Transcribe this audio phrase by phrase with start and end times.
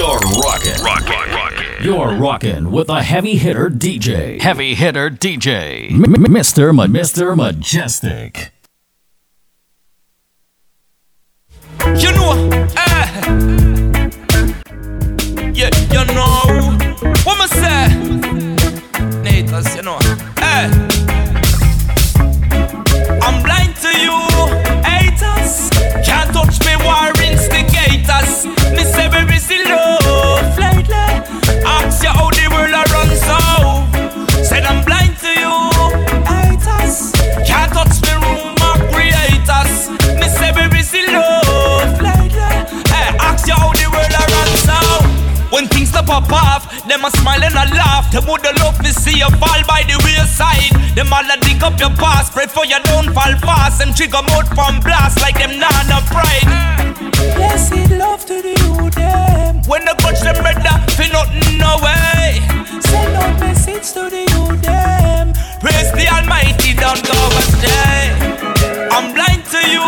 [0.00, 0.82] You're rocking.
[0.82, 1.34] Rocking.
[1.34, 1.84] Rocking.
[1.84, 4.40] You're rocking with a heavy hitter DJ.
[4.40, 5.90] Heavy hitter DJ.
[5.90, 6.74] M- Mr.
[6.74, 7.36] Ma- Mr.
[7.36, 8.48] Mejustik.
[12.00, 12.48] You know,
[12.78, 14.10] eh.
[15.52, 16.78] Yeah, you know.
[17.24, 17.88] What me say?
[19.20, 19.98] Nathan, you know.
[20.38, 21.19] Eh.
[28.40, 30.94] Say love lately.
[31.66, 33.38] Ask you how the world a run so.
[34.42, 35.54] Said I'm blind to you,
[36.24, 37.12] haters.
[37.46, 39.90] Can't touch rumor creators.
[40.82, 42.54] Say love lately.
[43.20, 44.78] Ask you how the world a run so.
[45.54, 48.10] When things pop off, them a smile and a laugh.
[48.12, 50.72] Them woulda love to see you fall by the wayside.
[50.94, 53.82] Them all a dig up your past, pray for you don't fall fast.
[53.82, 56.48] And trigger mode from blast like them nana pride.
[57.36, 59.62] Blessed love to the you them.
[59.66, 62.40] When the coach them brother, feel nothing no way.
[62.80, 65.32] Send out message to the you them.
[65.60, 68.14] Praise the Almighty, don't go astray.
[68.90, 69.84] I'm blind to you,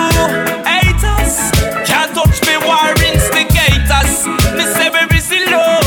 [0.67, 1.53] haters.
[1.89, 4.27] Can't touch me, war instigators.
[4.57, 5.82] Me say we busy love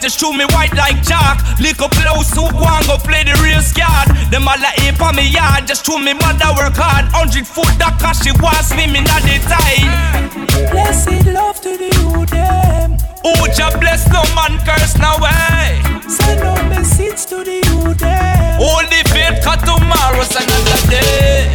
[0.00, 1.38] just show me white like chalk.
[1.60, 4.08] Lick up close, who one go play the real scared.
[4.30, 7.06] Them all a ape on me yard, just show me mother work hard.
[7.12, 10.70] Hundred foot that cause she was swimming at the tide.
[10.70, 12.96] Blessed love to the you them.
[13.24, 15.80] Oh, Jah bless no man curse no way.
[16.08, 18.60] Send no message to the you them.
[18.60, 21.50] Holy faith, cause tomorrow's another day.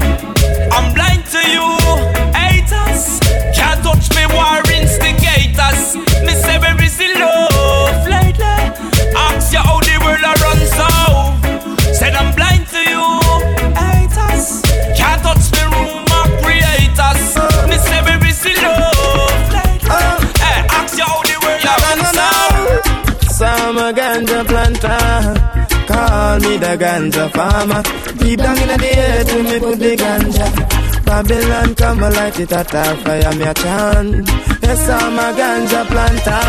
[0.72, 1.67] I'm blind to you,
[2.36, 3.19] haters.
[3.56, 5.95] Can't touch me, war instigators.
[6.25, 7.50] Me say we busy love.
[9.53, 11.91] Ask you how the world a run so.
[11.91, 13.03] Said I'm blind to you,
[13.75, 14.62] haters.
[14.95, 17.35] Can't touch me, rumor creators.
[17.67, 20.07] Me say we busy love lately.
[20.39, 22.29] Hey, ask you how the world a run so.
[23.34, 25.70] Summer ganja planter.
[26.31, 27.84] Call me the ganja farmer.
[28.18, 31.03] Deep down in the earth, to me put the ganja.
[31.03, 34.30] Babylon come light it at a fire, me a chant.
[34.64, 36.47] Yes, I'm a ganja planter.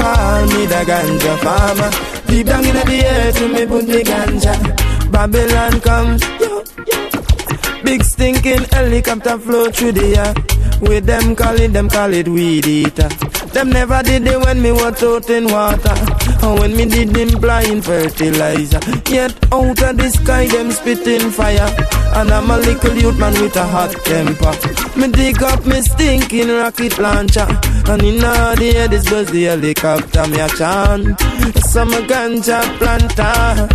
[0.00, 1.90] Call me the ganja farmer.
[2.26, 5.12] Deep down in the earth, to me put the ganja.
[5.12, 7.82] Babylon come, yo, yo.
[7.84, 10.32] Big stinking helicopter flow through the air.
[10.80, 13.08] With them call it, them call it weed eater.
[13.52, 16.15] Them never did it when me was out in water.
[16.46, 18.78] And when me did blind fertilizer.
[19.10, 21.74] Yet out of the sky them spitting fire.
[22.14, 24.54] And I'm a little youth man with a hot temper.
[24.96, 27.48] Me dig up me stinking rocket launcher.
[27.90, 31.18] And in all the air this was the helicopter me a chant.
[31.66, 33.66] Some a ganja planter.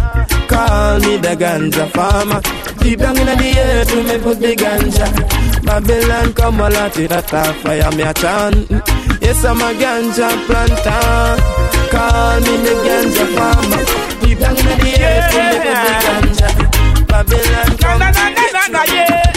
[0.48, 2.40] Call me the ganja farmer.
[2.80, 5.08] Deep down in the earth to me put the ganja.
[5.66, 8.72] Babylon come a lot it a fire me a chant.
[9.22, 11.81] Yes, I'm a ganja planter.
[11.92, 13.84] Call me the ganja farmer.
[14.22, 16.50] Deep down in the earth to me put the ganja.
[17.08, 19.28] Babylon come Na, na, na, na, na, yeah.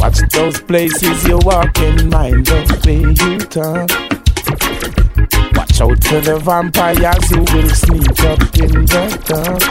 [0.00, 3.88] Watch those places you walk in, mind the way you talk.
[5.56, 9.62] Watch out for the vampires who will sneak up in the dark.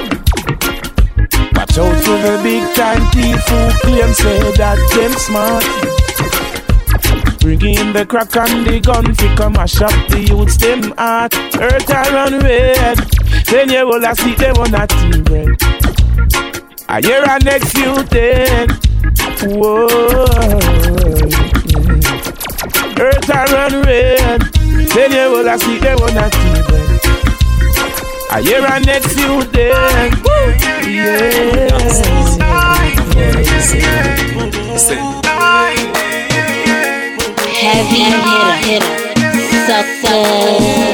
[1.55, 5.65] Watch out for the big time thief who claim say that them smart.
[7.41, 11.33] Bring in the crack and the gun fi come mash up the youths them heart.
[11.59, 12.97] Earth a run red,
[13.49, 15.49] then you will a see them on a team bread.
[16.87, 18.69] I hear a next few then.
[19.57, 19.87] Whoa.
[23.01, 24.41] Earth a run red.
[24.93, 26.69] Then you will a see them on a TV.
[28.29, 30.21] I hear a next few days.
[37.71, 40.91] Heavy hitter, hitter, sucker.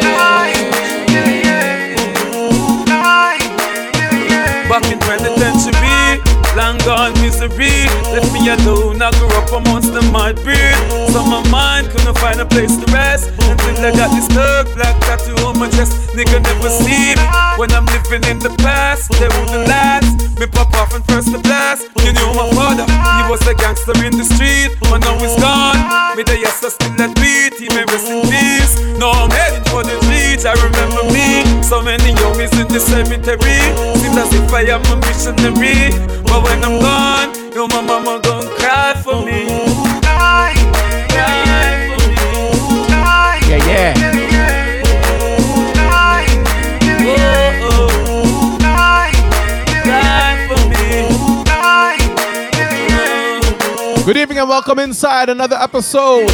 [4.70, 7.90] Back in 2010 be long gone misery.
[8.14, 10.78] Left me alone, I grew up amongst the mud breed.
[11.10, 13.32] So my mind couldn't find a place to rest.
[13.42, 16.14] Until I got this thug black tattoo on my chest.
[16.14, 17.26] Nigga never see me
[17.58, 19.10] when I'm living in the past.
[19.18, 20.40] They wouldn't last.
[20.40, 21.90] Me pop off and first the blast.
[22.06, 24.78] You knew my father, he was a gangster in the street.
[24.82, 25.77] But now he's gone.
[26.68, 27.56] The still that beat.
[27.56, 28.76] He may rest in peace.
[29.00, 30.44] Now I'm heading for the streets.
[30.44, 31.64] I remember me.
[31.64, 33.64] So many youngies in the cemetery.
[34.04, 35.96] Seems as if I am a missionary.
[36.28, 39.67] But when I'm gone, your mama mama gon' cry for me.
[54.16, 56.32] Evening and welcome inside another episode.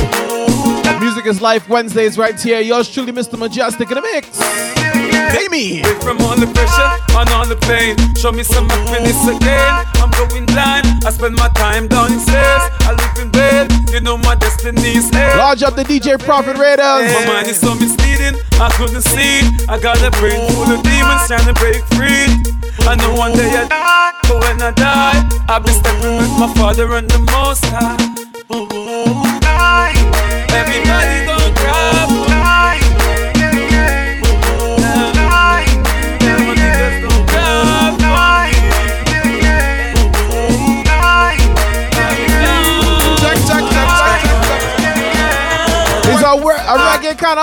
[1.00, 2.62] Music is Life Wednesdays right here.
[2.62, 3.34] Yours truly, Mr.
[3.38, 4.93] Mejustik in the mix.
[5.13, 5.81] Amy.
[5.81, 7.98] Away from all the pressure and all the pain.
[8.15, 9.86] Show me some happiness again.
[10.01, 10.86] I'm going blind.
[11.06, 12.63] I spend my time down in downstairs.
[12.88, 13.71] I live in bed.
[13.92, 15.33] You know my destiny's here.
[15.38, 17.12] Large up the DJ Prophet Raiders.
[17.13, 18.39] My mind is so misleading.
[18.60, 19.42] I couldn't see.
[19.68, 22.27] I got a brain full of demons trying to break free.
[22.88, 26.54] I know one day I die, but when I die, I'll be stepping with my
[26.56, 27.98] father and the most high.
[30.54, 31.23] Everybody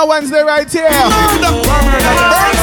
[0.07, 2.60] Wednesday right here.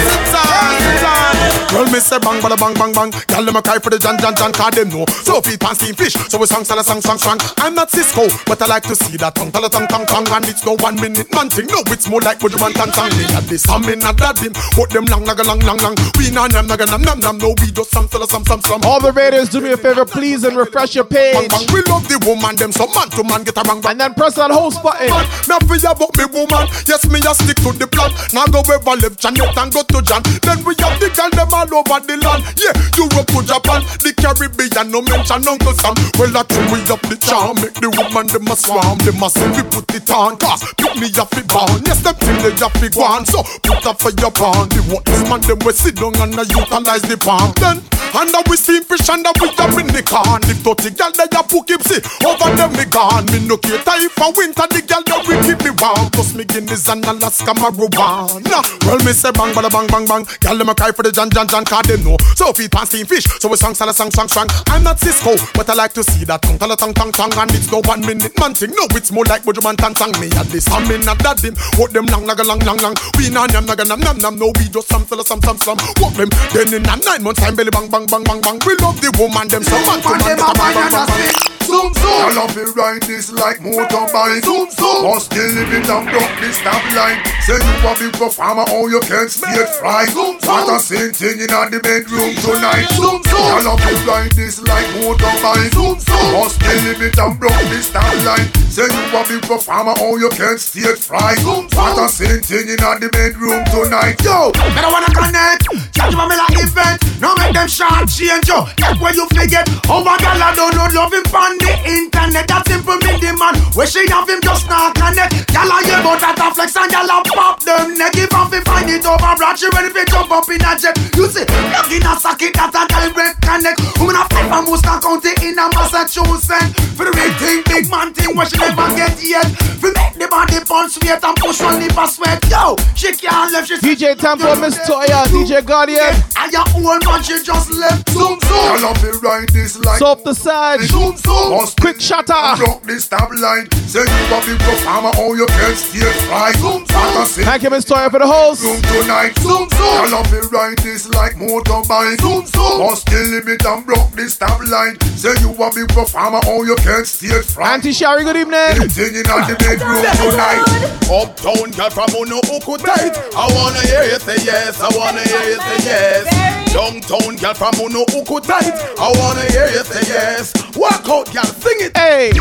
[1.78, 3.12] Girl, me say bang, bada bang, bang, bang.
[3.30, 5.06] Girl, them a cry for the John, John, John, cause them know.
[5.22, 7.38] So feet pan steam fish, so we song, sala, song, song, song.
[7.62, 10.26] I'm not Cisco, but I like to see that tongue, tala, tongue, tongue, tongue.
[10.34, 13.14] And it's no one minute man thing, no, it's more like Buju man, tan, tan.
[13.14, 14.58] Me got this, I'm in a that him.
[14.74, 15.94] Put them long, naga, long, long, long.
[16.18, 17.38] We na, nam, naga, nam, nam, nam.
[17.38, 18.82] No, we do some, sala, some, some, some.
[18.82, 21.46] All the Raiders, do me a favor, please, and refresh your page.
[21.46, 21.62] bang.
[21.70, 23.92] We love the woman, them some man to man get a bang, bang.
[23.94, 25.14] And then press that host button.
[25.14, 25.30] man.
[25.46, 26.66] A fear about me woman.
[26.90, 28.10] Yes, me a stick to the plan.
[28.34, 30.26] Now go ever left Janet and go to John.
[30.42, 32.44] Then we have the girl them all over the land.
[32.58, 35.96] Yeah, Europe to Japan, the Caribbean, no mention Uncle Sam.
[36.18, 37.60] Well, I true we up the charm.
[37.62, 38.98] Make the woman them a swarm.
[39.04, 40.38] Them a say we put it on.
[40.38, 41.84] Cause pick me off the barn.
[41.86, 43.26] Yes, them thing they have to go on.
[43.26, 44.70] So put up for your barn.
[44.70, 47.54] The what this man them we sit down and I utilize the palm.
[47.60, 47.82] Then
[48.16, 50.42] and under we steam fish and under we up in the can.
[50.48, 53.26] If dirty girl they a him see over them me gone.
[53.30, 56.10] Me no cater if a winter the girl they we keep me warm.
[56.12, 58.64] Plus me Guinness and Alaska marijuana.
[58.88, 60.24] Well me say bang bada bang bang bang.
[60.40, 62.18] Girl them a cry for the John John John cause them know.
[62.36, 63.26] So feed pan steam fish.
[63.42, 64.48] So we song sala song song song.
[64.68, 67.34] I'm not Cisco, but I like to see that tongue tala tongue tongue tongue.
[67.34, 68.70] And it's no one minute man thing.
[68.78, 69.96] No, it's more like Buju man tang.
[70.22, 71.56] Me at this I'm in at that dim.
[71.82, 72.94] What them long naga long long long.
[73.18, 74.38] We na nam naga nam nam nam.
[74.38, 75.78] No, we just some fella some some some.
[75.98, 78.60] What them then in a nine months time belly bang bang bang bang bang.
[78.62, 81.57] We love the woman them so man to man get a bang bang bang.
[81.68, 82.20] Zoom zoom.
[82.24, 84.40] I love it ride this like motorbike.
[84.44, 85.04] Zoom zoom.
[85.04, 87.20] Must still living down broke this stop line.
[87.44, 90.06] Say you a big performer, oh you can't see it fly.
[90.08, 90.48] Zoom zoom.
[90.48, 92.88] What a same thing in the bedroom tonight.
[92.96, 93.48] Zoom zoom.
[93.52, 95.76] I love it ride this like motorbike.
[95.76, 96.28] Zoom zoom.
[96.40, 98.48] Must still living down broke this stop line.
[98.72, 101.36] Say you a big performer, oh you can't see it fly.
[101.44, 101.84] Zoom zoom.
[101.84, 104.24] What a same thing in the bedroom tonight.
[104.24, 105.68] Yo, I don't wanna connect.
[105.92, 107.04] Charge my like event.
[107.20, 108.64] No make them short change yo.
[108.80, 109.68] Get where you forget.
[109.92, 111.24] Oh my girl, I don't know love him
[111.58, 112.48] on the internet.
[112.48, 113.58] That simple me the man.
[113.74, 115.34] Where she have him just not connect.
[115.50, 118.14] Girl, I hear about that flex and girl, I pop them neck.
[118.18, 120.96] If I fi find it over, broad, she ready fi jump up in a jet.
[121.18, 123.78] You see, plug in a socket that a direct connect.
[123.98, 126.74] Woman a flip from Worcester County in a Massachusetts.
[126.98, 129.48] For the real thing, big man thing, where she never get yet.
[129.78, 132.42] For make the body pulse sweat and push one lip a sweat.
[132.50, 133.70] Yo, she can't left.
[133.70, 136.14] She DJ Tempo, Miss Toya, DJ Guardian.
[136.38, 138.10] and your old man, she just left.
[138.10, 138.66] Zoom, zoom.
[138.66, 140.00] I love it ride this like.
[140.00, 140.82] Soap the Sag.
[140.82, 141.47] Zoom, zoom.
[141.48, 142.34] Quick shutter.
[142.60, 143.72] Drop the stop line.
[143.88, 146.52] Say you a big performer, oh you can't stay fly.
[146.60, 147.26] Zoom, zoom.
[147.26, 148.62] Say Thank you, Miss Toya, for the host.
[148.62, 149.32] Zoom tonight.
[149.40, 149.96] Zoom, zoom.
[150.04, 152.20] I love it ride this like motorbike.
[152.20, 152.80] Zoom, zoom.
[152.84, 155.00] Must kill limit and block the stop line.
[155.16, 157.76] Say you a big performer, oh you can't stay fly.
[157.76, 158.90] Auntie Shari, good evening.
[158.90, 160.68] Singing at the bedroom tonight.
[161.08, 163.16] Uptown girl from Uno Uku tight.
[163.32, 164.82] I wanna hear you say yes.
[164.84, 166.58] I wanna hear you say yes.
[166.74, 168.76] Downtown girl from Uno Uku tight.
[169.00, 170.52] I wanna hear you say yes.
[170.76, 171.96] Walk out, girl, sing it.
[171.96, 172.32] Hey.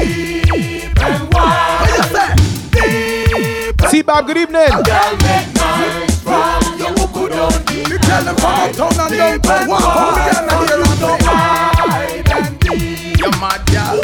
[1.33, 2.33] What you say?
[3.91, 4.73] T-Bob, good evening.
[7.89, 9.69] You tell them from uptown and downtown.
[9.69, 11.13] Walk out, girl, and hear them say.
[13.21, 14.01] You mad, girl.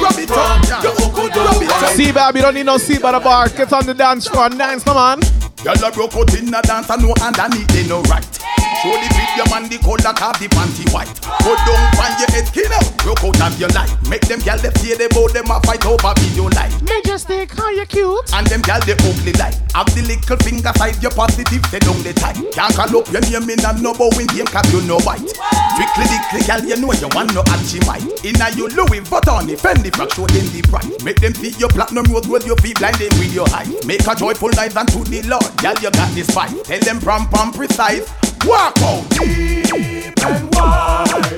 [0.00, 0.92] Rub it up, girl.
[1.20, 1.90] Rub it up.
[1.90, 3.48] C-Bob, you don't need no seat by the bar.
[3.50, 4.48] Get on the dance floor.
[4.48, 5.20] Dance, my man.
[5.62, 8.57] Girl a broke out in a dance and no underneath they no right.
[8.78, 11.10] Show the video man the color of the panty white.
[11.42, 13.90] Go down find your head out, broke out of your life.
[14.06, 16.70] Make them girl they say they both them a fight over video life.
[16.86, 18.22] Majestic, how you cute?
[18.30, 19.58] And them girl they ugly like.
[19.74, 22.38] Have the little finger size your positive, they down the tight.
[22.54, 25.26] Can't call up your name in a no bowing game cause you know white.
[25.74, 28.06] Strictly dickly girl you know you want no and she might.
[28.22, 30.86] Inna you Louis Vuitton, Fendi frack show them the price.
[31.02, 33.74] Make them see your platinum rose with your feet blinded with your eyes.
[33.82, 35.50] Make a joyful night to the Lord.
[35.58, 36.54] Girl, you got this fight.
[36.62, 38.06] Tell them prom prom precise.
[38.46, 39.08] Walk out.
[39.10, 41.32] Deep and wide.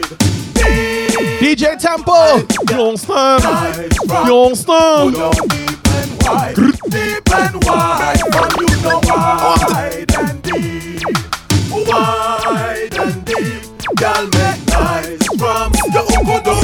[0.54, 2.38] Deep DJ Tempo.
[2.70, 3.42] You understand?
[4.26, 5.14] You understand?
[5.14, 6.54] Deep and wide.
[6.90, 8.20] Deep and wide.
[8.32, 11.02] From you know wide and deep.
[11.88, 13.62] Wide and deep.
[13.96, 16.60] Girl, make nice from the Uko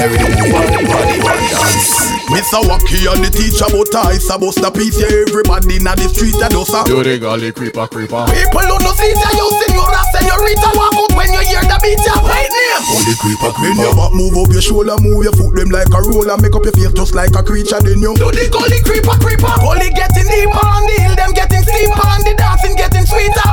[0.00, 2.50] Mary the body, body, body dance.
[2.50, 2.60] Mr.
[2.64, 6.48] Wacky and the teacher, but I supposed to piece yeah, everybody in the street a
[6.48, 6.86] does a.
[6.86, 8.24] You the gully creeper, creeper.
[8.30, 12.00] People who no see ya, you senora, senorita, walk out when you hear the beat
[12.06, 12.14] ya.
[12.22, 12.82] Right name.
[12.86, 13.74] Gully creeper, creeper.
[13.74, 16.54] Bend your back, move up your shoulder, move your foot them like a roller, make
[16.54, 17.80] up your face just like a creature.
[17.82, 19.52] Then you do the gully creeper, creeper.
[19.60, 23.50] Gully getting deeper on the hill, them getting steeper on the dancing getting sweeter.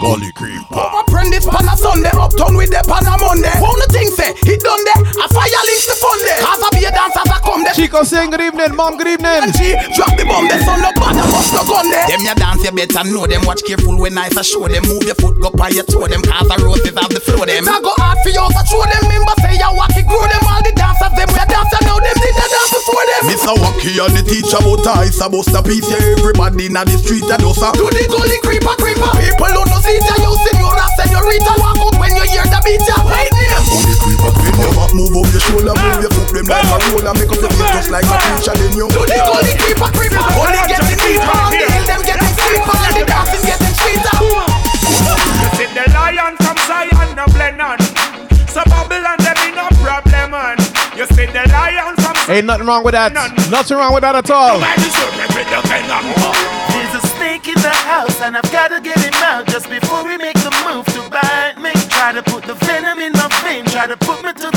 [0.00, 0.76] Gully creeper.
[0.76, 3.48] Apprentice pan a Sunday, uptown with the pan a Monday.
[3.64, 6.36] Won't the thing say, it done there, a fire links the fun there.
[6.44, 7.72] Cause I be a dancer that come there.
[7.72, 9.42] Chico saying good evening, mom, good evening.
[9.42, 12.06] And she drop the bomb, the sun no bad, bust no gun there.
[12.06, 13.42] Them ya dance, you better know them.
[13.42, 14.86] Watch careful when I show them.
[14.86, 16.22] Move your foot, go by your toe them.
[16.22, 17.66] Cause the roses have the flow them.
[17.66, 19.02] I go hard for you, so show them.
[19.10, 20.44] Remember say ya walk it, grow them.
[20.46, 23.22] All the dancers, them we dancer now, them did the dance before them.
[23.26, 23.52] Mr.
[23.58, 27.36] Wacky and the teacher, but I supposed to piece yeah, everybody in the street a
[27.42, 27.74] does a.
[27.74, 29.10] Do the gully creeper, creeper.
[29.18, 32.86] People who no see ya, you senora, senorita, walk out when you hear the beat
[32.86, 33.02] ya.
[33.02, 33.82] Right name.
[33.82, 36.78] Gully creeper, bend your back, move up your shoulder, move your foot them like a
[36.94, 38.54] roller, make up your face just like a preacher.
[38.54, 40.22] Then you do the gully creeper, creeper.
[40.22, 44.14] Gully getting deeper, on the hill them getting steeper, and the dancing getting sweeter.
[44.86, 47.82] You see the lion from Zion, no blend on.
[48.48, 50.56] So Babylon, them in no problem, man.
[50.96, 53.12] You see the lion from Ain't nothing wrong with that.
[53.50, 54.58] Nothing wrong with that at all.
[54.58, 54.94] There's
[56.94, 60.38] a snake in the house, and I've gotta get him out just before we make
[60.40, 61.72] the move to bite me.
[61.90, 62.54] Try to put the
[63.88, 64.55] to put me to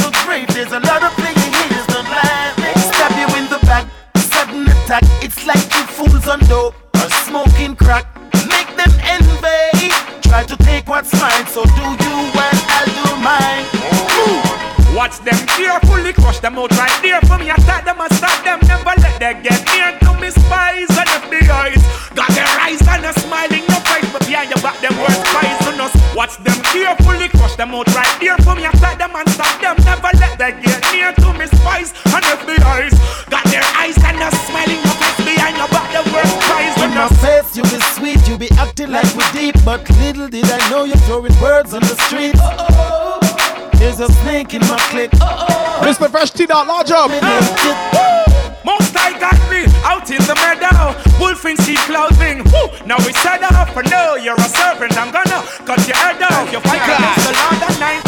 [46.90, 46.96] T.
[46.96, 48.66] Dot Large up.
[48.66, 52.42] Most I got me out in the meadow, wolf in sheep clothing.
[52.50, 52.66] Woo!
[52.86, 54.98] Now we set off for no, you're a servant.
[54.98, 56.52] I'm gonna cut your head off.
[56.52, 58.04] You fight against the Lord at night.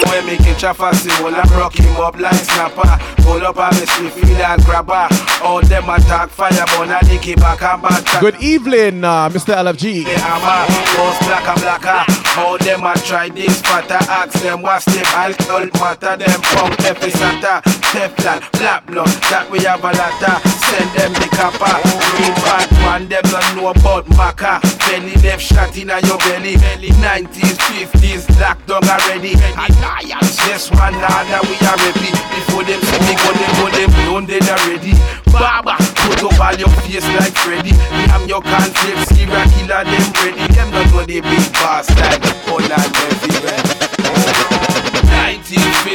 [0.00, 2.96] Boy, make it chafasi, well, I rock him up like snapper.
[3.22, 5.08] Pull up a me feel and grabber.
[5.44, 8.20] All them attack fire, but I lick it back and back.
[8.20, 9.54] Good evening, uh, Mr.
[9.54, 10.04] LFG.
[10.04, 10.64] hammer,
[10.96, 12.23] boss blacker blacker.
[12.36, 16.16] All them a try this fatter, ask them what's the alcohol matter.
[16.16, 20.42] Them pump epicenter, Teflon, black blood, that we have a lotta.
[20.66, 21.78] Send them the copper,
[22.18, 24.58] green bad man, them don't know about maca.
[24.82, 26.58] Belly left shot in your belly.
[26.58, 29.38] 90s, 50s, black dog already.
[29.54, 32.10] Alliance, yes one now we are ready.
[32.34, 34.98] Before them see me go, them go, them known they already.
[35.30, 37.78] Baba, put up all your face like Freddy.
[37.94, 40.42] Me am your conflict, serial killer, them ready.
[40.50, 42.90] Them don't know the big boss like Paul and
[43.22, 43.73] Levy.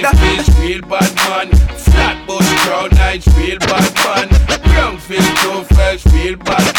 [0.01, 1.49] 1950s, real bad man.
[1.77, 4.29] Flatbush crowd nights, real bad man.
[4.69, 6.78] Brownfield fresh, real bad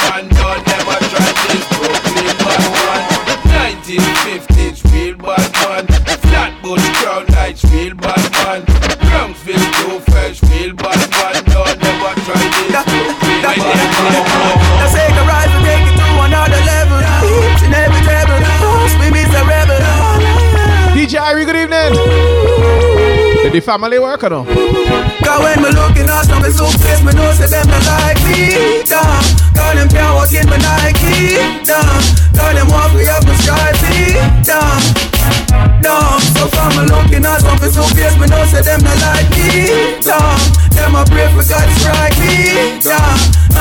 [23.53, 24.45] The family work or no?
[24.45, 26.41] Cause when me looking at some
[27.05, 28.85] me know say them not like me.
[28.87, 29.25] Damn,
[29.75, 31.35] them can't walk in my Nike.
[31.67, 32.03] Damn,
[32.55, 34.15] them want me up my.
[34.47, 35.10] Damn,
[35.83, 36.21] damn.
[36.37, 39.99] So from me looking at some of suitcase, me know say them not like me.
[40.01, 40.41] Damn,
[40.73, 42.81] them a pray for God strike me.
[42.81, 43.19] Damn,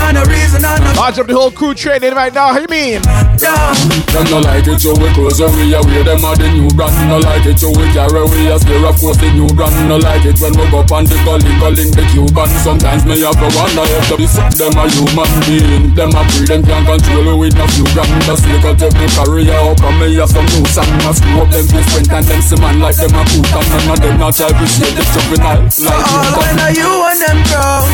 [0.07, 0.93] and the reason I know.
[0.99, 2.53] Large up the whole crew training right now.
[2.53, 3.01] How you mean?
[3.39, 3.75] Damn.
[4.11, 6.03] Them no like it, so we close away away.
[6.03, 6.95] Them are the new brand.
[7.09, 8.85] No like it, so we carry away a scare.
[8.85, 9.75] Of course, the new brand.
[9.87, 12.49] No like it when we go on the gully, calling the Cuban.
[12.61, 15.95] Sometimes me have to wonder if the this them a human being.
[15.95, 18.11] Them a free, them can't control with no few grand.
[18.27, 20.89] The snake will take me career up and me have some new song.
[21.05, 23.45] I screw up them face friend and them see man like them a cool.
[23.45, 26.89] And none of them not try to see the juvenile like All when are you
[27.05, 27.85] and them grow?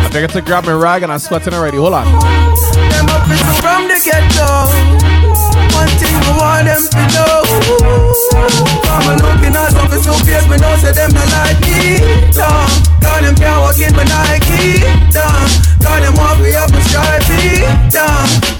[0.00, 1.76] I think I to grab my rag and I'm sweating already.
[1.76, 2.06] Hold on.
[2.06, 4.72] Them up is from the ghetto.
[5.76, 7.36] One thing I want them to know.
[8.88, 12.00] I'm looking at some for so fierce, me know say them not like me.
[12.32, 12.68] Damn,
[13.04, 14.80] cause them can't walk in my Nike.
[15.12, 15.48] Damn,
[15.84, 17.60] cause them want me up my stripey.
[17.92, 18.55] Damn,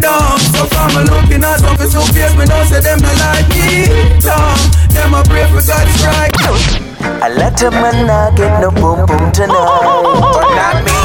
[0.00, 0.38] damn.
[0.54, 3.86] So from looking at some so fierce, me know say them not like me.
[4.20, 4.58] Damn,
[4.94, 6.34] them a pray for God strike.
[7.22, 10.02] I Let a man not get no boom boom tonight.
[10.34, 10.98] But not me.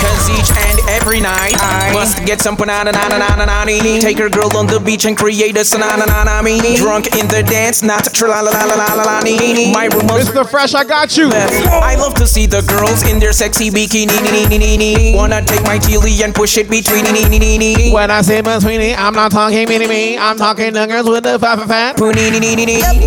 [0.00, 0.63] Cause each and
[1.04, 3.64] every night I must get some banana na na na na na
[4.00, 7.28] Take her girl on the beach and create a sanana na na me Drunk in
[7.28, 10.48] the dance, not tra la la la la la la nee My room Mr.
[10.48, 11.28] Fresh, I got you.
[11.30, 15.14] I love to see the girls in their sexy bikini nee, nee, nee, nee.
[15.14, 17.92] Wanna take my chili and push it between nee, nee, nee, nee.
[17.92, 20.16] When I say between I'm not talking mini me.
[20.16, 22.00] I'm talking the girls with the fat fat fat.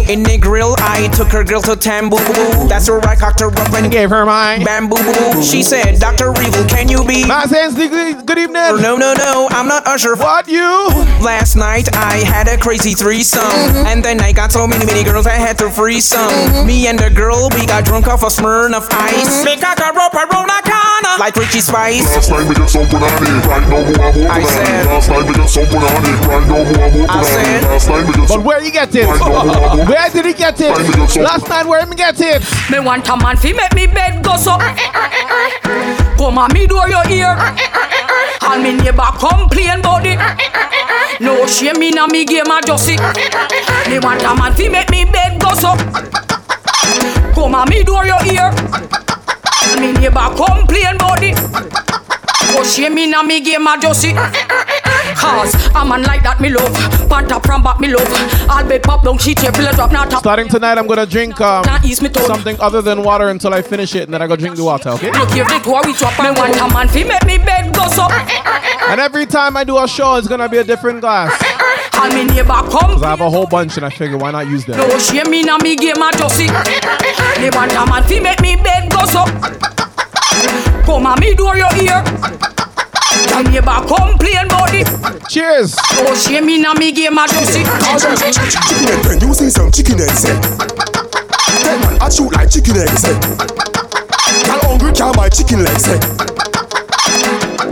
[0.10, 2.18] In the grill, I took her girl to Tamboo.
[2.70, 4.98] That's where I cocked her up and gave her my bamboo.
[5.42, 6.30] She said, Dr.
[6.42, 7.26] Evil, can you be?
[7.26, 8.82] Nonsense, good good evening.
[8.82, 10.16] No, no, no, I'm not Usher.
[10.16, 10.88] What you?
[11.24, 13.88] Last night I had a crazy threesome, mm-hmm.
[13.88, 16.30] and then I got so many, many girls I had to free some.
[16.30, 16.68] Mm-hmm.
[16.68, 19.28] Me and the girl, we got drunk off a Smirnoff Ice.
[19.28, 19.46] Mm-hmm.
[19.46, 22.04] Make I got rope around a corner, like Richie Spice.
[22.16, 25.34] Last night we get some punani, right no more I'm I said, Last night we
[25.34, 28.62] get some punani, right no more I'm I said, Last night we get But where
[28.64, 29.08] you get it?
[29.08, 30.74] Where did he get it?
[31.18, 32.44] Last night, where him get it?
[32.72, 34.52] Me want a man fi make me bed go so.
[34.52, 35.10] Uh, uh,
[35.64, 37.38] uh, Come on, me do your ear.
[38.42, 40.20] All me neighbor complain about it.
[41.20, 43.00] No shame in a me game, I just it.
[43.90, 45.76] Me want a man fi make me bed go so.
[47.34, 48.52] Come on, me do your ear.
[49.80, 51.38] Me neighbor complain about it.
[52.58, 54.16] No shame in a me game, I just it.
[55.16, 56.74] Cause a man like that me love.
[57.08, 58.08] Panta from back me love.
[58.50, 60.22] I'll be pop down shit it up now top.
[60.22, 62.26] Starting tonight, I'm gonna drink um, Can't ease me tone.
[62.26, 64.90] something other than water until I finish it, and then I go drink the water.
[64.90, 65.12] Okay?
[65.12, 66.18] Look here, door we drop.
[66.18, 68.08] Me want a man fi make me bed go so.
[68.90, 71.38] And every time I do a show, it's gonna be a different glass.
[71.94, 72.98] All me neighbor come.
[72.98, 74.78] Cause I have a whole bunch, and I figure why not use them?
[74.78, 76.50] No shame in a me game, I just it.
[77.40, 79.26] Me want a man fi make me bed go so.
[80.86, 82.57] Come on, me do your ear.
[83.30, 84.88] Your neighbor complain about it.
[85.30, 85.76] Cheers.
[85.98, 87.66] No shame in a me game, I just it.
[87.66, 90.36] Chicken head, when you see some chicken head, say
[91.64, 93.14] Tell man, I shoot like chicken eggs, say
[94.46, 96.57] Girl hungry, can't buy chicken legs, say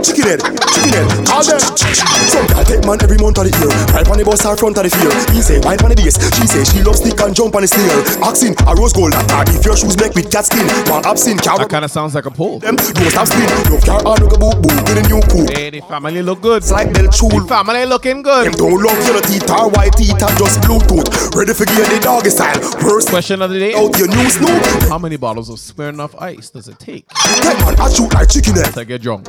[0.04, 0.40] Chicken head,
[0.72, 4.18] chicken head, all them Some girl take man every month of the year Right on
[4.18, 6.62] the bus or front of the field He say, wine on the base She say,
[6.64, 9.76] she loves stick and jump on the snail Oxen, a rose gold Or if your
[9.76, 12.58] shoes make with cat skin One absent, That kind of sounds like a pull.
[12.58, 15.70] them Don't stop spin Love car on go boot boot With a new cool Hey,
[15.70, 16.62] the family look good.
[16.62, 18.46] It's like Bell Chul The family looking good.
[18.46, 21.34] Them don't love yellow teeth or white teeth and just Bluetooth.
[21.34, 22.60] Ready for get the doggy style.
[22.80, 23.74] First Question of the day.
[23.74, 24.62] out your new snoop.
[24.88, 28.54] How many bottles of Smirnoff Ice does it take Get man, I shoot like chicken
[28.54, 29.26] to get drunk?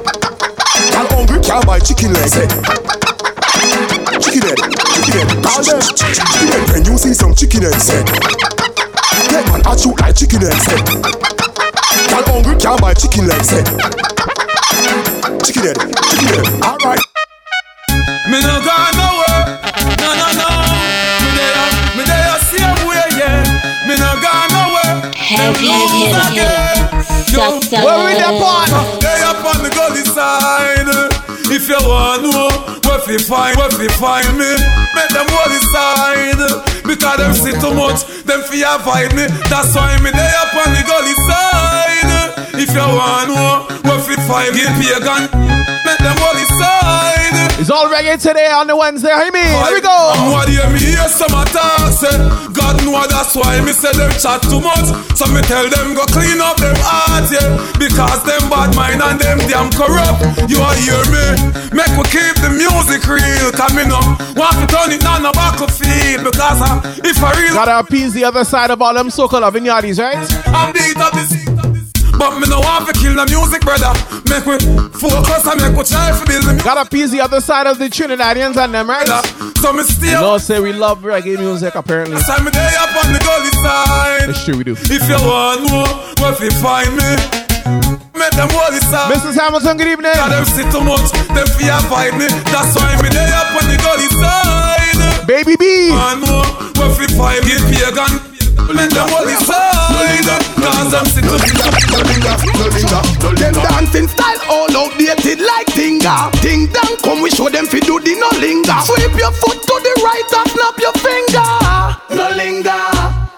[0.91, 2.35] Girl hungry, can't buy chicken legs.
[2.37, 2.47] eh.
[4.21, 4.57] Chicken head,
[4.95, 5.81] chicken head, call them.
[5.81, 8.03] Chicken head, when you see some chicken heads, eh.
[9.29, 10.67] Get man, I shoot like chicken heads.
[10.69, 10.79] eh.
[12.09, 13.51] Girl hungry, can't buy chicken legs.
[13.53, 13.63] eh.
[15.45, 15.77] Chicken head,
[16.09, 17.01] chicken head, alright.
[18.27, 19.41] Me no go nowhere,
[20.03, 20.49] no no no.
[21.23, 23.87] Me there, me there same way, yeah.
[23.87, 25.11] Me no go nowhere.
[25.15, 27.03] Heavy hitter, hitter.
[27.27, 27.83] Sucker.
[27.85, 28.96] Where we the part?
[31.57, 32.53] If you want know
[32.85, 34.45] where fi find, where fi find me,
[34.93, 36.37] make them hold side.
[36.85, 39.25] Because them see too much, them fi avoid me.
[39.49, 42.61] That's why me they up on the gully side.
[42.61, 45.56] If you want know where fi find me, pagan,
[45.97, 47.59] make them hold side.
[47.59, 49.09] It's all reggae today on the Wednesday.
[49.09, 49.41] Hey, me.
[49.41, 49.89] Here we go.
[49.89, 52.13] I'm what hear me hear some attack say
[52.53, 54.85] God know that's why me say them chat too much
[55.17, 59.17] So me tell them go clean up them heart yeah Because them bad mind and
[59.17, 61.25] them damn corrupt You a hear me
[61.73, 63.99] Make we keep the music real me no
[64.37, 68.23] want to turn it on a battlefield Because I, if I real Gotta appease the
[68.23, 70.17] other side of all them so-called loving yardies, right?
[70.47, 71.76] I'm beat up this
[72.17, 73.93] but me no want to kill the music, brother.
[74.29, 74.57] Make we
[74.97, 76.65] focus and make we try to build the music.
[76.65, 79.07] Gotta appease the other side of the Trinidadians and them, right?
[79.61, 80.21] So me still.
[80.21, 82.17] Lord say we love reggae music, apparently.
[82.21, 84.29] Time me day up on the gully side.
[84.29, 84.75] It's true, we do.
[84.75, 85.87] If you want more,
[86.19, 87.09] where fi find me?
[88.17, 89.11] Make them hold it up.
[89.13, 89.37] Mrs.
[89.37, 90.13] Hamilton, good evening.
[90.13, 92.25] Cause them sit too much, them fear fight me.
[92.49, 95.27] That's why me day up on the gully side.
[95.27, 95.91] Baby B.
[95.91, 96.45] Want more,
[96.79, 97.55] where fi find me?
[97.69, 98.36] Pagan.
[98.73, 99.77] Make them hold it side.
[100.57, 101.37] Cause sit too
[103.35, 106.31] Them dancing style all outdated like Tinga.
[106.41, 108.77] Ding dong, come we show them fi do the no linger.
[108.83, 111.49] Sweep your foot to the right and snap your finger.
[112.11, 112.83] No linger,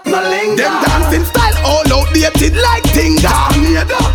[0.05, 0.63] no linger.
[0.63, 3.29] Them dancing style all outdated like Tinga.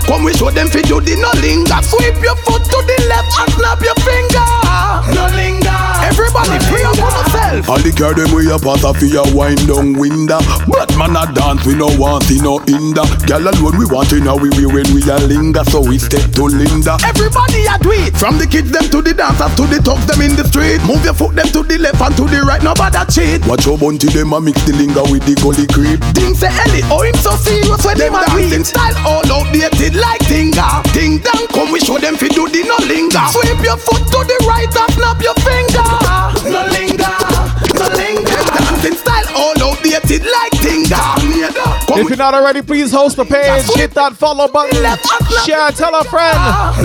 [0.06, 1.80] Come we show them fi do the no linger.
[1.82, 4.46] Sweep your foot to the left and snap your finger.
[5.14, 5.63] No linger.
[6.02, 7.68] Everybody free up on yourself.
[7.70, 10.40] All the car them we a pass off a wind down window.
[10.66, 13.06] But man a dance, we no want see no hinder.
[13.28, 16.24] Girl alone we want to know we we when we a linger, so we step
[16.38, 16.98] to Linda.
[17.04, 18.16] Everybody a do it.
[18.16, 20.82] From the kids them to the dancers to the thugs them in the street.
[20.82, 22.62] Move your foot them to the left and to the right.
[22.62, 23.44] Nobody cheat.
[23.46, 26.00] Watch your bunty them a mix the linger with the gully creep.
[26.16, 30.22] Things say Ellie, oh him so serious when them a dancing style all outdated like
[30.26, 30.82] Tinga.
[30.96, 33.24] Ding dong, come we show them fi do the no linger.
[33.30, 35.83] Sweep your foot to the right and snap your finger.
[36.44, 37.23] No linger.
[38.84, 41.00] Dancing style all outdated like Tinga.
[41.96, 44.76] If you're not already, please host the page, hit that follow button,
[45.46, 46.36] share, tell a friend.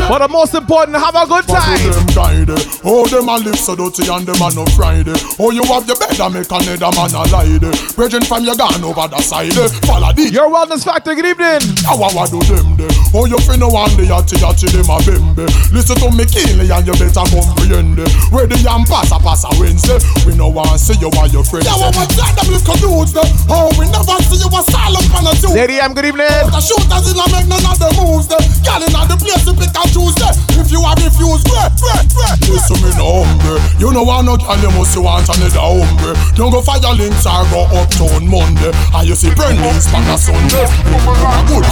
[0.07, 1.75] But the most important, have a good time.
[1.83, 2.55] them
[2.87, 5.11] Oh, them a live so dirty and them a no Friday.
[5.35, 7.59] Oh, you have the bed and make another man a lie.
[7.99, 9.51] Brethren from your gone over the side.
[9.83, 11.67] Follow the Your Wellness Factor, good evening.
[11.83, 12.87] How I do them de.
[13.11, 15.43] Oh, you finna one the yachty yachty them a bembe.
[15.75, 17.99] Listen to me keenly and you better comprehend.
[18.31, 19.99] Where the yam pass a pass a Wednesday.
[20.23, 21.67] We no want see you while your friends.
[21.89, 23.23] Yeah, what that them little dudes de.
[23.49, 25.49] Oh, we never see you a silent on a two.
[25.57, 26.29] Lady M, good evening.
[26.29, 28.37] The shooters in a make none of the moves de.
[28.61, 30.29] Girl in the place to pick and choose de.
[30.61, 32.37] If you have refused, great, great, great.
[32.45, 33.57] Listen me no hungry.
[33.81, 36.13] You know I no girl you must want another hungry.
[36.37, 38.69] Don't go fire links or go uptown Monday.
[38.93, 40.69] And you see Brendan's back a Sunday.
[40.85, 41.17] Good for
[41.49, 41.65] good.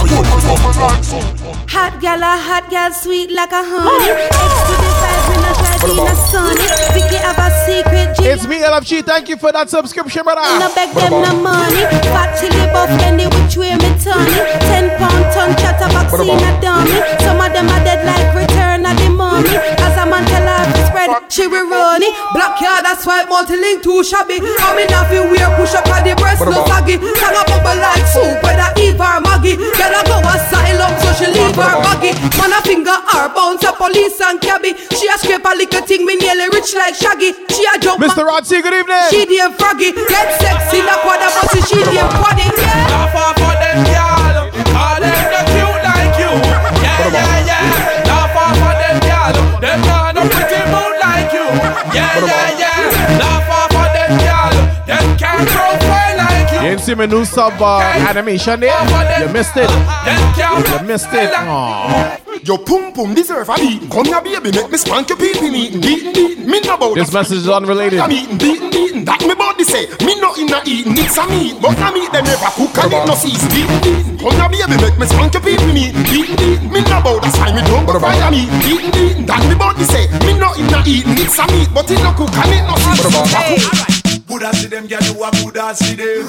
[1.70, 4.18] Hot gal, a hot gal, sweet like a honey.
[4.34, 6.66] X to the side, we not try to a sunny.
[6.96, 8.26] Vicky have a secret G.
[8.26, 9.04] It's me, LFG.
[9.04, 10.40] Thank you for that subscription, brother.
[10.58, 11.84] No beg them no money.
[12.12, 14.60] Fat chili buff, then they which way me turn it.
[14.64, 16.96] Ten pound ton chatter vaccine a dummy.
[17.20, 19.56] Some of them are dead like return of the mummy.
[19.56, 20.87] As a man tell her
[21.18, 22.14] to spread, she will run it.
[22.34, 24.38] Black card, that's why multi-link too shabby.
[24.38, 26.98] I'm in a few wear push up at the breast, no saggy.
[27.18, 29.56] Sang a bubble like soup, whether Eve or Maggie.
[29.56, 32.12] Girl a go asylum, so she leave her baggy.
[32.38, 34.74] Man a finger her bounce a police and cabby.
[34.94, 37.34] She a scrape a little thing, me nearly rich like Shaggy.
[37.50, 38.02] She a jump.
[38.02, 38.26] Mr.
[38.26, 39.08] Rodsey, good evening.
[39.10, 39.92] She damn froggy.
[39.92, 42.46] Get sexy, like what a pussy, she damn quaddy.
[42.46, 42.88] Yeah.
[42.90, 44.27] Laugh off of them, y'all.
[52.26, 53.18] Yeah, yeah, yeah.
[53.18, 54.54] Laugh off of them, y'all.
[54.86, 56.58] Them can't profile like you.
[56.58, 58.74] You didn't see my new sub uh, animation there?
[59.20, 59.70] You missed it.
[59.70, 61.30] You missed it.
[61.32, 62.46] Aww.
[62.46, 63.90] Your pum pum deserve a beating.
[63.90, 65.80] Come here, baby, make me spank your pee pee meeting.
[65.80, 67.98] Beating, beating, me no bout This message is unrelated.
[67.98, 69.04] I'm eating, beating, beating.
[69.04, 70.06] That me body say.
[70.06, 71.60] Me no in a eating, it's a meat.
[71.60, 73.48] But a meat them never cook and it no season.
[73.50, 74.18] Beating, beating.
[74.18, 76.02] Come here, baby, make me spank your pee pee meeting.
[76.04, 76.70] Beating, beating.
[76.70, 78.48] Me no bout that's why me don't go fire meat.
[78.62, 79.26] Beating, beating.
[79.26, 80.06] That me body say.
[80.22, 81.68] Me no in a eating, it's a meat.
[81.74, 83.10] But it no cook and it no season.
[84.28, 86.26] Buddha see them gyal do a Buddha see them.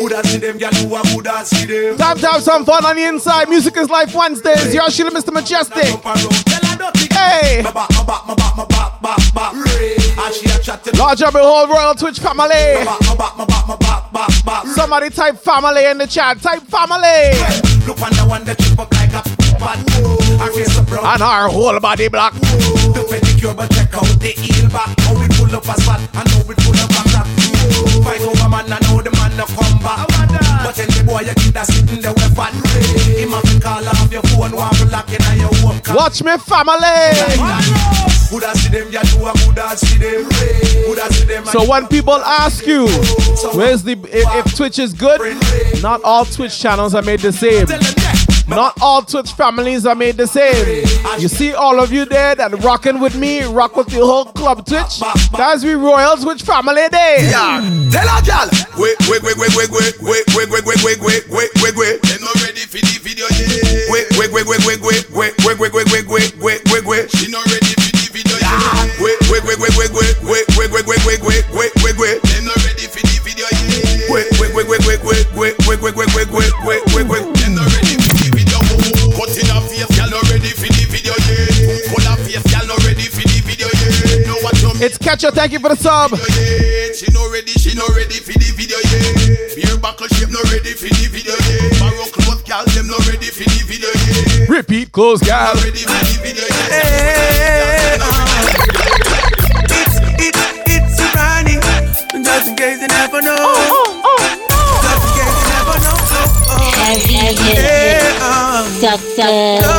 [0.00, 1.96] Buddha see them gyal do a Buddha see them.
[1.98, 3.48] Time to have some fun on the inside.
[3.48, 4.72] Music is Life Wednesdays.
[4.74, 5.30] You're Sheila, Mr.
[5.30, 6.00] Mejustik.
[7.12, 7.62] Hey.
[10.64, 12.80] Large up the whole Royal Twitch family.
[14.72, 16.40] Somebody type family in the chat.
[16.40, 17.36] Type family.
[17.84, 19.20] Look on the one that chip up like a
[19.60, 19.84] bad.
[20.40, 21.04] Her face a brown.
[21.04, 22.32] And our whole body black.
[22.32, 24.88] The pedicure, but check out the heel back.
[25.04, 27.28] How it full up a spot, and how it full up a crack.
[28.00, 30.08] Fight over man, I know the man no come back.
[30.64, 32.56] But the boy you keep that sitting there with fat.
[33.12, 35.76] Him have to call off your phone, want to lock in your home.
[35.92, 37.93] Watch me family.
[38.34, 40.24] Buddha see them, ya do a Buddha see them.
[40.86, 41.44] Buddha see them.
[41.44, 42.88] So when people ask you,
[43.54, 45.20] where's the if, Twitch is good,
[45.80, 47.68] not all Twitch channels are made the same.
[48.48, 50.84] Not all Twitch families are made the same.
[51.20, 54.66] You see all of you there that rocking with me, rock with the whole club
[54.66, 55.00] Twitch.
[55.30, 57.30] That's we Royal Twitch family day.
[57.30, 58.50] Yeah, tell a gal.
[58.76, 62.02] Wait, wait, wait, wait, wait, wait, wait, wait, wait, wait, wait, wait, wait, wait, wait.
[62.02, 63.88] They not ready for the video yet.
[63.94, 67.10] Wait, wait, wait, wait, wait, wait, wait, wait, wait, wait, wait, wait, wait, wait, wait.
[67.16, 67.63] She not ready
[75.80, 77.24] quick, quick, quick, quick, quick, quick, quick, quick.
[77.34, 78.58] Them not ready for the video.
[79.14, 81.14] Cut in a face, y'all not ready for the video.
[81.26, 81.90] Yeah.
[81.90, 83.66] Full of face, y'all not ready for the video.
[83.66, 84.26] Yeah.
[84.28, 84.84] No one tell me.
[84.84, 85.30] It's Catcher.
[85.30, 86.12] Thank you for the sub.
[86.12, 86.92] Yeah.
[86.94, 87.52] She not ready.
[87.58, 88.78] She not ready for the video.
[88.86, 89.54] Yeah.
[89.56, 91.34] Beer buckle shape not ready for the video.
[91.34, 91.80] Yeah.
[91.80, 93.90] Barrow clothes, y'all them not ready for the video.
[93.90, 94.56] Yeah.
[94.56, 95.54] Repeat clothes, y'all.
[95.54, 96.44] Not ready for the video.
[96.44, 96.70] Yeah.
[96.70, 97.73] Hey.
[106.86, 108.68] Yeah, um,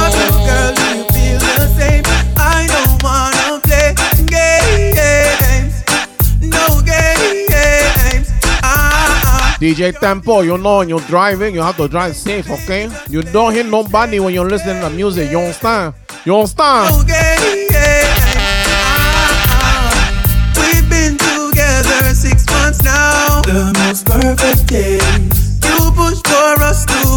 [0.10, 2.04] Little girl, do you feel the same?
[2.36, 3.94] I don't wanna play
[4.26, 5.84] games.
[6.42, 8.28] No games.
[8.64, 12.90] Ah, DJ Tempo, you know when you're driving, you have to drive safe, okay?
[13.08, 15.30] You don't hit nobody when you're listening to music.
[15.30, 15.94] You understand?
[16.26, 16.90] You understand?
[16.90, 17.70] no games.
[19.48, 23.42] Ah, We've been together six months now.
[23.44, 25.35] The most perfect days.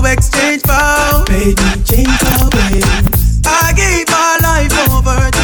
[0.05, 1.29] Exchange vows.
[1.31, 3.41] Me change our ways.
[3.47, 5.38] I gave my life over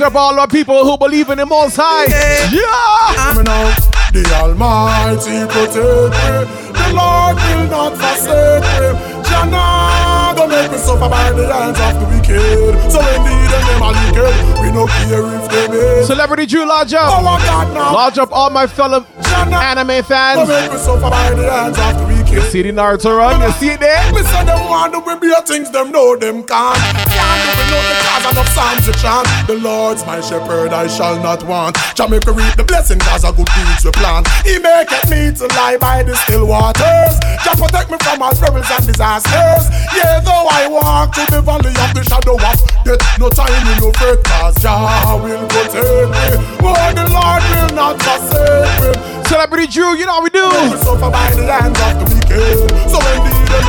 [0.00, 0.10] straight.
[0.10, 2.06] Up all the people who believe in the Most High.
[2.50, 3.34] Yeah!
[3.36, 3.68] Me now,
[4.12, 6.70] the Almighty protect me.
[6.72, 9.20] The Lord will not forsake me.
[9.28, 12.90] Jana, don't make me suffer by the hands of the wicked.
[12.90, 14.34] So indeed, and them are wicked.
[14.62, 16.02] We no care if they may.
[16.04, 17.12] Celebrity Drew, large up.
[17.12, 17.92] Oh my God, now.
[17.94, 19.04] Large up all my fellow
[19.36, 20.48] anime Don't fans.
[20.48, 22.09] make me suffer by the hands of the wicked.
[22.30, 23.42] You see the Naruto run?
[23.42, 23.98] You see it there?
[24.12, 26.78] Me say them want to be a things them know them can't.
[26.78, 29.26] Can't do without the cause enough psalms to chant.
[29.48, 31.76] The Lord's my shepherd, I shall not want.
[31.96, 34.28] Jamaica reap the blessing cause of good deeds we plant.
[34.46, 37.18] He maketh me to lie by the still waters.
[37.42, 39.66] Jah protect me from all perils and disasters.
[39.90, 43.78] Yeah, though I walk through the valley of the shadow of death, no time in
[43.82, 45.82] no fret cause Jah will protect
[46.14, 46.26] me.
[46.62, 49.19] Oh, the Lord will not forsake me.
[49.30, 50.42] Celebrity Drew, you know how we do.
[50.42, 52.66] We suffer by the hands of the wicked.
[52.90, 53.62] So indeed they.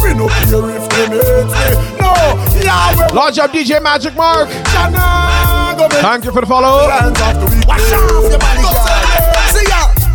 [0.00, 1.98] We no care if they hate.
[1.98, 2.14] No,
[2.62, 3.12] Yahweh.
[3.12, 4.48] Large up DJ Magic Mark.
[4.48, 6.86] Shana, go make Thank you for the follow.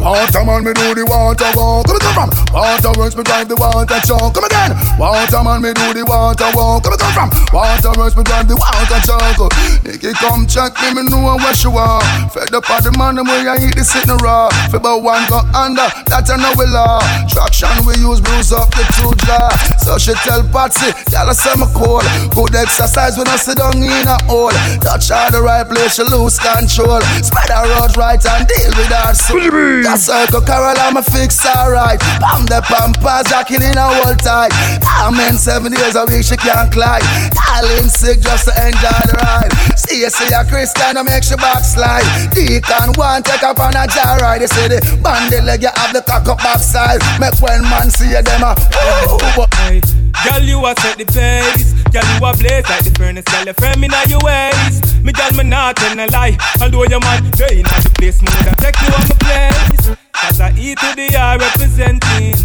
[0.05, 1.89] Waterman, me do the water walk.
[1.89, 4.37] Come come from Waterworks, me drive the water truck.
[4.37, 4.77] Come again.
[5.01, 6.85] Waterman, me do the water walk.
[6.85, 9.49] Come come from Waterworks, me drive the water truck.
[9.81, 12.05] Nicky, come check me, me know where you are.
[12.29, 14.53] Fed up of the man, them way I eat the sitting raw.
[14.69, 17.01] About one go under, that I know we law.
[17.25, 19.49] Traction we use, bruise up the two jaw.
[19.81, 22.05] So she tell Patsy, y'all say me cool.
[22.29, 24.53] Good exercise when I sit down in a hole.
[24.85, 27.01] Touch her the right place, she lose control.
[27.25, 29.94] Spread her out right and deal with her soul.
[29.95, 32.03] That circle Carol, I'm a fix alright.
[32.19, 34.51] Pam the pampas, jacking in a whole tight.
[34.83, 36.99] I'm in seven days a week, she can't climb.
[37.31, 39.55] Darling sick just to enjoy the ride.
[39.79, 42.03] See you see a Christian, I make she backslide.
[42.35, 44.43] Deacon one take up on a jar ride.
[44.43, 46.99] They say the bandy leg, you have the cock up backside.
[47.15, 51.73] Make when man see you, them a ooh, girl, you a set the pace.
[51.91, 53.25] Girl, you a blaze like the furnace.
[53.25, 54.81] Girl, you firm in all your ways.
[55.03, 56.37] Me, girl, me not tell a lie.
[56.61, 59.97] Although your man, they in the place, me woulda take you on the place.
[60.13, 62.35] Cause I eat to the eye representing.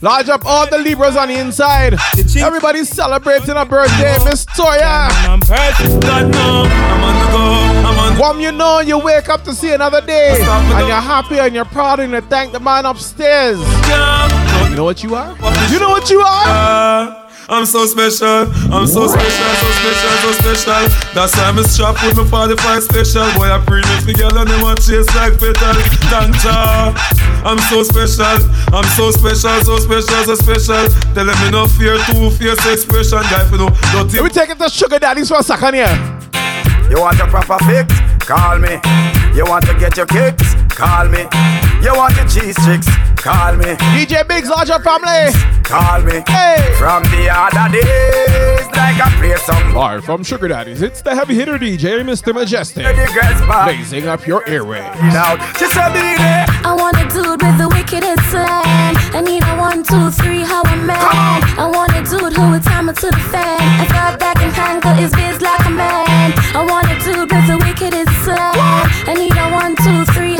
[0.00, 1.94] Large up all the Libras on the inside.
[2.36, 5.08] Everybody's celebrating a birthday, Miss Toya.
[5.26, 6.64] I'm perfect, God no.
[6.66, 7.67] I'm on the go.
[8.18, 10.96] I'm on the One you know, you wake up to see another day, and you're
[11.00, 13.58] happy and you're proud and you thank the man upstairs.
[14.68, 15.36] You know what you are?
[15.70, 16.44] You know what you are?
[16.46, 21.14] Uh, I'm so special, I'm so special, so special, so special.
[21.14, 23.24] That's why I'm strapped with my 45 special.
[23.38, 25.78] Boy, I pre me girl and they want chase like petal.
[26.12, 26.92] Tanja,
[27.46, 30.84] I'm so special, I'm so special, so special, so special.
[31.14, 33.22] Tell them me no fear, two fierce expression.
[33.30, 36.18] Guy, for no, don't Let me take it to Sugar Daddies for a second here.
[36.90, 37.94] You want a proper fix?
[38.26, 38.80] Call me.
[39.34, 40.57] You want to get your kicks?
[40.78, 41.26] Call me.
[41.82, 42.86] You want the cheese chicks?
[43.20, 43.74] Call me.
[43.98, 45.34] DJ Biggs, larger family.
[45.64, 46.22] Call me.
[46.28, 46.72] Hey.
[46.78, 49.74] From the other days, like I play some.
[49.74, 52.32] Live from Sugar Daddies, it's the heavy hitter DJ, Mr.
[52.32, 52.86] Mejustik.
[53.64, 54.84] Blazing up your airways.
[55.10, 56.46] Now, just a minute.
[56.64, 58.94] I want a dude with the wickedest slang.
[59.18, 60.94] I need a one, two, three, how a man.
[61.58, 63.58] I want a dude who would time it to the fan.
[63.82, 66.38] I thought that can handle his biz like a man.
[66.54, 68.54] I want a dude with the wickedest slang.
[69.10, 70.37] I need a one, two, three,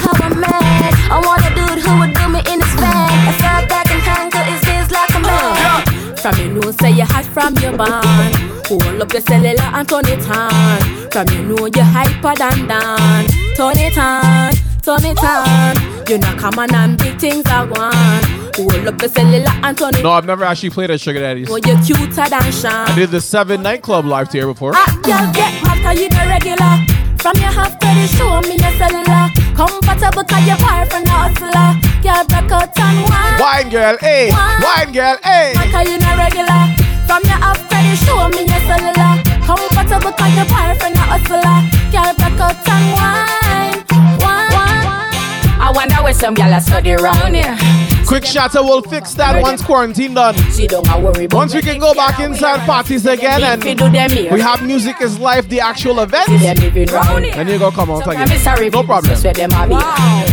[6.80, 8.34] say you hot from your band.
[8.66, 11.10] Hold up your cellular and turn it on.
[11.10, 13.26] From you know you hyper than Dan.
[13.56, 16.08] Turn it on, turn it on.
[16.08, 18.56] You know come on and big things I want.
[18.56, 21.48] Hold up your cellular and turn it No, I've never actually played at Sugar Daddies.
[21.50, 22.88] Oh, you're cuter than Sean.
[22.88, 24.72] I did the Seven nightclub live here before.
[24.74, 26.74] Hot girl get hot you the regular.
[27.18, 29.47] From your half to the show me your cellular.
[29.59, 31.75] Comfortable cause your boyfriend a hustler.
[31.99, 33.40] Girl break out and wine.
[33.42, 34.31] Wine girl, hey.
[34.31, 35.53] Wine girl, hey.
[35.59, 36.62] Hot cause you the regular.
[37.11, 39.18] From your half to show me your cellular.
[39.42, 41.59] Comfortable cause your boyfriend a hustler.
[41.90, 43.77] Girl break out and wine.
[45.68, 47.54] I wonder where some gyal a study round here.
[48.07, 50.35] Quick shatter will fix that once quarantine done.
[51.31, 53.62] Once we can go back inside parties again and
[54.33, 58.26] we have music is life, the actual event, then you go come out again.
[58.72, 59.20] No problem.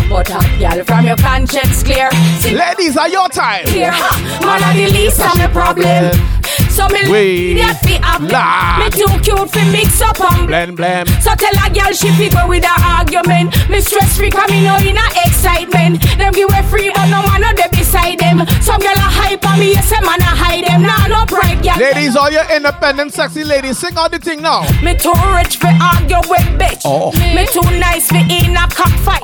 [0.08, 2.10] But uh, a girl from your conscience clear.
[2.54, 3.66] Ladies, are your time.
[3.66, 6.45] Man, I the least of my problem.
[6.76, 8.28] So me We idiot fi happy.
[8.28, 8.80] la.
[8.84, 11.08] Me too cute fi mix up and Blend, blend.
[11.24, 13.56] So tell a girl she fi go with a argument.
[13.70, 16.04] Me stress free 'cause me know in a excitement.
[16.18, 18.46] Them give away free but no man no dey beside them.
[18.62, 20.82] Some girl a hype on me, yes a man a hide them.
[20.84, 21.78] Nah no pride girl.
[21.78, 24.62] Ladies, all your independent, sexy ladies, sing all the thing now.
[24.84, 26.82] Me too rich for argue with bitch.
[26.84, 27.12] Oh.
[27.36, 29.24] Me too nice for in a cockfight.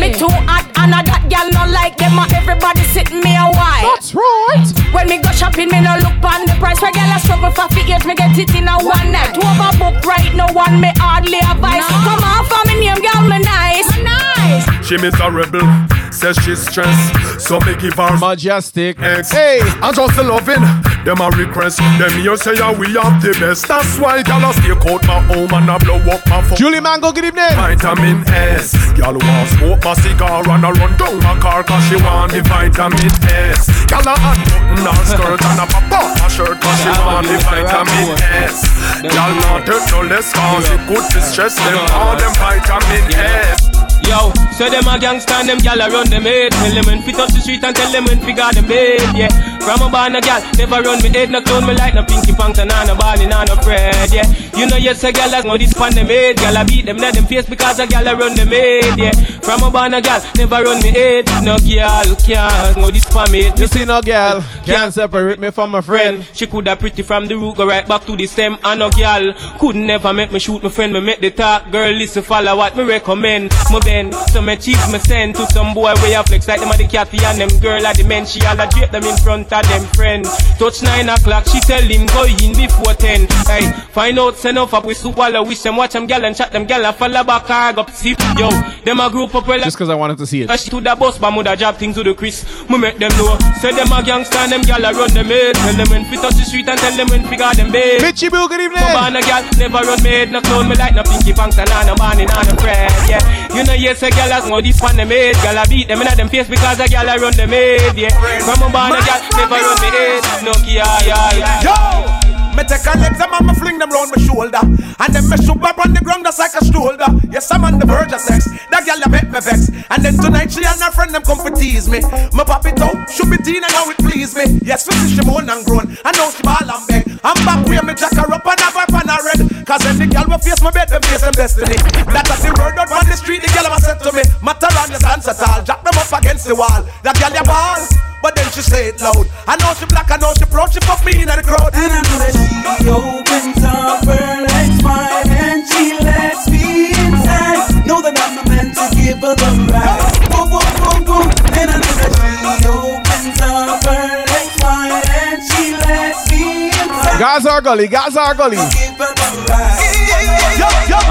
[0.00, 2.18] Me too hot and a that girl no like them.
[2.18, 3.82] and Everybody sitting me a while.
[3.94, 4.66] That's right.
[4.92, 6.82] When me go shopping, me no look on the price.
[6.84, 9.32] Where girl a struggle for fi years, me get it in a one night.
[9.36, 11.80] Overbook right, no one me hardly advise.
[11.88, 13.88] Come on for me name, girl, me nice.
[14.04, 14.73] nice.
[14.84, 15.64] She miserable,
[16.12, 17.40] says she's stressed.
[17.40, 19.00] So me give her majestic.
[19.00, 19.32] Ex.
[19.32, 20.60] Hey, I just loving.
[21.04, 21.78] Them a request.
[21.98, 23.66] Them here say yeah, we have the best.
[23.66, 26.56] That's why gyal a stay out my home and a blow up my phone.
[26.56, 27.56] Julie Mango, good evening.
[27.56, 28.74] Vitamin S.
[28.96, 32.32] Gyal want to smoke my cigar and a run down my car 'cause she want
[32.32, 33.68] the vitamin S.
[33.88, 37.38] Gyal a unbutton her skirt and a pop off her shirt 'cause she want the
[37.40, 38.64] vitamin S.
[39.00, 43.83] Gyal not take no less 'cause it good to stress them all them vitamin S.
[44.08, 47.02] Yo, so them a gangsta and them gal a run them head Tell them when
[47.02, 49.88] fit up the street and tell them when fi got them bed, yeah From a
[49.90, 52.68] born a gal, never run me head No clone me like no pinky pants and
[52.68, 55.94] no ballin' and no Fred, yeah You know yes a gal a know this pan
[55.94, 58.48] them head Gal a beat them in them face because a gal a run them
[58.48, 62.90] head, yeah From a born a gal, never run me head No gal can't know
[62.90, 66.26] this pan me You see no girl can't separate me from my friend.
[66.32, 68.56] She coulda pretty from the root, go right back to the stem.
[68.64, 70.92] And no girl could never make me shoot my friend.
[70.92, 73.52] Me make the talk, girl listen, follow what me recommend.
[73.70, 76.70] Me bend, so me cheese me send to some boy where you flex like them
[76.70, 78.26] a the catty and them girl at the men.
[78.26, 80.24] She all a drape them in front of them friend.
[80.58, 83.26] Touch nine o'clock, she tell him go in before ten.
[83.46, 86.50] Hey, find out send off up with I wish them watch them gal and chat
[86.52, 88.16] them gal and follow back hard up see.
[88.38, 88.50] Yo,
[88.84, 89.60] them a group up well.
[89.60, 90.48] Just because I wanted to see it.
[90.48, 92.44] Rush to the bus, but mother job things to the Chris.
[92.68, 93.38] Me make them know.
[93.60, 95.54] Say them a gangsta and them gal a run them head.
[95.54, 98.00] Tell them when fit touch the street and tell them when fi got them bed.
[98.00, 98.82] Bitchy Boo, good evening.
[98.82, 100.32] No born a gal, never run head.
[100.32, 102.90] No clone me like no pinky pants and no man in no Fred.
[103.08, 103.22] Yeah,
[103.54, 105.34] you know yes a gal as know this pan them head.
[105.42, 107.96] Gal a beat them in them face because a gal a run them head.
[107.96, 110.22] Yeah, from a born a gal, never run me head.
[110.44, 111.62] No kia, yeah, yeah.
[111.62, 112.13] Yo!
[112.54, 114.62] Me take her legs and me fling them round my shoulder.
[114.62, 117.06] And then me shoot up on the ground just like a shoulder.
[117.30, 118.46] Yes, I'm on the verge of sex.
[118.70, 119.74] That girl you make me vex.
[119.90, 121.98] And then tonight she and her friend them come for tease me.
[121.98, 124.62] Me pop it out, shoot me teen and now it please me.
[124.62, 125.90] Yes, for she moan and groan.
[125.90, 127.04] And now she ball and beg.
[127.26, 129.66] I'm back where me jack her up and have her pan her red.
[129.66, 131.74] Cause the girl will face my bed, them face them destiny.
[132.06, 134.94] That's the word out on the street, the girl ever said to me Matter on
[134.94, 136.86] the dance at all, jack them up against the wall.
[137.02, 139.28] That girl you ball but then she say it loud.
[139.46, 141.76] I know she black, I know she proud, she fuck me in the crowd.
[141.76, 147.84] And I know that she opens up her legs wide and she lets me inside.
[147.84, 150.08] Know that I'm the man to give her the ride.
[150.32, 151.28] Boom, boom, boom, boom.
[151.52, 157.20] And I know that she opens up her legs wide and she lets me inside.
[157.20, 158.56] Gaza gully, Gaza gully.
[158.56, 159.84] Give her the ride.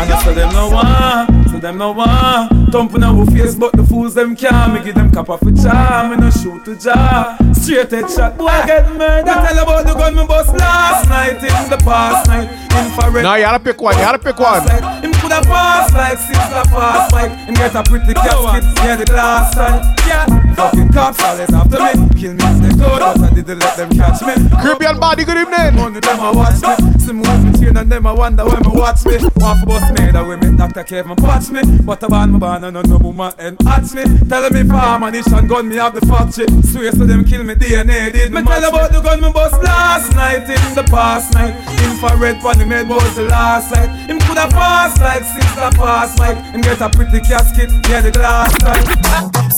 [0.02, 2.72] And I say them no one, say them no uh, one.
[2.72, 4.74] Thumping our face, but the fools them can't.
[4.74, 7.38] Me give them cap off a jar, me no shoot to jar.
[7.54, 9.26] Straight head shot, boy get murdered.
[9.26, 12.50] Tell about the gun me bust last night in the past night.
[12.74, 13.24] Infrared.
[13.24, 15.13] Now you gotta pick one, you gotta pick one.
[15.34, 19.06] Him coulda pass like six a pass like Him get a pretty casket near the
[19.06, 22.44] glass side Yeah, fucking cops always after me Kill me.
[22.46, 24.34] If they could, but I didn't let them catch me.
[24.62, 25.78] Caribbean body, good evening.
[25.78, 27.00] Only them a watch me.
[27.00, 29.18] See me with me chain and them a wonder when me watch me.
[29.44, 30.84] Want for bust me, that women Dr.
[30.84, 31.62] Kevin patch me.
[31.84, 34.04] But I want me born and no woman and hatch me.
[34.30, 37.56] Tell me farm and and gun me have the factory Swear to them kill me
[37.56, 40.44] DNA did me tell about the gun me bust last night.
[40.44, 45.00] In the past night Infrared pan the made was the last night Him coulda pass
[45.00, 48.52] like six a pass Mike Him get a pretty casket near the glass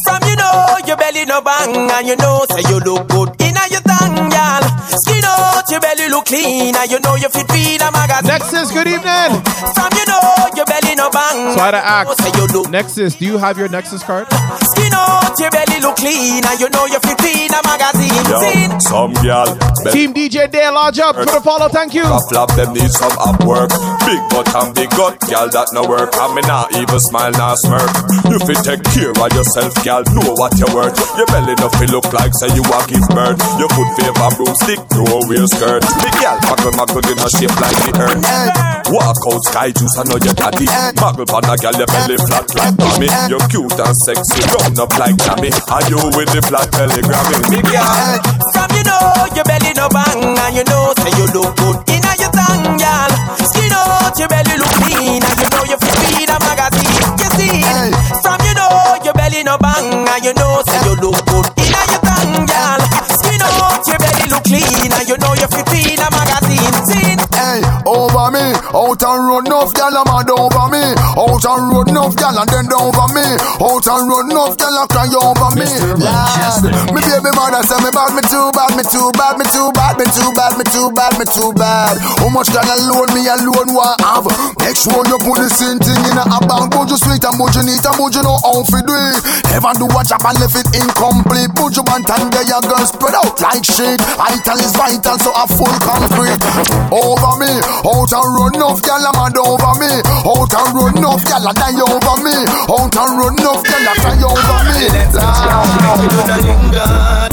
[0.05, 3.55] From you know your belly no bang and you know say you look good in
[3.71, 4.63] your tongue, y'all.
[4.93, 8.31] Skin out your belly look clean and you know you fit feed a magazine.
[8.31, 9.43] Next is good evening.
[9.75, 10.23] From you know
[10.55, 11.51] your belly no bang.
[11.51, 12.15] So I had to ask.
[12.23, 14.27] Say you Nexus, do you have your Nexus card?
[14.63, 18.23] skin out your belly look clean and you know you fit feed a magazine.
[18.31, 18.79] Yo.
[18.79, 19.51] Some gal.
[19.91, 22.05] Team DJ Dale, large up for the follow, thank you.
[22.07, 23.69] A flap them need some up work.
[24.07, 26.15] Big butt and big gut, gal that no work.
[26.15, 27.91] And me not even smile, not smirk.
[28.31, 30.03] You fit take care of yourself, gal.
[30.15, 30.95] Know what you're worth.
[31.19, 33.39] Your belly no feel look like say you a give birth.
[33.59, 35.64] Your foot favor broomstick, no real skirt.
[35.65, 38.21] Big gal, muggle muggle in a shape like the earth.
[38.93, 40.69] Walk out sky juice, I know your daddy.
[41.01, 43.09] Muggle pan a gal, your belly flat like mommy.
[43.27, 45.49] You're cute and sexy, round up like Jammy.
[45.49, 47.43] And you with the flat belly grabbing.
[47.51, 48.21] Big gal.
[48.53, 49.03] From you know
[49.35, 50.94] your belly no bang and you know
[69.05, 70.83] and road enough gal a mad over me.
[71.13, 73.25] Out and road enough gal and then over me.
[73.61, 75.69] Out and road enough gal a cry over me.
[76.01, 78.24] Lad, me baby mother say me bad, me
[78.91, 81.97] too bad, me too bad, me too bad, me too bad, me too bad.
[82.21, 84.27] How much gal alone me alone want have?
[84.61, 86.73] Make sure you put the same thing in a bank.
[86.73, 89.19] But you sweet and but you neat and but you know how to do it.
[89.49, 91.51] Never do a job and left it incomplete.
[91.57, 94.01] Put you want and there you girl spread out like shit.
[94.17, 96.41] Vital is vital, so a full concrete.
[96.93, 97.51] Over me,
[97.85, 99.91] out and run off, gal a mad over me.
[100.25, 102.35] Out and run off, gal a die over me.
[102.69, 104.89] Out and run off, gal a cry over me.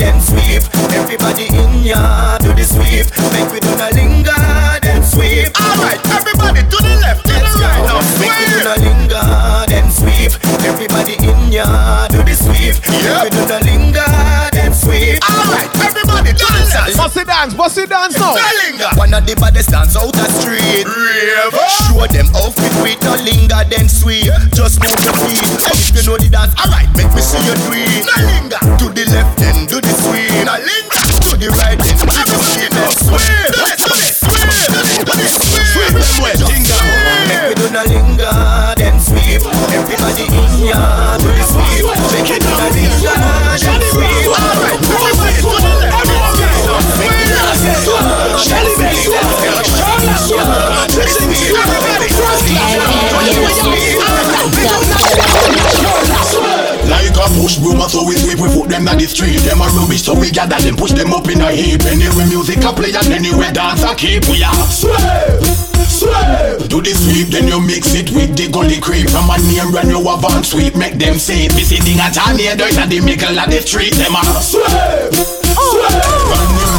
[0.00, 3.08] Make we Everybody in ya do the sweep.
[3.32, 4.81] Make we do the linger,
[5.12, 5.52] sweep.
[5.60, 7.84] Alright, everybody to the left, to the right.
[7.84, 9.28] Now make we do the linger,
[9.68, 10.32] then sweep.
[10.64, 12.80] Everybody in ya do the sweep.
[12.88, 14.08] Make we do the linger,
[14.56, 15.20] then sweep.
[15.20, 16.96] Alright, everybody to the left.
[16.96, 18.32] Bust it dance, bust it dance now.
[18.96, 20.88] One of the baddest dance out the street.
[20.88, 24.32] Show them off with we no linger, then sweep.
[24.56, 25.44] Just move your feet.
[25.60, 28.08] Hey, if you know the dance, alright, make me see you do it.
[28.08, 28.60] No linger.
[28.80, 30.32] To the left, then do the sweep.
[30.48, 31.04] No linger.
[31.28, 32.72] To the right, then do the sweep.
[32.72, 33.52] Then sweep.
[33.52, 34.11] Do it, do it, sweep.
[39.72, 41.44] Everybody in ya, do the.
[42.12, 43.16] Make it do the linger,
[43.56, 44.28] then sweep.
[44.28, 45.92] Alright, everybody to the.
[56.88, 59.40] Like a push broom, so we sweep, we put them down the street.
[59.40, 61.82] Them a rubbish, so we gather them, push them up in a heap.
[61.82, 64.28] Anyway, music a play and anyway dance a keep.
[64.28, 65.71] We are sweep,
[66.02, 66.68] sweep.
[66.68, 69.10] Do the sweep, then you mix it with the gully creep.
[69.10, 71.54] From a name when you have on sweep, make them say, it.
[71.54, 73.94] Me sitting at a near dirt at the middle of the street.
[73.94, 75.52] Them a sweep, sweep.
[75.52, 76.71] Sing,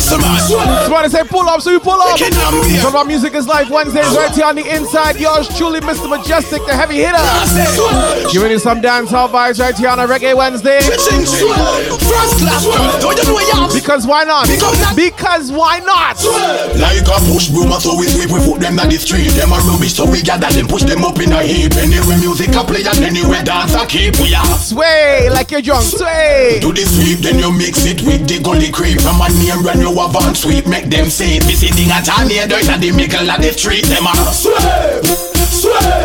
[0.00, 2.18] Somebody say pull up, so you pull up.
[2.18, 5.16] From our music is live Wednesdays right here on the inside.
[5.16, 6.08] Yours truly, Mr.
[6.08, 7.22] Mejustik, the heavy hitter.
[8.32, 10.80] Giving you some dance hall vibes right here on a Reggae Wednesday.
[10.80, 12.64] First class,
[13.00, 14.48] don't you know you have Because why not?
[14.96, 16.18] Because why not?
[16.78, 19.30] Like a push broom, so we sweep, we put them down the street.
[19.34, 21.74] Them a rubbish, so we gather them, push them up in a heap.
[21.74, 24.18] Anyway, music a play and anyway dance a keep.
[24.18, 25.84] We are Sway like you're drunk.
[25.84, 26.58] Sway.
[26.60, 29.00] Do the sweep, then you mix it with the gully creep.
[29.00, 31.46] From a name when you have on sweep, make them say it.
[31.46, 33.84] Me sitting at a near dirt at the middle of the street.
[33.84, 35.33] Them a sweep,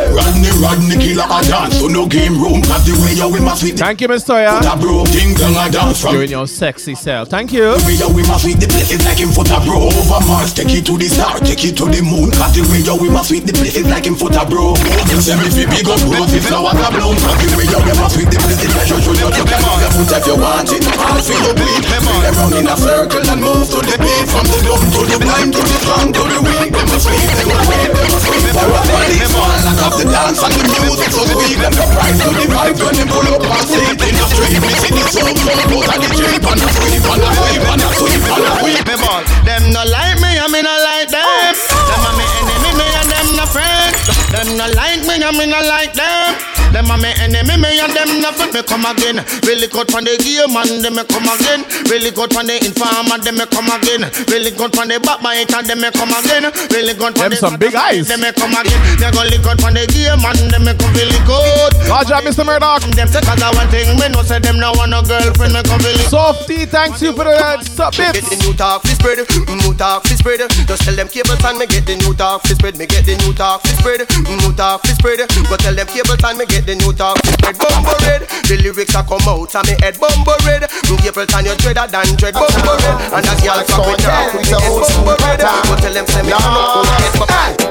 [0.10, 1.80] Rodney, Rodney, killer a dance.
[1.80, 3.78] So no game room, cause the way you with my sweet.
[3.78, 4.60] Thank you, Miss Toya.
[4.60, 6.14] Put a broke thing down a dance from.
[6.14, 7.30] You're in your sexy self.
[7.30, 7.78] Thank you.
[7.78, 10.54] The way you with my sweet, the place is like him a bro over Mars.
[10.54, 12.32] Take it to the star, take it to the moon.
[12.36, 14.76] Cause the way you with my sweet, the place is like him a bro.
[15.10, 17.16] You say me fi big up rose, if flowers a bloom.
[17.20, 19.46] Cause the way you with my sweet, the place is like you should not your
[19.46, 20.84] your foot if you want it.
[21.00, 21.84] I'll feel you bleed.
[21.90, 24.26] Around in a circle and move to the beat.
[24.30, 26.72] From the dumb to the blind to the strong to the weak.
[26.74, 28.42] Them sweet, them sweet, them sweet.
[28.50, 29.20] For a body
[29.60, 31.58] fall, lock off the dance and the music so sweet.
[31.60, 34.60] Them the price to the vibe when them pull up and sit in the street.
[34.62, 37.66] Me see the soul flow out of the jeep and a sweep and a sweep
[37.68, 38.86] and a sweep and a sweep.
[38.88, 39.24] Me ball.
[39.44, 41.56] Them no like me, I me no like them.
[41.56, 43.92] Them a me enemy, me and them no friend.
[44.32, 46.59] Them no like me, I me no like them.
[46.70, 48.54] Them a me enemy, me and them no friend.
[48.54, 49.20] Me come again.
[49.44, 51.66] Really good from the game and them me come again.
[51.90, 54.06] Really good from the informer, them me come again.
[54.30, 56.50] Really good from the backbiter, them me come again.
[56.70, 58.08] Really good from Them the some big eyes.
[58.08, 58.78] Them me come again.
[59.02, 61.74] They go really good from the game and them me come really good.
[61.90, 62.46] Good job, Mr.
[62.46, 62.86] Murdoch.
[62.94, 65.62] Them say cause I one thing, me no say them no want no girlfriend, me
[65.66, 69.20] come really Softy, thanks you for the uh, sub Get the new talk fi spread,
[69.50, 70.42] new talk fi spread.
[70.70, 72.78] Just tell them cables and me get the new talk fi spread.
[72.78, 75.20] Me get the new talk fi spread, new talk fi spread.
[75.50, 77.58] Go tell them cables and me get the new talk fi spread.
[77.60, 80.68] Bumbo red, the lyrics a come out and me head bumbo red.
[81.00, 82.96] Cables and you dreader than dread bumbo red.
[83.16, 85.40] And as y'all fuck with her, me head bumbo red.
[85.40, 87.28] Go tell them say me no get my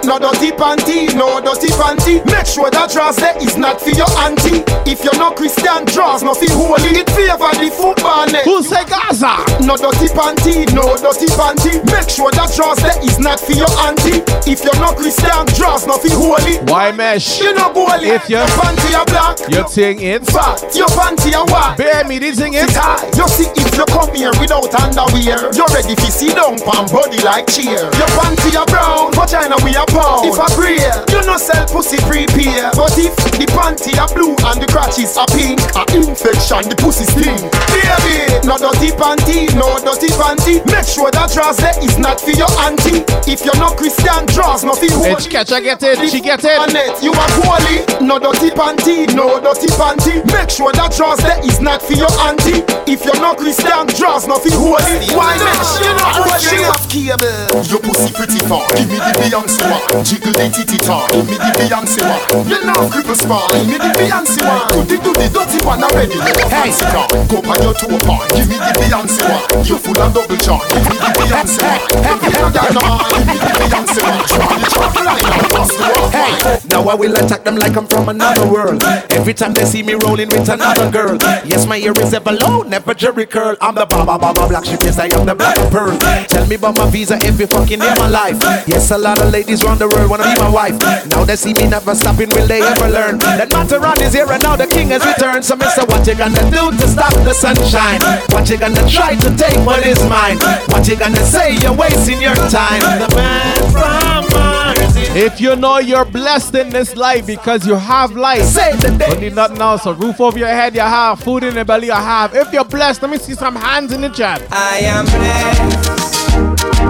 [0.09, 2.25] No dirty panty, no dirty panty.
[2.33, 4.65] Make sure that draws there is not for your auntie.
[4.89, 6.97] If you're not Christian, draws no feel holy.
[6.97, 8.49] It favor the football net.
[8.49, 9.45] Who said Gaza.
[9.61, 11.85] No dirty panty, no dirty panty.
[11.93, 14.25] Make sure that draws there is not for your auntie.
[14.49, 16.57] If you're not Christian, draws not for holy.
[16.73, 17.41] Why mesh?
[17.41, 18.09] You know holy.
[18.09, 18.41] If you
[18.79, 20.63] panty are black, your thing is fat.
[20.75, 21.77] Your panty are white.
[21.77, 23.05] Bear me, this thing is high.
[23.17, 27.19] You see, if you come here without underwear, you're ready to see down pan body
[27.23, 27.89] like cheer.
[27.99, 30.27] Your panty are brown, vagina we are pound.
[30.27, 32.71] If I pray, you no sell pussy prepare.
[32.75, 37.05] But if the panty are blue and the crotches are pink, a infection the pussy
[37.05, 37.39] stink.
[37.75, 40.63] Baby, no dirty panty, no dirty panty.
[40.71, 43.03] Make sure that draws there is not for your auntie.
[43.27, 45.17] If you're not Christian, dress not for holy.
[45.29, 46.59] Catch her, get it, she get it.
[46.59, 47.85] Annette, you are holy.
[48.05, 50.21] No dirty panty, no dirty panty.
[50.31, 52.63] Make sure that draws there is not for your auntie.
[52.85, 55.11] If you're not Christian, draws not for holy.
[55.15, 55.81] Why mesh?
[55.81, 56.71] You know holy.
[56.71, 57.65] off cable.
[57.67, 58.67] Your pussy pretty far.
[58.77, 60.05] Give me the Beyonce one.
[60.05, 61.09] Jiggle the titty tar.
[61.11, 62.47] Give me the Beyonce one.
[62.47, 63.49] You know cripple spine.
[63.57, 64.65] Give me the Beyonce one.
[64.69, 66.19] Do the do the dirty one already.
[66.53, 67.09] Hey, car.
[67.27, 68.29] Go on your two part.
[68.37, 69.65] Give me the Beyonce one.
[69.65, 70.69] You full of double charge.
[70.71, 71.83] Give me the Beyonce one.
[72.05, 73.13] Every girl got no mind.
[73.17, 74.23] Give me the Beyonce one.
[74.29, 76.09] Try the trouble line the wall.
[76.13, 76.33] Hey,
[76.71, 78.58] now I will attack them like I'm from another world.
[78.59, 81.17] Every time they see me rolling with another girl.
[81.47, 83.57] Yes, my ear is ever low, never jerry curl.
[83.61, 85.97] I'm the Baba Baba Black Sheep, yes, I am the Black Pearl.
[86.27, 88.37] Tell me about my visa every fucking day of my life.
[88.67, 90.77] Yes, a lot of ladies round the world wanna be my wife.
[91.11, 93.19] Now they see me never stopping, will they ever learn?
[93.19, 95.45] That Mataran is here and now the king has returned.
[95.45, 98.01] So, Mister, what you gonna do to stop the sunshine?
[98.35, 100.39] What you gonna try to take what is mine?
[100.67, 102.83] What you gonna say you're wasting your time?
[102.99, 104.79] The man from Mars.
[105.15, 109.11] If you know you're blessed in this life because you have life, Say the day.
[109.11, 109.87] don't need nothing else.
[109.87, 112.35] A roof over your head, you have food in your belly, you have.
[112.35, 114.43] If you're blessed, let me see some hands in the chat.
[114.51, 115.89] I am blessed.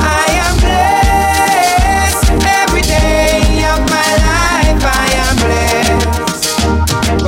[0.01, 1.08] I am blessed.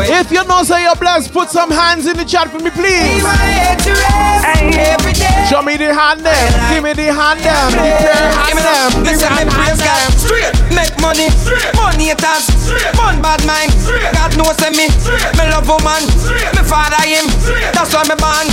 [0.08, 3.22] If you know say you're blessed, put some hands in the chat for me, please.
[3.22, 4.46] My head to rest.
[4.72, 5.46] Every day.
[5.48, 6.48] Show me the hand them.
[6.72, 7.70] Give me the hand them.
[7.72, 8.88] The pair hand Give me them.
[9.02, 9.04] that.
[9.04, 10.10] Listen, me praise God.
[10.16, 10.54] Straight.
[10.72, 11.28] Make money.
[11.76, 12.48] Money haters.
[12.96, 13.72] Fun bad mind.
[14.14, 14.88] God knows say me.
[15.36, 16.02] Me love woman.
[16.56, 17.26] Me father him.
[17.74, 18.46] That's why me born.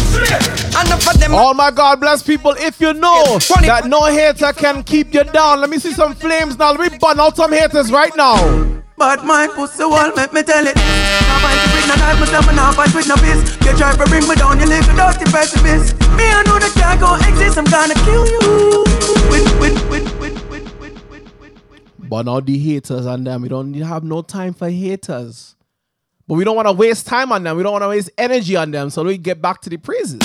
[0.78, 1.32] Enough for them.
[1.34, 2.54] Oh my God, bless people.
[2.58, 6.58] If you know that no hater can keep you down, let me see some flames
[6.58, 6.72] now.
[6.74, 8.84] Let me burn out some haters right now.
[8.98, 10.76] But my pussy wall, make me tell it.
[10.76, 13.62] Now fight with no knife, myself, and now fight with no fist.
[13.64, 15.93] You try to bring me down, you little dirty pessimist.
[16.18, 18.84] Me, I know that can't go exist, I'm gonna kill you.
[19.30, 20.38] With, with, with, with.
[22.10, 23.41] Burn out the haters and them.
[23.41, 25.56] We don't have no time for haters.
[26.26, 27.58] But we don't want to waste time on them.
[27.58, 28.89] We don't want to waste energy on them.
[28.89, 30.20] So we get back to the praises.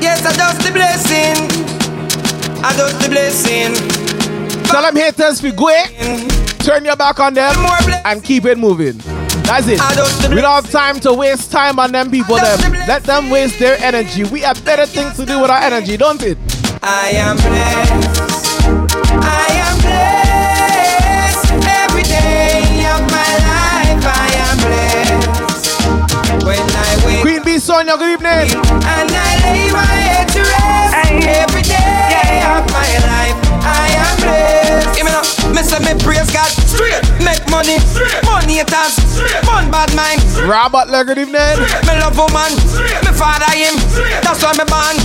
[0.00, 1.36] Yes, I just the blessing.
[2.64, 3.74] I just the blessing.
[4.64, 5.86] Tell them haters if you go eh?
[5.90, 7.54] it, turn your back on them
[8.04, 8.98] and keep it moving.
[9.46, 9.80] That's it.
[10.30, 12.34] We don't have time to waste time on them people.
[12.36, 12.72] Them.
[12.88, 14.24] Let them waste their energy.
[14.24, 16.36] We have better things to do with our energy, don't it?
[16.82, 18.20] I am blessed.
[19.22, 21.52] I am blessed.
[21.86, 26.44] Every day of my life, I am blessed.
[26.44, 28.50] When I wake Queen B Sonia, good evening.
[28.58, 31.12] and I lay my head to rest.
[31.22, 34.96] Every day of my life, I am blessed.
[34.96, 35.22] Give me now.
[35.54, 36.55] Me say me praise God.
[36.76, 37.00] Straight.
[37.24, 37.80] Make money.
[38.28, 39.00] Money haters.
[39.48, 40.20] Fun bad mind.
[40.44, 41.56] Robert, good evening.
[41.88, 42.52] Me love woman.
[43.00, 43.72] Me father him.
[44.20, 44.96] That's why me born.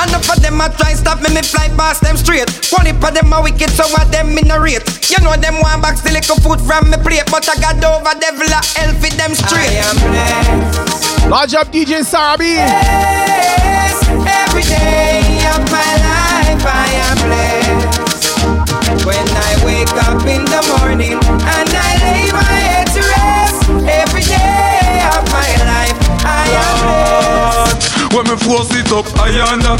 [0.00, 2.48] Enough of them a try stop me, me fly past them straight.
[2.72, 4.84] One heap of them a wicked, so what them in a rate.
[5.10, 8.16] You know them want back still little food from me plate, but I got over
[8.16, 9.76] devil a hell for them straight.
[9.76, 11.28] I am blessed.
[11.28, 12.56] Large up DJ Sarabi.
[12.56, 14.08] Blessed.
[14.24, 18.05] Every day of my life I am blessed.
[19.06, 23.70] When I wake up in the morning and I lay my head to rest.
[23.86, 25.96] Every day of my life
[26.26, 27.25] I am blessed.
[28.16, 29.28] When me force it up, I.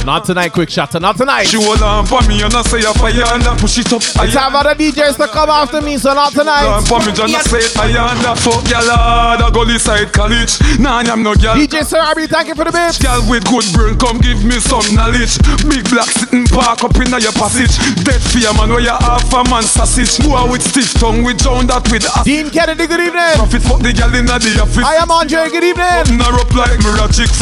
[0.04, 1.48] Not tonight, quick shatter, not tonight.
[1.48, 3.56] She hold on for me and I say I yonder.
[3.56, 6.68] Push it up, I Let's have other DJs to come after me, so not tonight.
[6.68, 8.36] on for me, John, I say yonder.
[8.36, 10.60] Fuck y'all I go side college.
[10.76, 11.56] Nah, I'm no girl.
[11.56, 13.00] DJ Sarabi, thank you for the bit.
[13.00, 15.40] Girl with good brain, come give me some knowledge.
[15.64, 17.72] Big black sitting park up in your passage.
[18.04, 20.20] Dead fear man, where you half a man sausage.
[20.20, 22.28] Boy with stiff tongue, we drown that with acid.
[22.28, 23.40] Dean Kennedy, good evening.
[23.40, 24.84] Profit fuck the girl in the office.
[24.84, 25.88] I am Andre, good evening.
[26.04, 26.92] Button her up like me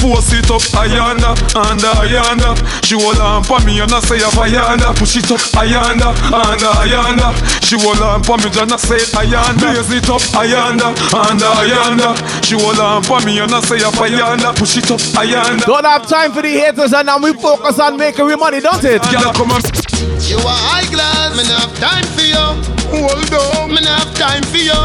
[0.04, 2.52] force it up, I yonder, under, I yonder.
[2.84, 4.92] She hold on for me and I say I yonder.
[5.00, 7.32] Push it up, I yonder, under, I yonder.
[7.64, 9.64] She hold on for me and I say I yonder.
[9.64, 12.12] Raise it up, I yonder, under, I yonder.
[12.44, 14.52] She hold on for me and I say I yonder.
[14.60, 15.64] Push it up, I yonder.
[15.64, 18.84] Don't have time for the haters and now we focus on making we money, don't
[18.84, 19.00] it?
[19.08, 19.64] Girl, come on.
[20.28, 22.83] You are high class, me not have time for you.
[22.94, 24.78] Hold on, me not have time for you.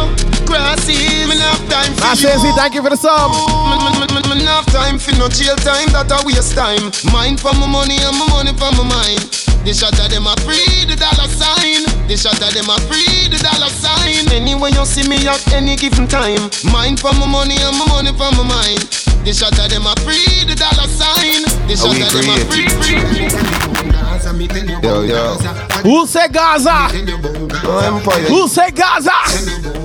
[0.49, 1.30] crossing.
[1.30, 2.41] Me not have time for Master you.
[2.41, 3.30] NC, thank you for the sub.
[3.30, 5.93] Me, me, me, me, me not have time for no jail time.
[5.93, 6.89] That a waste time.
[7.14, 9.22] Mine for my money and my money for my mind.
[9.62, 11.86] The shot of them a free the dollar sign.
[12.10, 14.26] The shot of them a free the dollar sign.
[14.34, 16.49] Anyway you see me at any given time.
[16.74, 18.82] Mine for my money and my money for my mind.
[19.22, 21.45] The shot of them a free the dollar sign.
[21.70, 23.88] The shot of them a free free.
[24.30, 25.34] Yo, yo.
[25.82, 26.69] Who said Gaza?
[26.69, 27.17] No
[27.65, 28.30] oh, empire.
[28.30, 29.09] Who said Gaza?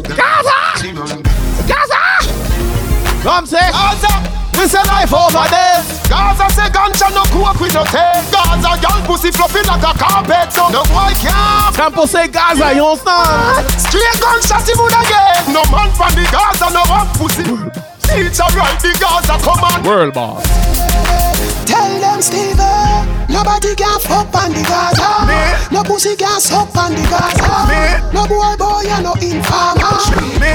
[0.05, 0.61] Gaza!
[1.65, 2.01] Gaza!
[3.25, 4.13] Come say Gaza.
[4.53, 5.81] We say life over there.
[6.13, 8.21] Gaza say ganja no coke with no take.
[8.29, 10.53] Gaza girl pussy fluffy like a carpet.
[10.53, 11.75] So no boy can't.
[11.75, 13.65] Temple say Gaza, you understand?
[13.81, 15.57] Straight gunshot him would again.
[15.57, 17.49] No man from the Gaza no up pussy.
[18.05, 19.83] Teacher right the Gaza come on.
[19.89, 20.45] World boss.
[21.65, 22.61] Tell them Steve,
[23.35, 25.27] nobody can fuck on the Gaza.
[25.27, 25.39] Me.
[25.75, 27.67] No pussy can suck on the Gaza.
[27.67, 27.99] Me.
[28.15, 29.91] No boy boy you no informer.
[30.39, 30.55] Me.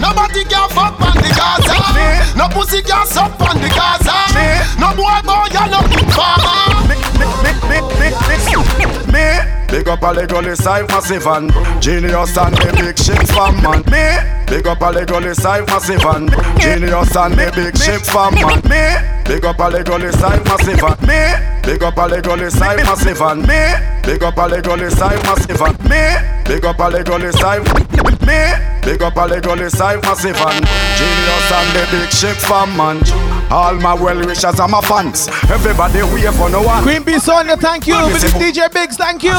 [0.00, 1.76] Nobody can fuck on the Gaza.
[1.92, 2.06] Me.
[2.40, 4.16] No pussy can suck on the Gaza.
[4.32, 4.46] Me.
[4.80, 5.80] No boy boy you no
[6.16, 6.88] farmer.
[9.12, 11.50] Me, big up all the gully side massive and
[11.80, 13.82] genius and the big ship from man.
[13.86, 18.34] Me, big up all the gully side massive and genius and the big ship from
[18.34, 18.60] man.
[18.68, 18.82] Me,
[19.24, 21.20] big up all the gully side massive and me,
[21.62, 23.60] big up all the gully side massive and me,
[24.02, 26.02] big up all the gully side massive and me,
[26.44, 27.62] big up all the gully side
[28.30, 28.42] me,
[28.82, 30.66] big up all the gully side massive and
[30.98, 33.00] genius and the big ship from man.
[33.50, 36.82] All my well wishers and my fans, everybody wait for no one.
[36.84, 37.94] Queen B Sonia, thank you.
[37.94, 39.34] DJ Biggs, thank you.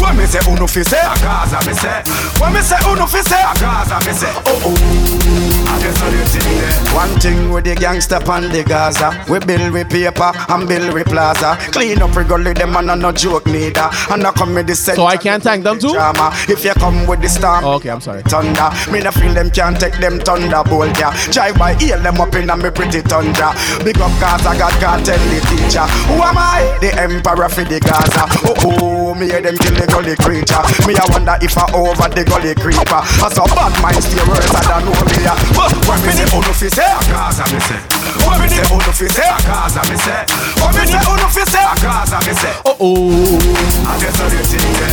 [0.00, 2.02] When me say uno fi say a Gaza me say
[2.40, 6.12] When me say uno fi say a Gaza me say Oh oh I guess all
[6.14, 9.10] you thing there One thing with the gangster pan the Gaza.
[9.26, 11.58] We build with paper and build with plaza.
[11.74, 13.90] Clean up we gully them and no joke neither.
[14.10, 15.92] And I come with the set So I can't thank them too?
[15.92, 16.30] drama.
[16.46, 18.22] If you come with the storm Okay, I'm sorry.
[18.22, 18.70] Thunder.
[18.92, 21.10] Me no feel them can't take them thunderbolt yeah.
[21.32, 23.50] Drive by heal them up in a me pretty tundra.
[23.82, 25.86] Big up Gaza God God tell the teacher.
[26.06, 26.78] Who am I?
[26.78, 28.30] The emperor for the Gaza.
[28.46, 30.62] Oh oh me hear them kill the gully creature.
[30.86, 33.02] Me I wonder if I over the gully creeper.
[33.18, 35.18] As a bad mind stay worse than no me
[35.64, 36.84] what me say on office say?
[37.08, 37.80] Gaza me say.
[38.28, 39.28] What me say on office say?
[39.48, 40.20] Gaza me say.
[40.60, 41.64] What me say on office say?
[41.80, 42.54] Gaza me say.
[42.68, 43.88] Oh oh.
[43.88, 44.92] I just tell you thing there.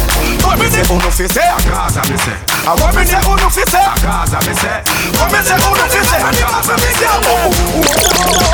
[1.27, 1.61] Say on?
[1.67, 2.37] Gaza me say.
[2.63, 3.83] I what me say on office say?
[3.99, 4.79] Gaza me say.
[5.19, 6.21] What me say on office say?
[6.39, 7.07] Gaza me say.
[7.11, 7.85] Oh oh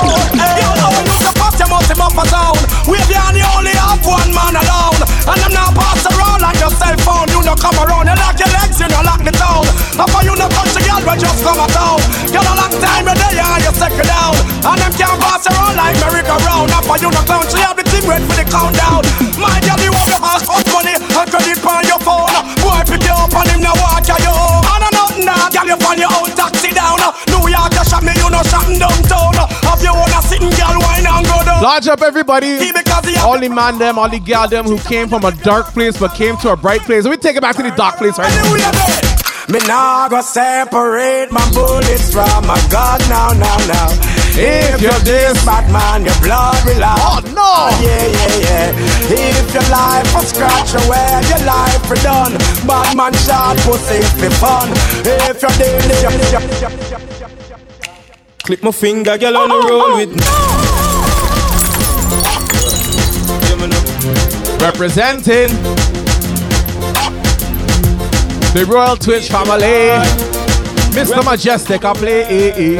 [0.01, 2.57] oh you must up a town.
[2.85, 5.01] We behind you only have one man alone.
[5.27, 7.27] And them now pass around like your cell phone.
[7.33, 9.65] You know come around, you lock your legs, you know lock the town.
[9.97, 11.99] For you no touch a girl, but just come a town.
[12.31, 14.35] Girl a long time you there, and you second down.
[14.63, 16.69] And them can't pass around like merry-go-round.
[16.71, 19.03] And for you no clown, she have the thing ready for the countdown.
[19.41, 22.29] My girl, you have your ass hot money and credit on your phone.
[22.61, 24.15] Boy, pick you up and him now walk you.
[24.17, 27.01] And I nothing that, girl, you find your own taxi down.
[27.29, 29.35] New York, you shot me, you know shotting downtown.
[29.67, 30.53] Have you wanna sitting
[31.61, 31.87] girl, wine and go down.
[31.87, 32.57] Large up everybody.
[33.19, 36.13] All the man them, all the gal them who came from a dark place but
[36.13, 37.03] came to a bright place.
[37.05, 39.13] Let me take it back to the dark place right now.
[39.49, 43.87] Me nah go separate my bullets from my gun now, now, now.
[44.39, 46.99] If you're this bad man, your blood will out.
[46.99, 47.69] Oh no!
[47.79, 48.73] Yeah, yeah, yeah.
[49.07, 52.37] If your life was scratch away, your life for done.
[52.67, 54.69] Bad man shot pussy for fun.
[55.05, 56.03] If you're this,
[58.43, 60.86] Clip my finger, girl, on the roll with me.
[64.59, 65.47] Representing
[68.53, 69.91] the Royal Twitch family.
[70.97, 71.21] Mr.
[71.21, 72.77] Mejustik, I play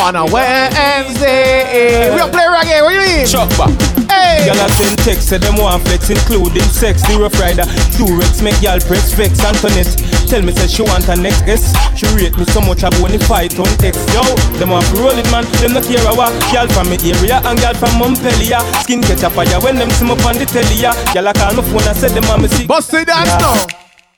[0.00, 2.10] on a Wednesday.
[2.14, 2.82] We are playing reggae.
[2.82, 3.26] What do you mean?
[3.58, 3.72] Back.
[4.10, 4.46] Hey.
[4.46, 7.02] Y'all send text, say them want flex, including sex.
[7.10, 7.64] Rough rider,
[7.98, 9.42] Durex, make y'all press vex.
[9.44, 9.96] Antoinette,
[10.34, 11.70] tell me say she want her next guest.
[11.94, 13.94] She rate me so much I wanna fight on X.
[14.10, 14.22] Yo,
[14.58, 15.46] them want to roll it, man.
[15.62, 16.34] Them not care a what.
[16.50, 18.58] Y'all from me area and y'all from Montpellier.
[18.82, 20.82] Skin catch a fire when them see me on the telly.
[20.82, 20.90] ya.
[21.14, 22.66] Y'all a call my phone and say them want me see.
[22.66, 23.54] Bust it dance now.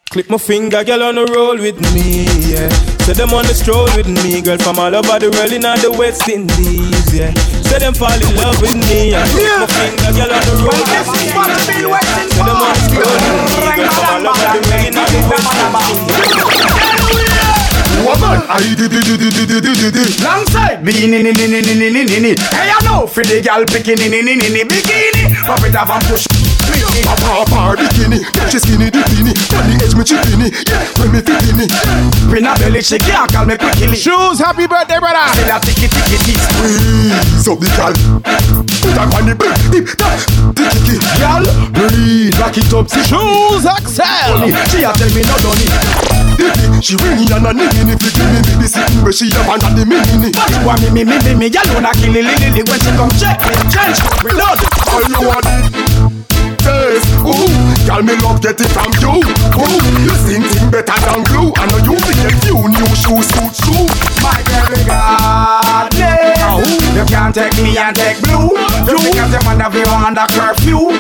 [0.09, 2.71] Clip my finger, girl on the roll with me, yeah.
[3.05, 5.77] Say them on the stroll with me, girl from all over the world in all
[5.77, 7.35] the West Indies, yeah.
[7.77, 9.13] Say them fall in love with me.
[9.13, 10.81] I my girl, on the road.
[10.89, 12.47] This is what I've been waiting for.
[12.47, 12.57] Them
[14.55, 16.76] the rain and the wind.
[18.05, 20.21] Woman, I did it, did it, did it, did it, it.
[20.23, 22.33] Long side, beanie, ni, ni, ni, ni, ni, ni, ni, ni.
[22.53, 25.33] Hey, I know, for the gal bikini, ni, ni, ni, ni, bikini.
[25.43, 26.27] Pop it off and push.
[27.03, 29.33] Papa, papa, bikini, get your skinny, bikini.
[29.57, 31.73] On the edge, me chippini, yeah, when me fit in it.
[32.31, 33.97] Pin a belly, she can't call me quickly.
[33.97, 35.27] Shoes, happy birthday, brother.
[35.35, 36.37] Still a ticky, ticky, ticky.
[37.43, 40.21] So the gal, put her on the bed, dip that,
[40.55, 40.95] the kiki.
[41.19, 41.43] Gal,
[41.75, 43.03] breathe, rock it up, see.
[43.09, 44.47] Choose Axel.
[44.71, 45.75] She a tell me no done it.
[46.85, 49.49] She ring in and a nigga if you give me baby sitting where she up
[49.49, 50.31] under the mini.
[50.31, 52.91] You want me, me, me, me, me, you alone a kill it, lily, when she
[52.99, 54.59] come check me, change me, reload.
[54.91, 55.87] All you want it.
[56.67, 57.47] Taste, ooh,
[57.87, 59.23] girl me love get it from you.
[59.23, 61.55] Ooh, you sing thing better than glue.
[61.55, 63.87] I know you be get few new shoes, suit shoe.
[64.23, 65.95] My girl, regardless,
[66.97, 68.57] you can't take me and take blue.
[68.89, 70.97] You because you man have you under curfew.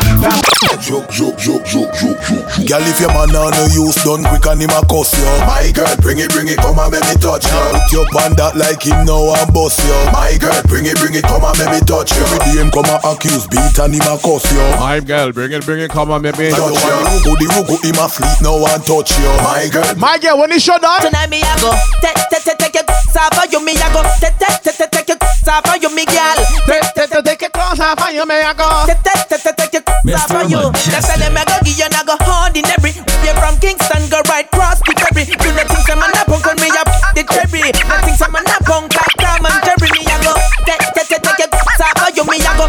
[0.76, 2.46] Joke, joke, joke, joke, joke, joke.
[2.68, 5.24] Girl, if your man on no use, done quick and him a cuss you.
[5.48, 7.62] My girl, bring it, bring it, come and make me touch you.
[7.72, 9.96] Put your on that like him now and bust you.
[10.12, 12.20] My girl, bring it, bring it, come and make me touch you.
[12.20, 14.60] Every day him come and accuse, beat and him a cuss you.
[14.76, 16.92] My girl, bring it, bring it, come on, make me touch you want you.
[16.92, 19.30] the rugo, the rugo, him a fleet now and touch you.
[19.40, 21.00] My girl, My girl, when he shut down.
[21.00, 21.70] Tonight me a go
[22.02, 25.10] Take, take, take, take it Sapa you me a go Take, take, take, take, take
[25.10, 26.40] it Sapa you gal
[27.56, 28.66] close off and you may a go.
[30.46, 34.06] You That's how them a go give you and I go ordinary We from Kingston
[34.08, 37.26] go right cross the ferry You know things I'm a punk on me up the
[37.26, 40.32] cherry No things I'm a punk like Tom and Jerry Me a go
[42.14, 42.66] you me a go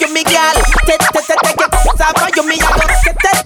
[0.00, 3.44] you me gal you me a go Take, take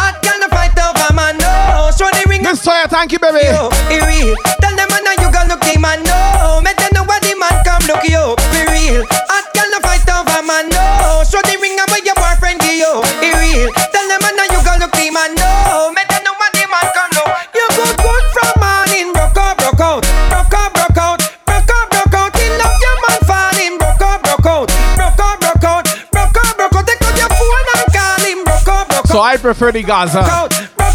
[0.00, 1.90] Hot girl no fight over man, no.
[1.92, 3.44] Show the ring Miss Toya, thank you, baby.
[3.44, 3.68] yo,
[4.96, 5.04] it real.
[5.04, 6.62] Tell them man you gon' look the man, no.
[6.94, 9.04] Know what the man come look you, be real.
[9.28, 11.24] Hot girl no fight over man, no.
[11.28, 13.68] Show the ring and your boyfriend give you, it real.
[13.92, 15.92] Tell them man you gon' look the man, no.
[15.92, 17.30] Know what the man come look.
[17.52, 20.00] You go good from morning, broke out, broke out,
[20.32, 22.32] broke out, broke out, broke out, broke out.
[22.40, 24.66] You love your man falling, broke out, broke out,
[24.96, 26.84] broke out, broke out, broke out, broke out.
[26.86, 29.12] Take out your phone and call him, broke out, broke out.
[29.12, 30.24] So I prefer the Gaza.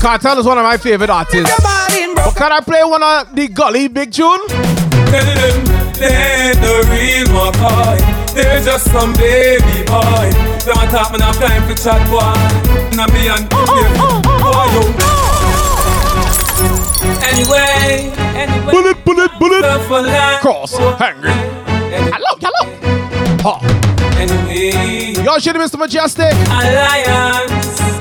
[0.01, 1.53] Kartel is one of my favorite artists.
[1.63, 4.39] But can I play one of the Gully big tune?
[4.47, 8.33] Tell them they the real McCoy.
[8.33, 10.31] They're just some baby boy.
[10.65, 12.33] Don't talk me enough time for chat boy.
[12.97, 13.61] Now me and boy.
[17.21, 18.71] Anyway, anyway.
[18.71, 19.61] Bullet, bullet, bullet.
[20.41, 21.29] Cross, hungry.
[22.09, 22.63] Hello, hello.
[23.43, 23.59] Ha.
[24.17, 25.23] Anyway.
[25.23, 25.77] Y'all should Mr.
[25.77, 26.33] Mejustik.
[26.49, 28.00] Alliance.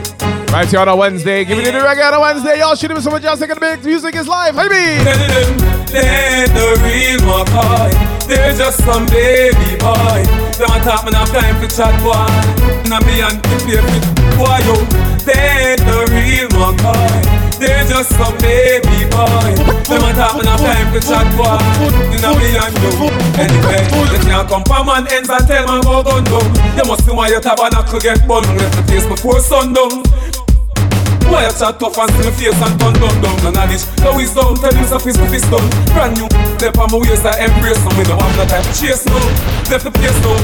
[0.53, 1.44] Right here on a Wednesday.
[1.44, 2.59] Give me the reggae on a Wednesday.
[2.59, 3.20] Y'all shooting should Mr.
[3.20, 4.57] Mejustik and the big music is live.
[4.57, 5.05] Hey, me.
[5.05, 8.26] Them the real McCoy.
[8.26, 10.24] They're just some baby boy.
[10.59, 12.90] Don't talk me enough time for chat boy.
[12.90, 13.98] Now me and the baby
[14.36, 14.74] boy yo.
[15.22, 17.39] They the real McCoy.
[17.61, 19.53] They're just some baby boy.
[19.85, 21.61] Don't talk me enough time for chat boy.
[22.25, 23.13] Now me and you.
[23.37, 26.77] Anyway, you can't come from man ends and tell man go gun down.
[26.77, 28.49] You must see why your tabernacle get burned.
[28.57, 30.03] Left the place before sundown.
[31.31, 34.18] Why you chat tough and me face and turn down down None of this, no
[34.18, 35.62] wisdom, tell you some fist to fist down
[35.95, 36.26] Brand new,
[36.59, 38.03] step on my waist I embrace some Me.
[38.11, 39.14] No have no time to chase no
[39.70, 40.35] Left the place now.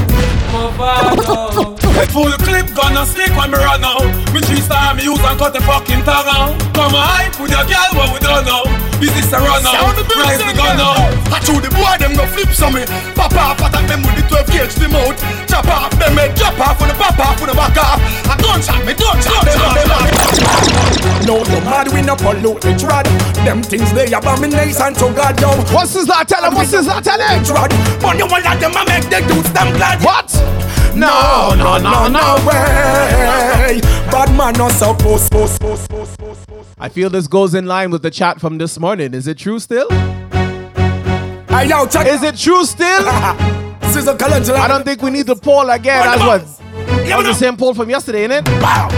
[0.54, 1.76] Movado
[2.16, 4.06] Full clip gonna stick when me run out.
[4.32, 6.56] Me three star me use and cut the fucking tongue out.
[6.72, 10.40] Come on hype with your girl what we don't know Business a run out, rise
[10.40, 12.88] the gun out I chew the boy, them go flip some me.
[13.12, 15.16] Pop off, attack them with the 12 gauge the mouth.
[15.44, 18.00] Chop off, them head chop off, when the pop off, when the back off.
[18.24, 20.26] I don't shot me, don't shot them, them, them.
[21.28, 23.04] No, no mad, we no pollute the trad.
[23.44, 25.50] Them things they abomination to God, yo.
[25.74, 26.54] What's this that tell him?
[26.54, 27.44] What's this that tell him?
[27.44, 27.74] Trad.
[28.00, 30.00] But you want that them a make the dudes them glad.
[30.00, 30.30] What?
[30.96, 33.80] No, no, no, no way.
[34.08, 36.35] Bad man not supposed, supposed, supposed, supposed, supposed.
[36.78, 39.14] I feel this goes in line with the chat from this morning.
[39.14, 39.88] Is it true still?
[39.90, 42.06] Hey, yo, check.
[42.06, 42.86] Is it true still?
[43.08, 46.06] I don't think we need the poll again.
[46.06, 46.58] On the As box.
[46.60, 47.06] what?
[47.06, 48.46] That was the same poll from yesterday, innit?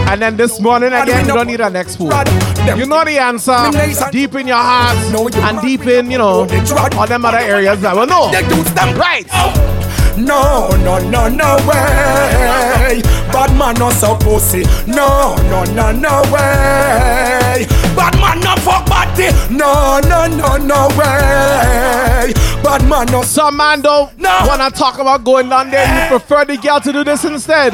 [0.09, 2.07] And then this morning again, you don't need an next poll.
[2.77, 3.55] You know the answer
[4.11, 4.97] deep in your heart
[5.37, 6.41] and deep in, you know,
[6.97, 7.79] all them other areas.
[7.81, 8.29] That will know.
[8.99, 9.25] Right.
[10.17, 13.18] No, no, no, no way.
[13.31, 14.63] Bad man not supposed to.
[14.87, 17.65] No, no, no, no way.
[17.95, 19.29] Bad man not fuck body.
[19.49, 22.33] No, no, no, no way.
[22.63, 23.25] Bad man not.
[23.25, 24.39] Some man don't no.
[24.47, 26.03] wanna talk about going down there.
[26.03, 27.73] You prefer the girl to do this instead.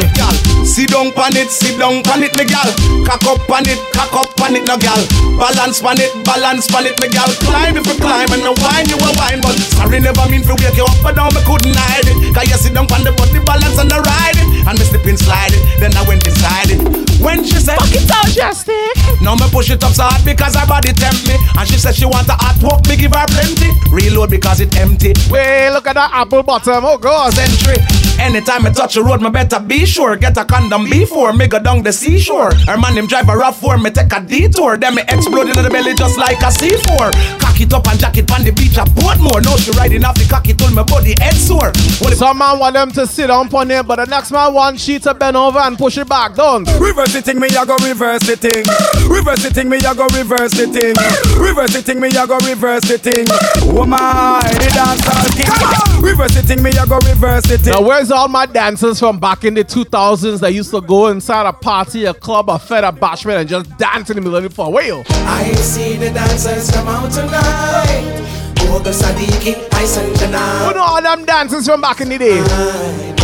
[0.75, 2.67] Sit down pan it, sit down pan it, me gal.
[3.07, 4.99] Cock up pan it, cock up pan it, no gal.
[5.39, 7.31] Balance pan it, balance pan it, me gal.
[7.47, 10.51] Climb if you climb and no wine you a wine, but sorry never mean to
[10.59, 12.35] wake you up, but now me couldn't hide it.
[12.35, 15.07] Cause you sit down pan the body balance and the ride it, and me slip
[15.07, 15.63] and slide it.
[15.79, 17.14] Then I went inside it.
[17.25, 18.93] When she said, Fuck it out, Justin.
[19.25, 21.95] Now me push it up so hard because her body tempt me, and she said
[21.95, 23.73] she want a hot walk, me give her plenty.
[23.89, 25.13] Reload because it empty.
[25.31, 26.85] Wait, look at that apple bottom.
[26.85, 27.33] Oh God.
[27.33, 27.81] Century.
[28.19, 30.15] Anytime I touch the road, me better be sure.
[30.15, 32.53] Get a condom before me go down the seashore.
[32.53, 34.77] Her man him drive a rough for me take a detour.
[34.77, 37.11] Then me explode in the belly just like a C4.
[37.39, 39.43] Cock it up and jack it on the beach I at Portmore.
[39.43, 41.71] No, she riding off the cocky till my body head sore.
[42.01, 44.79] Well, Some man want them to sit down on it, but the next man want
[44.79, 46.35] she to bend over and push it back.
[46.35, 46.67] Don't.
[46.79, 48.63] Reverse the thing, me I go reverse the thing.
[49.09, 50.93] Reverse the thing, me I go reverse the thing.
[51.39, 53.25] Reverse the thing, me I go reverse the thing.
[53.71, 56.03] Oh my, the dance all king.
[56.03, 57.73] Reverse the thing, me I go reverse the thing.
[57.73, 61.47] Now, where's all my dancers from back in the 2000s that used to go inside
[61.47, 64.43] a party, a club, a fed, a bashment, and just dance in the middle of
[64.43, 65.03] it for a whale?
[65.09, 68.55] I see the dancers come out tonight.
[68.59, 70.73] Google Sadiki, I send Who tonight.
[70.75, 72.41] know all them dancers from back in the day?
[72.41, 73.14] I don't.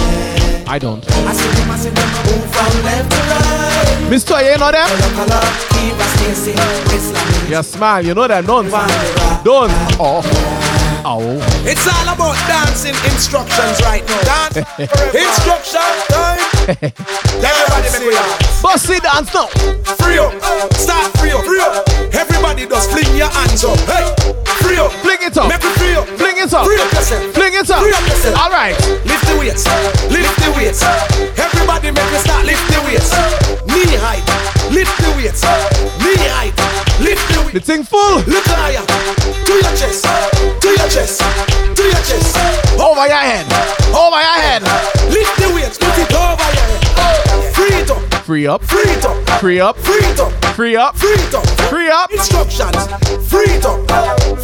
[0.72, 4.10] I see them, I see them move from left to right.
[4.10, 4.88] Miss Toya, you know that?
[4.88, 5.44] Color, color,
[5.76, 6.56] keep us dancing.
[6.96, 8.46] It's like Yes, man, you know that.
[8.48, 8.72] Don't.
[9.44, 9.68] Don't.
[10.00, 10.24] Oh.
[11.04, 11.36] Oh.
[11.68, 14.24] It's all about dancing instructions right now.
[14.24, 14.64] Dance
[15.12, 16.40] instruction time.
[17.44, 18.62] Everybody make we dance.
[18.64, 19.52] Bossy dance now.
[20.00, 20.32] Free up,
[20.80, 21.84] start free up, free up.
[22.16, 23.76] Everybody just fling your hands up.
[23.92, 24.08] Hey,
[24.72, 25.50] free up, Fling it up.
[25.50, 26.64] make it free up, Fling it up.
[26.66, 27.82] free up yourself, Fling it up.
[27.84, 28.36] free up yourself.
[28.40, 28.76] All right.
[29.04, 29.64] Lift the weights,
[30.08, 30.82] lift the weights.
[31.36, 33.12] Everybody make me start lift the weights.
[33.68, 34.24] Knee height,
[34.72, 35.44] lift the weights.
[36.00, 36.56] Knee height,
[37.04, 37.54] lift the weights.
[37.54, 38.24] The thing full.
[38.24, 41.20] Look higher, to your chest, to your chest,
[41.76, 42.32] to your chest.
[42.80, 43.46] Over your head.
[43.92, 44.62] Over your head.
[45.12, 47.54] Lift the weights, put it over your head.
[47.56, 48.64] Free it up, Free up.
[48.64, 49.78] free it up, Free up.
[49.78, 50.41] free it up.
[50.62, 50.96] Free up.
[50.96, 51.48] Free up.
[51.74, 52.12] Free up.
[52.14, 52.86] Instructions.
[53.26, 53.82] Free it up.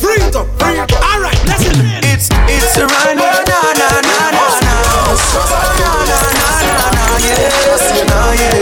[0.01, 0.49] Free up.
[0.57, 0.89] Free up.
[0.97, 1.77] All right, listen.
[2.09, 4.73] It's it's a run, na na na na na na.
[5.37, 8.57] Na na na na na, yeah, na yeah.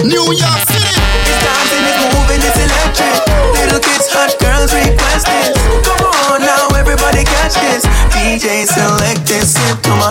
[0.00, 0.96] New York City.
[1.28, 3.20] It's dancing, it's moving, it's electric.
[3.60, 5.52] Little kids, hot girls request it.
[5.84, 7.84] Come on now, everybody catch this.
[8.16, 10.08] DJ select this, skip to my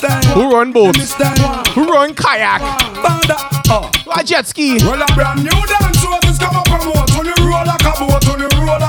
[0.00, 0.34] the new brand style.
[0.34, 1.14] Who run boats?
[1.74, 2.60] Who run kayak?
[3.68, 3.90] Oh.
[4.04, 4.78] Why jet ski?
[4.78, 6.68] Well, a brand new dance is come up.
[7.18, 8.85] On the roll like a boat, the roll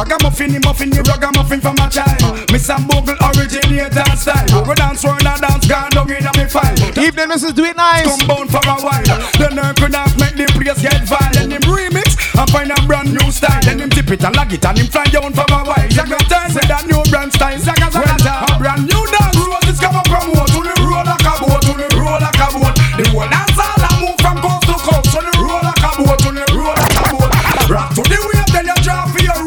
[0.00, 2.48] ragamuffin, the muffin, the ragamuffin from a child.
[2.48, 2.76] Mr.
[2.88, 4.64] Bogle originator style.
[4.64, 6.72] We dance, roll and dance, gone down in a me file.
[6.96, 7.54] Evening, Mrs.
[7.54, 8.08] Do It Nice.
[8.24, 9.04] Come for a while.
[9.36, 11.36] Then I could have make the place get violent.
[11.36, 13.60] Then him remix and find a brand new style.
[13.62, 15.90] Then him tip it and lag it and him fly down for a while.
[15.90, 17.58] Zaga turn with that new brand style.
[17.58, 18.49] Zaga zaga zaga.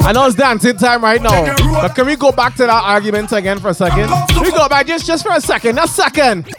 [0.06, 1.56] I know it's dancing time right now.
[1.82, 4.12] But can we go back to that argument again for a second?
[4.42, 5.80] We go back just, just for a second.
[5.80, 6.50] A second.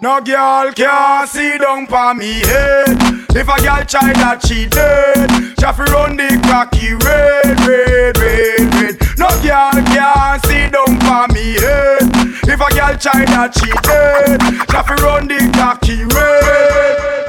[0.00, 2.96] No girl can see down for me head.
[3.30, 5.30] If a girl try that she dead.
[5.60, 8.96] Shafi run the cocky red, red, red, red.
[9.18, 12.10] No girl can see down for me head.
[12.48, 14.40] If a girl try that she dead.
[14.66, 17.20] Shafi run the cocky red.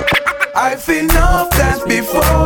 [0.56, 1.51] I've seen enough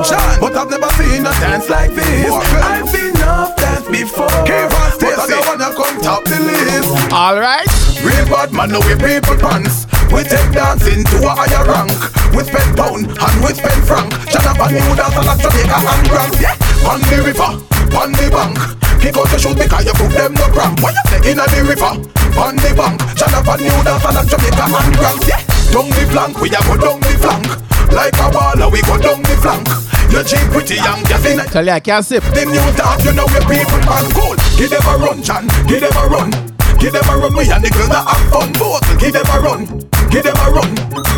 [0.09, 2.31] dance but I've never seen a dance like this.
[2.31, 7.13] I've seen enough dance before, but I don't wanna come top the list.
[7.13, 7.67] All right.
[8.05, 9.87] Real bad man, no we people pants.
[10.13, 11.91] We take dancing to a higher rank.
[12.35, 14.13] We spend pound and we spend franc.
[14.29, 16.33] Jonathan New dance and Jamaica and Grand.
[16.37, 17.51] Yeah, on the river,
[17.97, 18.55] on the bank.
[19.01, 20.81] Kick out the shoot because you put them no cramp.
[20.85, 21.93] Why you say inna the river,
[22.37, 23.01] on the bank.
[23.17, 25.21] Jonathan New dance and Jamaica and Grand.
[25.25, 25.41] Yeah,
[25.73, 27.47] down the flank, we a go down the flank.
[27.91, 29.94] Like a baller, we go down the flank.
[30.11, 32.23] You cheap pretty young, just in Tell you, I can't sip.
[32.33, 34.35] the new dance, you know we people can cool.
[34.57, 35.47] Give them a run, John.
[35.67, 36.31] Give them a run.
[36.79, 38.51] Give them a run, we and the girls that have fun.
[38.53, 39.65] Both, give them a run.
[40.11, 40.71] Give them a run.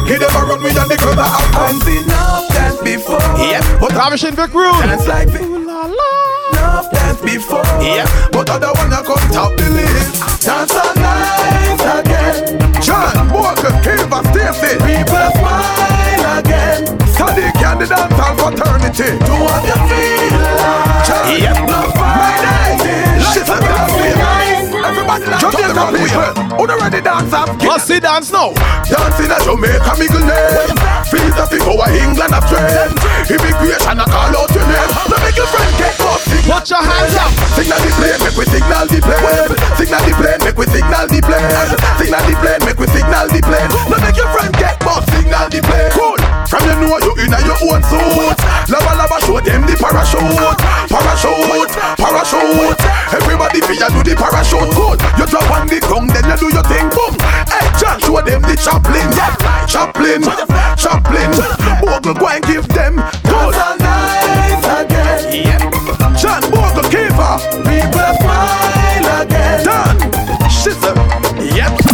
[0.07, 1.75] Give them a run, we and the girls that have fun.
[1.75, 3.21] I've seen enough dance before.
[3.37, 4.73] Yeah, but Ravishing Vic Room.
[4.81, 5.41] dance like this.
[5.43, 7.65] Enough dance before.
[7.83, 10.45] Yeah, but I don't wanna come top the list.
[10.45, 10.96] Dance all
[18.97, 19.25] fraternity.
[19.25, 21.05] Do what you feel like.
[21.05, 21.53] John, yeah.
[21.69, 23.21] love my day.
[23.33, 23.61] Shit, I'm
[24.87, 26.57] Everybody like Jamaica people.
[26.57, 27.49] Who the ready dance up?
[27.61, 28.53] Let's see dance now.
[28.87, 30.77] Dancing at Jamaica, Miguel name.
[31.11, 32.91] Feel the people of England of trade.
[33.29, 34.91] Immigration, I call out your name.
[35.09, 36.06] Now make your friend get up.
[36.47, 37.27] Put your hands up.
[37.59, 39.51] Signal the plane, make we signal the plane.
[39.75, 41.43] Signal the plane, make we signal the plane.
[41.99, 43.67] Signal the plane, make we signal the plane.
[43.91, 45.03] Now make your friend get up.
[45.11, 45.91] Signal the plane.
[45.91, 46.15] Cool.
[46.47, 48.39] From you know you in your own suit.
[48.71, 52.79] Lava lava show them the parachute, parachute, parachute.
[53.11, 54.71] Everybody feel you do the parachute.
[54.71, 55.03] Good.
[55.19, 56.87] You drop on the ground, then you do your thing.
[56.95, 57.11] Boom.
[57.51, 59.11] Hey, John, show them the chaplain.
[59.19, 59.35] Yeah,
[59.67, 60.23] chaplain,
[60.79, 61.27] chaplain.
[61.83, 63.03] Bogle, go and give them.
[63.27, 63.51] Good.
[65.27, 65.67] Yep.
[66.51, 67.33] Bogle, keeper.
[67.67, 69.65] We will smile again.
[69.65, 70.49] Done.
[70.49, 70.93] Shit, sir.
[71.55, 71.86] Yep.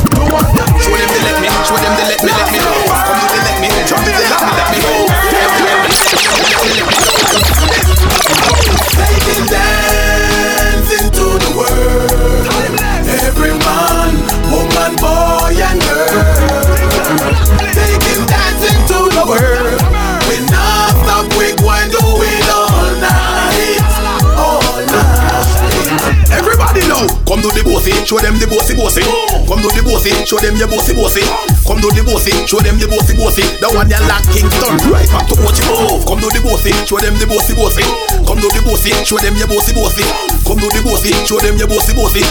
[27.84, 29.04] Bossy, show them the bossy bossy.
[29.48, 31.24] Come do the bossy, show them your bossy bossy.
[31.68, 33.44] Come do the bossy, show them the bossy bossy.
[33.60, 36.08] The one you like Kingston, right back to what you move.
[36.08, 37.84] Come do the bossy, show them the bossy bossy.
[38.24, 40.06] Come do the bossy, show them your bossy bossy.
[40.48, 42.24] Come do the bossy, show them your bossy bossy.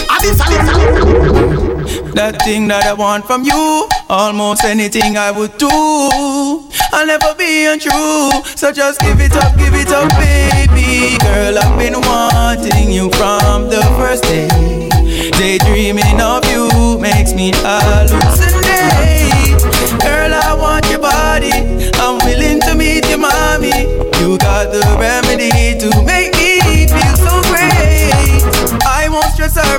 [2.17, 5.69] That thing that I want from you, almost anything I would do.
[5.69, 11.17] I'll never be untrue, so just give it up, give it up, baby.
[11.21, 14.92] Girl, I've been wanting you from the first day.
[15.37, 19.59] Daydreaming of you makes me hallucinate.
[20.01, 21.51] Girl, I want your body.
[21.95, 23.87] I'm willing to meet your mommy.
[24.21, 25.89] You got the remedy to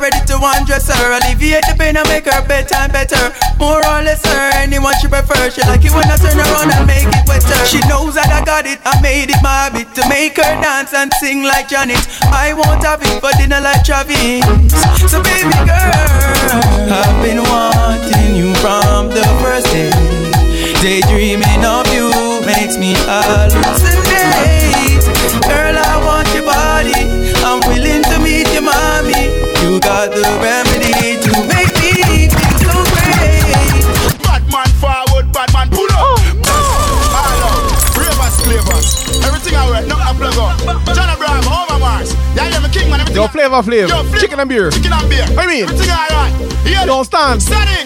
[0.05, 1.17] ready to undress her.
[1.17, 3.33] Alleviate the pain and make her bedtime better.
[3.57, 5.49] More or less her, anyone she prefer.
[5.49, 7.57] She like it when I turn around and make it wetter.
[7.65, 10.93] She knows that I got it, I made it my habit to make her dance
[10.93, 12.05] and sing like Janet.
[12.29, 14.45] I won't have it for dinner like Travis.
[15.09, 19.89] So baby girl, I've been wanting you from the first day.
[20.85, 22.13] Daydreaming of you
[22.45, 24.04] makes me hallucinate.
[29.75, 33.83] You got the remedy to make me feel so great.
[34.23, 36.15] Bad man forward, bad man pull up.
[37.11, 38.87] All out, ravers, flavors.
[39.27, 40.95] Everything I wear, nothing I plug up.
[40.95, 42.15] John Abraham, over Mars.
[42.39, 43.01] Yeah, yeah, me king man.
[43.03, 43.89] Everything Yo, flavor, flavor.
[43.91, 44.21] Yo, flavor.
[44.21, 44.71] Chicken and beer.
[44.71, 45.27] Chicken and beer.
[45.35, 46.33] I mean, Everything alright.
[46.63, 47.43] Yeah, don't stand.
[47.43, 47.83] Steady.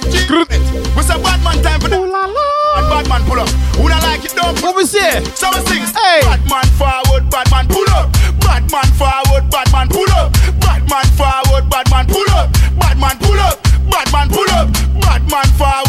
[0.92, 1.96] We say bad man time for the.
[2.04, 3.48] Oh, bad man pull up.
[3.80, 5.24] Who don't like it, don't What we say?
[5.32, 5.88] So we sing.
[5.96, 6.20] Hey.
[6.20, 8.12] Bad man forward, bad man pull up.
[8.40, 10.32] Bad man forward, bad man pull up.
[10.60, 12.52] Bad man forward, bad man pull up.
[12.78, 13.62] Bad man pull up.
[13.90, 14.68] Bad man pull up.
[15.00, 15.87] Bad man forward,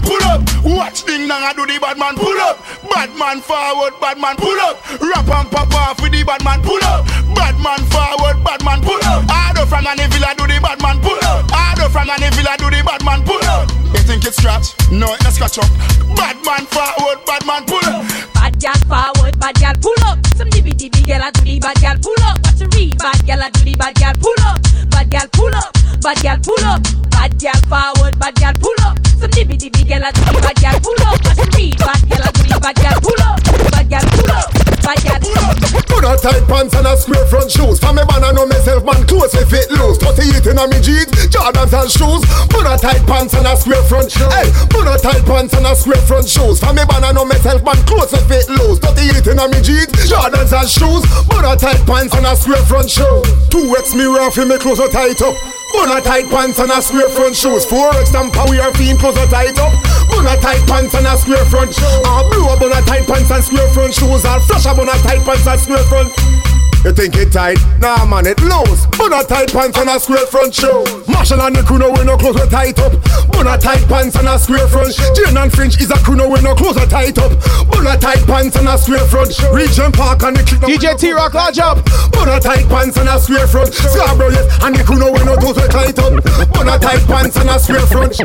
[0.00, 0.40] man pull up.
[0.64, 2.58] Watch ding dong I do the bad man pull up.
[2.90, 4.80] Bad man forward, bad man pull up.
[5.00, 7.06] Rap and pop off with the bad man pull up.
[7.34, 9.24] Bad man forward, bad man pull up.
[9.28, 11.44] Ado from an villa do the bad man pull up.
[11.48, 13.68] Ado from an villa do the bad man pull up.
[13.92, 14.72] You think it's scratch?
[14.90, 15.70] No, it's scratch up.
[16.16, 18.04] Bad man forward, bad man pull up.
[18.34, 20.18] Bad gal forward, bad gal pull up.
[20.36, 22.40] Some dibby dibby gal a do the bad gal pull up.
[22.44, 22.98] What to read?
[22.98, 24.60] Bad gal a do the bad gal pull up.
[24.90, 26.82] Bad gal pull up, bad gal pull up.
[27.10, 28.96] Bad gal forward, bad gal pull up.
[29.20, 31.20] Some dibby dibby gal a the bad gal pull up.
[31.20, 31.64] What to?
[31.76, 33.36] Bad gal a the bad gal pull up.
[33.68, 34.48] Bad gal pull up,
[34.80, 35.56] bad gal pull up.
[35.84, 37.76] Put a tight pants and a square front shoes.
[37.76, 40.00] For me man I know myself man close if it loose.
[40.00, 42.24] 38 in a me jeans, Jordans and shoes.
[42.48, 44.32] Put a tight pants and a square front shoes.
[44.32, 46.56] Hey, put a tight pants and a square front shoes.
[46.64, 48.80] For me man I know myself man close if it loose.
[48.80, 51.04] 38 in a me jeans, Jordans and shoes.
[51.28, 53.28] Put a tight pants and a square front shoes.
[53.52, 55.59] Two X mirror for me clothes tight up.
[55.72, 57.64] Put a tight pants and a square front shoes.
[57.64, 59.72] Four tamper we are feet clothes are tight up.
[60.10, 61.74] Put a tight pants and a square front.
[62.04, 64.24] Ah, blue up on a tight pants and square front shoes.
[64.24, 66.59] Or flash up on a tight pants and square front.
[66.84, 67.60] You think it tight?
[67.78, 68.86] Nah man, it loose.
[68.96, 70.80] Put a tight pants and a square front show.
[71.06, 72.92] Marshall and the crew know we no clothes we tight up.
[73.36, 74.96] Put a tight pants and a square front.
[75.12, 77.36] Jane and Finch is a crew know we no clothes we tight up.
[77.68, 79.28] Put a tight pants and a square front.
[79.52, 80.42] Regent Park and the.
[80.64, 81.84] DJ T Rock large up.
[82.16, 83.74] Put a tight pants and a square front.
[83.74, 86.16] Scarborough yes, and the crew know we no clothes we tight up.
[86.48, 88.16] Put a tight pants and a square front.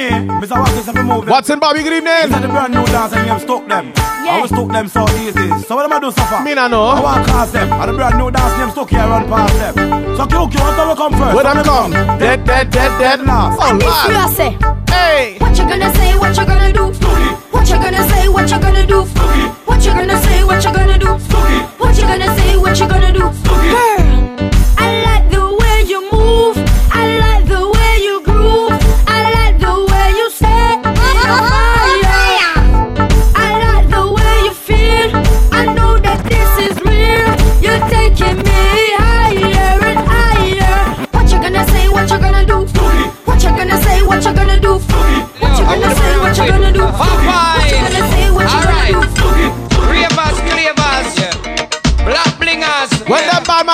[0.00, 0.56] Eh, Mr.
[0.58, 1.32] Watkins, if you move them.
[1.32, 2.14] Watson Bobby, good evening.
[2.24, 3.92] This is the brand new dance and you have stuck them.
[3.96, 5.48] I will stuck them so easy.
[5.68, 6.42] So what am I do so far?
[6.42, 6.84] Me nah know.
[6.86, 7.70] I want to cast them.
[7.70, 9.74] And the brand new dance name stuck here run past them.
[10.16, 11.34] So QQ, what time we come first?
[11.36, 11.90] Where them come?
[12.18, 13.26] Dead, dead, dead, dead.
[13.26, 13.58] last.
[13.60, 14.56] Oh, If say,
[14.88, 15.36] Hey.
[15.38, 16.84] what you gonna say, what you gonna do?
[17.52, 19.02] What you gonna say, what you gonna do?
[19.68, 21.10] What you gonna say, what you gonna do?
[21.76, 23.20] What you gonna say, what you gonna do?
[23.20, 23.99] Girl,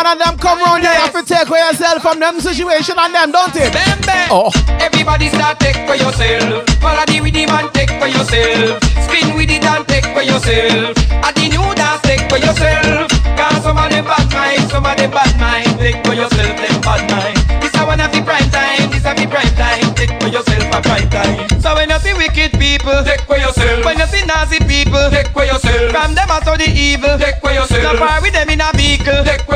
[0.07, 3.14] man and them come round, you have to take away yourself from them situation and
[3.14, 3.72] them, don't it?
[3.72, 4.28] Bam.
[4.30, 4.50] Oh.
[4.78, 6.66] Everybody start take for yourself.
[6.78, 8.82] Follow the rhythm and take for yourself.
[9.02, 10.94] Spin with it and take for yourself.
[11.26, 13.11] At the new dance, take for yourself.
[13.34, 15.78] Cause some of them bad mind, some of them bad mind.
[15.78, 17.38] Take for yourself, them bad mind.
[17.62, 19.94] This a one of the prime time, this a the prime time.
[19.94, 21.61] Take for yourself a prime time.
[21.61, 23.84] So when you see wicked people, take for yourself.
[23.84, 25.90] When you see nasty people, take for yourself.
[25.90, 27.82] From them I saw the evil, take for yourself.
[27.82, 28.70] Not far with them in a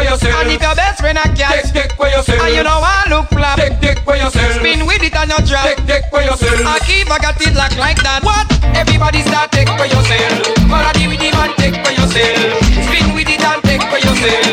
[0.00, 0.40] vehicle, take for yourself.
[0.40, 2.40] And if your best friend a cat, take, take for yourself.
[2.40, 4.52] And you know I look flap, take, take for yourself.
[4.56, 6.60] Spin with it and you drop, take, take for yourself.
[6.64, 8.24] I keep I got it locked like that.
[8.24, 8.46] What?
[8.76, 10.46] Everybody start take for yourself.
[10.70, 12.38] Follow the rhythm and take for yourself.
[12.88, 14.44] Spin with it and take for yourself.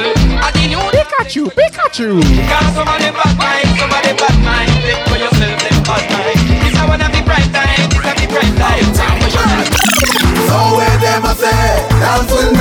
[0.44, 2.22] I the new Pikachu, Pikachu.
[2.22, 4.72] Cause some of them bad mind, some of them bad mind.
[4.84, 6.40] Take for yourself, them bad mind.
[6.62, 8.86] This I wanna be bright time, this I be bright time.
[8.96, 9.88] Take for yourself.
[10.48, 12.57] So where them a say, dance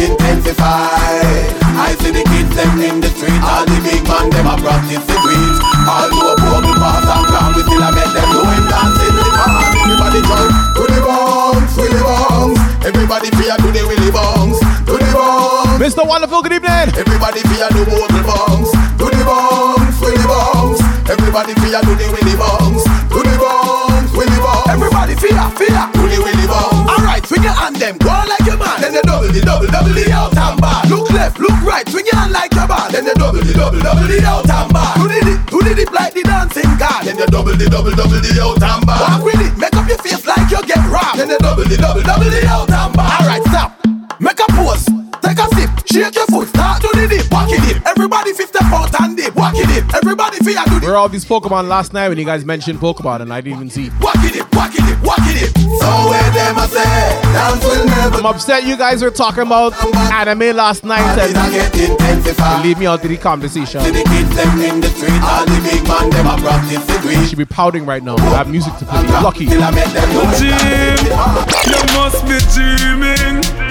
[0.00, 1.60] it a get intensified.
[1.76, 5.04] I see the kids them in the street, all the big man them a practice
[5.04, 5.60] the.
[5.88, 9.24] All you a bubble pass and come, we still a make them doing dancing the
[9.32, 9.66] party.
[9.80, 12.58] Everybody jump to the bounce, to the bounce.
[12.84, 15.80] Everybody fear to the willy bounce, to the bounce.
[15.80, 16.02] Mr.
[16.06, 16.88] Wonderful, good evening.
[16.96, 20.80] Everybody fear to the bounce, to the bounce, willy bounce.
[21.08, 24.68] Everybody fear to the willy bounce, to the bounce, willy bounce.
[24.68, 26.88] Everybody fear, fear to the willy bounce.
[26.88, 28.69] Alright, swing your hand them, go like your man.
[29.30, 30.82] Double, the double, double the out and bar.
[30.90, 32.90] Look left, look right, swing your hand like your man.
[32.90, 34.98] Then the double, the double, double the out and bar.
[34.98, 37.06] Do the dip, do the dip like the dancing god.
[37.06, 38.98] Then the double, the double, double the out and bar.
[38.98, 41.22] Walk with it, make up your face like you get robbed.
[41.22, 43.06] Then the double, the double, double the out and bar.
[43.22, 43.70] Alright, stop.
[44.18, 44.90] Make a pose.
[45.22, 46.50] Take a sip, shake your foot,
[47.56, 47.86] start to the dip, walk it dip.
[47.86, 49.94] Everybody 50 out and dip, walk it dip.
[49.94, 52.78] Everybody fear do the Where are all these Pokemon last night when you guys mentioned
[52.78, 53.90] Pokemon and I didn't even see?
[54.00, 55.56] walk it dip, walk it dip, walk it dip.
[55.80, 56.84] So where them a say,
[57.32, 59.72] dance will never I'm upset you guys were talking about
[60.12, 62.64] anime last night and get intensified.
[62.64, 63.80] leave me out of the conversation.
[63.80, 66.94] See the kids them in the street, all the big man them a practice the
[66.94, 67.24] You green.
[67.26, 68.16] should be pouting right now.
[68.16, 69.02] I have music to play.
[69.22, 69.46] Lucky.
[69.46, 70.36] Till I make them do it.
[70.38, 71.06] Jim,
[71.72, 73.69] you must be dreaming.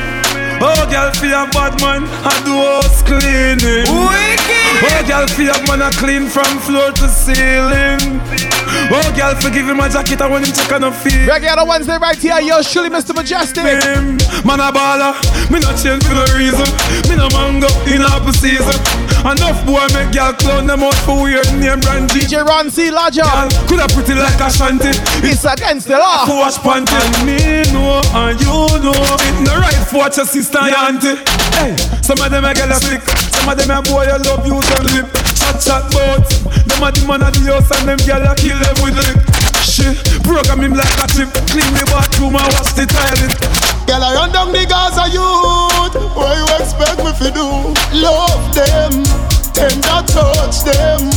[0.62, 3.88] Oh, girl, for a bad man, I do house cleaning.
[3.88, 8.20] Oh, girl, for a man, I clean from floor to ceiling.
[8.92, 11.28] Oh, girl, for give him a jacket, I want him check on a feet.
[11.28, 12.40] Reggae on a Wednesday right here.
[12.42, 13.16] Yo, surely Mr.
[13.16, 13.64] Mejustik.
[14.46, 15.16] Man a baller,
[15.50, 16.68] me not change for no reason.
[17.10, 19.09] Me no mango in apple season.
[19.20, 22.90] Enough boy make girl clown them out for weird name brand DJ Ron C.
[22.90, 23.28] Lodger.
[23.68, 24.96] Coulda pretty like a shanty.
[25.28, 26.24] It's against the law.
[26.26, 26.96] For wash panty.
[26.96, 31.20] And me know and you know it no right for watch your sister and auntie.
[31.60, 34.48] Hey, some of them a girl a slick, some of them a boy a love
[34.48, 35.12] you them lip.
[35.36, 38.56] Chat chat bout them a the man of the house and them girl a kill
[38.56, 39.20] them with lip.
[39.68, 41.28] Shit, program him like a chip.
[41.52, 43.79] Clean the bathroom and wash the toilet.
[43.90, 45.98] Girl, I run down the Gaza youth.
[46.16, 47.74] What you expect me to do?
[47.98, 49.02] Love them,
[49.52, 51.10] tender touch them.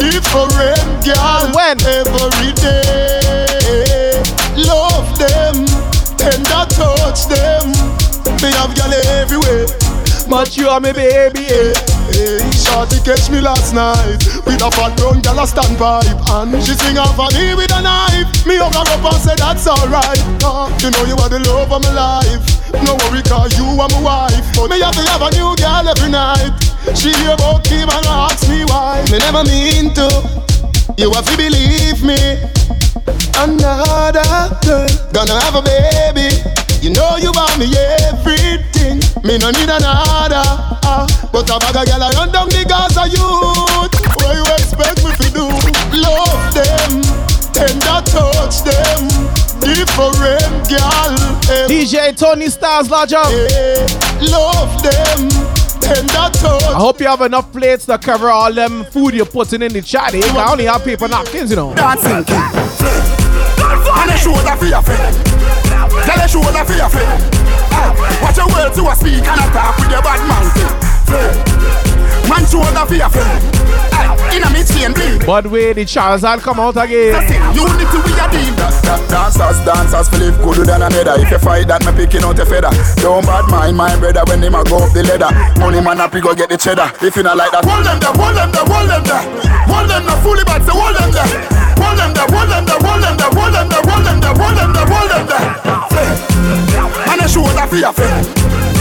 [0.00, 1.76] Different girl, When?
[1.84, 4.22] every day.
[4.56, 5.66] Love them,
[6.16, 7.68] tender touch them.
[8.40, 9.83] Me have girl everywhere.
[10.28, 11.46] But you are my baby.
[12.10, 16.62] Hey, Shorty catch me last night with a fat brown girl a stand pipe and
[16.62, 18.28] she swing off on me with a knife.
[18.46, 20.18] Me hug her up and say that's alright.
[20.42, 22.42] Uh, you know you are the love of my life.
[22.82, 24.44] No worry 'cause you are my wife.
[24.54, 26.52] But me have to have a new girl every night.
[26.96, 29.04] She hear about Kim and ask me why.
[29.10, 30.08] Me never mean to.
[30.98, 32.18] You have to believe me.
[33.38, 34.24] Another
[34.62, 36.63] girl gonna have a baby.
[36.84, 37.72] You know you want me
[38.12, 39.00] everything.
[39.24, 40.44] Me no need another.
[40.84, 43.88] Uh, but a bag of girl I run down the Gaza youth.
[44.20, 45.46] What you expect me to do?
[45.96, 47.00] Love them,
[47.56, 49.08] tender touch them.
[49.64, 51.16] Different girl.
[51.48, 53.16] eh, DJ Tony Stars Lodger.
[53.16, 53.86] eh,
[54.20, 55.30] Love them,
[55.80, 56.62] tender touch.
[56.64, 59.80] I hope you have enough plates to cover all them food you're putting in the
[59.80, 60.12] chat.
[60.14, 60.20] Eh?
[60.22, 61.74] I only have paper napkins, you know.
[61.74, 62.36] Dancing king.
[63.96, 65.33] And a shoulder for your friend.
[66.14, 67.34] Tell a shoulder for your friend.
[67.72, 67.90] Ah,
[68.22, 70.54] Watch your words you a speak and a talk with your bad mouth.
[72.28, 73.83] Man shoulder for your friend.
[74.34, 75.26] Ah, In a mid chain bleed.
[75.26, 77.14] But wait, the Charizard come out again.
[77.54, 78.54] Unity we a deal.
[79.08, 81.14] Dancers, dancers, for live good than another.
[81.22, 82.70] If you fight that, me picking out a feather.
[82.98, 85.30] Don't bad mind my brother when him a go up the ladder.
[85.60, 86.90] Money man up, he go get the cheddar.
[87.00, 89.22] If you not like that, Hold them there, hold them there, hold them there.
[89.70, 91.30] Hold them there, fully bad, so hold them there.
[91.78, 94.34] Hold them there, hold them there, hold them there, hold them there, hold them there,
[94.34, 95.46] hold them there, hold them there.
[97.06, 98.63] And a shoulder for your friend.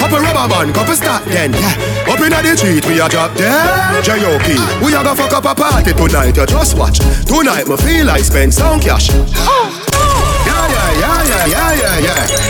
[0.00, 1.52] Up a rubber band, couple a start then.
[1.52, 2.12] Yeah.
[2.12, 4.04] Up in the street, we a drop dead.
[4.04, 4.56] J.O.P.
[4.84, 6.98] We a go fuck up a party tonight, you just watch.
[7.26, 9.08] Tonight, me feel like spend some cash.
[9.10, 11.98] Yeah, Yeah, yeah, yeah,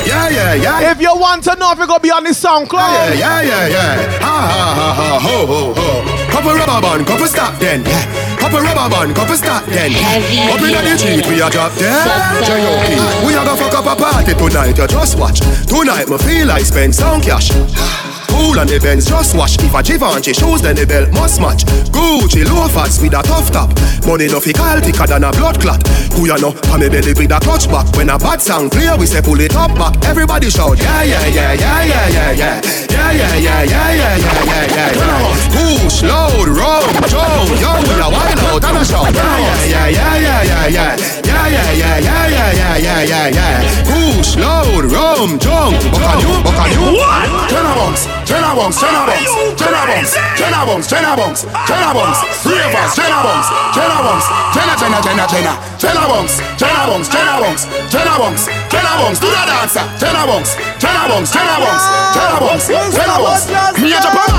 [0.05, 2.71] yeah, yeah, yeah, If you want to know if you're gonna be on the SoundCloud.
[2.73, 4.19] Yeah, yeah, yeah, yeah.
[4.21, 6.31] Ha ha ha ha ho ho ho.
[6.31, 7.83] Couple rubber band, couple stop then.
[7.85, 8.36] Yeah.
[8.47, 9.91] Couple rubber band, couple stop then.
[9.91, 11.73] Up inna the street, we a drop.
[11.73, 12.47] Success.
[12.47, 13.27] J.O.P.
[13.27, 15.41] We a go fuck up a party tonight, you just watch.
[15.67, 17.51] Tonight, me feel like spend some cash.
[18.29, 19.57] Cool and the Benz just wash.
[19.59, 21.65] If a Givenchy shoes, then the belt must match.
[21.91, 23.71] Gucci loafers with a tough top.
[24.07, 25.83] Money no fi call thicker than a blood clot.
[26.15, 26.53] Who ya know?
[26.53, 27.87] Pa me belly with a clutch back.
[27.97, 29.95] When a bad sound clear, we say pull it up back.
[30.05, 32.61] Everybody shout, yeah, yeah, yeah, yeah, yeah, yeah, yeah.
[32.91, 35.83] Yeah, yeah, yeah, yeah, yeah, yeah, yeah, yeah, yeah.
[35.85, 39.15] Push, load, roll, Joe, yo, we a wild out and a shout.
[39.15, 40.97] Yeah, yeah, yeah, yeah, yeah, yeah.
[41.27, 43.57] Yeah, yeah, yeah, yeah, yeah, yeah, yeah, yeah, yeah.
[43.87, 45.77] Push, load, rum, jump.
[45.93, 46.99] Buck on you, buck on you.
[46.99, 47.51] What?
[47.51, 52.93] Jenna bunks, Jenna bunks, Jenna bunks, Jenna bunks, Jenna bunks, Jenna bunks, Jenna bunks, Ravers,
[52.97, 58.15] Jenna bunks, Jenna bunks, Jenna, Jenna, Jenna, Jenna, Jenna bunks, Jenna bunks, Jenna bunks, Jenna
[58.19, 63.17] bunks, Jenna bunks, do the dancer, Jenna bunks, Jenna bunks, Jenna bunks, Jenna bunks, Jenna
[63.23, 63.45] bunks.
[63.81, 64.31] Me a Japan,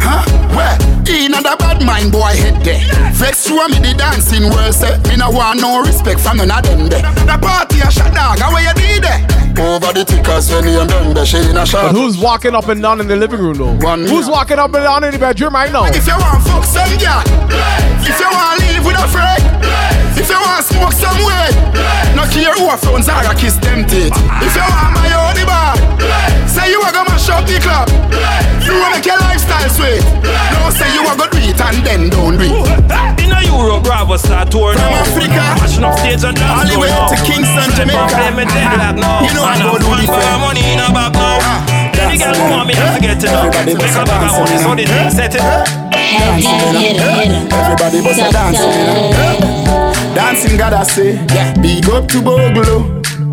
[0.00, 0.22] huh?
[0.56, 0.85] Where?
[1.26, 2.78] In a bad mind boy head there.
[3.10, 6.62] Vex through me the dancing world say me no want no respect from none of
[6.62, 7.02] them there.
[7.02, 9.26] The party a shot dog, how you did there?
[9.58, 11.90] Over the tickers when you done the she in a shot.
[11.90, 13.74] But who's walking up and down in the living room though?
[14.06, 15.90] who's walking up and down in the bedroom right now?
[15.90, 17.18] If you want fuck some girl,
[18.06, 19.42] if you want to live with a friend,
[20.14, 21.58] if you want smoke some weed,
[22.14, 24.14] no care who a phones are, kiss them teeth.
[24.14, 25.74] If you want my own bar,
[26.56, 27.86] say you a go mash up the club.
[28.64, 30.00] You wanna make your lifestyle sweet.
[30.56, 33.22] Don't say you a go do it and then don't do it.
[33.22, 35.04] In a Europe, Bravo start tour From now.
[35.04, 37.16] Africa, Mashing up stage and dance all the way floor to.
[37.28, 38.08] Kingston, Jamaica.
[38.16, 39.20] play me deadlock now.
[39.22, 40.40] You know I Man, go I'm do fun the for thing.
[40.40, 41.38] money in a back now.
[41.94, 43.38] Then the girl who want me, I forget to know.
[43.46, 44.88] Everybody Make a a bag of money, so on the it.
[44.88, 45.42] thing set it.
[45.42, 47.54] Heavy hitter, hitter.
[47.54, 48.60] Everybody bust a dance
[50.16, 51.52] Dancing God I say, yeah.
[51.60, 53.02] Big up to Bogle.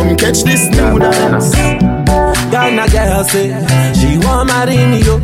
[0.00, 1.52] Come catch this new dance.
[2.50, 3.48] Ghana girl say
[3.98, 5.16] she want marry me yo.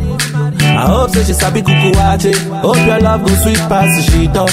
[0.61, 2.31] I hope say she sabi kuku wache.
[2.61, 4.51] Hope your love go sweet past the sheet up.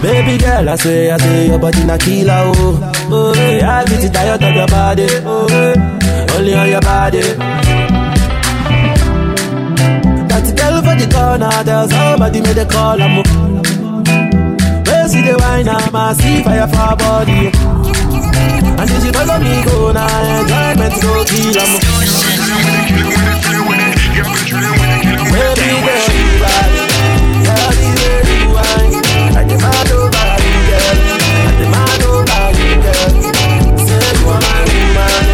[0.00, 2.92] Baby girl, I say, I say your body na killer oh.
[3.10, 5.06] Oh, yeah, I get it tired of your body.
[5.26, 7.20] Oh, only on your body.
[10.30, 13.16] That girl for the corner, tell somebody make the call I'm.
[14.86, 17.50] Where see the wine, I'm a see fire for body.
[18.84, 20.04] And if she follow me go now,
[20.40, 21.80] enjoyment go kill 'em.
[25.32, 26.68] Baby girl, you right.
[27.46, 28.92] Girl, you whine.
[29.32, 31.00] I demand over you, girl.
[31.24, 33.08] I demand over you, girl.
[33.86, 35.24] Say you are my woman,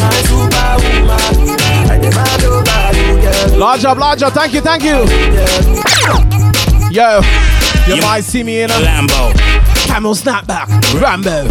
[0.00, 1.60] my superwoman.
[1.90, 3.58] I demand over you, girl.
[3.58, 4.32] Large up, large up.
[4.32, 5.04] Thank you, thank you.
[6.90, 7.20] Yo,
[7.86, 9.59] you might see me in a Lambo.
[9.90, 10.68] Camel snapback,
[11.00, 11.48] Rambo,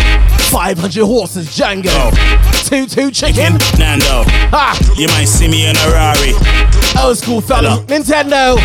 [0.49, 2.64] 500 horses, Django, oh.
[2.66, 4.24] two two chicken, Nando.
[4.49, 6.32] ha, You might see me in a Rari.
[7.03, 8.56] old school fella, Nintendo.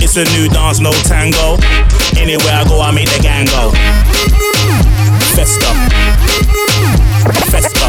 [0.00, 1.56] It's a new dance, no tango.
[2.16, 3.70] Anywhere I go, I make the gang go.
[5.36, 5.68] Festa.
[7.52, 7.86] Festa.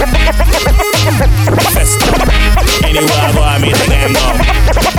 [1.72, 2.86] Festa.
[2.86, 4.99] Anywhere I go, I make the gang go.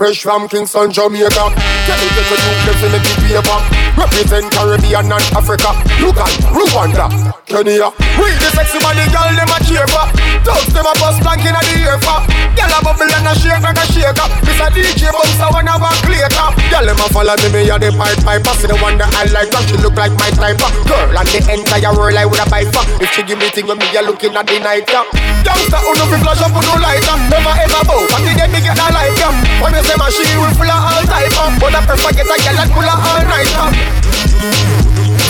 [0.00, 1.28] Fresh from Kingston, Jamaica.
[1.28, 2.24] Tell new
[2.64, 3.58] clip in the paper.
[4.00, 5.76] Represent Caribbean and Africa.
[6.00, 7.06] Uganda, Rwanda,
[7.44, 7.92] Kenya.
[8.16, 10.06] We the sexy body girl, them a for.
[10.40, 12.24] Thugs them a bust plank in a the ear for.
[12.56, 14.32] Girl a bubble and a shake and a shake up.
[14.40, 15.76] This a DJ bounce a one a
[16.08, 16.48] later.
[16.72, 18.56] Girl them a follow me, me a the pipe piper.
[18.56, 20.56] See the one that I like, cause she look like my type.
[20.88, 22.84] Girl and the entire world I would a buy for.
[23.02, 25.04] If she give me thing when me a looking at the night, yeah.
[25.42, 27.18] Youngster who no fi flash up, who no light up.
[27.26, 29.34] Never ever bow, but the day me get a light, yeah.
[29.58, 31.50] When me say my she will full of all type of.
[31.58, 33.70] But I prefer get a girl that full of all night, yeah.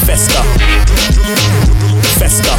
[0.04, 0.42] Festa.
[2.20, 2.54] Festa.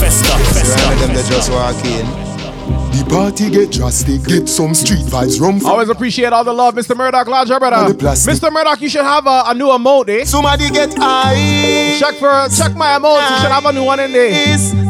[0.00, 0.34] Festa.
[0.54, 0.82] Festa.
[0.98, 2.25] them they just walk in.
[2.66, 6.96] The party get drastic, get some street vibes, rum Always appreciate all the love, Mr.
[6.96, 7.26] Murdoch.
[7.26, 7.94] Large your brother.
[7.94, 8.52] Mr.
[8.52, 10.24] Murdoch, you should have a, a new emote, eh?
[10.24, 11.96] Somebody get high.
[12.00, 13.22] Check for check my emote.
[13.30, 14.30] You should have a new one in there.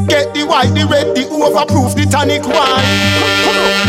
[0.09, 2.85] Get the white, the red, the overproof, the tonic wine.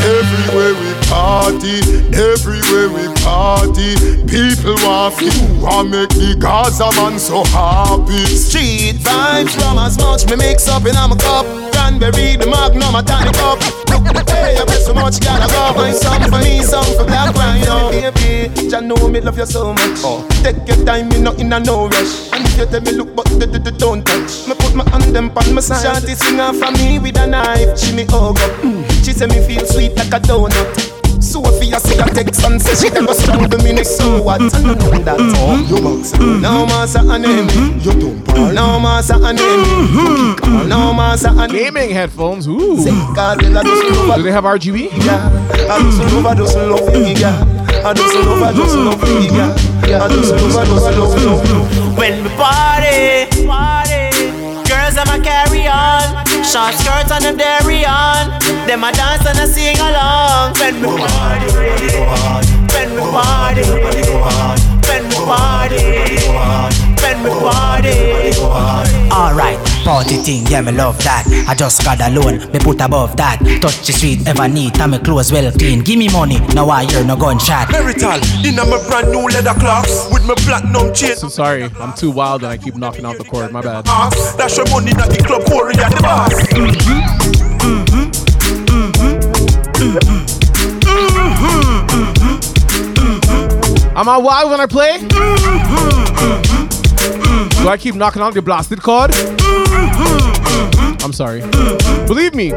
[0.04, 1.80] Everywhere we party,
[2.12, 3.96] everywhere we party,
[4.28, 5.30] people want to
[5.62, 8.26] want make the Gaza man so happy.
[8.26, 11.67] Street vibes from as much me mix up in a cup.
[11.88, 13.64] Cranberry, the magnum, a tonic up.
[13.88, 15.72] Look the way I bet so much gotta go.
[15.80, 17.64] My song for me, song for black wine.
[17.64, 20.04] Oh, baby, Jah know me love you so much.
[20.04, 20.28] Oh.
[20.44, 22.28] Take your time, me not in a no rush.
[22.34, 24.48] And if you tell me look, but d- d- d- don't touch.
[24.52, 25.80] Me put my hand them on my side.
[25.80, 27.80] Shanty sing her for me with a knife.
[27.80, 28.52] She me hug up.
[28.60, 28.84] Mm.
[29.06, 30.98] She say me feel sweet like a donut.
[31.24, 34.42] Sophia see a text and say she never strangle me next so what?
[34.42, 35.18] I don't know that.
[35.40, 36.14] Oh, you box.
[36.20, 37.80] Now massa and enemy.
[37.80, 40.17] You don't Now massa and enemy.
[40.68, 42.46] Now massa and Gaming headphones.
[42.48, 42.84] Ooh.
[43.16, 44.92] God, they just Do they have RGB?
[45.06, 45.32] Yeah.
[45.70, 47.58] I just love, I just love yeah.
[47.86, 50.04] I just love, I just love yeah.
[50.04, 51.88] I just love, I just love you.
[51.96, 54.12] When we party, party,
[54.68, 58.28] girls them a carry on, short skirts and them dairy on,
[58.68, 60.54] them a dance and a sing along.
[60.60, 63.64] When we party, when we party, when we party,
[64.84, 66.87] when we party.
[69.12, 71.26] Alright, party thing, yeah, me love that.
[71.48, 73.40] I just got alone, me put above that.
[73.62, 75.82] Touch the street, ever neat, and me clothes well clean.
[75.82, 77.72] Give me money, now I hear no gunshot.
[77.72, 81.16] Merital, in a my brand new leather clocks with my platinum chain.
[81.16, 83.52] So sorry, I'm too wild and I keep knocking out the cord.
[83.52, 83.86] My bad.
[84.38, 86.34] That's your money, not the club, Corey at the boss.
[93.96, 96.06] Am I wild when I play?
[97.68, 99.12] Do I keep knocking out the blasted cord?
[101.04, 101.42] I'm sorry.
[102.08, 102.52] Believe me.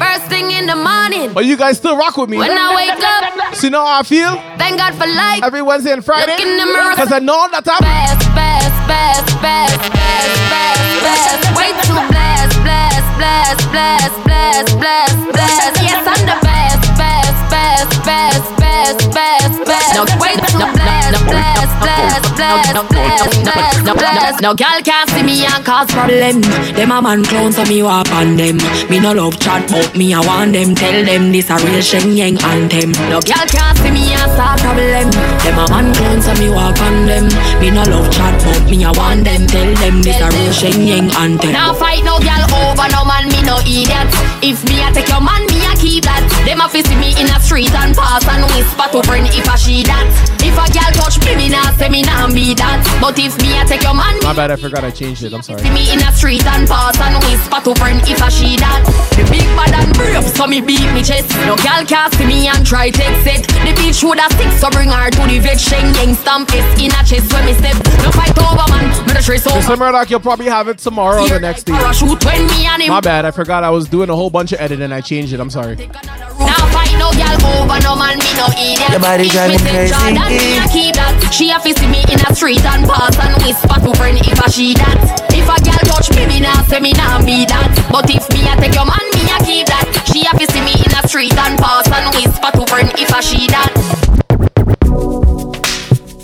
[0.00, 1.34] First thing in the morning.
[1.34, 2.38] But you guys still rock with me.
[2.38, 3.54] When I wake up.
[3.54, 4.36] See now how I feel?
[4.56, 5.42] Thank God for life.
[5.44, 6.32] Every Wednesday and Friday.
[6.32, 6.92] Look in the mirror.
[6.92, 11.52] Because I know that I'm Best, best, best, best, best, best, best.
[11.52, 15.84] Way too blessed, blessed, blessed, blessed, blessed, blessed, blessed.
[15.84, 18.55] Yes, I'm the best, best, best, best,
[18.86, 19.94] best, best, best.
[19.94, 24.40] No, too blessed, blessed, blessed, blessed, blessed, blessed, blessed.
[24.42, 26.40] No girl can't see me and cause problem.
[26.76, 28.58] Them a man clown so me walk on them.
[28.90, 30.74] Me no love chat but me I want them.
[30.74, 32.92] Tell them this a real Shenyeng anthem.
[33.10, 35.10] No girl can't see me and start problem.
[35.42, 37.26] Them a man clown so me walk on them.
[37.60, 39.46] Me no love chat but me I want them.
[39.46, 41.52] Tell them this a real Shenyeng anthem.
[41.52, 44.10] Now fight no girl over no man, me no idiot.
[44.42, 45.55] If me I take your man, me
[45.86, 46.22] keep that.
[46.42, 49.54] Them a see me in a street and pass and whisper to friend if I
[49.54, 50.06] she that.
[50.42, 52.82] If a girl touch me, me nah say me nah be that.
[52.98, 55.32] But if me I take your man, My bad, I forgot I changed it.
[55.32, 55.62] I'm sorry.
[55.62, 58.82] See me in a street and pass and whisper to friend if I she that.
[59.14, 61.30] The big bad and brave, so me beat me chest.
[61.46, 63.46] No girl see me and try take set.
[63.46, 65.58] The bitch would have stick, so bring her to the vet.
[65.58, 67.78] Shenyeng stamp it in a chest when me step.
[68.02, 69.58] No fight over man, me the trace over.
[69.58, 69.78] Mr.
[69.78, 71.72] Murdoch, you'll probably have it tomorrow or the next day.
[71.72, 72.90] Parachute when me and him.
[72.90, 74.92] My bad, I forgot I was doing a whole bunch of editing.
[74.92, 75.40] I changed it.
[75.40, 75.75] I'm sorry.
[75.76, 78.88] Now fight no girl over no man, me no idiot.
[78.88, 79.92] Your body If drive me me crazy.
[79.92, 81.12] Jordan, me a keep that.
[81.28, 84.40] She a fi see me in a street and pass and whisper to friend if
[84.40, 84.96] I she that.
[85.36, 87.68] If a girl touch me, me nah say me nah be that.
[87.92, 89.84] But if me a take your man, me a keep that.
[90.08, 93.12] She a fi see me in a street and pass and whisper to friend if
[93.12, 93.68] I she that.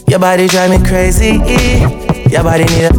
[0.09, 1.37] Your body drive me crazy.
[2.33, 2.93] Your body need a.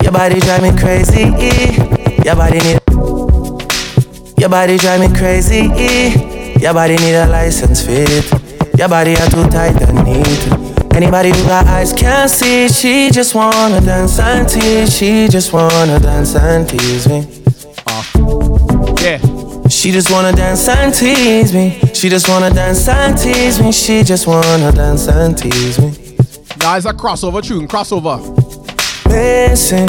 [0.00, 1.28] Your body drive me crazy.
[2.24, 2.80] Your body need.
[4.42, 5.70] Your body drive me crazy.
[6.60, 8.28] Your body need a license fit.
[8.76, 10.96] Your body are too tight and neat.
[10.96, 12.68] Anybody who got eyes can't see.
[12.68, 14.96] She just wanna dance and tease.
[14.96, 17.20] She just wanna dance and tease me.
[17.86, 18.02] Uh.
[19.00, 19.20] Yeah.
[19.68, 21.78] She just wanna dance and tease me.
[21.94, 23.70] She just wanna dance and tease me.
[23.70, 26.16] She just wanna dance and tease me.
[26.18, 27.68] It's a crossover tune.
[27.68, 28.18] Crossover.
[29.08, 29.88] Missing,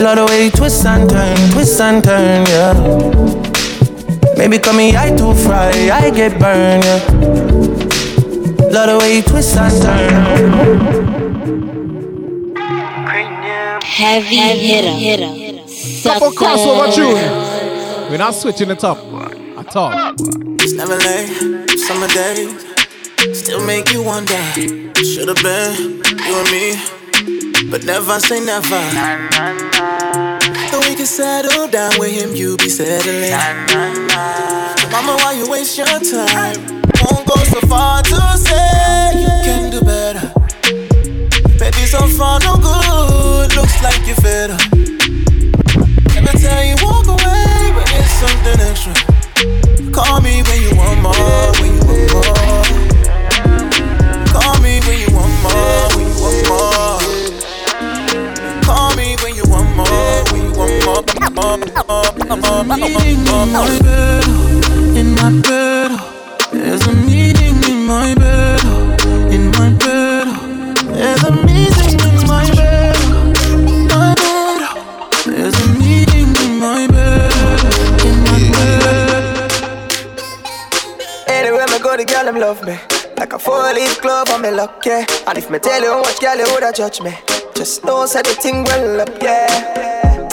[0.00, 2.72] Lot of way twists and turn, twists and turn, yeah.
[4.36, 7.02] Maybe call me I too fry, I get burned, yeah.
[8.70, 11.18] Lot of way twists and turn.
[13.82, 15.58] Heavy hitter.
[16.08, 18.10] Couple crossover tune.
[18.10, 18.98] We're not switching it up
[19.58, 20.14] at all.
[20.60, 22.64] It's never late, summer days.
[23.36, 24.40] Still make you wonder.
[24.94, 26.76] Should've been you and me,
[27.70, 28.80] but never say never.
[30.70, 33.32] So we can settle down with him, you be settling.
[34.78, 36.82] So mama, why you waste your time?
[37.02, 40.32] Won't go so far to say you can do better.
[41.58, 43.54] Baby, so far no good.
[43.56, 44.60] Looks like you fed up.
[46.16, 48.94] Every time you walk away, but it's something extra.
[49.92, 52.47] Call me when you want more, when you want more.
[66.50, 68.62] There's a meeting in my bed,
[69.32, 70.26] in my bed.
[70.94, 72.98] There's a meeting in my bed,
[73.88, 74.60] my bed.
[75.26, 77.32] There's a meeting in my bed,
[78.04, 79.52] in my bed.
[81.28, 82.78] Anywhere me go, the girl them love me.
[83.16, 85.04] Like a four-leaf glove on me luck, yeah.
[85.26, 87.14] And if me tell you how much girl you woulda judge me,
[87.54, 89.87] just know say the thing well up, yeah.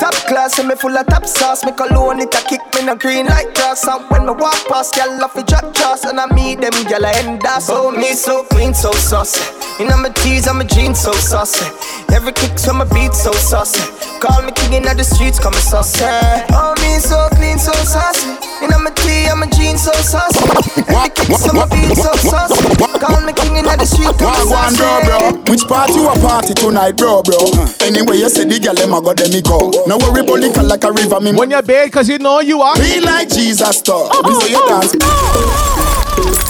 [0.05, 1.65] Top class and me full of top sauce.
[1.65, 3.87] Me cologne it a kick me no green like grass.
[3.87, 7.03] And when me walk past, girl off it drop jaws and I meet them girl
[7.03, 7.71] I end us.
[7.71, 9.41] Oh me so clean, so saucy.
[9.81, 11.65] You know my tees and my jeans so saucy.
[12.13, 13.81] Every kick from my beat so saucy.
[14.21, 16.05] Call me king in the streets, come saucy.
[16.53, 18.29] Oh me so clean, so saucy.
[18.61, 20.37] You know my tee and my jeans so saucy.
[20.85, 22.61] Every kick from my beat so saucy.
[23.01, 24.77] Call me king in the streets, come Wagwan, saucy.
[24.77, 25.41] bro, bro.
[25.49, 27.37] Which party you a party tonight, bro, bro?
[27.81, 29.69] Anyway, you say the girl them a go, them me go.
[29.85, 31.33] No worry, about liquor like a river, me.
[31.33, 32.75] When you're big, cause you know you are.
[32.75, 34.09] Be like Jesus, though.
[34.23, 34.93] We say you dance.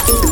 [0.07, 0.24] It's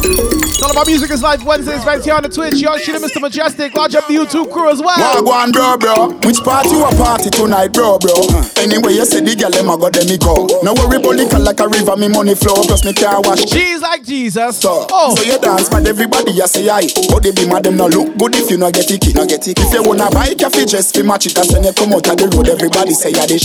[0.64, 2.56] all of about music is live Wednesdays right here on the Twitch.
[2.56, 3.20] Young shit, Mr.
[3.20, 3.76] Mejustik.
[3.76, 4.96] Large up the YouTube crew as well.
[4.96, 6.16] Wagwan, bro, bro.
[6.24, 8.16] Which party you a party tonight, bro, bro?
[8.64, 10.48] Anyway, you say the girl them a go, them me go.
[10.64, 13.44] No worry, liquor like a river, me money flow, plus me car wash.
[13.44, 14.60] She's like Jesus.
[14.64, 15.16] So, Oh.
[15.16, 16.88] so you dance, but everybody you say aye.
[17.12, 19.28] But oh, they be mad them no look good if you no get it, no
[19.28, 19.60] get it.
[19.60, 22.16] If you wanna buy fi just fi match it, that's when you come out of
[22.16, 22.48] the road.
[22.48, 23.44] Everybody say ya this.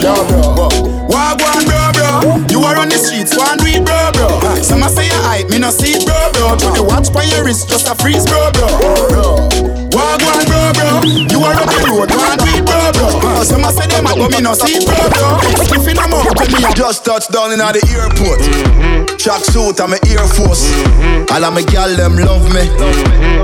[0.00, 0.16] Bro,
[0.56, 0.68] bro.
[1.10, 2.10] Wagwan, bro, bro.
[2.48, 4.40] You are on the streets, one read, bro, bro.
[4.62, 6.56] Some a say you hype, me no see it, bro, bro.
[6.56, 8.68] Put the watch by your wrist, just a freeze, bro, bro.
[9.08, 9.70] bro.
[9.90, 10.90] Wagwan, bro, bro.
[11.02, 13.42] You are on the road, one read, bro, bro.
[13.42, 15.40] Some a say them a but me no see bro, bro.
[15.58, 18.40] If you no more, tell me Just touched down in the airport.
[18.40, 19.16] Mm-hmm.
[19.16, 20.68] Track suit, I'm a Air Force.
[20.70, 21.32] Mm-hmm.
[21.34, 22.68] All of my gal them love me.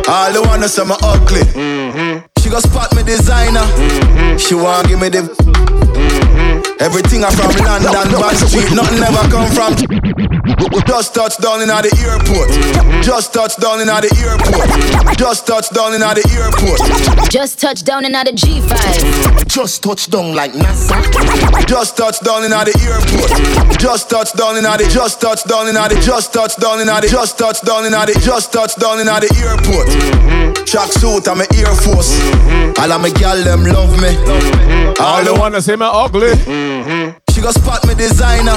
[0.07, 1.43] All the wanna say me ugly.
[1.57, 2.27] Mm-hmm.
[2.41, 3.67] She go spot me designer.
[4.39, 5.27] She want give me the.
[6.79, 10.36] Everything I from London, Bond Street, nothing ever come from.
[10.47, 13.03] Just touched down in the airport.
[13.03, 15.19] Just touched down in the airport.
[15.19, 17.31] Just touched down in the airport.
[17.31, 19.49] Just touched down in the G5.
[19.49, 21.03] Just touched down like NASA.
[21.67, 23.79] Just touched down in the airport.
[23.81, 24.89] Just touched down in the.
[24.89, 25.99] Just touched down in the.
[26.01, 27.09] Just touched down in the.
[27.11, 28.21] Just touched down in the.
[28.23, 30.67] Just touched down in the airport.
[30.67, 32.23] Track suit, I'm a Air Force.
[32.79, 34.15] All of my gal them love me.
[35.01, 36.39] All the wanna say me ugly.
[37.35, 38.57] She go spot me designer.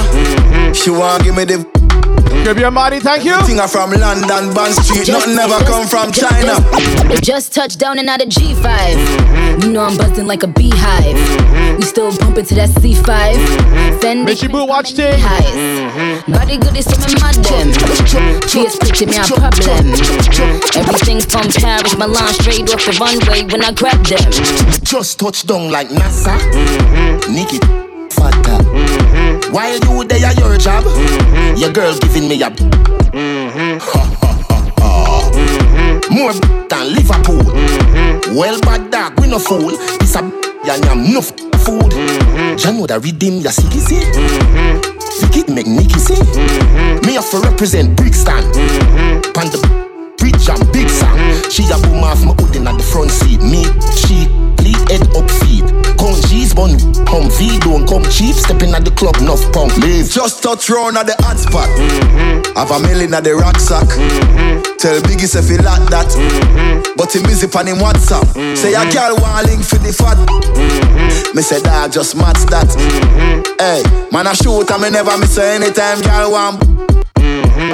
[0.72, 1.79] She wanna give me the.
[2.44, 3.32] Give your body, thank you.
[3.32, 6.56] Everything I from London, Bond Street, nothing ever come from China.
[7.20, 9.62] Just touched down in the G5.
[9.62, 11.18] You know I'm buzzing like a beehive.
[11.76, 13.34] We still pumping to that C5.
[14.00, 14.26] Fendi.
[14.26, 15.18] Bitchy Boo, watch it.
[15.18, 16.24] Highs.
[16.26, 17.72] Body good is some mad them.
[18.48, 19.92] Cheers, picture me a problem.
[20.74, 24.30] Everything from Paris, Milan, straight off the runway when I grab them.
[24.82, 26.38] Just touched down like NASA.
[27.28, 27.58] Nikki,
[28.14, 28.99] fatter.
[29.50, 31.56] While you there at your job, mm-hmm.
[31.56, 32.50] your girl giving me a.
[32.50, 33.80] Mm-hmm.
[36.14, 36.32] More
[36.68, 37.42] than Liverpool.
[37.42, 38.36] Mm-hmm.
[38.36, 39.70] Well, bad dog, we no fool.
[39.98, 40.22] This a
[40.64, 41.30] ya yam enough
[41.64, 41.90] food.
[42.58, 44.04] Jah know that redeem ya see see.
[45.22, 46.20] Wicked make Nicky see.
[47.06, 48.42] Me have to represent Brixton.
[49.34, 49.60] Pan the
[50.18, 51.18] bridge and big song.
[51.50, 53.40] She a boom off my hood in at the front seat.
[53.40, 53.64] Me,
[53.96, 54.28] she,
[54.62, 55.79] lead head up feet.
[56.10, 56.74] Come G's bun,
[57.06, 59.70] come V don't come cheap, stepping at the club, enough pump.
[59.78, 60.10] Leave.
[60.10, 61.68] Just touch round at the hot spot.
[61.78, 62.58] Mm-hmm.
[62.58, 63.86] Have a million at the rucksack.
[63.86, 64.74] Mm-hmm.
[64.74, 66.10] Tell Biggie if he like that.
[66.10, 66.98] Mm-hmm.
[66.98, 68.26] But he busy on him WhatsApp.
[68.58, 70.18] Say a girl want link for the fat.
[71.32, 72.66] Me say dog just match that.
[73.62, 77.09] Hey, man I shoot and me never miss her anytime girl want.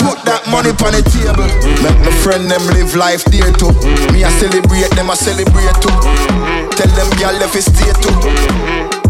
[0.02, 1.46] Put that money on the table.
[1.82, 3.70] Make my friend them live life there too.
[4.10, 5.94] Me I celebrate them, I celebrate too.
[6.74, 8.16] Tell them girl if it's stay too.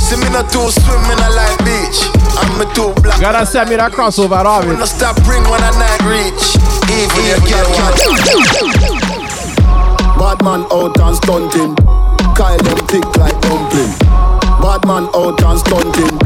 [0.01, 1.99] See me not too swim in a light beach.
[2.37, 3.21] I'm a too black.
[3.21, 4.69] Gotta send me that crossover, Robin.
[4.69, 6.45] When I stop bring when I night reach.
[6.87, 7.97] Even if you can't.
[10.17, 11.75] Bad man out and stunting.
[12.37, 13.93] Kyle them thick like dumpling.
[14.63, 16.19] Bad man out and stunting.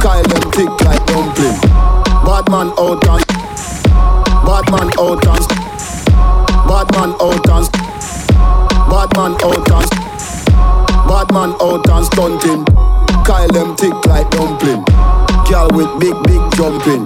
[0.00, 1.58] Kyle them thick like dumpling.
[2.24, 3.37] Bad man out and
[4.48, 5.46] Bad man out and
[6.66, 7.68] Bad man out and
[8.88, 9.90] Bad man out and
[11.06, 12.64] Bad man out and stunting.
[13.26, 14.82] Kyle them thick like dumpling.
[15.50, 17.04] Girl with big big jumping.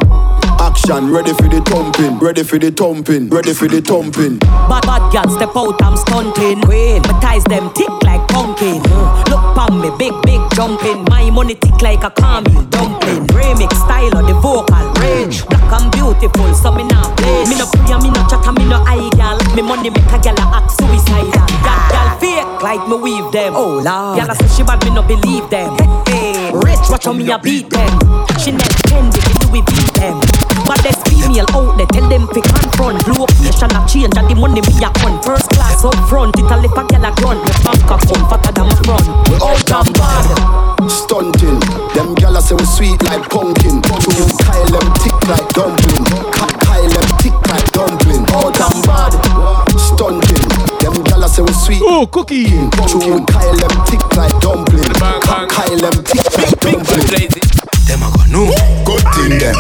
[0.72, 2.16] Action ready for the thumping.
[2.18, 3.28] Ready for the thumping.
[3.28, 4.40] Ready for the thumping.
[4.40, 6.64] Bad bad girl step out, I'm stunting.
[6.64, 8.80] Queen, my ties them tick like pumpkin.
[9.28, 11.04] Look pon me, big big jumping.
[11.12, 13.28] My money tick like a caramel dumpling.
[13.36, 15.44] Remix style of the vocal range.
[15.44, 17.44] Black and beautiful, so me not play.
[17.52, 19.36] Me no pray, me no chat, me no eye gal.
[19.52, 21.44] Me money make a gal a act suicidal.
[21.68, 23.52] That gal fake like me weave them.
[23.54, 25.76] Oh lord, gal a say she bad, me no believe them.
[26.52, 27.88] Rich, watch how me a beat them.
[28.36, 28.60] Chanel,
[28.92, 30.20] Fendi, me Louis V them.
[30.68, 33.00] But there's female out there, tell them fi confront.
[33.08, 35.16] Location a change and the money me a on.
[35.24, 37.40] First class up front, it a lip a gal a grunt.
[37.40, 39.08] Me bank account fatter than my front.
[39.32, 40.28] We out and bad.
[40.92, 41.60] Stunting.
[41.96, 43.80] Them gyal a say we sweet like pumpkin.
[43.80, 46.04] True Kyle them thick like dumpling.
[46.36, 48.28] Kyle them thick like dumpling.
[48.36, 49.12] Out and bad.
[49.80, 50.41] Stunting.
[51.22, 51.82] Them gyal say we sweet.
[51.84, 52.46] Oh, cookie.
[52.90, 54.82] True Kyle them thick like dumpling.
[54.82, 57.30] Ka- Kyle them thick like dumpling.
[57.86, 58.50] Them a go no.
[58.84, 59.54] Good thing them.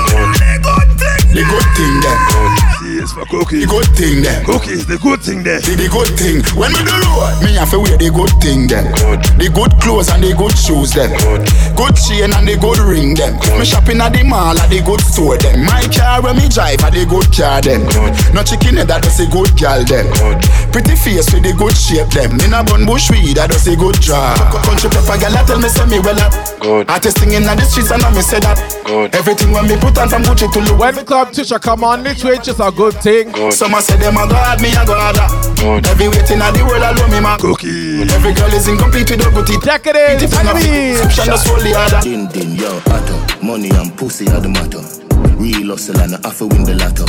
[1.30, 2.81] The good thing them.
[3.02, 3.58] Yes, for cookie.
[3.58, 4.46] The good thing them.
[4.46, 5.58] Cookies, the good thing them.
[5.58, 6.38] See the good thing.
[6.54, 8.86] When we do road, me have to wear the good thing them.
[9.42, 11.10] The good clothes and the good shoes them.
[11.74, 13.34] Good chain and the good ring them.
[13.58, 15.66] Me shopping at the mall at the good store them.
[15.66, 17.82] My car when me drive at the good car them.
[18.30, 20.06] No chicken head that does a good girl them.
[20.70, 22.38] Pretty face with the good shape them.
[22.38, 24.38] In a bun bush weed that does a good job.
[24.62, 26.30] Country pepper girl tell me say me well up.
[26.62, 26.86] Good.
[26.86, 28.62] Artist singing on the streets and I me say that.
[28.86, 29.10] Good.
[29.18, 30.78] Everything when me put on from Gucci to Louis.
[30.78, 33.32] When the club teacher come on this way, it's just a good thing.
[33.50, 35.16] Some a say them a god, me a god.
[35.86, 37.38] Every waiting at the world alone me man.
[37.38, 38.02] Cookie.
[38.12, 39.62] Every girl is incomplete without good teeth.
[39.62, 42.00] Decadence, Exception just hold the other.
[42.02, 43.16] Din din yo, atto.
[43.44, 44.82] Money and pussy are the matter.
[45.38, 47.06] Real hustle and I have to win the lotto.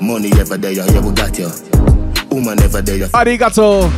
[0.00, 1.50] Money ever there, yeah we got you.
[2.30, 3.08] Woman ever there.
[3.08, 3.90] Arigato.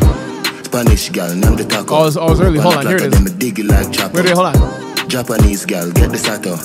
[0.64, 1.94] Spanish girl, name the taco.
[1.94, 3.10] Oh, I was, oh, I was really, hold on, here it is.
[3.14, 4.16] Them a dig it like chopper.
[4.16, 5.08] Wait, wait, hold on.
[5.08, 6.56] Japanese girl, get the sato.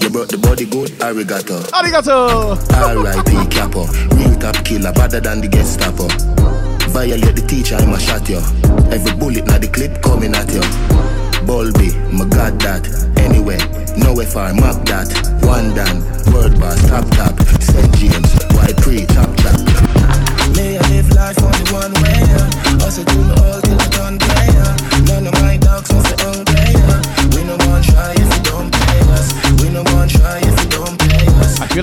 [0.00, 1.60] You brought the body good, arigato.
[1.72, 2.56] Arigato.
[2.72, 3.48] R.I.P.
[3.50, 3.86] Capo.
[4.16, 6.08] Real top killer, better than the Gestapo.
[6.90, 8.38] Violate the teacher, I'ma shot you.
[8.92, 10.62] Every bullet na the clip coming at you.
[11.46, 12.86] Bulby, my god that.
[13.18, 13.58] Anyway,
[13.98, 15.10] nowhere far, map that.
[15.44, 15.93] One done,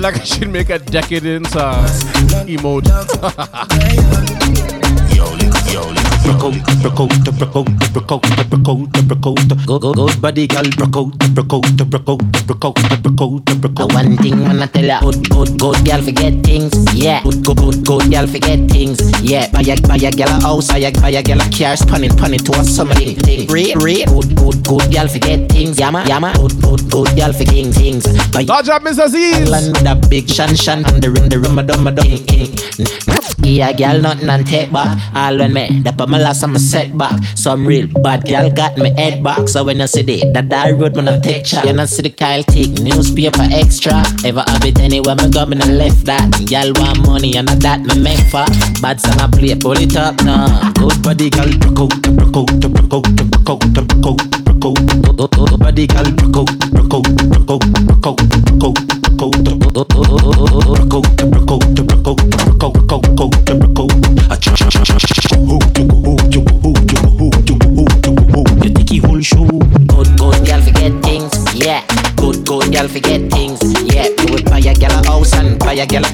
[0.02, 1.86] feel like I should make a decadence uh,
[2.46, 2.88] emote.
[6.22, 9.66] Broke out, broke out, broke out, broke out, broke out, broke out.
[9.66, 13.60] Go, go, go, body girl, broke out, broke out, broke out, broke out, broke out,
[13.60, 13.92] broke out.
[13.92, 17.22] One thing wanna tell ya, good, good, good girl forget things, yeah.
[17.22, 19.50] Good, good, good, good girl forget things, yeah.
[19.50, 22.04] Buy a, buy a girl a house, buy a, buy a girl a car, spun
[22.04, 23.48] it, pun it to a summer thing, thing.
[23.48, 26.32] Rate, rate, good, good, good girl forget things, yama, yama.
[26.34, 28.06] Good, good, good girl forget things.
[28.30, 29.50] Buy Dodge up, Miss Aziz.
[29.50, 32.06] Island with a big shan shan and the ring, the ring, madam, madam.
[33.44, 34.98] Yeah, girl, nothing and take back.
[35.14, 37.24] All when me, the pa my last I'm a setback.
[37.34, 39.48] Some real bad girl got me head back.
[39.48, 42.02] So when I see the that that road when I take shot, you know see
[42.02, 44.04] the Kyle take newspaper extra.
[44.22, 46.28] Ever have it anywhere me go, me no left that.
[46.50, 48.44] Girl want money and that me make for.
[48.82, 50.70] Bad song I play, pull it up now.
[50.72, 55.30] Good body girl, broke out, broke out, broke out, broke out, broke out, broke out.
[55.32, 59.01] Good body girl, broke out, broke out, broke out, broke out,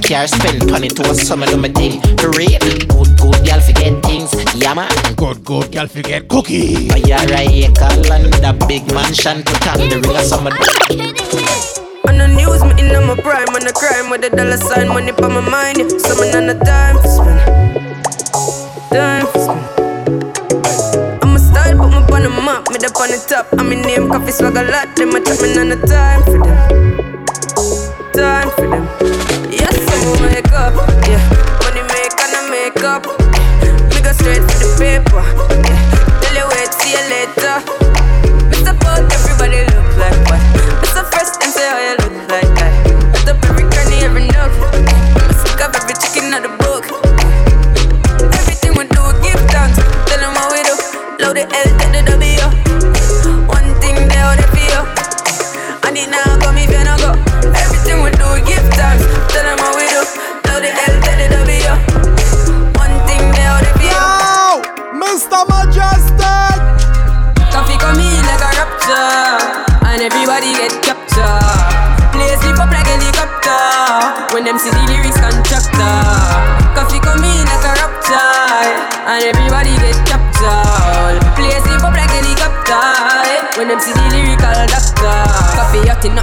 [0.09, 2.59] car spin pon it to a summer do my thing for real.
[2.89, 4.91] Good, good girl forget things, yeah man.
[5.17, 6.89] Good, good girl forget cookie.
[6.89, 7.85] But you're a acre
[8.45, 11.78] a big mansion, to on the ring of summer.
[12.07, 15.13] On the news, me in my prime, on the crime with the dollar sign, money
[15.13, 15.79] for my mind.
[15.79, 15.89] Yeah.
[15.89, 17.41] So me on the time for spend,
[18.93, 19.65] time for spend.
[21.23, 23.47] I'm a style, put me on the map, me up on the top.
[23.59, 24.95] I'm name, coffee swag a lot.
[24.97, 26.59] Them a chat me on the time for them,
[28.15, 28.85] time for them.
[29.51, 30.75] Yes, I'm a wake up,
[31.09, 31.23] yeah.
[31.65, 33.05] Money make and I make up.
[33.91, 35.25] Me go straight for the paper,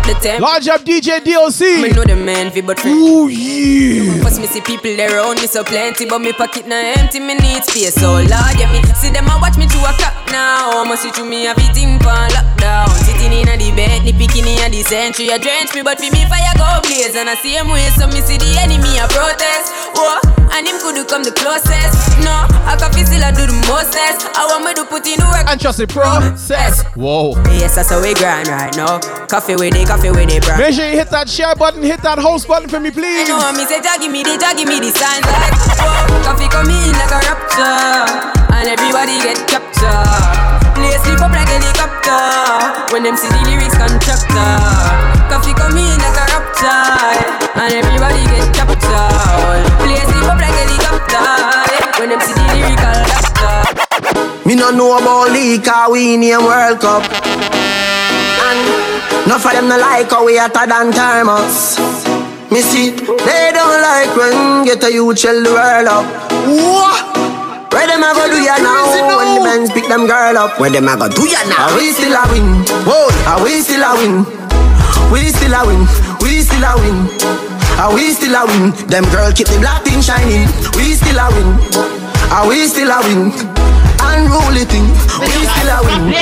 [0.07, 0.41] the temp.
[0.41, 1.81] Large up DJ DOC.
[1.81, 4.21] Me know the man fi but Ooh yeah.
[4.23, 7.35] Cause me see people there around me so plenty But me pocket now empty, me
[7.35, 7.95] need space.
[7.95, 10.81] So Lord, yeah me See them a watch me to a clock now.
[10.81, 12.89] I'ma see through me everything on lockdown.
[13.05, 16.09] Sitting in a the bed, the bikini and the century A drench me but for
[16.11, 17.15] me fire go blaze.
[17.15, 19.73] And I see him way so me see the enemy a protest.
[19.95, 20.19] Whoa,
[20.53, 21.95] and him could come the closest.
[22.23, 24.27] No, I can feel still I do the mostest.
[24.35, 25.47] I want me to put in the work.
[25.47, 26.83] And trust the process.
[26.95, 27.35] Whoa.
[27.55, 28.99] Yes, that's how we grind right now.
[29.27, 32.03] Coffee with it, coffee with it, bro Make sure you hit that share button, hit
[32.03, 33.27] that host button for me, please.
[33.27, 35.55] You know what me say, Jah give me the, Jah give me the signs like
[35.79, 36.27] whoa.
[36.27, 38.03] Coffee come in like a rapture
[38.51, 44.51] And everybody get captured Play sleep up like helicopter When them see the lyrics contractor
[45.31, 51.23] Coffee come in like a rapture And everybody get captured Play sleep up like helicopter
[52.03, 53.55] When them see the lyrical doctor
[54.43, 57.03] Me no know about league, cause we name World Cup.
[58.45, 58.84] And
[59.27, 61.77] no for them no like how we hotter than thermos.
[62.51, 66.05] Me see, they don't like when get a youth shell the world up.
[66.45, 67.03] What?
[67.73, 68.85] Where them a go do ya now?
[69.17, 70.59] When the men pick them girl up.
[70.59, 71.73] Where them a go do ya now?
[71.73, 72.63] Are we still a win?
[72.85, 74.23] Whoa, are we still a win?
[75.11, 75.81] We still a win.
[76.21, 76.97] We still a win.
[77.81, 78.71] Are we still a win?
[78.87, 80.47] Them girl keep the black thing shining.
[80.77, 81.49] We still a win.
[82.31, 83.33] Are we still a win?
[84.05, 84.87] Unruly thing.
[85.19, 86.13] We still a win.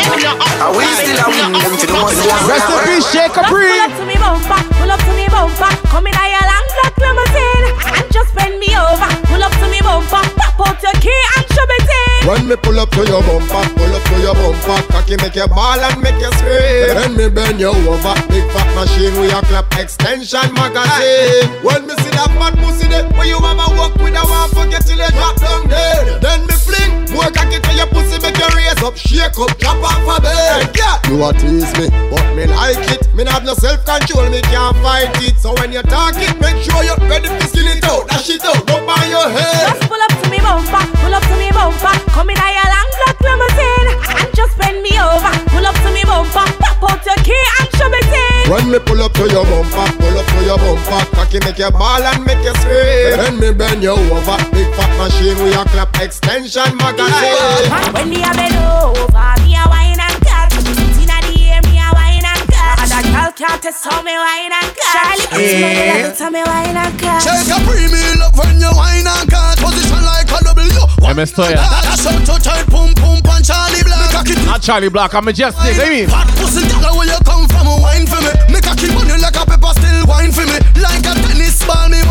[0.64, 1.51] Are we still a win?
[1.51, 2.31] Them to the muscle.
[2.47, 3.68] Rest in peace, Shea Capri.
[3.68, 5.72] Pull up to me bumper, pull up to me bumper.
[5.91, 7.68] Come in a your long black limousine
[7.99, 9.10] and just bend me over.
[9.27, 12.27] Pull up to me bumper, pop out your key and shove it in.
[12.27, 15.47] When me pull up to your bumper, pull up to your bumper, cocky make you
[15.47, 16.95] ball and make you scream.
[16.95, 21.51] Then me bend you over, big fat machine with a clap extension magazine.
[21.61, 24.85] When me see that fat pussy there, where you ever walk with a one forget
[24.88, 26.22] till you drop down dead.
[26.23, 29.82] Then me fling, more cocky to your pussy make you raise up, shake up, drop
[29.84, 30.70] off a bed.
[30.76, 33.04] Yeah, you a tease me, but me like it.
[33.14, 35.38] Me not have no self control, me can't fight it.
[35.38, 38.44] So when you talk it, make sure you're ready to skill it out, dash it
[38.45, 39.78] out, go by your head.
[39.78, 41.95] Just pull up to me bumper, pull up to me bumper.
[42.14, 45.34] Come in a your long black limousine and just bend me over.
[45.54, 48.52] Pull up to me bumper, pop out your key and shove it in.
[48.52, 51.72] When me pull up to your bumper, pull up to your bumper, cocky make you
[51.72, 53.18] ball and make you scream.
[53.18, 57.62] Then me bend you over, big fat machine with a clap extension magazine.
[57.64, 60.52] When me a bend over, me a wine and cut.
[60.99, 62.76] Inna the air, me a wine and cut.
[62.84, 64.91] And that girl can't test how me wine and cut.
[64.91, 67.23] Charlie, it's my little tell me wine and cut.
[67.23, 71.56] Shake a premium love when you wine and cut Position like a W MS Toya.
[71.56, 75.14] That's up to tight pum pum punch Charlie Black Make a kick Not Charlie Black,
[75.15, 75.80] I'm Mejustik.
[75.80, 76.07] I mean.
[76.11, 79.15] Hot pussy girl where you come from wine for me Make a keep on you
[79.23, 82.03] like a pepper still wine for me Like a tennis ball me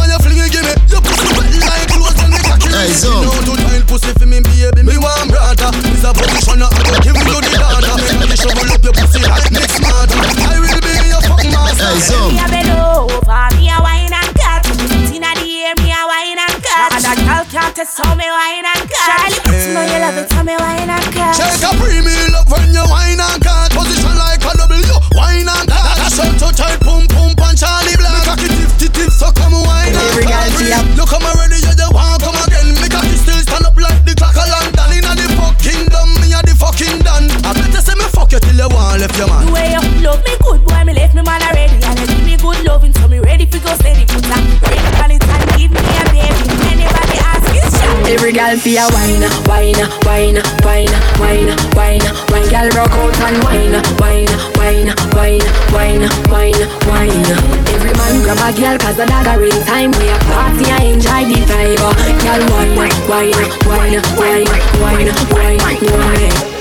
[48.62, 49.74] for your wine, wine,
[50.06, 52.48] wine, wine, wine, wine, wine.
[52.48, 54.86] Girl rock out and wine, wine, wine,
[55.18, 55.42] wine,
[55.74, 57.26] wine, wine, wine.
[57.74, 59.90] Every man grab a girl 'cause the dagger in time.
[59.98, 61.82] We a party and enjoy the vibe.
[62.22, 63.34] Girl wine, wine, wine,
[63.66, 65.58] wine, wine, wine,
[65.98, 66.51] wine.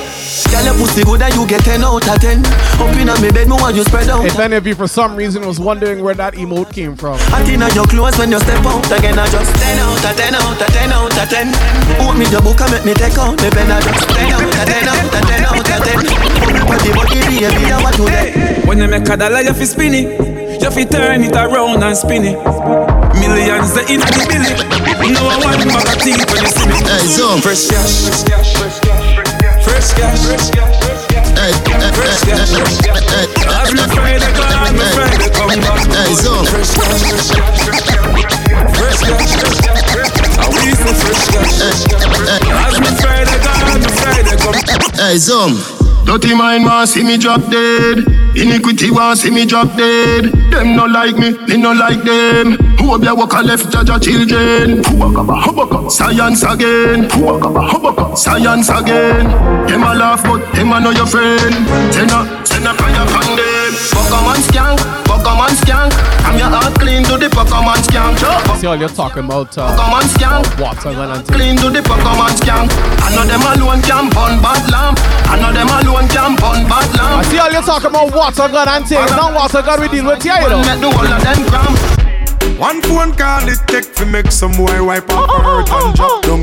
[0.52, 2.44] Girl, your pussy good and you get 10 out of 10.
[2.76, 4.26] Up in me bed, me want you spread out.
[4.26, 7.40] If any of you for some reason was wondering where that emote came from, I
[7.48, 9.16] think your clothes when you step out again.
[9.16, 12.04] I just 10 out of 10 out of 10 out of 10.
[12.04, 13.40] Open me your book and make me take out.
[13.40, 16.52] Me pen I just 10 out of 10 out of 10 out of 10.
[16.68, 18.68] Body, body, baby, I want to get.
[18.68, 20.20] When you make a dollar, you fi spin it.
[20.60, 22.36] You fi turn it around and spin it.
[23.24, 24.52] Millions the in the billy.
[25.16, 26.76] No one bag of teeth when you see me.
[26.84, 27.40] Hey, Zoom.
[27.40, 28.04] Fresh cash.
[28.04, 28.58] Fresh cash.
[28.60, 29.21] Fresh cash.
[29.82, 30.54] Fresh cash.
[31.34, 31.98] Hey, cash.
[31.98, 32.46] hey,
[33.10, 33.26] hey.
[33.50, 35.82] I'm not afraid of I'm afraid of come back.
[35.90, 36.46] Hey, Zoom.
[36.46, 37.02] Fresh cash.
[38.78, 39.34] Fresh cash.
[39.34, 40.22] Cash.
[40.38, 41.82] I we say fresh cash.
[42.30, 45.81] I'm not afraid of I'm afraid of come Hey, Zoom.
[46.12, 48.00] Dirty mind want see me drop dead.
[48.36, 50.26] Iniquity want see me drop dead.
[50.52, 52.58] Them no like me, me no like them.
[52.80, 54.84] Who up your walk a left judge children?
[55.90, 57.10] Science again.
[58.18, 59.26] Science again.
[59.68, 61.56] Them a laugh but them a know your friend.
[61.94, 63.08] Send a, send a fire
[63.38, 63.51] them.
[64.02, 65.94] Pokemon skank, Pokemon skank.
[66.26, 68.18] I'm your heart clean to the Pokemon skank.
[68.58, 70.60] see all you're talking about uh, Pokemon skank.
[70.60, 71.38] water gun and things.
[71.38, 72.74] Clean to the Pokemon skank.
[73.06, 74.98] I know them alone can burn bad lamp.
[75.30, 78.68] I know them alone can burn bad I see all you're talking about water gun
[78.68, 79.12] and things.
[79.12, 80.66] Now water gun we deal with here, you know.
[80.66, 81.78] Make the whole of them cramp.
[82.58, 86.24] One phone call it take to make some boy wipe off her hurt and drop
[86.26, 86.42] down.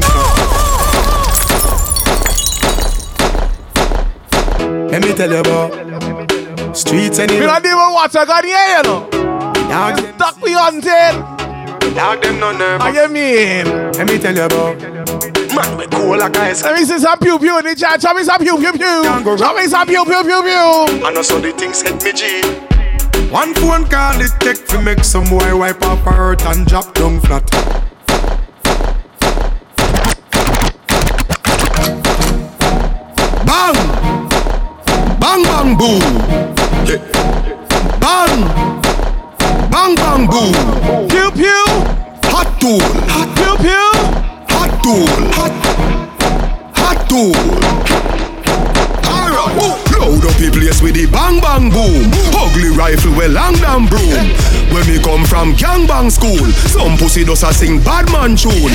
[4.91, 6.38] Let me tell you about
[6.79, 9.11] streets and We don't even with water gun here, you know.
[9.69, 11.95] Dog, Duck we hunting.
[11.95, 12.85] dog them no nervous.
[12.85, 13.67] What you mean?
[13.93, 14.81] Let me tell you about
[15.55, 16.63] man we cool like ice.
[16.63, 18.01] Let me see some pew pew in the chat.
[18.01, 19.05] Show me some pew pew pew.
[19.37, 21.05] Show me some pew pew pew pew.
[21.05, 22.43] I know so the things hit me G.
[23.31, 26.95] One phone call it take to make some boy wipe off her hurt and drop
[26.95, 27.45] down flat.
[33.45, 33.77] Bang!
[35.21, 36.58] Bang bang boom!
[36.89, 36.97] Yeah.
[38.01, 38.41] Bang!
[39.71, 40.55] Bang bang boom!
[41.11, 41.65] Pew pew.
[42.33, 42.81] Hot tool!
[43.13, 43.91] Hot Pew pew.
[44.49, 45.07] hot tool!
[45.37, 45.53] Hot
[46.79, 47.37] hot tool!
[49.05, 52.07] Alright, load up the place with the bang bang boom.
[52.35, 54.31] Ugly rifle with long damn broom.
[54.71, 58.73] When we come from gangbang school, some pussy does a sing bad man tune.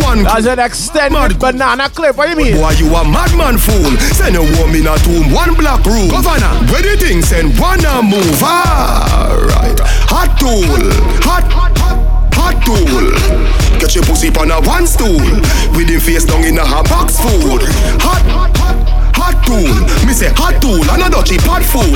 [0.00, 2.16] one That's an extended banana clip.
[2.16, 2.54] What do you mean?
[2.56, 3.92] Boy, you a madman fool.
[4.16, 6.08] Send a woman a tomb, one black room.
[6.08, 8.40] Governor, where the thing send one a move.
[8.42, 9.78] Alright.
[10.08, 10.64] Hot tool.
[11.26, 11.74] Hot, hot,
[12.32, 13.78] hot tool.
[13.78, 15.20] Get your pussy on a one stool.
[15.76, 17.62] With him face down in a hot box food.
[18.00, 19.03] Hot, hot, hot
[19.44, 19.70] tool.
[20.08, 21.94] Me say hot tool, and a dutchy pot fool.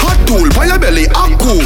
[0.00, 1.62] Hot tool, by your belly, a cool.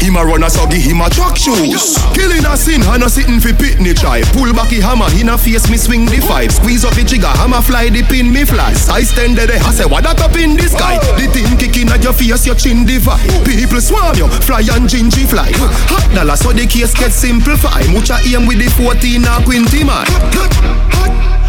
[0.00, 1.96] Him a run a soggy, him a track shoes.
[2.16, 4.22] Killing a sin, and a sitting fi pitney try.
[4.34, 6.50] Pull back the hammer, in a face me swing the five.
[6.50, 8.72] Squeeze up the trigger, hammer fly the pin me fly.
[8.74, 10.98] Size ten dead, I say what that up in the sky.
[11.20, 13.22] The thing kicking at your face, your chin divide.
[13.44, 15.52] People swarm you, fly and gingy fly.
[15.92, 17.84] Hot dollar, so the case get simplify.
[17.92, 20.06] Mucha aim with the 14 or 20 man.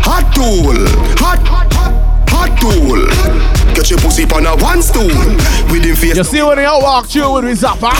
[0.05, 0.77] Hot tool,
[1.17, 3.05] hot, hot tool.
[3.73, 5.07] Get your pussy on a one stool.
[5.71, 6.15] With him face.
[6.17, 7.91] You see when you walk through with his zapper?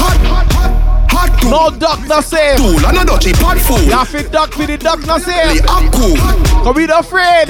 [1.12, 1.52] Hot tool.
[1.52, 2.58] No duck, no same.
[2.58, 3.82] Tool and a dutchy pot fool.
[3.82, 5.58] You have to duck for the duck, no same.
[5.58, 6.18] The cool.
[6.64, 7.48] Come be not afraid.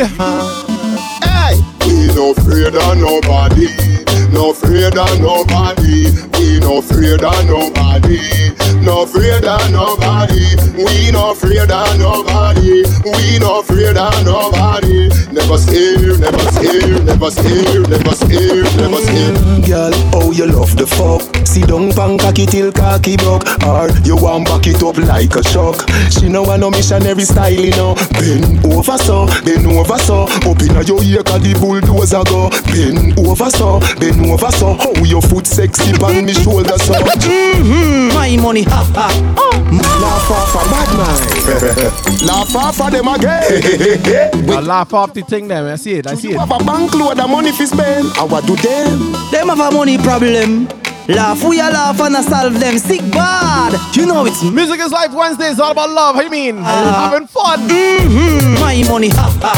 [1.23, 1.61] Hey.
[1.87, 3.67] We no afraid of nobody.
[4.31, 6.34] No afraid of nobody.
[6.55, 8.17] We no afraid of nobody.
[8.79, 10.55] No afraid of nobody.
[10.77, 12.83] We no afraid of nobody.
[13.03, 15.09] We no afraid of nobody.
[15.33, 19.65] Never scared, never scared, never scared, never scared, never scared.
[19.67, 24.15] Girl, oh you love the fuck Sit down pan cocky till cocky buck Or you
[24.15, 27.95] want back it up like a shock She no want no missionary style, you know
[28.13, 30.27] Bend over so, bend over so
[30.61, 35.21] inna your ear cause the bulldozer go Bend over so, bend over so How your
[35.21, 39.07] foot sexy pan me shoulder so Mm-hmm, my money, ha ha.
[40.01, 45.47] Laugh off a bad man Laugh off of them again I laugh off the thing
[45.47, 46.39] there, I see it, I see You it.
[46.39, 49.11] have a bank load of money fi spend And what do them?
[49.31, 50.67] Them have a money problem.
[51.07, 52.79] Laugh, we a laugh and a solve them.
[52.79, 53.73] Sick bad.
[53.95, 56.15] You know it's Music is Life Wednesday is all about love.
[56.15, 56.57] You mean?
[56.57, 57.59] Having fun.
[57.69, 58.59] Mm-hmm.
[58.59, 59.53] My money, ha ha.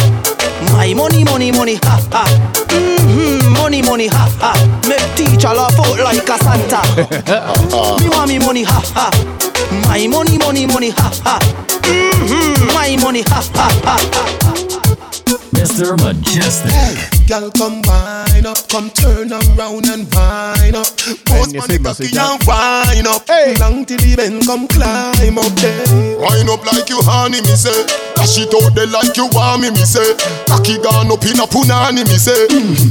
[0.74, 2.26] My money, money, money, ha ha.
[2.68, 3.54] Mm-hmm.
[3.54, 4.82] Money, money, ha ha.
[4.90, 6.84] Make teacher laugh out like a Santa.
[8.04, 9.08] me want me money, ha ha.
[9.88, 11.40] My money, money, money, ha ha.
[11.84, 12.68] Mm-hmm.
[12.74, 14.47] My money, ha ha ha ha.
[15.78, 15.96] Mr.
[16.02, 17.28] Mejustik.
[17.28, 20.88] Girl, come wind up, come turn around and wind up.
[21.26, 23.30] Post you on say the message, cocky and wind up.
[23.60, 26.18] Long till the bend, come climb up there.
[26.18, 28.17] Wind up like you honey, me say.
[28.28, 30.04] Dash it out there like you want me, me say.
[30.52, 32.36] Cocky gone up in a punani, me say.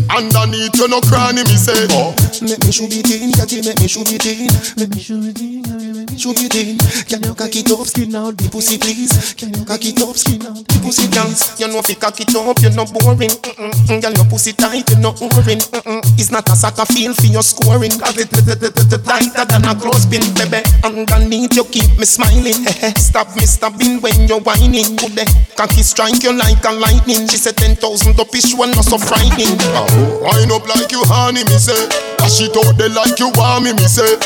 [0.08, 1.76] Underneath you no cranny, me say.
[1.92, 2.16] Oh.
[2.40, 4.48] Make me shoot it in, catty, make me shoot it in.
[4.80, 5.60] Make me shoot it in,
[5.92, 6.80] make me shoot it in.
[7.04, 9.36] Can you cock it up, skin out the pussy, please?
[9.36, 11.60] Can you cock it up, skin out the pussy, please?
[11.60, 13.36] You know if you cock it up, you're not boring.
[13.44, 14.00] Mm-mm.
[14.00, 15.60] Girl, your pussy tight, you're not boring.
[15.60, 16.00] Mm-mm.
[16.16, 17.92] It's not a soccer field for your scoring.
[17.92, 20.64] Cause it tighter than a clothespin, baby.
[20.80, 22.64] Underneath you keep me smiling.
[22.96, 24.96] Stop me stopping when you're whining.
[24.96, 27.26] Good day, cocky strike you like a lightning.
[27.28, 29.58] She said ten thousand up is one not so frightening.
[29.74, 32.15] Oh, Wind up like you honey, me say.
[32.18, 34.16] Dash it out there like you want me, me say.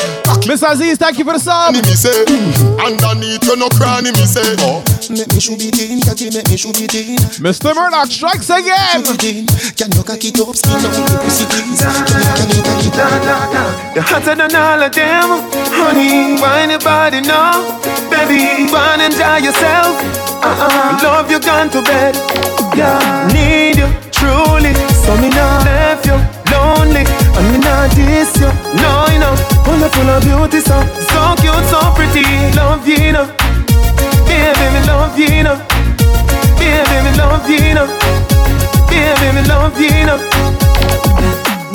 [0.47, 1.73] Miss Aziz, thank you for the song.
[1.73, 2.25] Me say.
[2.81, 4.55] Underneath you no cranny, me say.
[4.59, 4.83] Oh.
[5.11, 7.19] Make me shoot it in, catty, make me shoot it in.
[7.43, 7.75] Mr.
[7.75, 9.03] Murdoch strikes again.
[9.75, 11.81] Can you cock it up, skin out the pussy, please?
[11.83, 13.95] Can you, can you cock it up?
[13.95, 15.27] You're hotter than all of them,
[15.75, 16.39] honey.
[16.39, 18.71] Why your body now, baby?
[18.71, 19.99] Go and enjoy yourself.
[20.41, 20.99] Uh-uh.
[21.03, 22.15] Love you gone to bed.
[22.75, 24.73] Yeah, need you truly.
[25.03, 27.03] So me not left you lonely,
[27.37, 28.51] and me not diss you.
[28.81, 29.33] No, you know,
[29.65, 30.77] full of full of beauty, so
[31.11, 32.25] so cute, so pretty.
[32.59, 33.25] Love you, know.
[34.29, 35.57] baby, me love you, know.
[36.61, 37.87] baby, me love you, know.
[38.89, 40.19] baby, me love you, know.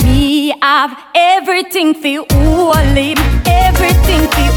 [0.03, 3.27] Me have everything for you all
[3.77, 4.53] everything for you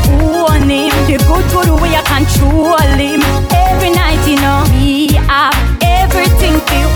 [0.45, 0.91] own him.
[1.07, 3.21] The good good way I control him.
[3.51, 6.89] Every night you know me have everything for you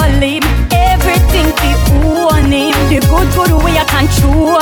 [0.00, 0.42] all him,
[2.30, 2.74] own him.
[2.88, 4.58] The good good way I control.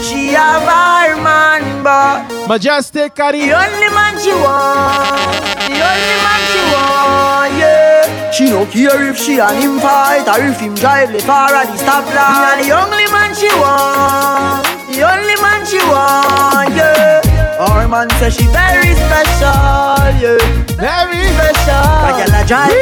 [0.00, 3.40] She have her man, but Majestic Cardi.
[3.46, 8.30] the only man she want, the only man she want, yeah.
[8.30, 11.66] She no care if she and him fight or if him drive the far at
[11.66, 12.58] the stoplight.
[12.62, 14.64] Me a the only man she want,
[14.94, 17.27] the only man she want, yeah.
[17.68, 20.40] Our man say she very special, yeah.
[20.80, 21.84] Very special.
[22.04, 22.72] Like a drive,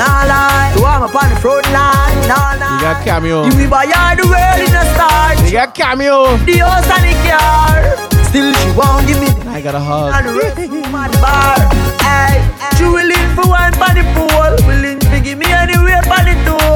[0.00, 0.72] nah lie.
[0.76, 2.76] So I'm up on the front line, nah nah.
[2.76, 3.44] You got cameo.
[3.44, 5.36] You me buy her the world in a start.
[5.44, 6.36] You got cameo.
[6.48, 8.12] The house and the car.
[8.32, 10.14] Still she won't give me I got a hug.
[10.16, 11.60] and the rest the bar.
[12.00, 12.40] Hey,
[12.78, 16.72] she willing for one for the pool, willing to give me anywhere for the toll.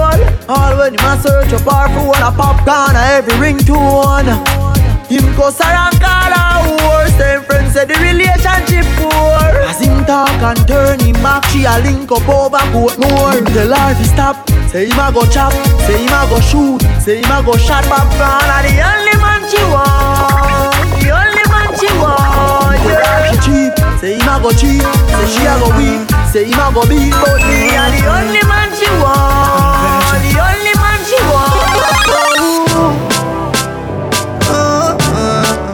[0.49, 4.66] All when him a search up her for one a popcorn a every ringtone.
[5.09, 7.09] Him cuss her and call her whore.
[7.19, 9.55] Same friends say the relationship poor.
[9.71, 13.35] As him talk and turn him back, she a link up over Portmore.
[13.39, 14.37] Him tell her to stop.
[14.71, 15.53] Say him a go chop,
[15.87, 18.51] say him a go shoot, say him a go shot But popcorn.
[18.51, 22.83] And the only man she want, the only man she want.
[22.85, 23.31] Yeah.
[23.31, 23.73] She cheap,
[24.03, 26.03] say him a go cheap, say she a go weak,
[26.35, 27.15] say him a go beat.
[27.15, 29.46] But me and the only man she want,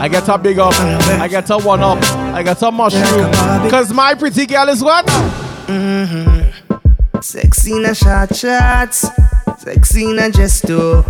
[0.02, 0.74] I get a big up.
[0.74, 2.02] I get a one up.
[2.34, 3.30] I get a mushroom.
[3.70, 5.06] Cause my pretty girl is what?
[5.68, 7.20] Mm-hmm.
[7.20, 9.06] Sexy in a short shots,
[9.58, 11.04] sexy in a gesto.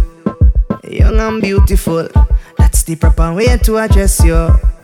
[0.85, 2.07] Young and beautiful,
[2.59, 4.35] that's the proper way to address you.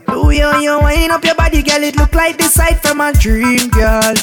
[0.06, 3.12] The way you wind up your body, girl, it look like the sight from a
[3.12, 4.14] dream, girl.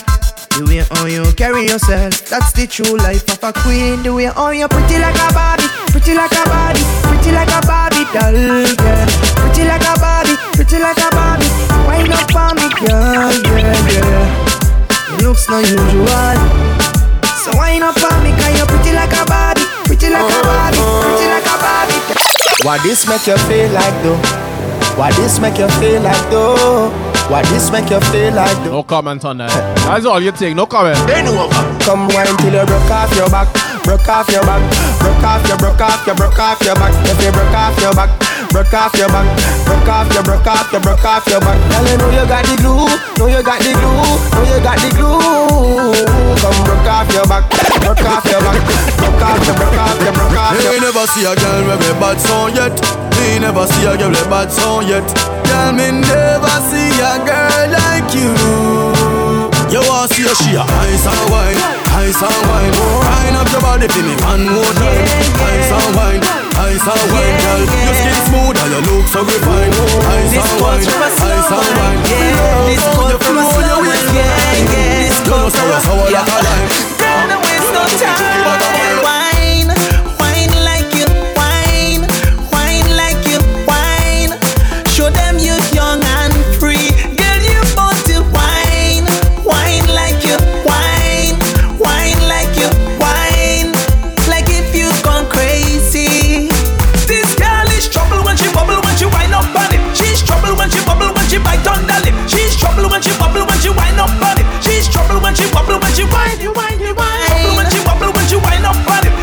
[0.56, 3.99] The way how you carry yourself, that's the true life of a queen.
[4.07, 6.80] The way how you pretty like a Barbie, pretty like a Barbie,
[7.11, 9.07] pretty like a Barbie doll, girl.
[9.36, 11.52] Pretty like a Barbie, pretty like a Barbie.
[11.91, 15.19] Wind up for me, girl, yeah, yeah.
[15.19, 16.40] It looks no usual.
[17.44, 20.80] So wind up for me, cause you're pretty like a Barbie, pretty like a Barbie,
[21.03, 21.99] pretty like a Barbie.
[22.64, 24.15] Why this make you feel like though?
[24.95, 27.15] Why this make you feel like though?
[27.26, 28.80] Why this make you feel like though?
[28.80, 29.49] No comment on that.
[29.89, 30.56] That's all you think.
[30.56, 30.97] No comment.
[31.10, 31.49] Bend over.
[31.81, 33.49] Come wine till you broke off your back,
[33.81, 34.61] broke off your back,
[35.02, 36.93] broke off your, broke off your, broke off your back.
[37.10, 38.14] If you broke off your back,
[38.53, 39.26] broke off your back,
[39.65, 41.57] broke off your, broke off your, broke off your back.
[41.65, 42.85] Girl, you know you got the glue,
[43.18, 44.06] know you got the glue,
[44.38, 45.97] know you got the glue.
[46.45, 47.43] Come broke off your back,
[47.81, 48.61] broke off your back,
[49.02, 50.77] broke off your, broke off your, broke off your.
[50.77, 52.73] Me never see a girl with a bad song yet.
[53.18, 55.35] Me never see a girl with a bad song yet.
[55.56, 58.36] Girl, me never see a girl like you.
[59.72, 61.56] You want see a she a ice and wine,
[61.95, 62.76] ice and wine.
[62.76, 65.07] Wind up your body for me one more time.
[65.48, 66.19] Ice and wine,
[66.60, 67.64] ice and wine, girl.
[67.72, 69.72] Your skin smooth and your look so refined.
[70.11, 72.03] Ice and wine, ice and wine.
[72.68, 75.07] This call from a slow wine, yeah, yeah.
[75.07, 76.94] This call from a slow like a
[105.26, 107.57] when she wobble when she whine, you whine, you whine.
[107.57, 109.14] When she wobble when she whine up on it.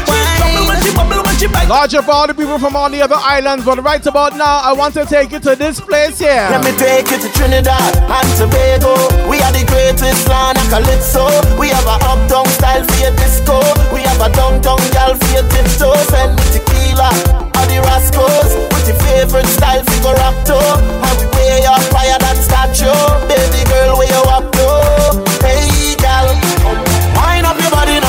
[1.69, 4.73] Larger for all the people from all the other islands, but right about now, I
[4.73, 6.47] want to take you to this place here.
[6.51, 8.95] Let me take you to Trinidad and Tobago.
[9.31, 11.25] We are the greatest land of Calypso.
[11.59, 13.63] We have a up-down style for your disco.
[13.95, 16.11] We have a down-down gal for your tiptoes.
[16.13, 17.11] And with tequila,
[17.57, 18.53] all the rascals.
[18.75, 20.59] With your favorite style, figure up to.
[20.59, 22.93] And we way up higher than statue.
[23.31, 25.47] Baby girl, where you up to?
[25.47, 26.27] Hey gal,
[27.15, 28.02] wind up your body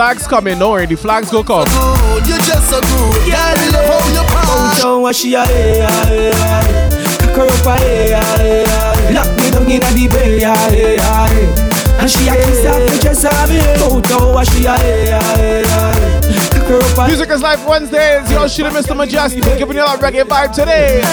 [0.00, 1.66] flags coming, don't worry, the flags go come.
[1.66, 3.28] Good, you're just so good, girl.
[3.28, 3.52] yeah,
[3.84, 4.72] hold your power.
[4.80, 5.86] Don't wash your hair,
[7.36, 8.16] curl up hair,
[9.12, 10.44] lock me down in the bay,
[12.00, 13.60] and she a kiss up the dress of me.
[14.08, 15.20] Don't wash your hair.
[17.06, 18.30] Music is Life Wednesdays.
[18.32, 18.96] Yo, shoot it, Mr.
[18.96, 19.58] Mejustik.
[19.58, 21.02] Giving you that reggae vibe today.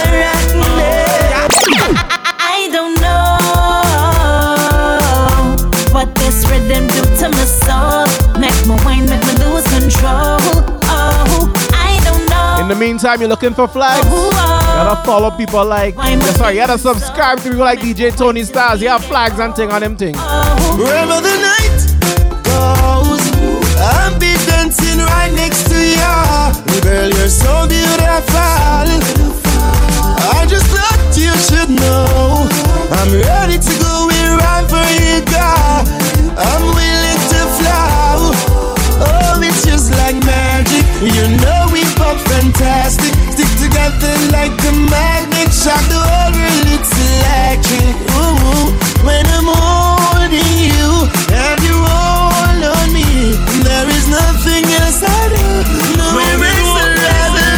[2.40, 3.36] I don't know
[5.94, 8.27] what this rhythm do to my soul
[9.88, 10.38] control.
[10.84, 12.62] Oh, I don't know.
[12.62, 14.06] In the meantime, you're looking for flags.
[14.10, 14.60] Oh, oh.
[14.68, 18.44] You gotta follow people like, yeah, sorry, you gotta subscribe to people like DJ Tony
[18.44, 18.82] Stars.
[18.82, 20.16] You have flags and thing on them thing.
[20.18, 20.78] Oh.
[20.78, 21.80] Wherever the night
[22.44, 23.24] goes,
[23.80, 26.82] I'll be dancing right next to you.
[26.84, 28.84] Girl, you're so beautiful.
[30.28, 32.48] I just thought you should know.
[32.92, 35.48] I'm ready to go wherever you go.
[36.36, 37.16] I'm willing to fly.
[37.16, 37.17] Oh,
[39.58, 40.86] it's just like magic.
[41.02, 43.10] You know we both fantastic.
[43.34, 45.50] Stick together like a magnet.
[45.50, 47.98] Shock the whole world, it's electric.
[48.14, 48.70] Ooh,
[49.02, 53.34] when I'm holding you and you all on me,
[53.66, 55.46] there is nothing else I do.
[55.98, 57.50] No, it's forever.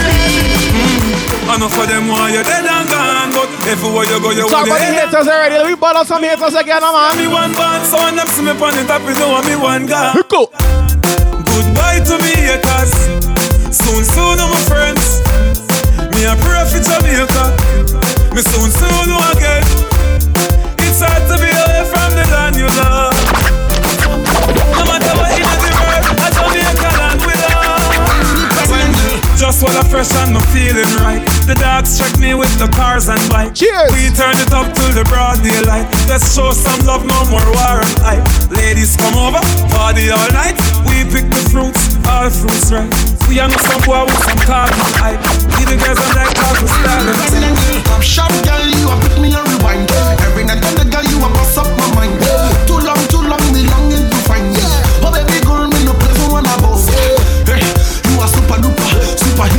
[1.49, 4.63] I know for them why you're dead and gone, but everywhere you go, you Talk
[4.63, 5.55] want about the haters already.
[5.57, 7.17] Let me ball out some haters again, man.
[7.17, 9.85] Me one band, so when them see me on the top, you know me one
[9.85, 10.15] guy.
[10.29, 10.47] Go.
[11.59, 12.93] Goodbye to me haters.
[13.75, 15.19] Soon, soon, I'm my friends.
[16.15, 17.45] Me a pray for Jamaica.
[18.33, 19.63] Me soon, soon, again.
[20.79, 23.18] It's hard to be away from the land you love.
[29.59, 31.23] Just while I'm fresh and I'm feeling right.
[31.47, 33.55] The dogs check me with the cars and bike.
[33.55, 33.91] Cheers.
[33.91, 35.87] We turn it up till the broad daylight.
[36.07, 38.25] Let's show some love, no more war and hype.
[38.51, 39.41] Ladies come over,
[39.71, 40.55] party all night.
[40.87, 42.89] We pick the fruits, all fruits right.
[43.27, 45.19] We are not some boy with some carbon hype.
[45.57, 47.83] We the girls and like carbon style and thing.
[47.83, 49.91] Top shot, girl, you a put me on rewind.
[50.23, 52.28] Every night and the girl, you a bust up my mind.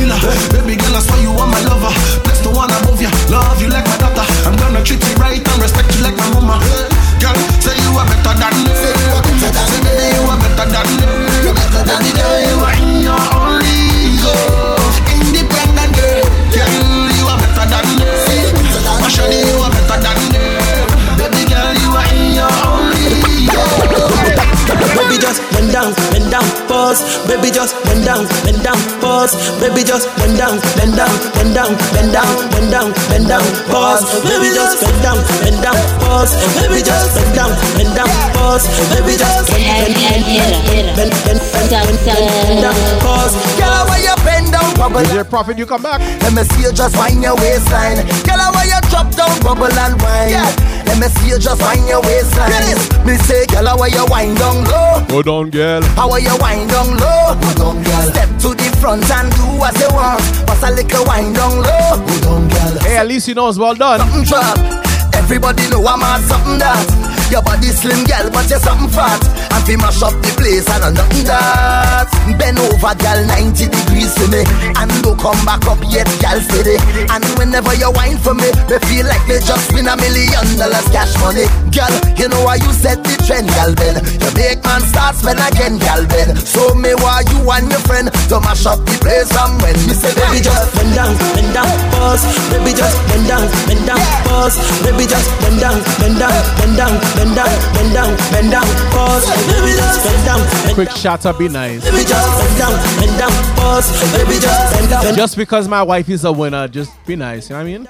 [0.01, 0.17] Healer.
[0.49, 1.93] Baby girl, I swear you are my lover.
[2.25, 4.25] Bless the one above you, love you like my daughter.
[4.49, 6.57] I'm gonna treat you right and respect you like my mama.
[7.21, 8.73] Girl, say you are better than me.
[8.73, 11.05] Say baby, you are better than me.
[11.85, 12.30] Baby girl, you are
[26.91, 27.27] pause.
[27.27, 29.33] Baby just bend down, bend down, pause.
[29.59, 34.03] Baby just bend down, bend down, bend down, bend down, bend down, bend down, pause.
[34.23, 36.35] Baby just bend down, bend down, pause.
[36.59, 38.67] Baby just bend down, bend down, pause.
[38.91, 43.33] Baby just bend, bend, bend, bend, bend, bend, bend, bend, bend down, pause.
[43.57, 43.81] Girl,
[44.25, 45.01] bend down, bubble?
[45.01, 45.99] DJ Prophet, you come back.
[46.21, 48.03] Let me see you just wind your waistline.
[48.27, 50.35] Girl, why you drop down, bubble and wine?
[50.85, 52.75] Let me see you just wind your waistline.
[53.07, 55.03] Me say, girl, why you wind down low?
[55.07, 55.81] Go down, girl.
[55.95, 57.35] How are you wind down low?
[57.39, 58.07] Go down, girl.
[58.11, 60.21] Step to the front and do as you want.
[60.45, 61.97] Bust a little wind down low.
[62.03, 62.79] Go down, girl.
[62.83, 63.99] Hey, at least you know it's well done.
[63.99, 64.57] Something drop.
[65.13, 67.10] Everybody know I'm on something that.
[67.31, 69.23] Your body slim, girl, but you're something fat.
[69.55, 72.11] And fi mash up the place and nothing that.
[72.35, 74.43] Bend over, gal, 90 degrees for me,
[74.75, 76.75] and don't come back up yet, gal, steady.
[77.07, 80.83] And whenever you whine for me, me feel like me just win a million dollars
[80.91, 81.91] cash money, gal.
[82.19, 84.03] You know why you set the trend, gal, Ben.
[84.19, 86.35] You make man start spend again, gal, Ben.
[86.35, 89.95] So me why you and your friend to mash up the place and when me
[89.95, 92.27] say, baby, just bend down, bend down, pause.
[92.51, 94.59] Baby, just bend down, bend down, pause.
[94.83, 99.25] Baby, just bend down, bend down, bend down, bend down, bend down, bend down, pause.
[99.47, 101.83] Baby, just bend down, bend Quick shout out, be nice.
[101.83, 103.87] Baby, just bend down, bend down, pause.
[104.13, 107.49] Baby, just bend down, bend Just because my wife is a winner, just be nice.
[107.49, 107.87] You know what I mean?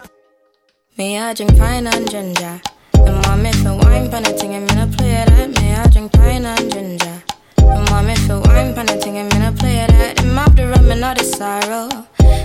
[0.98, 2.62] Me, I drink pine and ginger.
[2.94, 5.50] And mommy feel wine pan a thing, I'm gonna play that.
[5.60, 7.24] Me, I drink pine and ginger.
[7.58, 10.20] And mommy feel wine pan a thing, I'm gonna play that.
[10.20, 11.90] Him have the rum and not the sorrow.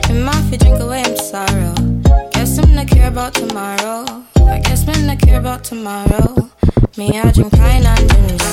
[0.07, 1.96] Him have to drink away him sorrow.
[2.57, 4.07] Guess him not care about tomorrow.
[4.37, 6.49] I guess me not care about tomorrow.
[6.97, 8.45] Me, I drink pine and ginger.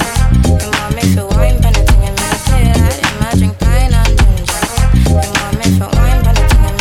[0.43, 4.59] And mommy feel wine pan a thing, I'm gonna play I drink pine and ginger.
[5.07, 6.75] And mommy feel wine pan a thing, I'm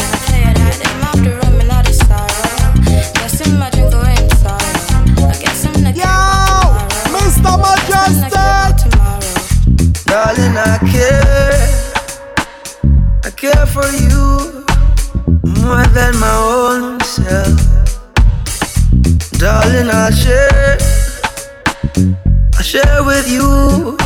[0.58, 0.74] that.
[0.82, 2.74] Him have the rum and not the sorrow.
[3.14, 5.30] Guess him I drink away sorrow.
[5.30, 7.22] I guess him not care about tomorrow.
[7.22, 7.54] Mr.
[7.62, 8.34] Mejustik.
[10.06, 11.70] Darling, I care.
[13.22, 14.66] I care for you
[15.62, 17.01] more than my own
[19.38, 20.78] Darling, I'll share.
[22.54, 23.96] I'll share with you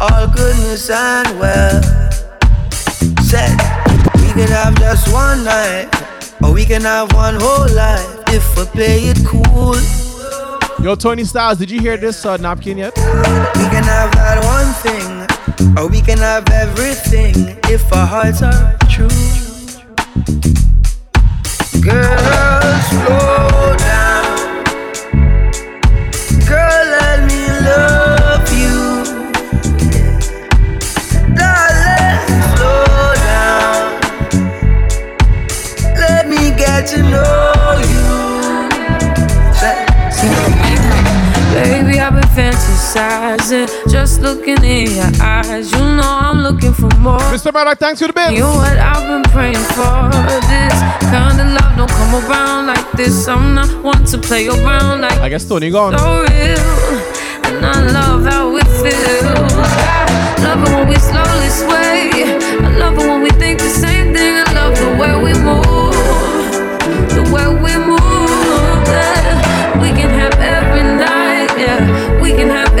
[0.00, 1.82] all goodness and well.
[3.22, 3.56] Said
[4.16, 5.88] we can have just one night,
[6.42, 9.76] or we can have one whole life if we play it cool.
[10.84, 12.94] Yo, Tony Styles, did you hear this uh, napkin yet?
[12.96, 18.76] We can have that one thing, or we can have everything if our hearts are
[18.90, 19.08] true.
[41.54, 45.72] Baby, I've been fantasizing, just looking in your eyes.
[45.72, 47.18] You know I'm looking for more.
[47.34, 47.52] Mr.
[47.52, 48.30] Murdoch, thanks for the bill.
[48.30, 50.10] You know what I've been praying for?
[50.46, 50.74] This
[51.10, 53.26] kind of love don't come around like this.
[53.26, 55.98] I'm not one to play around like I guess Tony gone.
[55.98, 56.58] so real,
[57.50, 59.24] and I love how it feels.
[59.26, 62.38] I love it when we slowly sway.
[62.64, 64.34] I love it when we think the same thing.
[64.36, 65.94] I love the way we move,
[67.10, 68.86] the way we move.
[68.86, 69.82] yeah.
[69.82, 72.20] We can have every night, yeah.
[72.22, 72.72] We can have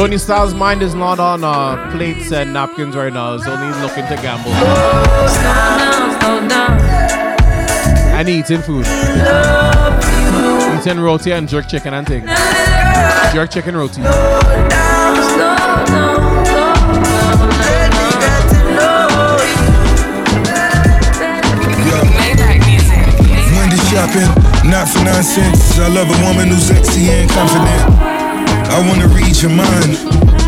[0.00, 3.36] Tony Styles' mind is not on uh, plates and napkins right now.
[3.36, 4.50] He's only looking to gamble.
[8.16, 8.86] And eating food.
[10.80, 12.24] Eating roti and jerk chicken and things.
[13.34, 14.00] Jerk chicken roti.
[23.90, 25.78] Shopping, not for nonsense.
[25.78, 28.09] I love a woman who's sexy and confident.
[28.70, 29.98] I wanna read your mind.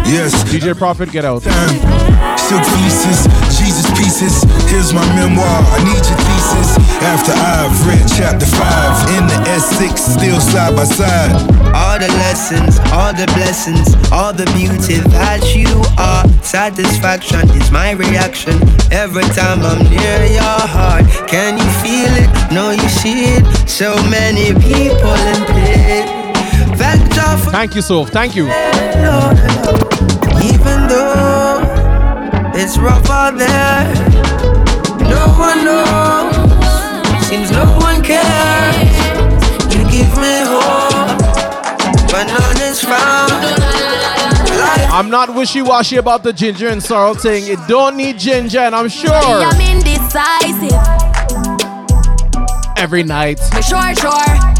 [0.06, 0.32] Yes.
[0.44, 1.42] DJ Prophet, get out.
[1.42, 3.26] Silk fleeces,
[3.58, 4.42] Jesus pieces.
[4.70, 5.46] Here's my memoir.
[5.46, 6.76] I need your thesis.
[7.02, 11.32] After I've read chapter five in the S6, still side by side.
[11.74, 16.28] All the lessons, all the blessings, all the beauty that you are.
[16.42, 18.54] Satisfaction is my reaction
[18.92, 21.04] every time I'm near your heart.
[21.26, 22.52] Can you feel it?
[22.52, 23.68] No, you see it.
[23.68, 26.21] So many people in pain.
[26.92, 28.10] Vector for Thank you, Soph.
[28.10, 28.44] Thank you.
[30.44, 31.60] even though
[32.54, 33.94] it's rough out there,
[35.08, 37.26] no one knows.
[37.26, 38.76] Seems no one cares.
[39.72, 41.18] You give me hope,
[42.10, 43.32] but none is found.
[44.92, 47.46] I'm not wishy-washy about the ginger and sorrel thing.
[47.46, 50.78] It don't need ginger, and I'm sure I'm indecisive.
[52.76, 53.38] every night.
[53.66, 54.51] Sure, sure.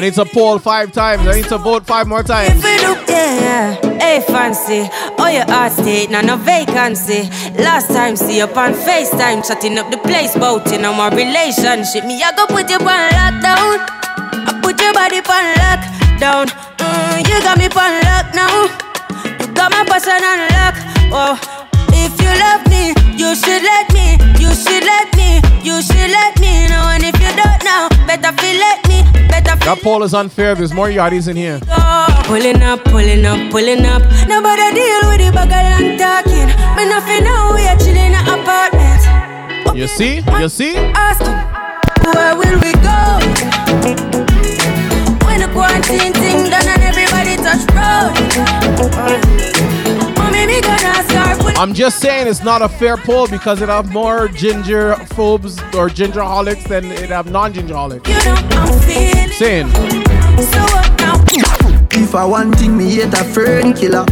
[0.00, 1.26] I need to poll five times.
[1.26, 2.56] I need to vote five more times.
[2.56, 7.28] If we look, yeah, hey fancy, oh your heart state, now no vacancy.
[7.60, 12.06] Last time see you on FaceTime, chatting up the place, bout in my relationship.
[12.06, 13.76] Me, I go put you on lockdown.
[14.48, 16.48] I put your body on lockdown.
[16.80, 18.72] Mm, you got me on lock now.
[19.38, 20.76] You got my passion on lock.
[21.12, 21.59] Oh,
[22.30, 24.16] you love me, you should let me.
[24.38, 25.40] You should let me.
[25.62, 26.84] You should let me know.
[26.94, 29.02] And if you don't know, better feel let me.
[29.28, 30.54] Better feel That poll is unfair.
[30.54, 31.60] There's more yachties in here.
[32.26, 34.02] Pulling up, pulling up, pulling up.
[34.28, 36.48] Nobody deal with the of long talking.
[36.76, 37.24] Me nothing
[37.54, 39.02] we are chilling in an apartment.
[39.76, 40.22] You see?
[40.38, 40.76] You see?
[40.76, 41.38] Asking,
[42.14, 43.00] where will we go?
[45.26, 49.69] When the quarantine thing done and everybody touch road.
[51.60, 55.90] I'm just saying it's not a fair poll because it have more ginger phobes or
[55.90, 58.06] ginger holics than it have non-ginger holics.
[59.34, 59.68] Saying.
[61.92, 64.06] If I want thing, me hate a fern killer.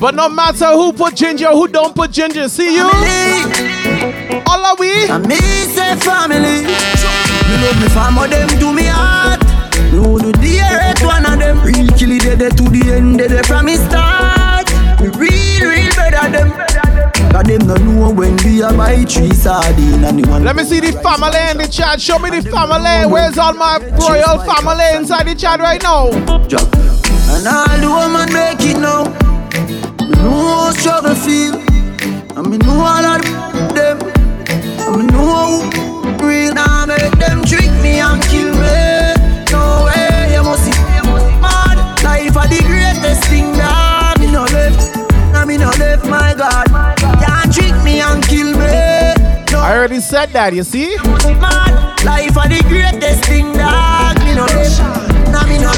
[0.00, 2.84] But no matter who put ginger, who don't put ginger, see you.
[4.46, 5.06] All are we?
[5.06, 6.64] And me say family.
[6.64, 9.42] You love me fam, them to me heart.
[9.92, 11.60] No do the hate one of them.
[11.60, 14.72] Real kill it dead to the end, dead from me start.
[15.02, 16.73] We real, real better them.
[17.34, 20.44] Cause them no know when we are buy three sardine and the one.
[20.44, 22.00] Let me see the family in the chat.
[22.00, 23.10] Show me the family.
[23.10, 26.10] Where's all my royal family inside the chat right now?
[26.14, 29.10] And all the woman make it now.
[30.06, 31.58] Me know how struggle feel.
[32.38, 33.20] And me know all of
[33.74, 33.98] them.
[34.86, 36.54] And me know who real.
[36.54, 39.10] Now make them trick me and kill me.
[39.50, 40.78] No way, you must see.
[41.42, 45.02] Mad life are the greatest thing that me no left.
[45.32, 45.93] Now me no left,
[49.84, 50.96] already said that, you see?
[50.96, 54.80] Mad life are the greatest thing that me no left.
[55.44, 55.68] Me no.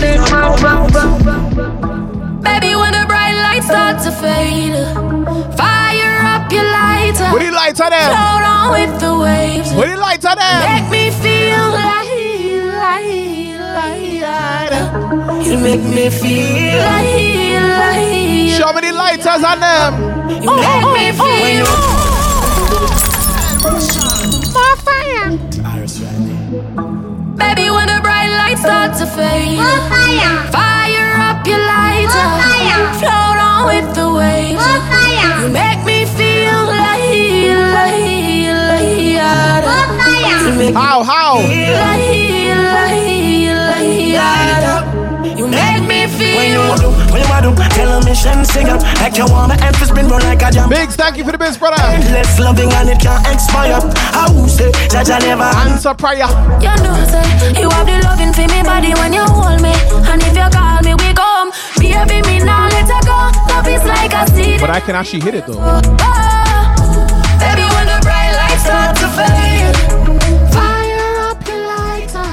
[2.39, 4.79] Baby, when the bright lights start to fade,
[5.59, 7.35] fire up your lighter.
[7.35, 8.15] What do you lighter them?
[8.15, 9.75] Float on with the waves.
[9.75, 10.63] What do you lighter them?
[10.71, 12.07] Make me feel like,
[12.79, 14.71] like, like.
[15.43, 18.55] You make me feel like, like.
[18.55, 19.99] Show me the lighters on them.
[20.47, 21.67] Oh, oh, you make me oh, feel.
[21.67, 21.96] More
[28.67, 30.35] start to fade, fire.
[30.51, 32.83] fire up your lighter, fire.
[32.99, 34.59] float on with the waves.
[34.91, 35.43] fire.
[35.43, 37.07] You make me feel like,
[37.79, 38.11] like,
[38.71, 39.07] like,
[40.67, 41.39] You How, how?
[41.47, 42.11] me like,
[42.91, 44.56] like, like,
[46.37, 49.57] When you do, when you do, tell a mission sing up like you want my
[49.67, 50.69] emphasis been run like a jam.
[50.69, 51.81] Biggs, thank you for the bits, brother.
[51.81, 53.81] Endless loving and it can't expire.
[54.13, 56.29] I will say, Jaja never answer prayer.
[56.61, 57.25] You know, say
[57.61, 59.73] you have the loving for me body when you hold me,
[60.13, 61.51] and if you call me, we come.
[61.81, 63.33] Baby, me now let her go.
[63.49, 64.61] Love is like a seed.
[64.61, 65.57] But I can actually hit it though.
[65.57, 66.77] Oh, oh.
[67.41, 69.77] Baby, when the bright lights start to fade,
[70.53, 72.29] fire up your lighter,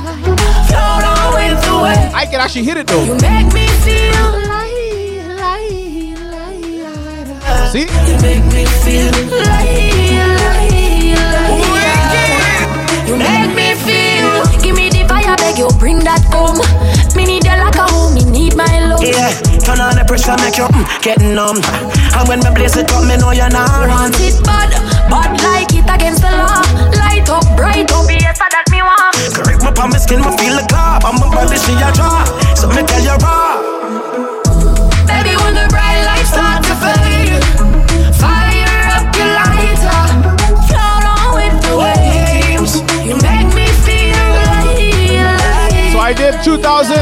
[0.67, 2.13] float on with the wave.
[2.13, 3.72] I can actually hit it though.
[3.85, 4.31] You make me feel
[5.37, 5.67] like,
[6.31, 6.61] like,
[7.43, 7.71] like.
[7.71, 7.87] See?
[8.07, 13.07] You make me feel like, like, like.
[13.07, 14.61] You make me feel.
[14.61, 16.59] Give me the fire, beg you bring that home.
[17.15, 19.03] Me need you like a home, me need my love.
[19.03, 19.29] Yeah,
[19.59, 21.59] turn on the pressure, make you mm, get numb.
[22.15, 24.71] And when me blaze it up, me know you're not Want it bad,
[25.11, 26.63] bad like it against the law.
[26.97, 29.13] Light up, bright up, yes, that me want.
[29.35, 31.05] Correct my palm, my skin, me feel the clap.
[31.05, 32.23] I'm a body, she a draw.
[32.55, 33.62] So me tell you raw.
[46.03, 46.99] I did 2000,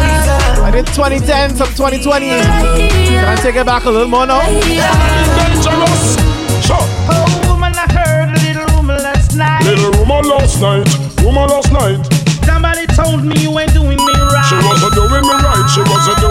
[0.61, 2.29] I did 2010, some 2020.
[2.29, 4.45] Can I take it back a little more now?
[4.45, 6.21] Dangerous.
[6.61, 6.77] Sure.
[7.09, 9.65] Oh, woman, I heard a little rumor last night.
[9.65, 10.85] Little rumor last night.
[11.17, 11.97] Rumor last night.
[12.45, 14.45] Somebody told me you ain't doing me right.
[14.45, 15.65] She wasn't doing me right.
[15.73, 16.30] She wasn't doing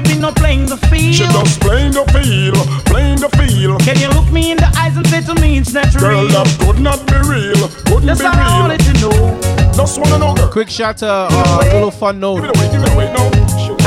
[0.00, 1.14] my back, you've been no playing the field.
[1.14, 2.56] She just playing the field,
[2.86, 3.80] playing the field.
[3.82, 6.28] Can you look me in the eyes and say to me it's not Girl, real?
[6.28, 7.68] that could not be real.
[7.86, 8.68] Couldn't That's be all I real.
[8.68, 9.72] wanted to know.
[9.72, 10.48] Just wanna know, girl.
[10.50, 12.40] Quick shout to uh, a little fun note.
[12.40, 13.30] Give it away, give it away, no.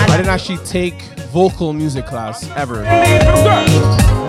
[0.01, 2.83] I didn't actually take vocal music class ever.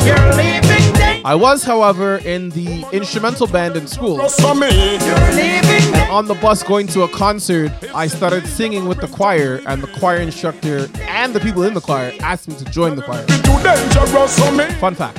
[0.05, 0.93] You're leaving day.
[1.26, 4.18] I was, however, in the instrumental band in school.
[4.18, 4.68] Just for me.
[4.68, 6.06] You're leaving day.
[6.10, 9.86] On the bus going to a concert, I started singing with the choir, and the
[9.86, 13.24] choir instructor and the people in the choir asked me to join the choir.
[13.24, 14.66] Too dangerous for me.
[14.74, 15.16] Fun fact.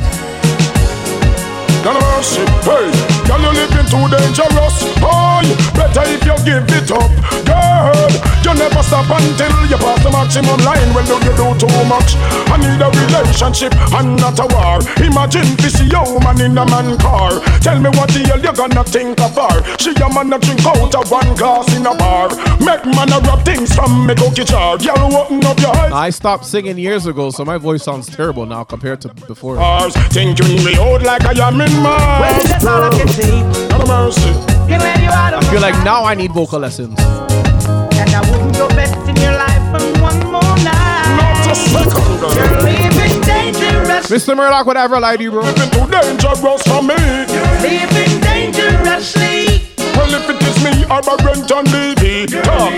[1.85, 2.89] Worship, hey
[3.27, 5.45] Girl, you living too dangerous, boy
[5.77, 7.11] Better if you give it up
[7.45, 8.09] Girl,
[8.41, 10.93] you never stop until you pass the maximum line.
[10.93, 12.17] Well, do you do too much?
[12.49, 14.81] I need a relationship and not a war.
[15.01, 17.41] Imagine this woman in a man car.
[17.61, 19.77] Tell me what the hell you gonna think of her?
[19.77, 22.29] She a man a drink out of one glass in a bar.
[22.61, 24.77] Make man a rub things from me cookie jar.
[24.77, 25.91] Girl, open up your eyes.
[25.91, 29.55] I stopped singing years ago, so my voice sounds terrible now compared to before.
[29.55, 31.74] Bars, thinking me out like I am in.
[31.83, 33.31] Well, that's all I can say.
[33.71, 34.29] Have mercy.
[34.67, 36.97] You out I feel like now I need vocal lessons.
[36.99, 41.19] And I wouldn't go best in your life for one more night.
[41.19, 42.05] Not a second.
[42.35, 44.07] You're living dangerous.
[44.09, 44.35] Mr.
[44.35, 45.41] Murdoch, whatever I do, bro.
[45.41, 46.95] Living too dangerous for me.
[47.29, 49.61] You're living dangerously.
[49.95, 52.43] Well, if it is me, I'm a rent and DV.
[52.43, 52.71] Talk.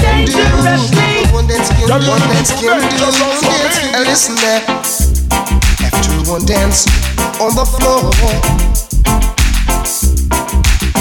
[0.00, 1.12] Dangerously.
[1.32, 5.11] One dance can do, one dance can do, one dance can And listen there.
[5.92, 6.86] One dance
[7.40, 8.10] on the floor,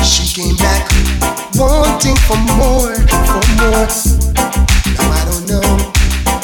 [0.04, 0.92] she came back
[1.56, 2.92] wanting for more,
[3.32, 3.88] for more.
[4.92, 5.64] Now I don't know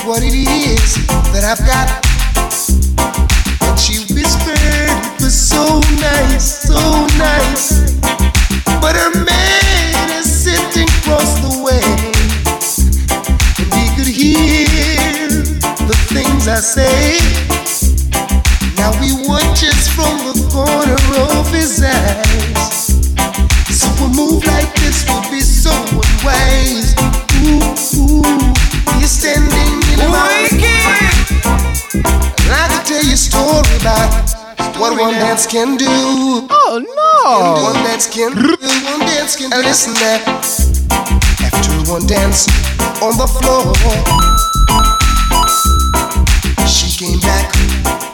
[0.08, 0.96] what it is
[1.34, 1.90] that I've got,
[3.60, 6.80] but she whispered it was so nice, so
[7.18, 7.92] nice.
[8.80, 11.84] But her man is sitting across the way.
[13.60, 15.28] And he could hear
[15.88, 17.67] the things I say.
[18.88, 20.96] Now he watches from the corner
[21.36, 22.96] of his eyes.
[23.68, 26.96] So a move like this would be so unwise.
[27.36, 27.60] Ooh,
[28.00, 28.24] ooh,
[28.96, 30.48] you're standing in my way.
[32.48, 34.08] I'd like tell you a story about
[34.80, 36.48] what one dance can do.
[36.50, 37.64] Oh no!
[37.64, 38.56] One dance can do,
[38.88, 39.58] one dance can do.
[39.68, 39.96] Listen.
[41.44, 42.48] After one dance
[43.04, 43.76] on the floor,
[46.66, 47.52] she came back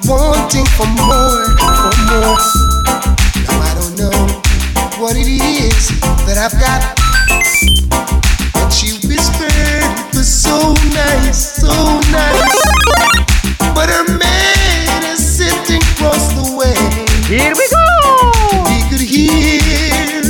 [0.08, 2.40] wanting for more, for more.
[3.48, 4.18] Now I don't know
[5.00, 5.90] what it is
[6.28, 6.82] that I've got,
[8.54, 11.72] but she whispered it was so nice, so
[12.12, 12.60] nice.
[13.74, 16.76] But her man is sitting across the way.
[17.28, 17.88] Here we go.
[18.70, 20.22] He could hear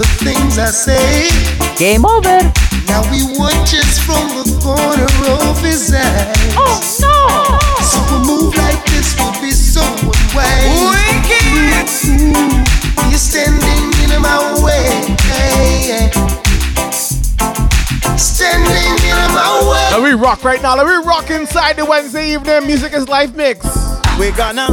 [0.00, 1.28] the things I say.
[1.76, 2.40] Game over.
[2.88, 5.10] Now he watches from the corner
[5.48, 6.32] of his eye.
[6.56, 7.16] Oh no.
[7.84, 8.89] So a move like
[13.08, 15.16] you're standing in my way.
[18.16, 19.88] Standing in my way.
[19.90, 20.76] Let me rock right now.
[20.76, 23.64] Let me rock inside the Wednesday evening Music is Life mix.
[24.18, 24.66] We're gonna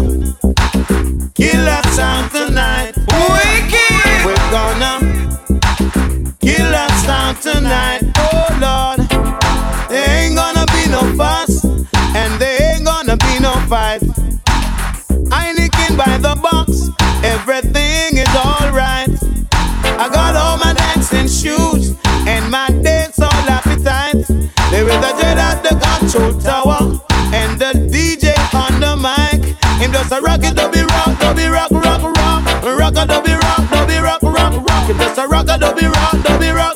[1.35, 2.93] kill that sound tonight.
[2.97, 4.25] Wicked.
[4.25, 4.99] We're gonna
[6.39, 8.01] kill that sound tonight.
[8.17, 9.09] Oh Lord,
[9.89, 11.63] there ain't gonna be no fuss
[12.15, 14.06] and there ain't gonna be no fight.
[29.97, 32.43] Just a rock it, dubby rock, dubby rock, rock, rock,
[32.77, 34.87] rock dubby rock, dubby rock, rock, rock.
[34.87, 36.66] Just a rock dubby rock, dubby rock.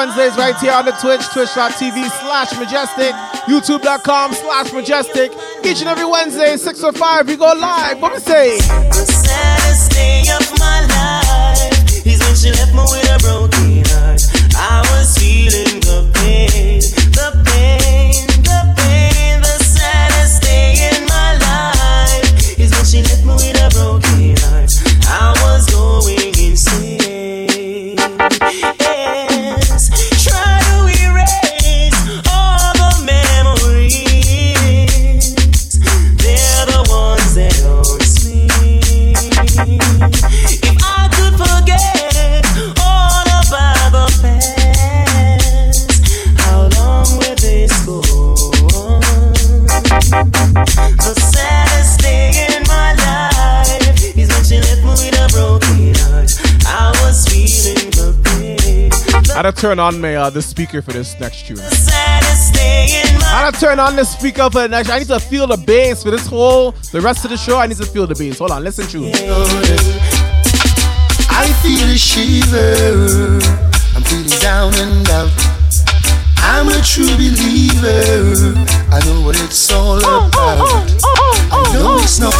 [0.00, 3.12] Wednesdays right here on the Twitch, twitch.tv slash mejustik,
[3.44, 5.30] youtube.com slash mejustik.
[5.62, 8.00] Each and every Wednesday, 6 or 5, we go live.
[8.00, 8.56] What we say?
[8.56, 13.69] The saddest day of my life is when she left me with a broken
[59.40, 59.46] pain.
[59.46, 61.56] I had to turn on my uh, the speaker for this next tune.
[61.56, 64.90] Saddest thing in my I gotta turn on the speaker for the next.
[64.90, 67.58] I need to feel the bass for this whole the rest of the show.
[67.58, 68.38] I need to feel the bass.
[68.38, 69.16] Hold on, listen to it.
[71.30, 73.40] I feel a shiver.
[73.94, 75.30] I'm feeling down and out.
[76.42, 78.54] I'm a true believer.
[78.90, 80.34] I know what it's all about.
[80.36, 82.34] I know it's not.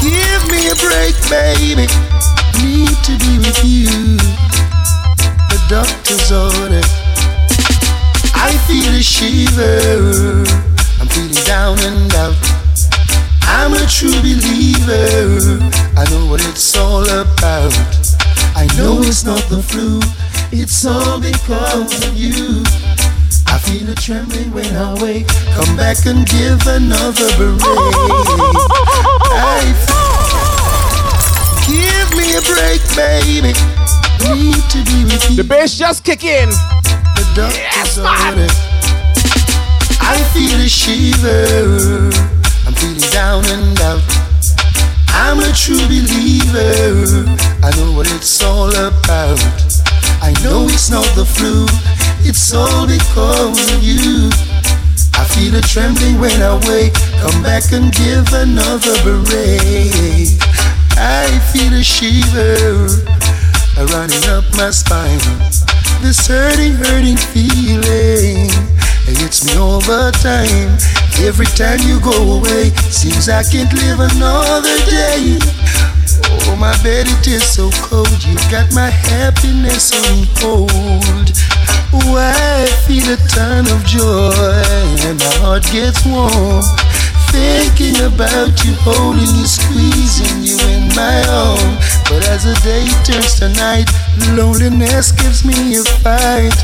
[0.00, 1.86] Give me a break, baby.
[2.62, 4.43] Need to be with you.
[5.74, 6.82] Doctor's order.
[8.32, 10.44] I feel a shiver.
[11.00, 12.36] I'm feeling down and out.
[13.42, 15.58] I'm a true believer.
[15.98, 17.74] I know what it's all about.
[18.54, 19.98] I know it's not the flu.
[20.52, 22.62] It's all because of you.
[23.48, 25.26] I feel a trembling when I wake.
[25.58, 27.60] Come back and give another break.
[29.34, 29.74] I
[31.66, 33.83] give me a break, baby.
[34.22, 35.36] Need to be with you.
[35.36, 36.48] The bass just kick in.
[36.48, 38.48] The doctor's order.
[40.00, 42.10] I feel a shiver.
[42.66, 44.02] I'm feeling down and out.
[45.08, 47.24] I'm a true believer.
[47.62, 49.40] I know what it's all about.
[50.20, 51.66] I know it's not the flu.
[52.26, 54.30] It's all because of you.
[55.14, 56.94] I feel a trembling when I wake.
[57.20, 60.38] Come back and give another break.
[60.96, 63.13] I feel a shiver
[63.82, 65.18] running up my spine.
[66.02, 68.46] This hurting, hurting feeling.
[69.06, 70.78] It hits me all the time.
[71.26, 75.38] Every time you go away, seems I can't live another day.
[76.46, 78.08] Oh, my bed, it is so cold.
[78.24, 81.32] You got my happiness on hold.
[82.12, 84.32] Why I feel a ton of joy
[85.06, 86.62] and my heart gets warm.
[87.30, 91.78] Thinking about you, holding you, squeezing you in my arm.
[92.14, 93.90] But as the day turns to night,
[94.38, 96.54] loneliness gives me a fight.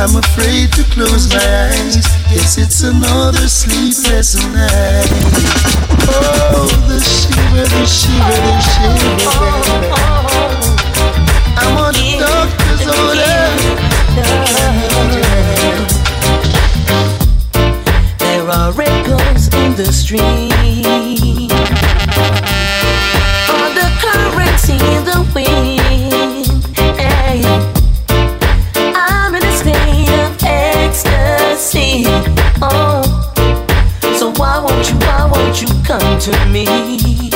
[0.00, 2.08] I'm afraid to close my eyes.
[2.32, 5.12] Yes, it's another sleepless night.
[6.08, 9.28] Oh, the shiver, the shiver, the shiver.
[11.60, 13.44] I'm on the doctor's order.
[18.20, 21.53] There are echoes in the street.
[35.84, 36.64] come to me.
[36.64, 37.28] Let me give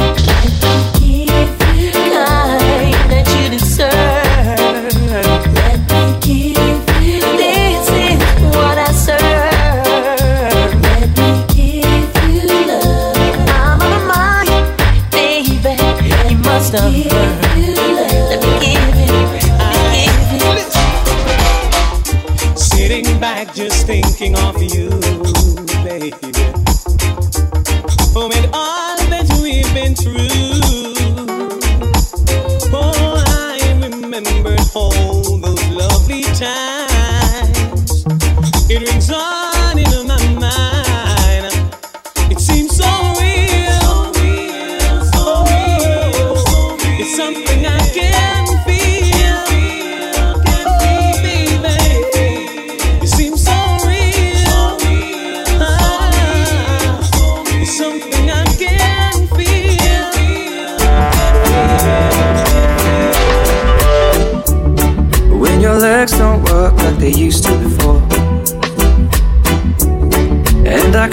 [1.76, 4.92] you the kind that you deserve.
[5.54, 6.56] Let me give
[7.04, 8.20] you this is
[8.56, 10.70] what I serve.
[10.82, 13.16] Let me give you love.
[13.50, 14.64] I'm on mind,
[15.10, 15.76] baby.
[16.30, 17.40] You must have heard.
[18.30, 19.12] Let me give you.
[19.58, 20.58] Let me give.
[22.56, 24.97] Sitting back, just thinking of you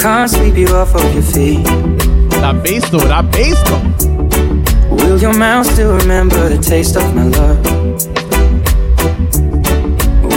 [0.06, 1.66] can't sweep you off of your feet.
[2.42, 4.98] That bass though, that bass though.
[4.98, 7.58] Will your mouth still remember the taste of my love?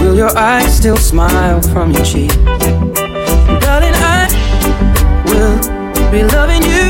[0.00, 2.32] Will your eyes still smile from your cheek?
[3.60, 4.24] Darling, I
[5.26, 5.58] will
[6.10, 6.88] be loving you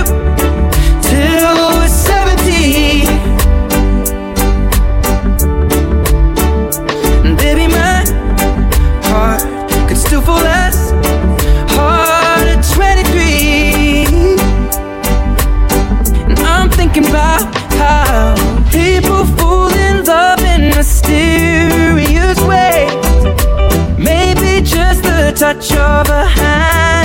[25.38, 26.97] touch of a hand.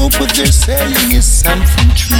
[0.00, 2.16] Hope what they're saying is something true.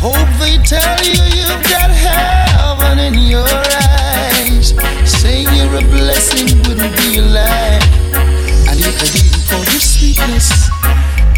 [0.00, 4.72] Hope they tell you you've got heaven in your eyes.
[5.04, 7.80] Saying you're a blessing wouldn't be a lie.
[8.68, 10.70] And if they didn't call you sweetness,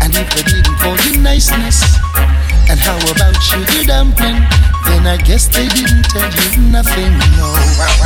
[0.02, 1.82] and if they didn't call you niceness,
[2.70, 4.38] and how about sugar dumpling?
[5.08, 7.48] Then I guess they didn't tell you nothing, no.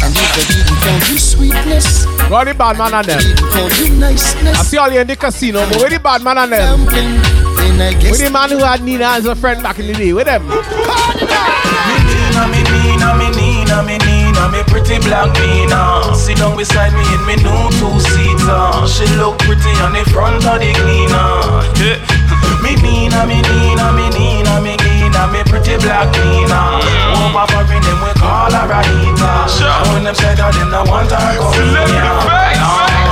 [0.07, 3.19] And if they didn't call you sweetness, Where the bad man and them?
[3.51, 6.39] call you niceness, I see all you in the casino, but where the bad man
[6.39, 6.87] and them?
[6.87, 9.95] then I guess Where the man who had Nina as a friend back in the
[9.95, 10.13] day?
[10.13, 10.47] With them?
[10.47, 10.63] Nina,
[12.47, 16.15] me Nina, me Nina, me Nina, me pretty black Nina.
[16.15, 18.87] Sit down beside me in me new two-seater.
[18.87, 21.67] She look pretty on the front of the cleaner.
[21.83, 21.99] Yeah.
[22.63, 24.79] Me Nina, me Nina, me Nina, me
[25.23, 26.83] Nina, me pretty black Nina.
[27.15, 28.73] Over for in them we call her.
[28.73, 33.12] And when them said that them not want her go yo.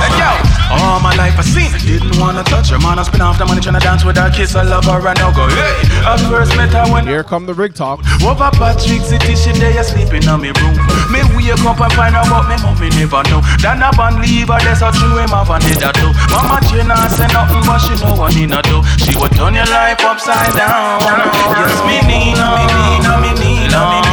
[0.71, 2.79] All my life I seen didn't wanna touch her.
[2.79, 5.17] Man, I spend off the money tryna dance with her, kiss her, love her, and
[5.19, 5.47] now go.
[5.51, 5.75] Hey,
[6.07, 7.99] I first met her when Here come the rig talk.
[8.23, 10.75] over Patrick City, she there sleeping on me room.
[11.11, 13.41] Me wake up and find out about me mommy never know.
[13.59, 16.07] Then I band leave her, that's how true him have a need do.
[16.31, 18.79] Mama Jane not say nothing, but she know what Nina do.
[18.95, 21.03] She would turn your life upside down.
[21.03, 24.10] Yes, me Nina, me Nina, me Nina, me Nina,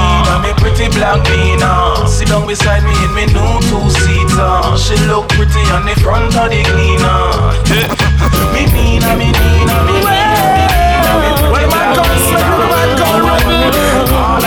[0.89, 2.09] me pretty black Nina.
[2.09, 4.77] Sit down beside me in me new two-seater.
[4.77, 7.53] She look pretty on the front of the cleaner.
[7.69, 7.95] Yeah.
[8.53, 11.93] Me Nina, me Nina, me Nina, me Nina, me pretty black
[13.47, 13.69] Nina.
[14.17, 14.41] All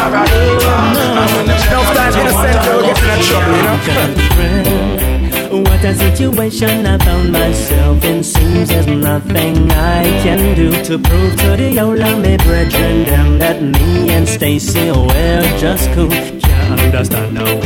[1.72, 5.21] No time innocent girl gets in trouble, you know.
[5.52, 8.24] What a situation I found myself in.
[8.24, 13.62] Seems there's nothing I can do To prove to the old me brethren them That
[13.62, 16.08] me and Stacy, we're just cool.
[16.08, 17.62] Can't understand now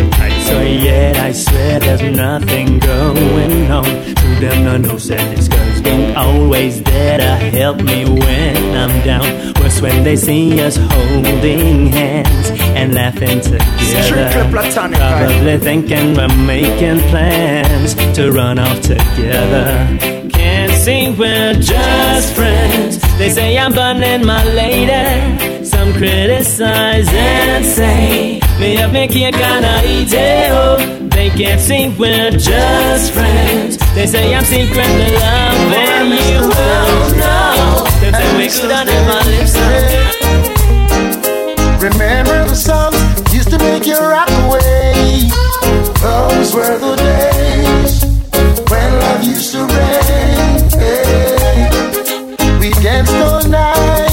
[0.46, 3.84] So yet I swear there's nothing going on.
[3.84, 9.82] To them no this girl's been always there to help me when I'm down Worse
[9.82, 17.96] when they see us holding hands And laughing together platonic, Probably thinking we're making plans
[18.16, 20.30] to run off together.
[20.30, 23.02] Can't see we're just friends.
[23.18, 25.66] They say I'm burning my lady.
[25.66, 30.52] Some criticize and say Me have me cake and I eat it.
[30.52, 33.85] Oh, they can't see we're just friends.
[33.96, 36.42] They say I'm secretly loving you.
[36.44, 39.48] Oh no, they say we could have never live
[41.82, 42.98] Remember the songs
[43.34, 45.30] used to make you rock away.
[46.02, 48.04] Those were the days
[48.70, 50.70] when love used to reign.
[50.78, 51.70] Hey.
[52.60, 54.10] We danced all night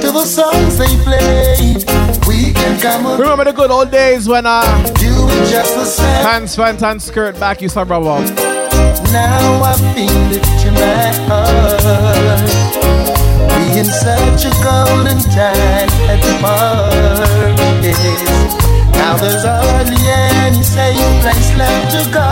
[0.00, 1.84] to the songs they played.
[2.26, 3.18] We can come up.
[3.18, 4.62] Remember the good old days when uh,
[4.94, 6.24] doing just the same.
[6.24, 8.55] pants, pants, and skirt back you to rub up.
[9.12, 12.50] Now I feel it in my heart.
[13.52, 17.56] We in such a golden time at the park.
[18.92, 19.96] Now there's hardly
[20.44, 22.28] any safe place left to go.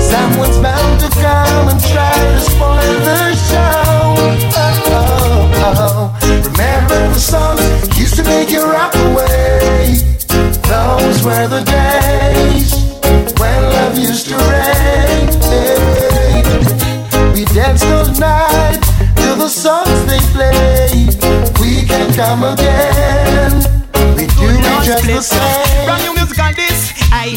[0.00, 4.14] Someone's bound to come and try to spoil the show.
[4.56, 6.18] Oh, oh, oh.
[6.50, 7.60] Remember the songs
[7.98, 9.98] used to make you rock away.
[10.70, 12.69] Those were the days
[13.90, 14.36] love used to.
[17.34, 18.80] We danced all night
[19.16, 21.14] to the songs they played.
[21.60, 23.52] We can come again.
[24.16, 25.84] We do it just the same.
[25.86, 26.92] Brand new music on this.
[27.12, 27.36] Aye,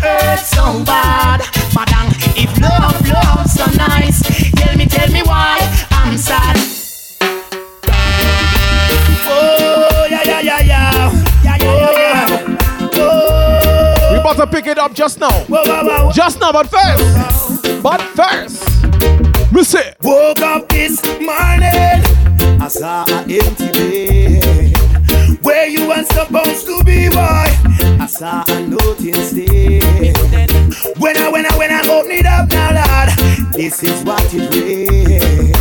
[0.00, 1.40] hurts so bad.
[1.76, 4.20] Madang, if love, love's so nice.
[4.56, 5.58] Tell me, tell me why
[5.90, 6.56] I'm sad.
[9.32, 11.12] Oh, yeah, yeah, yeah, yeah.
[11.44, 12.58] Yeah, yeah, yeah, yeah.
[12.94, 14.10] Oh.
[14.10, 14.12] Oh.
[14.12, 15.30] We about to pick it up just now.
[15.44, 16.12] Whoa, whoa, whoa.
[16.12, 17.82] Just now, but first.
[17.82, 18.66] But first.
[19.52, 19.94] We say.
[20.02, 22.02] Woke up this morning,
[22.60, 24.69] I saw an empty bed.
[25.50, 27.16] Where you weren't supposed to be, boy.
[27.98, 29.82] I saw a note instead.
[30.96, 34.48] When I, when I, when I open it up now, Lord, this is what it
[34.54, 35.52] read.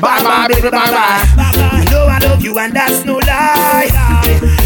[0.00, 1.78] Bye bye, baby, bye bye.
[1.78, 3.86] You know I love you and that's no lie.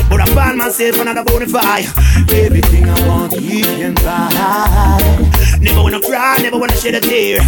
[0.09, 1.87] But I find myself another bonafide.
[2.33, 5.38] Everything I want, you can buy.
[5.61, 7.41] Never wanna cry, never wanna shed a tear.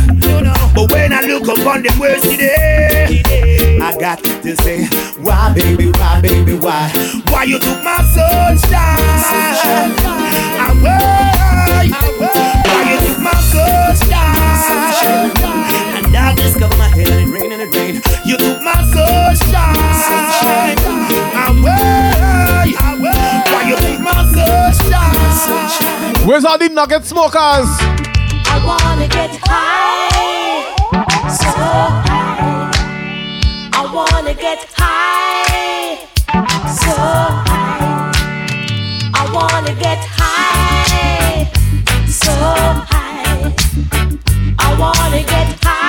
[0.75, 3.23] But when I look upon them words today,
[3.83, 4.87] I got to say,
[5.19, 6.91] why, baby, why, baby, why?
[7.29, 9.91] Why you took my sunshine?
[10.71, 15.31] Away, why you took my sunshine?
[15.97, 18.03] And darkness cover my head and it rain and it rain.
[18.25, 19.77] You took my sunshine.
[21.49, 22.75] Away,
[23.53, 26.27] why you took my sunshine?
[26.27, 27.69] Where's all the nugget smokers?
[28.53, 30.65] I wanna get high,
[31.41, 31.51] so
[32.07, 32.71] high.
[33.73, 35.99] I wanna get high,
[36.83, 36.95] so
[37.49, 38.13] high.
[39.15, 41.51] I wanna get high,
[42.07, 42.33] so
[42.93, 43.55] high.
[44.59, 45.80] I wanna get high,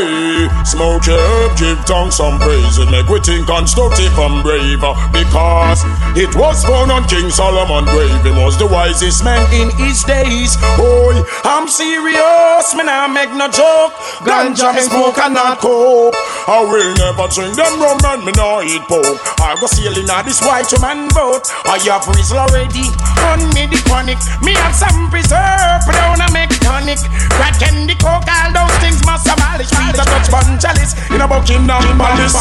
[0.00, 4.80] Hey, smoke herb, give tongue some praise and make we think constructive and brave.
[5.12, 5.84] Because
[6.16, 8.24] it was born on King Solomon grave.
[8.24, 10.56] He was the wisest man in his days.
[10.80, 13.92] Boy, I'm serious, man, I make no joke.
[14.24, 16.16] Ganja me smoke and not coke.
[16.48, 19.04] I will never drink them rum and me no eat pork.
[19.36, 21.44] I go sailing on this white man boat.
[21.68, 22.88] I have Rizla already
[23.28, 24.16] on me the chronic.
[24.40, 27.04] Me have some preserve, but don't I make tonic.
[27.36, 29.68] Crack candy, coke, all those things must abolish.
[29.90, 32.38] Weeds a touch bun chalice in a Buckingham Palace.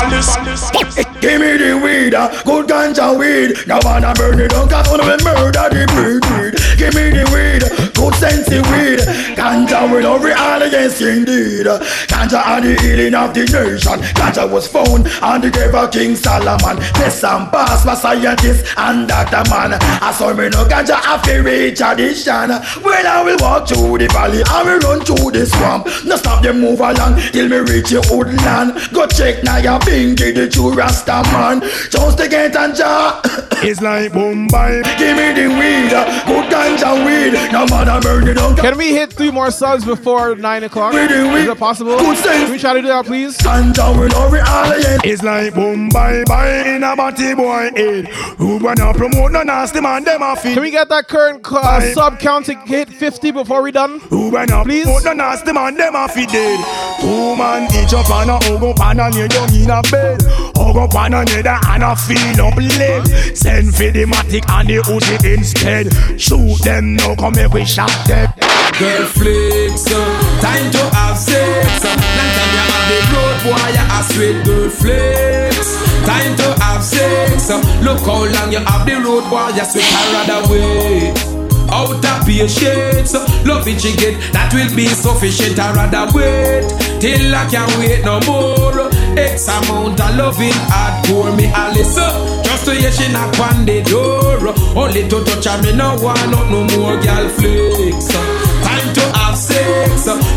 [1.20, 3.66] Give me the weed, uh, good ganja weed.
[3.66, 6.54] Now wanna burn it down, cause wanna be murder the breed, breed.
[6.78, 7.66] Give me the weed,
[7.98, 9.00] good sense weed.
[9.36, 11.66] Ganja will every all against indeed.
[12.20, 14.00] Ganja and the healing of the nation.
[14.20, 16.76] Ganja was found on the grave of King Solomon.
[17.00, 19.80] Test and pass for scientists and doctor man.
[20.04, 22.50] I saw me no ganja after reach addition.
[22.84, 25.88] Well, I will walk through the valley, I will run through the swamp.
[26.06, 28.76] No stop them move along till me reach your woodland.
[28.94, 31.62] Go check now your bingy, the true Rasta man.
[31.90, 33.22] Just to get and jar.
[33.62, 34.84] It's like Bombay.
[34.98, 37.34] Give me the weed, uh, good ganja weed.
[37.52, 38.56] No matter burn it down.
[38.56, 40.94] Can we hit three more subs before 9 o'clock?
[40.94, 41.98] We do, we- Is it possible?
[42.10, 42.44] Good sense.
[42.46, 43.38] Can we try to do that, please?
[43.38, 45.00] Ganja will hurry all again.
[45.04, 48.08] It's like Bombay, buy in a body boy head.
[48.40, 50.56] Who wanna promote no nasty man, them a fit.
[50.56, 54.00] Can we get that current uh, sub count to hit 50 before we done?
[54.10, 54.86] Who wanna Please?
[54.86, 56.58] promote no nasty man, them a fit dead.
[57.00, 60.20] Two man each up on a ogo pan and lay down in a bed.
[60.58, 63.06] Ogo pan another and a feel up leg.
[63.38, 66.20] Send for the matic and the Uzi instead.
[66.20, 68.34] Shoot them now, come make we shot them.
[68.80, 71.84] Girl flex, uh, time to have sex.
[71.84, 75.78] Long time you have the road boy, you a sweet girl flex.
[76.06, 77.50] Time to have sex.
[77.84, 81.14] Look how long you have the road boy, you sweet rather wait.
[81.72, 83.14] Out of patience,
[83.46, 85.60] love it you get, that will be sufficient.
[85.60, 86.66] I rather wait
[87.00, 88.90] till I can't wait no more.
[89.14, 91.98] X amount of loving hardcore me Alice.
[91.98, 94.50] uh, Just to hear she knock on the door.
[94.76, 98.19] Only to touch her, me no want no more girl flex.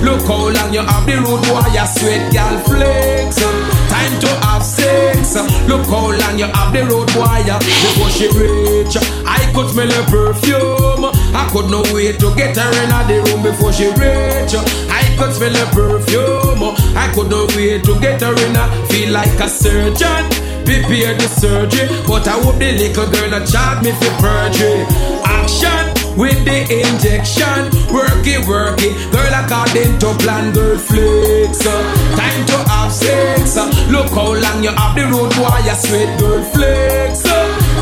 [0.03, 3.39] Look how long you have the road boy, you sweat girl flex.
[3.87, 5.35] Time to have sex.
[5.69, 8.99] Look how long you have the road boy before she reach.
[9.23, 11.07] I could smell her perfume.
[11.35, 14.59] I could no wait to get her in the room before she reach.
[14.91, 16.75] I could smell her perfume.
[16.99, 18.59] I could no wait to get her in.
[18.91, 21.87] Feel like a surgeon prepare the surgery.
[22.07, 24.83] But I hope the little girl not charge me for perjury.
[25.25, 27.71] Action with the injection.
[27.93, 28.95] Work it, work it.
[29.13, 31.65] Girl, according to plan, girl flex.
[31.67, 31.73] Uh,
[32.17, 33.57] Time to have sex.
[33.57, 35.59] Uh, Look how long you have the road, boy.
[35.65, 37.25] You sweat, girl flex.
[37.25, 37.33] Uh,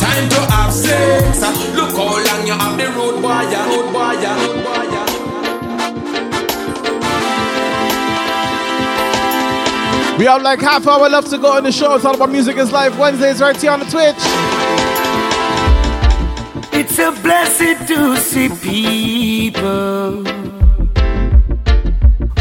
[0.01, 1.41] Time to have sex.
[1.75, 3.21] Look how long you have the road.
[3.21, 3.51] You road.
[3.53, 4.23] You road.
[4.23, 4.61] You.
[10.19, 11.95] We have like half hour left to go in the show.
[11.95, 14.70] It's all about music is live Wednesdays right here on the Twitch.
[16.83, 20.23] It's a blessing to see people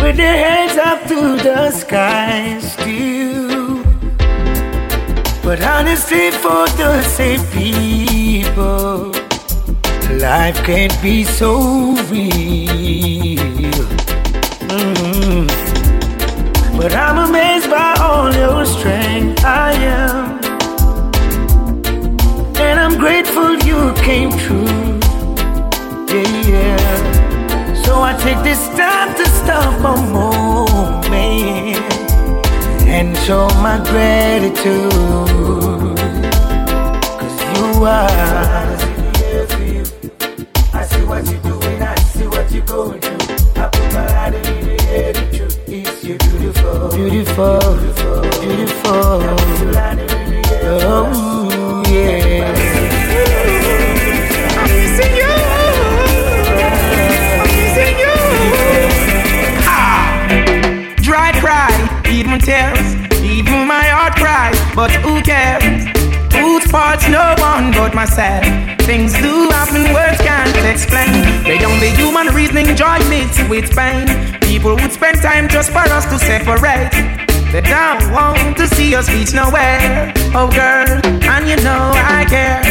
[0.01, 3.83] with their heads up to the sky still.
[5.43, 9.11] But honestly, for the same people,
[10.17, 13.83] life can't be so real.
[14.71, 15.47] Mm.
[16.77, 19.43] But I'm amazed by all your strength.
[19.43, 20.38] I am.
[22.69, 24.99] And I'm grateful you came true.
[26.07, 27.73] Yeah, yeah.
[27.83, 31.79] So I take this time to stop a moment
[32.87, 34.91] and show my gratitude.
[37.19, 38.69] Cause you are.
[40.71, 43.63] I see what you're doing, I see what you're going through.
[43.63, 46.89] I put my heart in the air, the truth is you're beautiful.
[46.89, 47.59] Beautiful,
[48.41, 49.23] beautiful.
[50.71, 51.43] Oh, yeah.
[51.43, 51.48] I'm
[64.79, 65.83] but who cares?
[66.33, 68.45] Whose fault's no one but myself.
[68.83, 71.43] Things do happen, words can't explain.
[71.43, 74.07] They only human reasoning joy mixed with pain.
[74.39, 77.28] People would spend time just for us to separate.
[77.51, 80.13] They don't want to see your reach nowhere.
[80.35, 81.01] Oh girl,
[81.33, 82.61] and you know I care.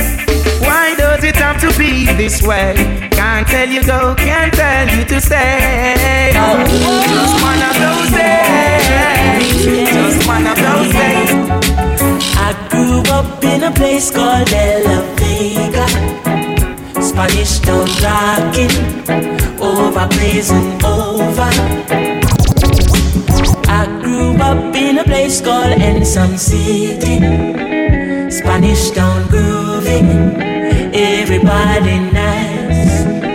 [0.60, 2.74] Why does it have to be this way?
[3.10, 6.30] Can't tell you go, can't tell you to stay.
[6.32, 9.92] Just one of those days.
[9.92, 11.30] Just one of those days.
[12.38, 15.86] I grew up in a place called La Vega.
[17.02, 18.70] Spanish town rocking,
[19.60, 22.07] over blazing over.
[24.40, 27.18] Up in a place called Ensom City.
[28.30, 30.40] Spanish town grooving,
[30.94, 31.98] everybody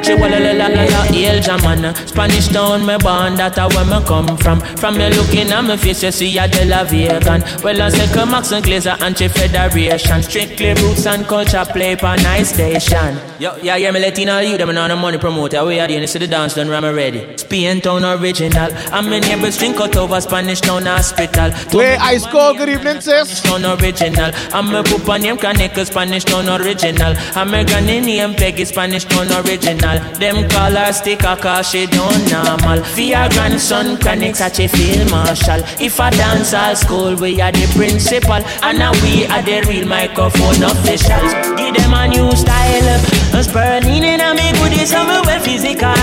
[0.03, 0.53] nice.
[0.53, 4.59] Chihuahua, El Jaman Spanish town, me born, that a where me come from.
[4.77, 7.43] From me looking at me face, you see a De La Vegan.
[7.63, 10.23] Well, I say come Max and Glazer, anti-federation.
[10.23, 13.17] Strictly roots and culture play for nice station.
[13.39, 15.65] Yo, yeah, yeah, me Latino you, them on the money promoter.
[15.65, 17.37] We are the see the dance done, ram ready.
[17.37, 18.71] Spain town original.
[18.91, 21.51] And my neighbors drink out over Spanish town hospital.
[21.73, 23.41] Wait, Ice Cold, good evening, sis.
[23.41, 24.31] Town original.
[24.53, 27.13] I'm a pupa name Kaneka Spanish town original?
[27.35, 32.23] I'm a granny name Peggy Spanish town original Them call her Africa cause she don't
[32.31, 32.79] normal.
[32.97, 35.61] Your grandson chronic such a field marshal.
[35.79, 38.41] If I dance all school we are the principal.
[38.63, 41.31] And now we are the real microphone officials.
[41.57, 42.99] Give them a new style.
[43.33, 45.93] Us Berlin and I make good summer well physical.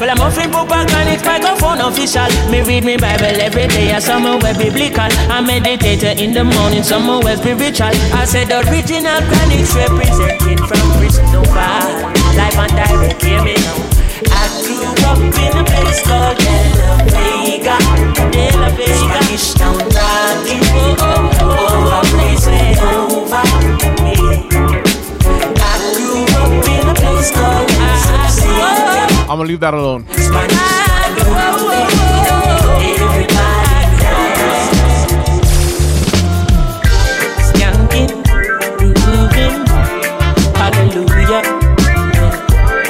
[0.00, 2.28] Well I'm offering proper chronic microphone official.
[2.50, 5.08] Me read me Bible every day a summer well biblical.
[5.30, 7.94] I meditate in the morning summer well spiritual.
[8.12, 13.78] I said the original chronics represented from Christopher Live and direct hear me now
[14.30, 17.76] I grew up in a place called De La Vega,
[18.30, 18.94] De La Vega.
[18.94, 21.06] Spanish town rocking, oh, oh
[21.40, 23.44] oh oh, a place way over
[24.02, 24.16] me.
[25.56, 27.70] I grew up in a place called.
[29.30, 30.04] I'm gonna leave that alone.
[30.04, 30.73] Hallelujah.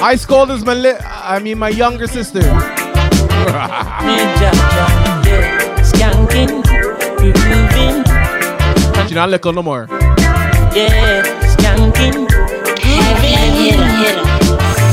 [0.04, 2.42] Ice Cold is my li- I mean my younger sister.
[9.08, 9.86] She not little no more.
[10.74, 11.22] yeah,
[11.54, 12.28] skanking,
[12.84, 14.20] heavy here here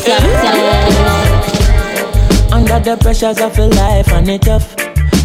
[0.07, 1.51] Yeah yeah
[2.53, 4.75] Under the pressures of a life and it tough.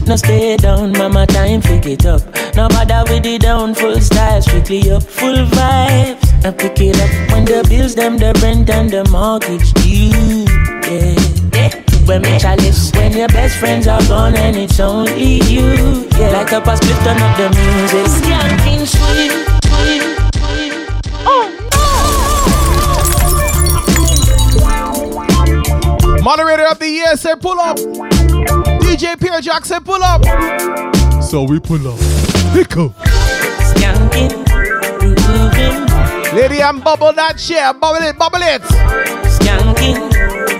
[0.04, 2.22] No stay down, mama, time pick it up.
[2.56, 6.25] No bother with the down, full style, strictly up, full vibes.
[6.46, 10.46] I pick it up when the bills, them, the rent and the mortgage due.
[10.86, 11.18] Yeah,
[11.58, 11.74] yeah.
[12.06, 16.06] When me chalice, when your best friends are gone and it's only you.
[16.16, 18.06] Yeah, like up a split, turn up the music.
[18.22, 19.32] Skanking sweet,
[19.66, 20.02] sweet,
[20.38, 20.86] sweet.
[21.26, 21.50] Oh
[26.06, 27.76] no Moderator of the year said pull up.
[27.76, 30.22] DJ Pierre Jack said pull up.
[31.24, 31.98] So we pull up.
[32.54, 32.94] Pickle.
[36.36, 37.72] Lady and bubble that share.
[37.72, 38.60] Bubble it, bubble it.
[39.40, 40.12] skanking,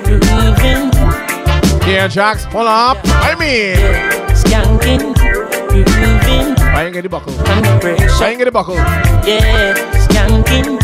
[0.04, 0.90] grooving,
[1.82, 2.96] Pierre Jacks pull up.
[3.04, 3.76] I mean.
[4.32, 5.12] skanking,
[5.68, 6.58] grooving.
[6.64, 7.34] I ain't get the buckle.
[7.38, 8.76] I ain't get the buckle.
[8.76, 9.74] Yeah,
[10.08, 10.80] skanking,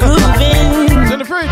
[0.00, 1.02] grooving.
[1.02, 1.48] It's in the fridge.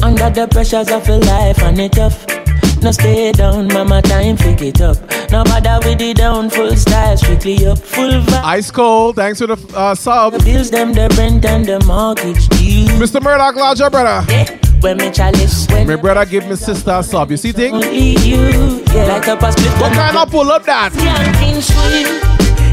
[0.00, 2.41] Under the pressures of life and it tough.
[2.82, 4.96] No stay down, mama, time pick it up.
[5.30, 8.42] No bother with the down, full style, strictly up, full vibe.
[8.42, 10.32] Ice Cold, thanks for the uh, sub.
[10.32, 12.86] The bills, them, the rent and the mortgage due.
[12.98, 13.22] Mr.
[13.22, 14.26] Murdoch, lodge your brother.
[14.80, 17.30] When me chalice, when My brother give me sister a sub.
[17.30, 17.76] You see thing?
[17.76, 18.82] you.
[18.92, 19.70] Yeah, like up a split.
[19.80, 20.90] What kind of pull up that?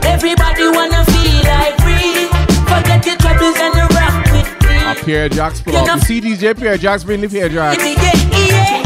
[0.06, 2.26] Everybody wanna feel like free.
[2.66, 4.92] Forget your troubles and the rock with me.
[4.92, 5.86] A Pierre Jacks pull up.
[5.86, 8.79] You see DJ Pierre Jacks bring the Pierre Jacks.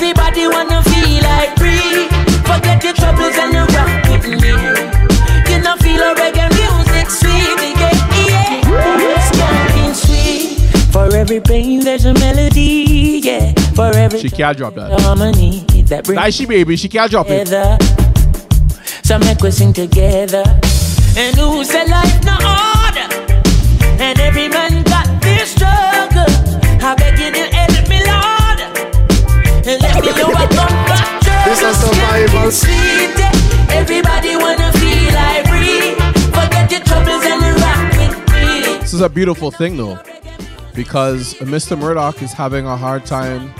[0.00, 2.06] Everybody wanna feel like free.
[2.46, 4.48] Forget your troubles and the rock with me.
[5.52, 7.58] You know feel a reggae music sweet.
[7.76, 9.28] Yeah, yeah.
[9.28, 10.92] Skanking sweet.
[10.92, 13.20] For every pain there's a melody.
[13.24, 13.52] Yeah.
[13.74, 15.00] For every She can't drop that.
[15.00, 17.46] harmony that brings Nice she baby, she can't drop it.
[17.46, 17.76] together.
[19.02, 20.44] So make we sing together.
[21.16, 22.36] And who said life no
[29.68, 31.44] And let me know what come back.
[31.44, 32.50] This is survival.
[32.50, 33.12] Sweet.
[33.70, 35.92] Everybody wanna feel like free.
[36.32, 38.78] Forget your troubles and rock with me.
[38.80, 39.98] This is a beautiful thing though.
[40.74, 41.78] Because Mr.
[41.78, 43.52] Murdoch is having a hard time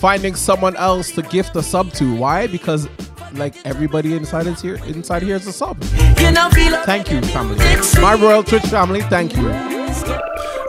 [0.00, 2.16] finding someone else to gift a sub to.
[2.16, 2.48] Why?
[2.48, 2.88] Because
[3.34, 5.80] like everybody inside is here inside here is a sub.
[6.18, 6.50] You know
[6.84, 7.58] Thank you, family.
[8.00, 9.48] My Royal Twitch family, thank you.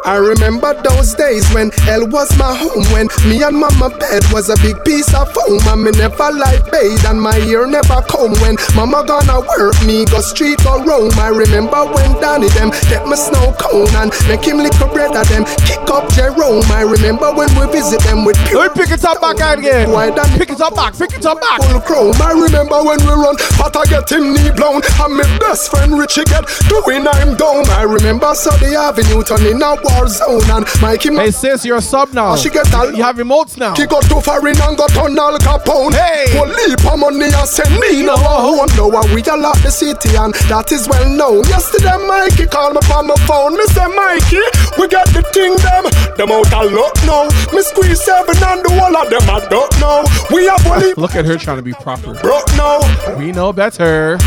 [0.06, 4.52] I remember those days when hell was my home When me and mama bed was
[4.52, 8.36] a big piece of foam And me never light bathe and my ear never comb.
[8.44, 11.16] When mama gonna work me go street go roam.
[11.16, 15.16] I remember when Danny them get me snow cone And make him lick a bread
[15.16, 16.68] at them kick up Jerome.
[16.68, 19.92] I remember when we visit them with pure me pick it up back again.
[19.92, 20.36] Why Danny?
[20.38, 21.64] Pick it up back, pick it up back.
[21.64, 22.20] Full chrome.
[22.20, 24.84] I remember when we run but I get him knee blown.
[25.00, 29.80] And my best friend Richie get doing I'm down I remember Sunday Avenue turning a
[29.94, 32.36] war zone And Mikey Hey sis, you're a sub now.
[32.36, 33.74] She get all You have remotes now.
[33.74, 35.94] She got too foreign and got on Al Capone.
[35.94, 36.26] Hey!
[36.34, 38.70] Well, leap of money and send me now a home.
[38.78, 41.44] Now we a lot the city and that is well known.
[41.46, 43.56] Yesterday Mikey called me from my phone.
[43.74, 44.44] Say Mikey,
[44.80, 45.86] we got the thing them.
[46.18, 47.26] Them out a lot now.
[47.54, 50.04] Me squeeze seven and the whole of them I don't know.
[50.32, 52.14] We have only ah, Look at her trying to be proper.
[52.22, 52.80] broke now.
[53.18, 54.18] We know better.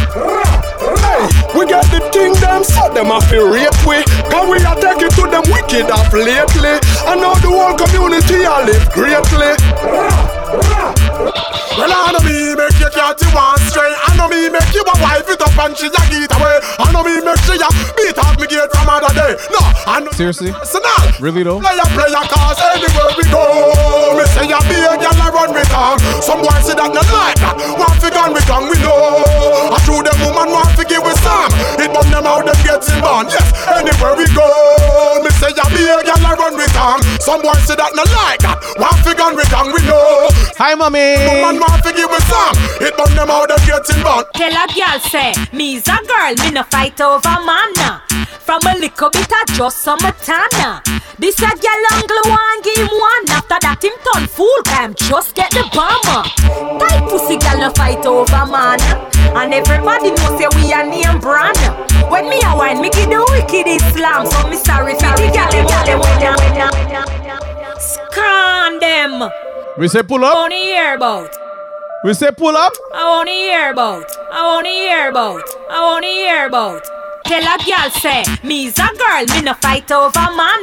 [1.54, 2.00] We got the
[2.40, 4.02] them so them a feel rape we.
[4.30, 6.80] Cause we a take it to them wicked off lately?
[7.06, 9.52] And now the whole community a live greatly.
[11.76, 12.88] Well I know me make you
[13.36, 13.92] want stray.
[13.92, 16.56] I know me make you a wife it up and she a get away.
[16.80, 19.32] I know me make she a beat up me gate from other day.
[19.52, 20.52] No, I know Seriously?
[20.52, 21.04] personal.
[21.20, 21.60] Really though?
[21.60, 23.44] Player, player, cause anywhere we go.
[24.16, 26.00] Me say ya be a girl I run with tongue.
[26.20, 27.56] Some boys say that not like that.
[27.76, 29.24] Want fi gun with tongue we know.
[29.72, 31.52] I show them woman want fi give with some.
[31.80, 33.28] It burn them out them getting born.
[33.28, 34.48] Yes, anywhere we go.
[35.24, 37.02] Me say ya be a girl I run with tongue.
[37.20, 38.60] Some boys say that not like that.
[38.80, 40.28] Want fi gun with tongue we know.
[40.60, 41.16] Hi, mommy.
[41.28, 42.56] Woman want fi give with some.
[42.80, 46.62] It burn them out them getting Tell a girl say, me's a girl, me no
[46.62, 47.74] fight over man.
[48.38, 50.80] From a little bit of just some tana.
[51.18, 53.26] This a girl angle one game one.
[53.34, 56.22] After that him turn fool, can just get the bomber.
[56.78, 58.78] Tight pussy girl no fight over man.
[59.34, 61.58] And everybody know say we a name brand.
[62.08, 64.30] When me a wine, me give the wicked Islam.
[64.30, 66.70] So me sorry for the girl, them girl, them winner.
[67.80, 69.30] Scan them.
[69.76, 70.36] We say pull up.
[70.36, 71.45] On the about.
[72.04, 72.72] We say pull up.
[72.94, 74.04] I wanna hear about.
[74.32, 75.42] I wanna hear about.
[75.70, 76.86] I wanna hear about.
[77.26, 80.62] Tell a girl say, me's a girl, me no fight over man.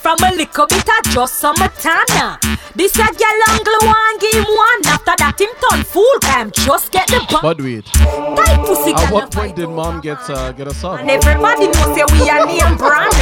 [0.00, 2.38] From a little bit of just some tana.
[2.74, 4.80] This a girl angle one game one.
[4.88, 7.42] After that him turn fool, can just get the bump.
[7.42, 7.84] But wait.
[7.84, 11.00] Tight pussy At what point did mom get uh, get a son?
[11.00, 13.12] and everybody know say we a name brand.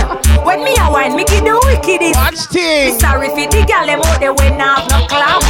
[0.46, 2.14] When me a wine, me give the wickedest.
[2.14, 2.98] Watch thing.
[3.00, 5.42] Sorry for the gal them out there when I have no clout.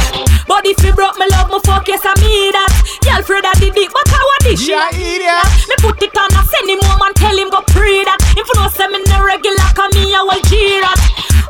[0.47, 2.73] But if you broke me love, me fuck yes I me that.
[3.05, 4.71] Y'all I did it, but I did she?
[4.71, 5.47] Yeah, idiot.
[5.69, 8.17] Me put it on, I send him home and tell him go pray that.
[8.39, 10.99] If you know say me no regular, come me I will cheer that.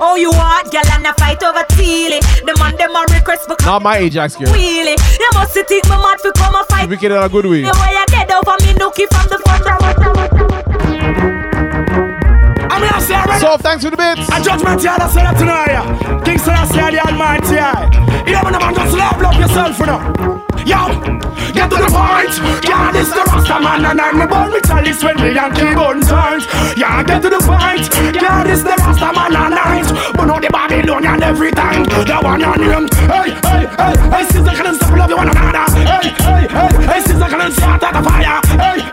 [0.02, 2.18] Oh, you want gal and a fight over Teely.
[2.42, 4.50] The man them a request for Not my Ajax girl.
[4.50, 4.98] wheelie.
[4.98, 6.90] You must think me mad for come and fight.
[6.90, 7.62] Wicked in a good way.
[7.62, 9.62] The way you dead over me nookie from the front.
[12.72, 13.40] I'm gonna say already.
[13.40, 14.26] So thanks for the bits.
[14.34, 16.24] A judgment here, that's what tonight.
[16.26, 17.62] King Selassie, the Almighty.
[18.26, 20.02] You know, man, just love, love yourself, you know.
[20.66, 20.78] Yo,
[21.62, 22.34] get to the point.
[22.66, 26.46] Yeah, this the Rasta man, and I'm born with chalice when we and gun times.
[26.76, 27.86] Yeah, get to the point.
[28.16, 31.84] Yeah, this the Rasta man, and I'm but no the Babylonian every time.
[31.84, 32.84] The one on him.
[33.06, 35.66] Hey, hey, hey, hey, sister, can stop love you one another.
[35.86, 38.42] Hey, hey, hey, hey, sister, can start the fire.
[38.58, 38.91] Hey,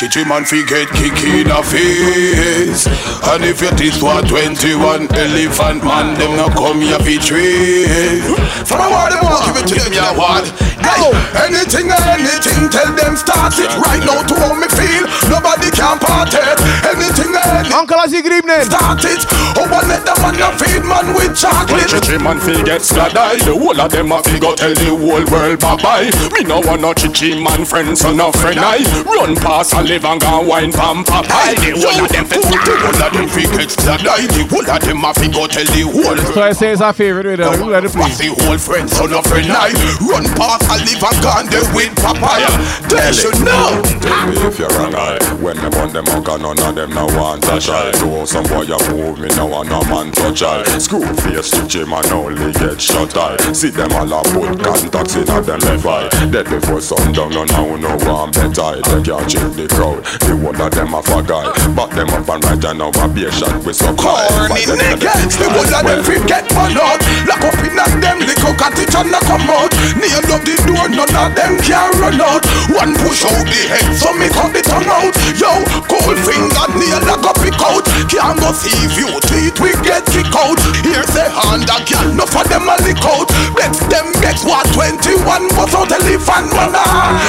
[0.00, 2.86] Chichi man fi get kick in the face.
[3.28, 8.24] And if your teeth were 21 elephant man Them no come here fi trade
[8.64, 10.48] From a word them want give it to them ya word
[10.84, 11.10] Hey,
[11.48, 15.04] anything and anything tell them start it Right now to how me feel.
[15.30, 16.56] Nobody can part it.
[16.84, 18.64] Anything and anything Uncle Ozzy, good evening.
[18.68, 19.24] Start it.
[19.56, 21.88] Oh, I let the man a feed man with chocolate.
[21.88, 25.24] Chichi man fi get sladai The whole of them a fi go tell the whole
[25.30, 28.82] world bye bye Me no want no chichi man friend so no friend I.
[29.04, 31.56] Run past and live and go wine from Popeye.
[31.60, 34.80] The whole of them fi The whole of them fi get sladai The whole of
[34.80, 37.50] them a fi go tell the whole So I say it's our favorite with uh,
[37.66, 38.02] let it play.
[38.02, 39.72] What's the whole friend so no friend I.
[40.04, 42.46] Run past and live and go there with Popeye
[42.86, 46.58] They should know Tell me if you're wrong, I When me want them out, none
[46.58, 49.82] of them no want to try Do some boy you move me, no one no
[49.90, 54.12] man touch I Screw face to Jim and only get shot I See them all
[54.12, 56.08] a put contacts in a them left eye.
[56.30, 58.78] Dead before sundown, no now no one bet I.
[58.86, 62.28] They can't change the crowd, the whole of them a fuck I Back them up
[62.28, 66.04] and right and now a beer shot with some Corny niggas, the whole of them
[66.04, 67.00] fit get man out.
[67.26, 69.72] Lock up in at them, lick up at it and knock 'em out.
[69.98, 73.86] Nail up the door, none of them can run out One push out the head,
[73.96, 75.14] so me cut the tongue out.
[75.36, 75.50] Yo,
[75.88, 77.84] cold finger, nail a go pick out.
[78.08, 80.58] Can't go see you, teeth we get kick out.
[80.82, 83.28] Here's a hand a girl, no for them a lick out.
[83.56, 86.50] Bex them, bex what 21, but out elephant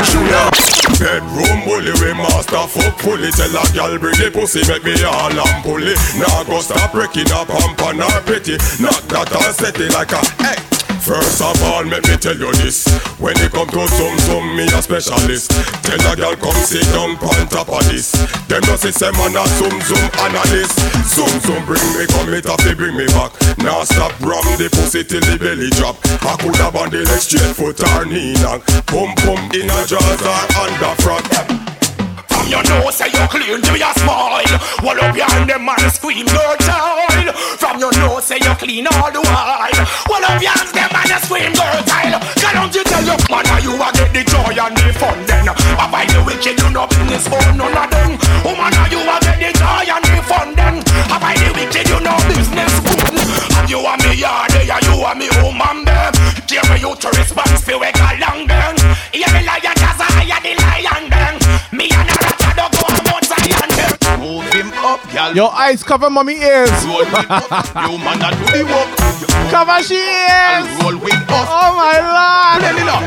[0.06, 0.54] Shoot up.
[1.02, 5.32] Bedroom bully we master fuck fully Tell a gal bring the pussy make me all
[5.32, 5.96] and pulley.
[6.18, 10.71] Now go stop breaking up and her petty Knock that and set like a hey
[11.02, 12.86] First of all, let me tell you this.
[13.18, 15.50] When it come to some, some, me a specialist.
[15.82, 18.14] Tell a girl come sit down on top of this.
[18.46, 20.78] Them no say say man a zoom, zoom analyst.
[21.10, 23.34] Zoom, zoom, bring me come it up, bring me back.
[23.58, 25.98] Now stop ram the pussy till the belly drop.
[26.22, 29.80] I could have on the leg straight foot or knee knock Pum, pum, in a
[29.90, 31.81] jaws or under front
[32.42, 34.42] From your nose say you clean to your smile.
[34.82, 37.30] Wall up behind them man scream your child.
[37.62, 39.78] From your nose say you clean all the while.
[40.10, 42.18] Wall up behind them man scream your child.
[42.42, 45.22] Can don't you tell your man how you a get the joy and the fun
[45.30, 45.54] then?
[45.54, 48.18] I find the wicked you no business for none of them.
[48.42, 50.82] Woman how you a get the joy and the fun then?
[51.14, 53.22] I find the wicked you no business good
[53.54, 56.10] And you a me yard there you a me woman there
[56.50, 58.76] Give me you to response fi we along then.
[59.14, 60.91] Yeah me lion cause I am the lion
[64.22, 65.02] Move him up.
[65.36, 66.70] Your eyes cover mommy ears.
[66.86, 68.90] Roll you man a do the work.
[69.50, 70.68] Cover she ears.
[70.78, 71.02] Roll.
[71.50, 72.62] Oh my lord.
[72.62, 72.98] Lenina,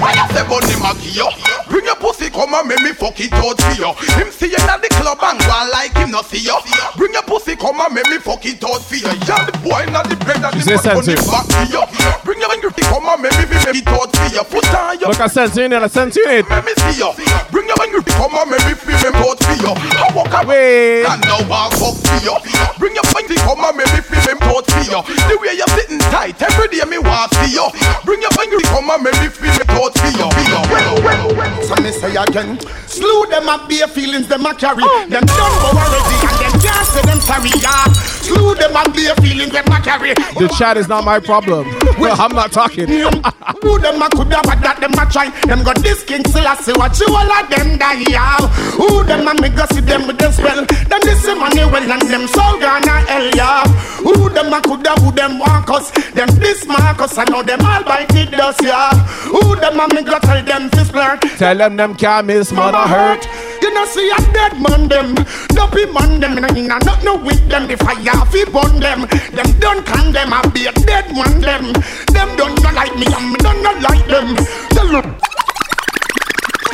[0.00, 1.28] why you say bunny Maggie yo?
[1.68, 3.92] Bring your pussy come and make me fuck it out for you.
[4.18, 6.56] Him see you at the club and go like him not see you.
[6.96, 9.12] Bring your pussy come and make me fuck it out for you.
[9.28, 11.82] Yeah, the boy not the bread She the bunny to you.
[12.24, 14.42] Bring your finger come and make me make it out for you.
[14.48, 15.82] Put on your Look, I sense you in it.
[15.82, 16.46] I sense you in it.
[16.48, 17.10] Me see you.
[17.52, 19.72] Bring your finger come and make me feel me out for you.
[19.76, 21.04] I walk away.
[21.04, 22.34] And now walk up for you.
[22.78, 25.00] Bring your finger come and make me feel me out for you.
[25.28, 27.66] The way you're sitting tight every day me want see you.
[28.04, 31.64] Bring your finger come and make me feel me out for you.
[31.66, 34.82] So me say again, slew them up bare feelings them a carry.
[34.84, 35.06] Oh.
[35.08, 37.50] Them done go already and them can't say them sorry.
[37.60, 37.84] Yeah,
[38.24, 40.14] slew them up bare feelings them a carry.
[40.14, 41.68] The chat is not my problem.
[42.00, 42.88] Well, I'm not talking.
[43.60, 45.28] Who them a coulda what that them a try?
[45.44, 48.04] Them got this king still I see what you all of them die.
[48.08, 48.40] Yeah,
[48.72, 50.64] who them a make us see them with them spell?
[50.64, 53.28] Them this money well and them soul gonna hell.
[53.36, 53.68] Yeah,
[54.00, 55.90] who them a coulda who them walk us?
[56.16, 58.62] Them this Marcus I know them all bite it dust.
[58.62, 58.96] Yeah,
[59.28, 61.20] who them a make us tell them fist flirt?
[61.38, 63.26] Tell them them can't miss mother hurt.
[63.62, 65.14] You know see a dead man them.
[65.48, 66.38] Dopey man them.
[66.38, 67.66] In a not no with them.
[67.66, 69.06] The fire fi burn them.
[69.32, 71.72] Them don't them I be a dead man them.
[72.12, 74.36] Them don't not like me And me don't not like them.
[74.70, 75.39] Tell them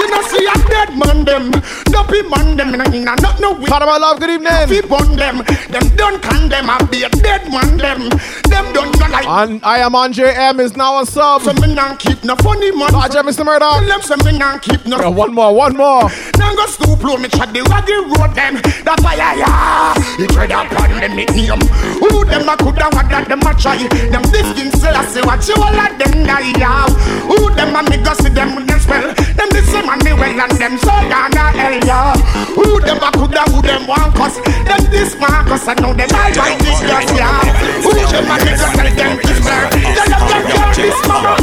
[0.06, 1.50] you know see a dead man them
[1.90, 4.66] Dopey man them In a in not no with Part of my love, good evening
[4.70, 8.08] Fi burn them Them don't them I be a dead man them
[8.48, 11.42] Them don't not like And I am Andre M is now a sub.
[11.42, 13.44] So me not keep no funny man Roger, Mr.
[13.44, 13.80] Murdoch.
[13.80, 16.08] Tell them say me not keep no Yeah, one more, one more.
[16.38, 18.54] now go stoop low, me chat the raggy road them.
[18.62, 19.94] The fire, yeah.
[20.16, 21.60] He tread upon them nickname.
[21.98, 23.76] Who them a coulda what that them a try?
[23.82, 26.86] Them this king still I say what you all of them die, yeah.
[27.26, 29.14] Who them a me go see them with them spell?
[29.14, 32.12] Them this same and me well and them so gonna hell, yeah.
[32.52, 34.36] Who them a coulda who them want cause?
[34.44, 37.40] Them this Marcus I know them I fight this gas, yeah.
[37.80, 39.72] Who them a me go tell them this bird?
[39.72, 41.36] Tell them them can't this mama.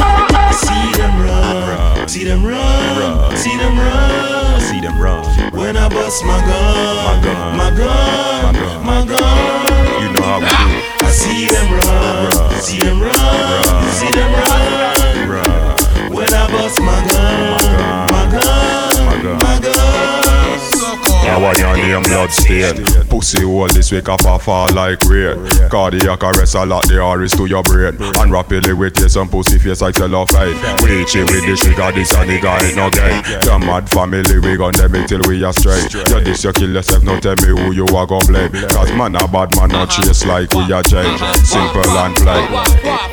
[0.54, 5.24] See them run, see them run, see them run, see them run.
[5.52, 10.02] When I bust my gun, my gun, my gun, my gun.
[10.02, 10.54] You know how we do.
[11.04, 14.94] I see them run, see them run, see them run.
[16.14, 17.63] When I bust my gun, my
[19.24, 20.23] gun, my gun.
[21.26, 22.84] I on name blood stain.
[23.08, 25.40] Pussy hole this week up a fall like rain.
[25.70, 27.96] Cardiac arrest a lot the iris to your brain.
[28.20, 30.54] And rapidly with you some pussy face her fine
[30.84, 33.22] Reach it with the sugar this the guy ain't no game.
[33.40, 35.92] The mad family we gon' them it till we are straight.
[35.92, 38.52] You this you kill yourself now tell me who you are gon' blame.
[38.68, 41.20] Cause man a bad man not chase like we a change.
[41.44, 42.48] Simple and plain.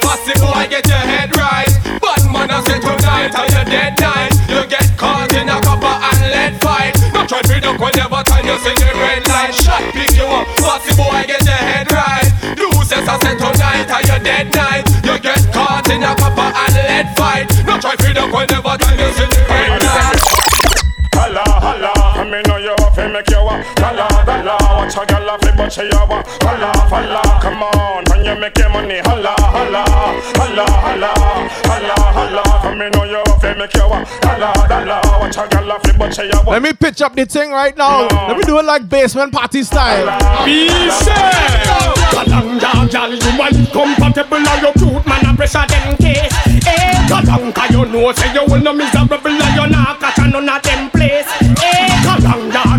[0.01, 1.71] Pussy boy, get your head right.
[2.01, 4.33] Bad man, I say tonight, are you dead night?
[4.49, 7.00] You get caught in a copper and lead fight.
[7.27, 9.53] Try to duck whenever time you see the red light.
[9.53, 10.47] Shot pick you up.
[10.57, 12.27] Pussy boy, get your head right.
[12.55, 14.85] Do says I say tonight, are you dead night?
[15.05, 17.47] You get caught in a copper and lead fight.
[17.65, 20.19] No try duck whenever time you see the red light.
[21.13, 25.05] Holla, holla, I me know you want to make you a Holla, holla, watch a
[25.09, 28.99] gal off but she a wa Holla, holla, come on, when you make your money
[28.99, 29.81] Holla, holla,
[30.37, 31.09] holla, holla,
[31.65, 35.47] holla, holla I me know you want to make you a Holla, holla, watch a
[35.49, 38.05] gal off but she a wa Let me pitch up the thing right now.
[38.27, 40.05] Let me do it like basement party style.
[40.45, 40.69] Be
[41.01, 41.81] safe.
[42.13, 46.33] Kalanga, gal, you want compatible and you cute man a pressure them case.
[46.67, 50.47] Eh, Kalanga, you know say you will no miserable and you not catch a none
[50.47, 51.25] of them place.
[51.63, 51.90] Eh,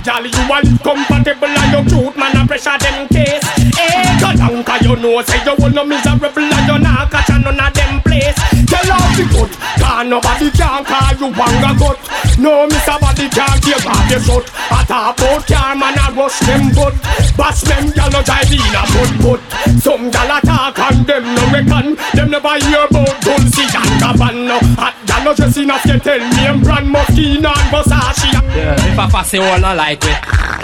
[0.03, 3.39] Gal, you want compatible and you cute man a pressure them case.
[3.79, 7.61] Eh, Kalanga, you know say you will no miserable and you not catch a none
[7.61, 8.35] of them place.
[8.67, 11.99] Tell off the good, cause nobody can call you wanga good.
[12.43, 12.99] No, Mr.
[13.01, 14.51] Body can't give off the shot.
[14.75, 16.95] I talk about car man a rush them good.
[17.39, 19.41] Bash them gal no drive in a foot foot.
[19.81, 21.95] Some gal attack and them no reckon.
[22.15, 24.92] Them never hear about Dolce and Gabbana.
[25.23, 28.33] Hot gal no dress enough to tell me I'm brand Moschino and Versace.
[28.57, 30.19] Yeah, if I pass it all not like it.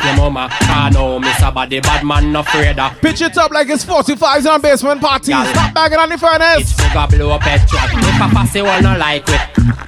[0.04, 1.52] Your mama, I know Mr.
[1.52, 3.00] Body bad man no afraid of.
[3.00, 5.32] Pitch it up like it's 45s on basement party.
[5.32, 6.72] Stop bagging on the furnace.
[6.72, 7.82] Figure blow up petrol.
[7.82, 9.40] If I pass it all not like it.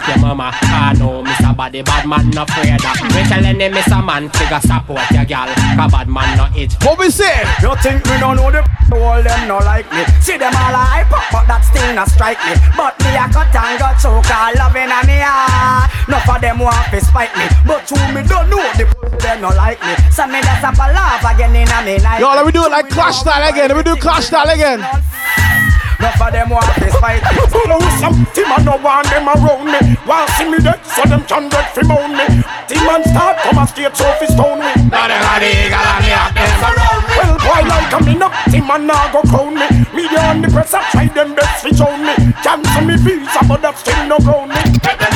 [0.09, 1.57] Your mama, I know Mr.
[1.57, 3.15] Body bad man no afraid of.
[3.15, 4.05] We telling him Mr.
[4.05, 5.49] Man figure support your gal.
[5.77, 6.73] Cause bad man no it.
[6.85, 7.43] What we say?
[7.63, 11.13] You think me don't know the all them no like me See them all hype
[11.13, 14.60] up but that still not strike me But me a cut and got choke all
[14.61, 15.09] loving on
[16.41, 18.85] them want to spite me But who me don't know the
[19.41, 22.29] no like me So me that's up a laugh again in a me night Yo,
[22.29, 23.69] let me do it like Clash style again.
[23.69, 24.81] Let me do Clash style again.
[26.01, 29.69] Enough of them want to spite me Follow some team and no want them around
[29.69, 32.25] me Want see me dead so them can get fi moan me
[32.65, 35.77] Team and start come and skate so fi stone me Now them a the eagle
[35.77, 36.51] and me have them
[38.71, 39.67] man now go crown me.
[39.93, 42.15] Media on the press I try them best to show me.
[42.43, 45.10] Cancel me visa, but that still no ground me.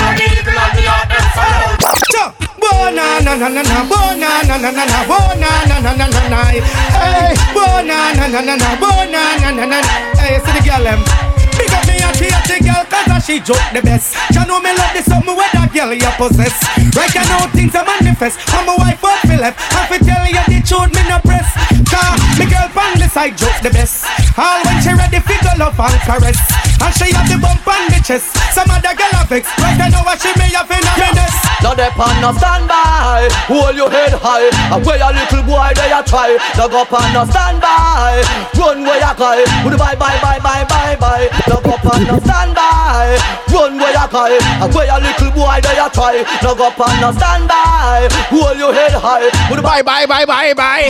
[2.14, 2.32] Follow.
[2.60, 6.28] Bona na na na na bona na na na na bona na na na na
[6.28, 9.82] na Hey bona na na na na bona na na na
[10.18, 11.33] Hey see the girl them
[12.24, 14.16] Up and treat the girl cause a she joke the best.
[14.32, 16.54] She know me love the something where that girl you possess.
[16.96, 18.40] Right I know things are manifest.
[18.54, 19.54] I'm a wife of Philip.
[19.56, 21.48] I fi tell you the truth me no press.
[21.90, 24.04] Cause me girl pan the side joke the best.
[24.38, 26.38] All when she ready fi go love and caress.
[26.80, 28.32] And she have the bump on the chest.
[28.52, 29.48] Some other girl have vex.
[29.60, 31.32] Right I know what she may have in a minute
[31.64, 34.52] Now they pan no standby, hold your head high.
[34.74, 38.20] And where a little boy they a try, no go pan no standby.
[38.58, 41.26] Run where you cry, bye bye bye bye bye bye.
[41.48, 43.18] No go pan no standby,
[43.50, 44.38] run where you cry.
[44.62, 48.08] And where a little boy they a try, no go pan no standby.
[48.30, 50.88] Hold your head high, with bye bye bye bye bye.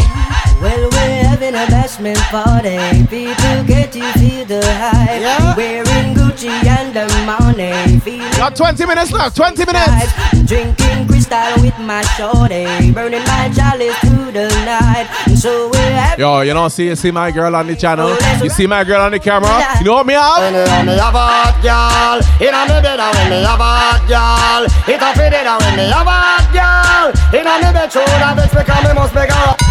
[0.62, 2.78] Well, we're having a bashment party.
[3.08, 5.20] People get you to feel the hype.
[5.20, 5.54] Yeah.
[5.56, 8.00] Wearing Gucci and the money.
[8.00, 10.12] Feeling Got 20 minutes left, 20 minutes.
[10.46, 12.92] Drinking crystal with my shorty.
[12.92, 15.06] Burning my chalice through the night.
[15.36, 18.08] So we're having Yo, you don't see, you see my girl on the channel.
[18.08, 19.50] Oh, you see my girl on the camera.
[19.78, 20.38] You know what me have?
[20.38, 24.02] When me have a hot girl, inna me bed and when me have a hot
[24.08, 24.64] girl,
[24.94, 28.08] it a fit it and when me have a hot girl, inna me bed should
[28.08, 29.63] have it because me must make her.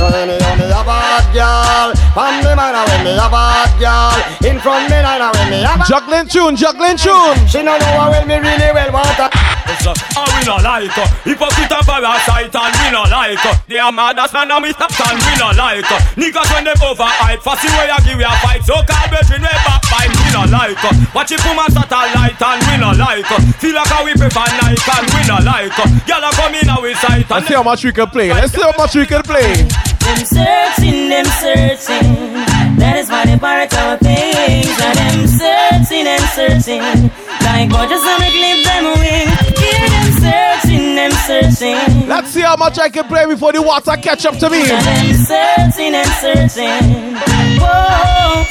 [0.00, 3.28] So when me have me a hot girl, from me mind and when me a
[3.28, 4.16] hot girl,
[4.48, 5.84] in front me line and when me have a.
[5.84, 7.36] Juggling tune, juggling tune.
[7.44, 9.28] She no know how well me really well want her.
[9.84, 13.78] So, and we no like uh, Hypocrite and parasite and we no like uh, They
[13.78, 16.74] are mad as man and we stop and we no like uh, Niggas when they
[16.80, 18.60] overhype Fussy way I give you a fight.
[18.66, 20.10] So call brethren way backbite.
[20.10, 20.78] We no like
[21.14, 23.26] Watch it from a satellite and we no like
[23.60, 25.76] Feel like how we prefer Nike and we no like
[26.08, 28.28] Y'all are coming out with sight Let's see how much we can play.
[28.32, 29.54] Let's see how much we can play.
[30.00, 32.32] Them searching, them searching.
[32.78, 34.76] That is why they part our things.
[34.80, 36.82] And them searching and searching.
[37.44, 39.49] Like God just wanna clip them away.
[41.30, 42.08] Hear them searching.
[42.08, 44.66] Let's see how much I can play before the water catch up to me.
[44.66, 47.14] And them searching and searching.
[47.62, 48.42] Whoa,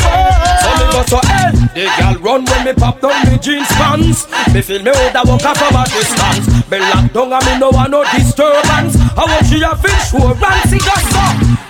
[0.64, 4.28] So me go to hell The girl run when me pop down me jeans pants.
[4.54, 6.48] Me feel me woulda walk a from a distance.
[6.72, 8.96] Me lock down and me no want no disturbance.
[8.96, 11.26] I want she a fish insurance It just so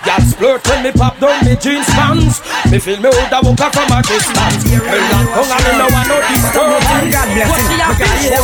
[0.06, 2.46] Girl splurt when me pop down me jeans pants.
[2.70, 4.62] Me feel me woulda walk a from a distance.
[4.62, 7.10] Me lock down and me no want no disturbance.
[7.10, 7.50] God bless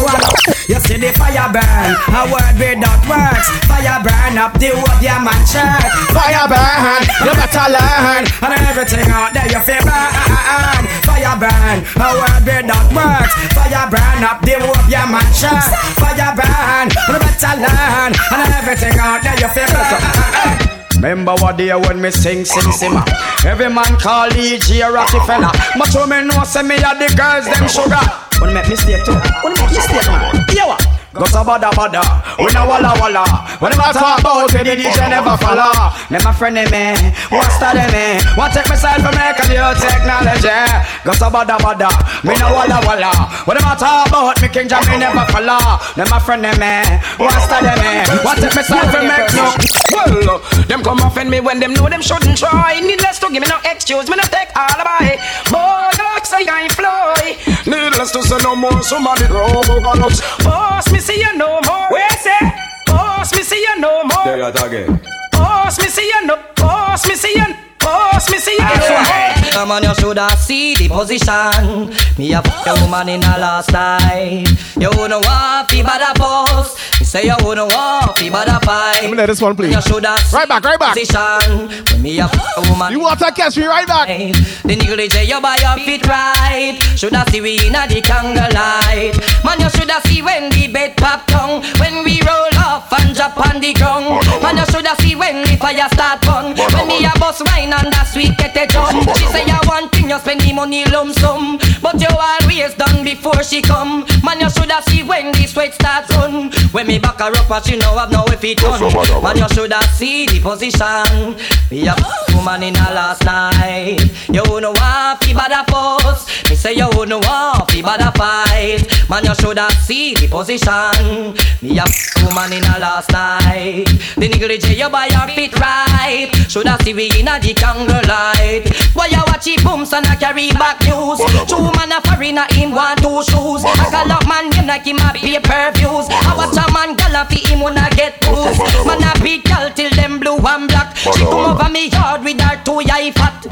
[0.02, 3.48] What a You see the fire burn, a word without works.
[3.70, 5.86] Fire burn up the wood, your man shirt.
[6.10, 8.24] Fire burn, you better learn.
[8.42, 10.84] And everything out there you feel burn.
[11.06, 13.34] Fire burn, a word without works.
[13.54, 15.70] Fire burn up the wood, your man shirt.
[16.02, 18.12] Fire burn, you better learn.
[18.34, 20.66] And everything out there you feel burn.
[20.96, 23.04] Remember what day when me sing, sing, simmer
[23.46, 27.68] Every man call DJ Rockefeller But you me know say me a the girls them
[27.68, 30.95] sugar Wanna make mistake too Wanna make mistake man Yeah what?
[31.16, 32.04] Got a bada bada,
[32.36, 33.24] we no walla walla.
[33.64, 35.72] When them a talk about it, the DJ never follow.
[36.12, 36.92] Them a friend of me,
[37.32, 40.60] want study me, want take myself and make a new technology.
[41.08, 41.88] Got a bada bada,
[42.20, 43.16] me no walla walla.
[43.48, 45.80] When them a talk about me, King Jam, me never follow.
[45.96, 46.84] Them a friend of me,
[47.16, 49.56] want study me, want take myself and make no.
[49.96, 52.84] Well, them come offend me when them know them shouldn't try.
[52.84, 55.16] Needless to give me no excuse, me no take alibi.
[55.48, 57.40] Boy, like say I ain't fly.
[57.64, 60.20] Needless to say no more, somebody us.
[60.44, 61.88] Boss, me see you no more.
[61.92, 62.40] Where say?
[62.88, 64.26] Boss, me see you no more.
[64.26, 65.00] There it again.
[65.34, 66.36] Boss, me see you no.
[66.56, 67.46] Boss, me see you.
[67.86, 69.52] Boss, me see you no.
[69.52, 71.94] Come on, you shoulda see the position.
[72.18, 74.48] Me a f- a woman in a last night.
[74.78, 76.76] You wouldn't want fi bad a boss.
[77.00, 79.02] Me say you wouldn't want fi bad a fight.
[79.04, 79.74] Let me let this one please.
[79.76, 80.96] You shoulda Right back, right back.
[80.98, 81.70] position.
[81.94, 82.92] When me a f- a woman.
[82.92, 84.08] You want to catch me right back?
[84.08, 86.78] The nigga J, you buy your feet right.
[86.98, 89.16] Shoulda see we inna the candlelight.
[89.46, 91.62] Man, you shoulda see when the bed pop down.
[91.80, 94.26] When we roll off and drop on the ground.
[94.44, 96.56] Man, you shoulda see when the fire start burn.
[96.76, 99.02] When me a bust wine and that sweet get a done.
[99.16, 101.60] She say you one thing, you spend the money lump sum.
[101.82, 104.06] But you always done before she come.
[104.24, 106.52] Man, you shoulda see when the sweat starts run.
[106.72, 108.82] When me back her up, but she know I've no if it done.
[109.24, 111.36] Man, you shoulda see the position.
[111.72, 111.96] Me a
[112.36, 114.00] woman in a last night.
[114.30, 116.50] You no want fi bad a fuss.
[116.50, 119.10] Me say you no want fi bad a fight.
[119.10, 121.36] Man, you shoulda see the position.
[121.62, 121.86] Me a
[122.24, 123.86] woman in a last night.
[124.16, 126.32] The nigga J, you buy your feet right.
[126.50, 128.70] Shoulda see we inna the candlelight.
[128.94, 131.20] Why you watch it booms and I carry back news?
[131.50, 133.66] Two man a foreigner him want two shoes.
[133.66, 136.06] I call up man him like him a pay per views.
[136.10, 138.62] I watch a man gala fi him wanna get bruised.
[138.86, 140.96] Man a beat girl till them blue and black.
[140.96, 143.46] She come over me yard with her two I fat.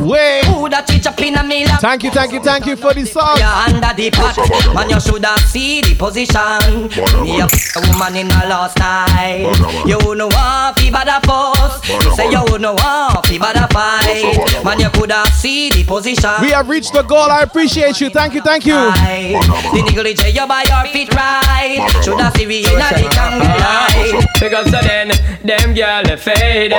[0.00, 0.44] Wait.
[0.46, 1.68] Who that teach up in a meal?
[1.80, 3.36] Thank you, thank you, thank you for the song.
[3.38, 4.36] Yeah, under the pot.
[4.74, 6.88] Man, you shoulda see the position.
[7.22, 9.46] Me a a woman in the last night.
[9.86, 11.84] You know what, fi bad a fuss.
[12.16, 14.64] Say you know what, fi bad a fight.
[14.64, 16.30] Man, you coulda see the position.
[16.40, 17.30] We have reached the goal.
[17.30, 18.10] I appreciate you.
[18.10, 18.74] Thank you, thank you.
[18.74, 21.82] The niggle J, you buy your feet right.
[22.02, 24.22] Shoulda see we inna the kangaroo.
[24.40, 25.10] Because so then,
[25.44, 26.72] them girl they faded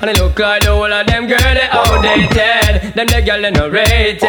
[0.00, 3.50] And it look like the whole of them girl they outdated Them the girl they
[3.50, 4.22] no rated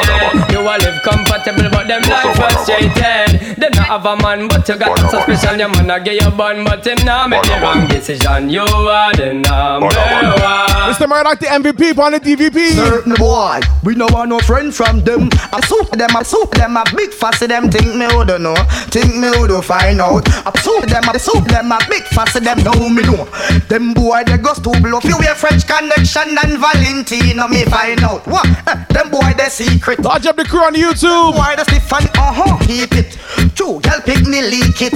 [0.49, 4.77] You all live comfortable but them life frustrated Them not have a man but you
[4.77, 7.87] got so special Your man a get you bun but him not make the wrong
[7.87, 11.09] decision You are the number one Mr.
[11.09, 12.77] Murdoch, the MVP on the DVP.
[12.77, 15.29] Certain boy, we no want no friend from them.
[15.51, 18.53] I soup them, I soup them, a big fussy them think me would know,
[18.93, 20.29] think me would find out.
[20.45, 23.25] I soup them, I soup them, a big fussy them know me know.
[23.67, 24.99] Them boy they go to blow.
[25.03, 28.25] you a French connection and Valentino me find out.
[28.27, 28.45] What?
[28.67, 29.99] Eh, them boy they secret.
[30.01, 31.33] Lodge up the crew on YouTube.
[31.33, 33.17] Boy they stiff and uh huh keep it.
[33.55, 34.93] True, girl pick me leak it.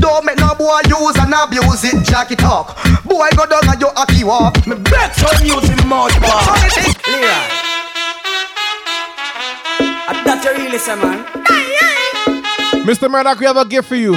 [0.00, 2.04] Don't make no boy use and abuse it.
[2.04, 2.74] Jack it talk.
[3.04, 4.66] Boy go down and you happy walk.
[4.66, 5.78] Me bet some music
[10.24, 11.24] That you really man.
[12.84, 13.10] Mr.
[13.10, 14.16] Murdoch, we have a gift for you.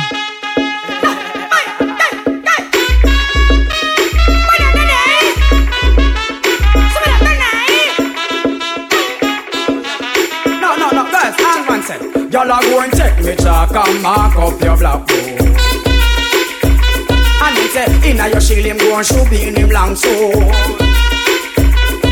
[12.32, 15.06] Y'all are going check me chalk and mark up your black.
[17.44, 20.81] And he say, inna your shield go and shoot in him long soul.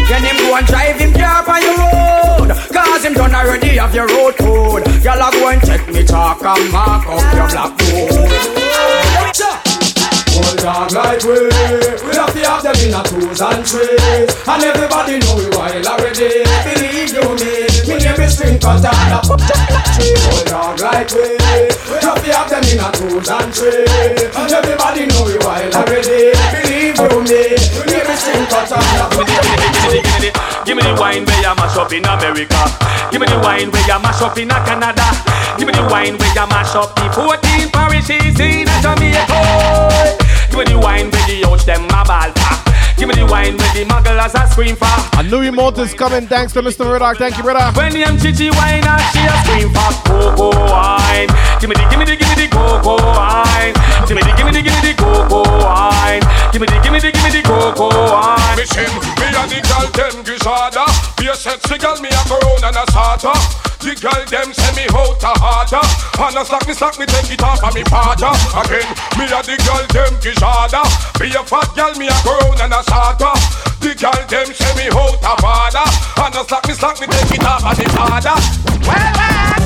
[0.09, 2.49] Then him go and drive him car on your road.
[2.73, 4.81] Cause him done already have your road code.
[5.05, 8.09] Y'all go and check me chalk and mark up your black book
[10.33, 11.45] Old dog like we
[12.01, 14.33] We have to have them in a twos and threes.
[14.49, 16.41] And everybody know we wild already.
[16.65, 17.69] Believe you me.
[17.85, 18.89] Me name is String Cutter
[19.29, 21.37] Old dog like we
[21.85, 24.25] We have to have them in a twos and threes.
[24.33, 26.58] And everybody know we wild already
[30.69, 32.61] Give me the wine where you mash up in America.
[33.09, 35.01] Give me the wine where you mash up in Canada.
[35.57, 39.25] Give me the wine where you mash up the 14 parishes in Jamaica.
[40.51, 42.68] Give me the wine where the ouch them a ball pack.
[42.99, 44.91] Give me the wine where the mugglers a scream for.
[45.15, 46.27] A new emote coming.
[46.27, 46.83] Thanks to Mr.
[46.83, 47.15] Murdoch.
[47.15, 47.71] Thank you, brother.
[47.79, 51.31] When the chichi wine and she a scream for cocoa wine.
[51.63, 53.71] Give me the, give me the, give me the cocoa wine.
[54.03, 56.23] Give me the, give me the, give me the cocoa wine.
[56.51, 58.57] Give me the, give me the, give me the cocoa wine.
[58.59, 60.83] Me sing, me a the girl them gishada
[61.15, 64.75] Be a sexy girl, me a go round and a starter The girl them send
[64.75, 65.79] me out a harder
[66.19, 69.39] And a slack me slack me take it off of me father Again, me a
[69.39, 70.83] the girl them gishada
[71.15, 73.31] Be a fat girl, me a go round and a starter
[73.79, 75.87] The girl them send me out a father
[76.19, 78.35] And a slack me slack me take it off of me father
[78.83, 79.59] Well, well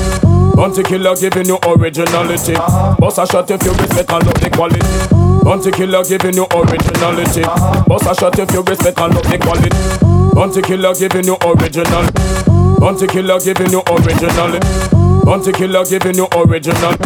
[0.54, 2.54] Bounty killer giving you originality.
[3.00, 4.78] Boss a shot if you respect and love the quality.
[5.44, 7.42] Bounty killer giving you originality.
[7.88, 10.34] Boss a shot if you respect and love the quality.
[10.34, 12.53] Bounty killer giving you original.
[12.78, 14.60] Bounty killer giving you original.
[15.24, 16.96] Bounty killer giving you original.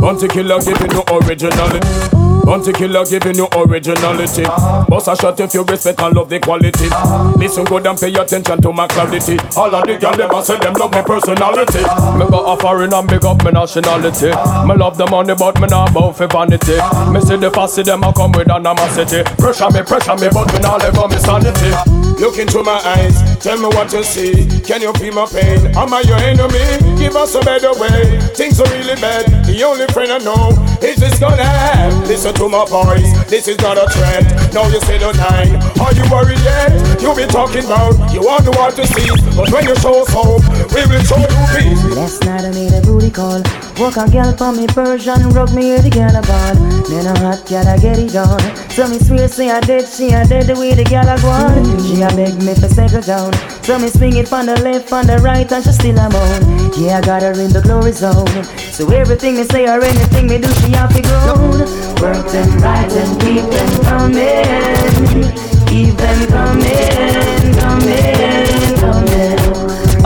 [0.00, 2.17] Bounty killer giving you original.
[2.48, 4.42] Bounty killer giving you originality.
[4.88, 6.88] Boss a shot if you respect and love the quality.
[7.36, 9.36] Listen good and pay attention to my clarity.
[9.54, 11.84] All of the girl them a say them love my personality.
[12.16, 14.32] Me go a foreign and big up my nationality.
[14.64, 16.80] Me love the money but me not bout for vanity.
[17.12, 19.28] Me see the fussy them a come with animosity.
[19.36, 21.76] Pressure me, pressure me but me not live on me sanity.
[22.16, 24.48] Look into my eyes, tell me what you see.
[24.64, 25.68] Can you feel my pain?
[25.76, 26.64] Am I your enemy?
[26.96, 28.18] Give us a better way.
[28.32, 29.28] Things are really bad.
[29.44, 32.08] The only friend I know is this gonna end.
[32.08, 34.26] Listen to my voice, this is not a trend.
[34.54, 35.56] Now you say no nine.
[35.80, 36.72] Are you worried yet?
[37.00, 40.08] You be talking about you want the world to see, but when you show us
[40.12, 40.42] hope,
[40.74, 41.82] we will show you peace.
[41.96, 43.42] Last night I made a booty call.
[43.78, 46.54] Walk a girl for me Persian, rub me here the girl a ball.
[46.90, 48.40] Then a hot girl I get it on.
[48.70, 51.62] So me swear say I dead, she a dead the way the girl go on.
[51.86, 53.32] She a beg me for settle down.
[53.62, 56.57] So me swing it from the left, from the right, and she still a moan.
[56.76, 58.26] Yeah, I got her in the glory zone.
[58.72, 61.60] So everything they say or anything they do, she have to grown.
[62.00, 65.24] Work them right and keep them coming.
[65.66, 69.38] Keep them coming, coming, coming.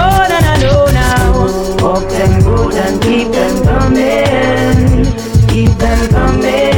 [0.00, 1.46] Oh, no, no, no, now.
[1.84, 5.04] Walk them good and keep them coming.
[5.48, 6.72] Keep them coming,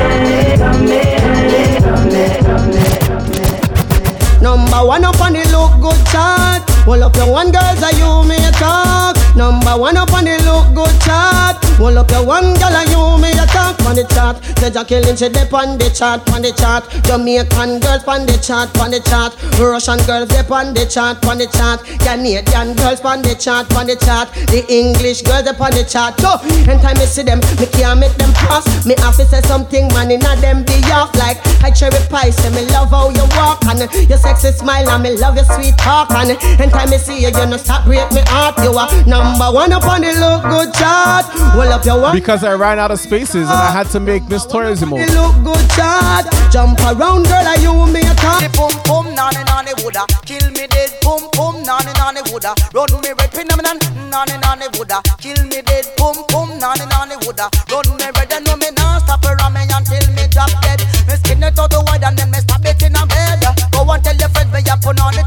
[0.58, 4.42] coming, coming, coming.
[4.42, 6.62] Number one up on the look good chart.
[6.86, 9.03] Well up your one girls are you may talk.
[9.36, 11.53] Number one up on the look good chart.
[11.84, 14.40] Hold up your one girl and you me a talk on the chart.
[14.72, 16.88] Jackie Lynch she dip on the chart, on the chart.
[17.04, 19.36] Jamaican girls on the chart, on the chart.
[19.60, 21.84] Russian girls dip on the chart, on the chart.
[22.00, 24.32] Canadian girls on the chart, on the chart.
[24.48, 26.16] The English girls dip on the chart.
[26.24, 28.64] So, anytime me see them, me can't make them pass.
[28.88, 32.32] Me have to say something, man, inna them be off like I cherry pie.
[32.32, 35.76] Say me love how you walk and your sexy smile and me love your sweet
[35.76, 38.56] talk and anytime me see you, you no stop break me heart.
[38.64, 41.28] You are number one up on the look good chart.
[41.52, 42.14] Well up your one.
[42.14, 44.90] Because I ran out of spaces and I had to make Miss Tourism.
[44.90, 46.26] The look good chart.
[46.50, 48.40] Jump around, girl, are you me a talk?
[48.54, 50.90] Boom boom nani nani woulda kill me dead.
[51.02, 53.78] Boom boom nani nani woulda run me red pin nan
[54.10, 55.84] nani nani woulda kill me dead.
[55.98, 59.66] Boom boom nani nani woulda run me red and no me nah stop around me
[59.66, 60.78] until me drop dead.
[61.10, 63.42] Me skin it out the wide and then me stab it in a bed.
[63.74, 65.23] Go and tell your friends me a put on it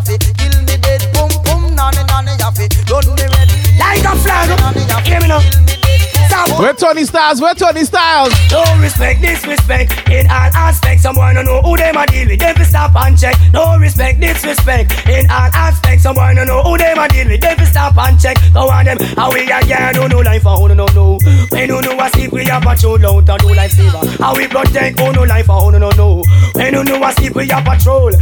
[0.00, 1.02] yafi kill me dead.
[1.12, 3.50] Boom boom nani nani yafi run me red.
[3.78, 5.06] Like a flag.
[5.06, 5.89] Hear me now.
[6.46, 6.60] Stop.
[6.60, 7.40] Where Tony Styles?
[7.40, 8.32] Where Tony Styles?
[8.50, 11.02] No respect, disrespect in all aspects.
[11.02, 12.40] Someone don't know who them a deal with.
[12.40, 13.36] Them fi stop and check.
[13.52, 16.02] No respect, disrespect in all aspects.
[16.02, 17.40] Someone don't know who them a deal with.
[17.40, 18.36] Them fi stop and check.
[18.54, 18.98] Go on them.
[19.16, 21.18] How we a girl do no life for who no know.
[21.50, 24.06] When you know a sleep, we a patrol out and do life saver.
[24.22, 26.22] How we protect who no life for who no know.
[26.54, 28.12] When you know a sleep, we a patrol.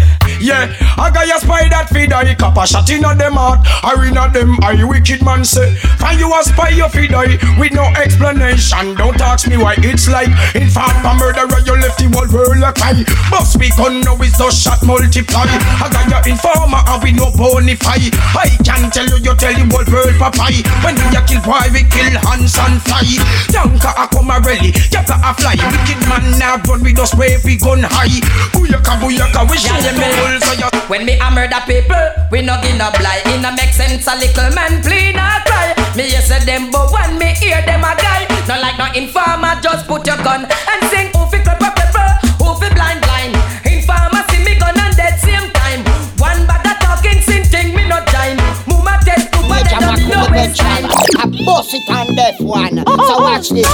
[0.41, 3.61] Yeah, I got your spy that feed I cop a shot in them heart.
[3.83, 5.75] I in them I wicked man say.
[5.99, 8.97] Find you a spy you feed I with no explanation.
[8.97, 10.33] Don't ask me why it's like.
[10.57, 13.05] In fact, a murderer you left the whole world a cry.
[13.29, 15.45] Must be gun now is no shot multiply.
[15.45, 18.01] I got your informer and we no bonify.
[18.33, 20.65] I can tell you you tell the whole world papai.
[20.81, 23.05] When we a kill boy we kill hands and fly.
[23.53, 25.61] Tanka a come a rally, yaka a fly.
[25.61, 28.17] Wicked man now run with us wave we gun high.
[28.57, 32.57] Booyaka booyaka we shoot the whole so you When me a murder people, we no
[32.65, 33.29] give no blind.
[33.29, 35.77] It no make sense a little man plead not cry.
[35.99, 38.23] Me hear say them but when me hear them a guy.
[38.47, 41.11] No like no informer, just put your gun and sing.
[41.11, 43.35] Who fi cripple cripple, who fi blind blind.
[43.67, 45.83] Informer see me gun and dead same time.
[46.23, 48.39] One bag of talking sin thing me no join.
[48.71, 50.87] Muma test to but they don't know waste time.
[50.87, 52.77] I boss it on that one.
[52.79, 53.23] So oh, oh, oh.
[53.27, 53.67] watch this.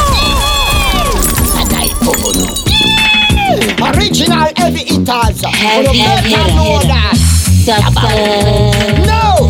[3.85, 5.45] Original heavy hitters.
[5.45, 6.57] Heavy you better hitter.
[6.57, 7.35] know that.
[9.07, 9.44] No,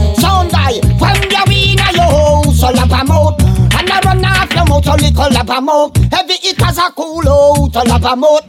[2.65, 3.41] so a mouth.
[3.77, 5.97] And I run off your mouth, so little lap a mouth.
[6.13, 8.47] Heavy hitters are cool out, a mouth.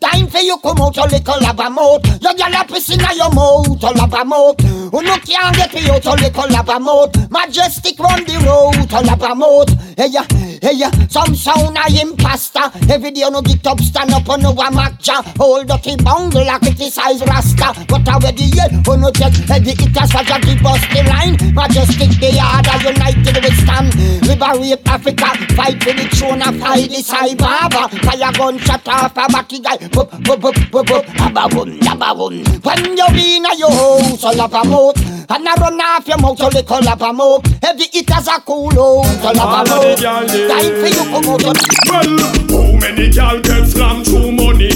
[0.00, 2.04] Time for you come out, so little lap a mouth.
[2.22, 4.60] You get a piss in your mouth, a mouth.
[4.60, 7.12] Who no can't get me out, so little lap a mouth.
[7.30, 9.70] Mejustik run the road, a mouth.
[9.96, 10.24] Hey ya,
[10.60, 12.70] hey ya, some sound a imposter.
[12.90, 15.22] Every day no get up, stand up on no a matcha.
[15.38, 17.86] Hold up the bungle, a criticize Rasta.
[17.88, 21.36] But already yet, who no check, heavy hitters for just the bust the line.
[21.54, 23.94] Mejustik the order, united we stand.
[24.26, 27.90] Liberate Africa, fight for the throne and fight the cyber.
[28.04, 29.76] Fire gun shut off a backy guy.
[29.88, 32.44] Bup, bup, bup, bup, bup, abba boom, abba boom.
[32.62, 34.96] When you in a your house, all up a mouth.
[35.30, 37.46] And I run off your mouth, so little up a mouth.
[37.62, 40.00] Heavy hitters are cool out, all up a mouth.
[40.00, 41.42] Time for you come out.
[41.88, 42.18] Well,
[42.50, 44.70] how many gal get slammed through money?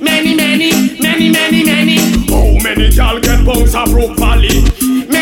[0.00, 1.98] Many, many, many, many, many.
[2.30, 4.62] How many gal get bounced up Brook Valley?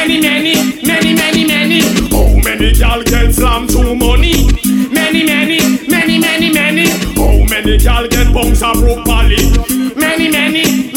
[0.07, 1.81] Many, many, many, many, many.
[2.11, 4.47] How many gal get slammed through money?
[4.89, 6.87] Many, many, many, many, many.
[7.17, 9.51] How many gal get bounced up many,
[9.97, 10.96] many, many.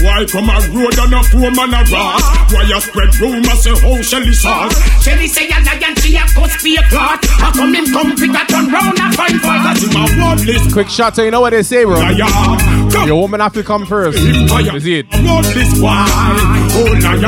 [0.00, 2.24] Why come a road and a poor man a rat?
[2.52, 4.72] Why you spread rumors say how Shelly sauce?
[5.04, 7.24] Shelly say a lion, she a cuss for a clot.
[7.36, 9.60] How come him come pick a turn round and find fault?
[9.60, 12.00] Cause him a one list Quick shot, so you know what they say, bro.
[12.00, 13.04] Yeah, yeah.
[13.04, 14.18] Your woman have to come first.
[14.18, 14.76] Empire.
[14.76, 15.06] Is it?
[15.12, 15.44] One
[15.80, 16.06] why?
[16.72, 17.20] Oh, nah.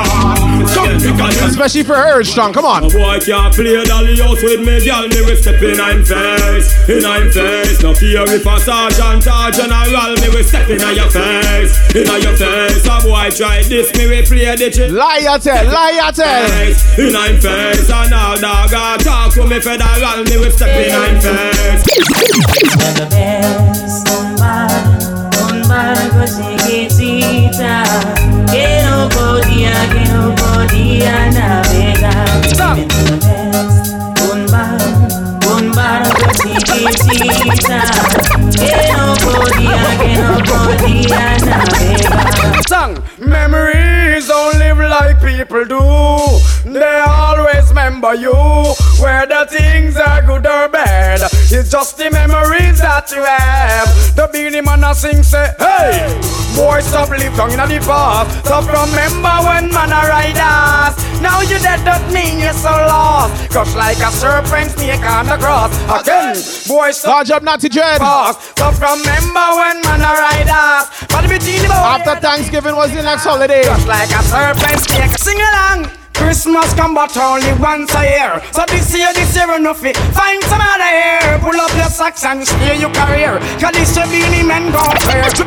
[0.72, 1.44] Come pick a.
[1.44, 2.54] Especially for her, strong.
[2.54, 2.88] Come on.
[2.88, 5.08] Boy can't play dolly house with me, girl.
[5.08, 7.82] Me we step in I'm face, in I'm face.
[7.82, 12.36] No fear if a sergeant or general, me we step in your face, in your
[12.36, 12.61] face.
[12.62, 14.92] A boy try this, me we play the chill.
[14.92, 16.46] Lie tell, lie tell.
[16.98, 20.94] In I'm face, and all dog a talk to me federal, me we step in
[20.94, 21.82] I'm face.
[22.94, 24.70] the best un bar,
[25.50, 27.82] un bar cosicita
[28.50, 32.42] que no podía, que no podía navegar.
[32.42, 33.86] Dime tú the best,
[34.30, 34.78] un bar,
[35.56, 37.80] un bar cosicita
[38.52, 42.11] que no podía, que no podía navegar.
[42.68, 45.80] Song Memories don't live like people do.
[46.70, 47.31] They always
[48.02, 48.32] remember you
[49.00, 53.88] Whether things are good or bad, it's just the memories that you have.
[54.14, 56.06] The Beenie Man a sing say, hey,
[56.54, 58.46] boy stop live down in the past.
[58.46, 60.94] Stop remember when man a ride us.
[61.20, 63.50] Now you dead don't mean you're so lost.
[63.50, 65.74] Crush like a serpent snake on the cross.
[65.90, 66.34] Again,
[66.66, 67.26] boy stop.
[67.26, 67.96] Large up, Natty Dread.
[67.98, 70.90] Stop remember when man a ride us.
[71.06, 71.74] But the boy.
[71.74, 73.62] After Thanksgiving was the next holiday.
[73.62, 75.18] Just like a serpent snake.
[75.18, 76.01] Sing along.
[76.14, 78.42] Christmas come but only once a year.
[78.52, 82.24] So this year, this year enough it Find some other year Pull up your socks
[82.24, 83.38] and steer your career.
[83.60, 85.44] Cause this year Beenie Man go fair to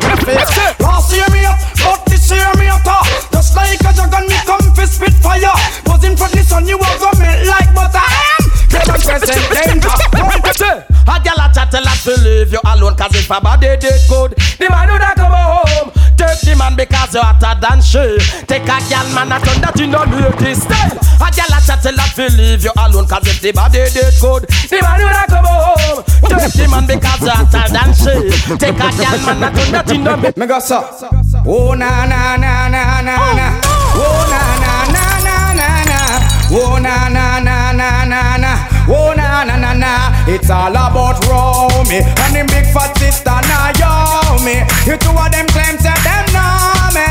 [0.80, 4.38] Last year me up, but this year me up top Just like a dragon me
[4.44, 5.54] come for spit fire
[5.84, 8.00] Buzzing for the sun you will go melt like butter.
[8.00, 8.45] Get
[8.84, 9.94] present danger
[11.08, 14.34] A gal a chat us to leave you alone Cause if a body did good
[14.58, 15.90] The man would have come home.
[16.16, 18.18] Take the man because you hotter than she.
[18.46, 21.82] Take a gal man a turn that in a lady style A gal a chat
[21.82, 25.12] tell us to leave you alone Cause if the body did good The man would
[25.12, 26.04] have come home.
[26.26, 28.14] Take the man because you hotter than she.
[28.56, 31.08] Take a gal man a turn that you in a Me go so oh,
[31.46, 33.46] oh, oh na na na na na na.
[33.96, 35.98] Oh na na na na na na.
[36.50, 37.55] Oh na na na.
[37.55, 37.55] Oh
[39.44, 39.74] na na na.
[39.74, 42.00] Na It's all about Romy.
[42.22, 44.62] And them big fat sister Naomi.
[44.86, 47.06] You two of them claims that them know me.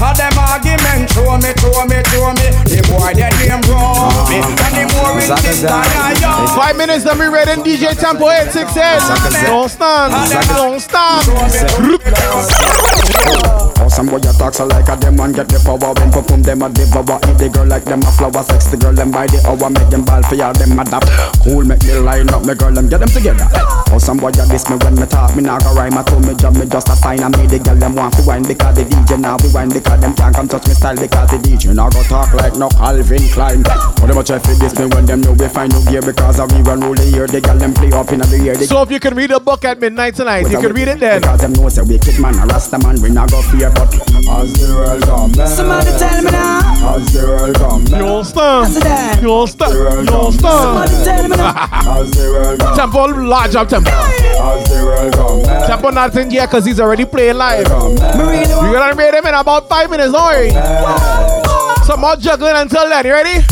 [0.00, 0.35] All them
[0.76, 2.46] argument show me, show me, show me.
[2.68, 4.64] The boy that name Romy ah.
[4.66, 9.46] And the more sister Naomi Five minutes, then we ready in DJ Tempo 868.
[9.46, 10.12] Don't stand,
[10.48, 11.24] don't stand.
[13.78, 16.68] Oh, some boy talks like a them and get the power When perform them a
[16.68, 17.18] devour.
[17.30, 18.42] Eat the girl like them a flower.
[18.42, 19.70] Sex the girl them by the hour.
[19.70, 21.06] Make them ball for all them adapt
[21.44, 23.46] Cool make me line up Me girl them get them together.
[23.94, 25.34] Oh some boy this me when me talk.
[25.36, 27.22] Me nah go rhyme I told me job me just a sign.
[27.22, 30.00] And me the girl them want to wine Because the DJ now we wine Because
[30.00, 33.22] them can't come touch me style Because the DJ now go talk like no Calvin
[33.32, 33.62] Klein.
[33.62, 36.40] But them a try for this me when them know we find no gear Because
[36.40, 37.26] I we run rule the year.
[37.26, 39.64] The girl them play up in the year So if you can read a book
[39.64, 41.20] at midnight tonight, you can read it then.
[41.20, 43.00] Because them know say wicked man A rasta man.
[43.00, 46.94] We not go fear But as the world come Somebody tell me now.
[46.96, 48.74] As the world come You don't stand.
[49.22, 49.74] You don't stand.
[49.74, 52.00] You don't Somebody tell me now.
[52.00, 53.90] As the world come Tempo, large up tempo.
[53.90, 57.66] As the world come Tempo not in here because he's already playing live.
[57.68, 61.84] Marina, We're gonna read him in about five minutes, don't worry.
[61.84, 63.06] Some more juggling until then.
[63.06, 63.44] You ready?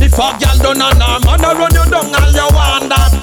[0.00, 3.14] If a gal done a her man a run you down and you want that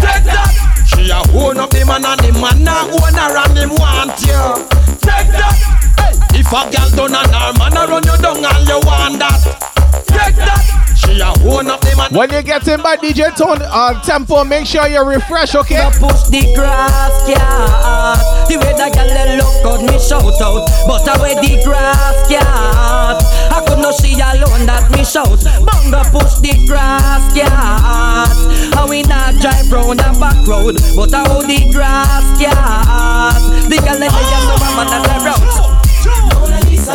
[0.00, 0.50] Take that
[0.88, 4.16] She a own up the man and the man a own her and him want
[4.24, 4.42] you
[5.04, 5.54] Take that
[6.00, 6.40] hey.
[6.40, 9.38] If a gal done a her man a run you down and you want that
[10.96, 14.44] She a own up the man When you get in by DJ Tone uh, Tempo,
[14.44, 15.88] make sure you refresh, okay?
[16.00, 18.16] push the grass, yeah.
[18.48, 20.64] The way that girl look good, me shout out.
[20.86, 22.42] But the way the grass, yeah.
[23.52, 25.38] I could not see alone that me shout.
[25.62, 28.26] Bunga push the grass, yeah.
[28.74, 33.32] How we not drive round and back road, but how the grass, yeah.
[33.68, 35.76] The I'm on the road.
[36.34, 36.94] Mona Lisa,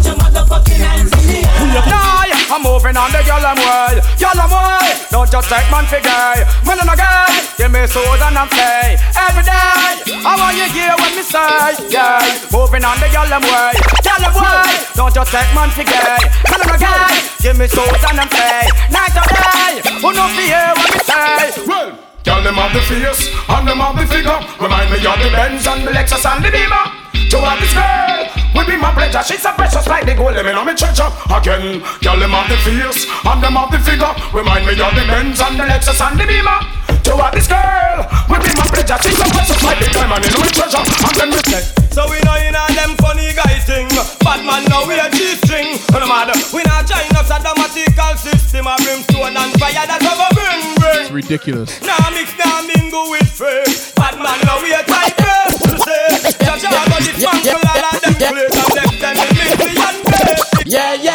[2.91, 6.43] moving on the girl I'm way Girl I'm way Don't just take man for gay.
[6.67, 10.67] Man and a guy Give me soul and I'm play Every day I want you
[10.75, 12.19] hear what me say Yeah.
[12.51, 16.19] Moving on the girl I'm way Girl I'm way Don't just take man for gay.
[16.51, 19.71] Man and a guy Give me soul and I'm play Night or day
[20.03, 21.63] Who know fi hear what me say?
[21.67, 21.91] Well
[22.23, 24.37] Girl, them have the face and them have the figure.
[24.61, 27.10] Remind me of the Benz and the Lexus and the Beamer.
[27.31, 29.23] To have this girl will be my pleasure.
[29.23, 30.35] She's so precious like the gold.
[30.35, 31.79] Let me know me treasure again.
[32.03, 34.11] Girl, them have the face and them have the figure.
[34.35, 36.80] Remind me of the Benz and the Lexus and the Beamer.
[37.03, 38.97] To have this girl will be my pleasure.
[39.01, 40.23] She's so precious like the diamond.
[40.25, 40.81] You know me treasure.
[40.81, 41.81] And then we say.
[41.91, 43.91] So we know in them funny guy thing
[44.23, 48.79] Bad man now we a G-string No matter We not join up sadomatical system A
[48.79, 51.67] brimstone and fire that over bring bring It's ridiculous.
[51.83, 56.63] Nah mix, nah mingle with fake Bad man now we a type to say Judge
[56.63, 59.99] I got this man full all of them place And left them in misery and
[60.07, 61.10] pain Yeah, yeah, yeah,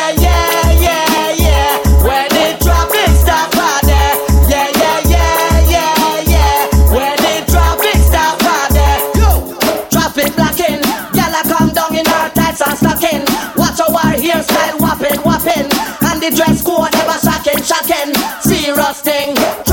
[14.98, 15.70] whopping, whopping.
[16.02, 18.14] And the dress code ever shocking, shocking.
[18.40, 19.65] Serious thing.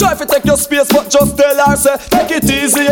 [0.00, 2.86] Her say take it easy,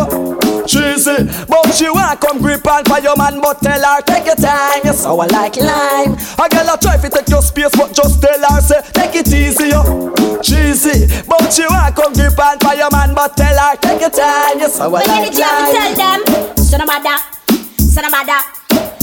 [0.66, 1.24] cheesy.
[1.48, 4.80] But she want come grip on for your man, but tell her take your time.
[4.84, 6.16] You sour like lime.
[6.38, 9.28] A girl a try to take your space, but just tell her say take it
[9.28, 9.70] easy,
[10.42, 11.06] cheesy.
[11.26, 14.60] But she want come grip on for your man, but tell her take your time.
[14.60, 17.18] You sour like you tell them, son of bada,
[17.78, 18.61] son of bada,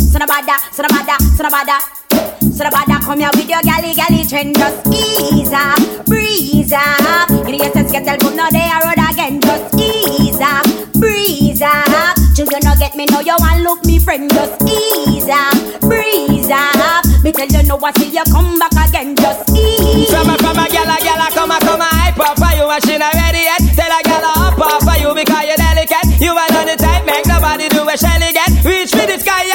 [0.10, 2.00] son of bada, son of bada, son of bada.
[2.42, 7.30] So the bada come here with your galley galley trend Just ease up, breeze up.
[7.48, 9.40] In the SS get help no they are road again.
[9.40, 10.66] Just ease up,
[10.98, 12.18] breeze up.
[12.36, 14.30] Children no get me know you want look me friend.
[14.34, 17.06] Just ease up, breeze up.
[17.24, 19.16] Me tell you no I see you come back again.
[19.16, 22.38] Just ease From a, from a gyal, a gyal, a come a, come a up
[22.38, 23.62] for you and she not ready yet.
[23.78, 26.20] Tell a gyal a up oh, up for you because you're delicate.
[26.20, 29.48] You are not the type, make nobody do a shelly get Reach for the sky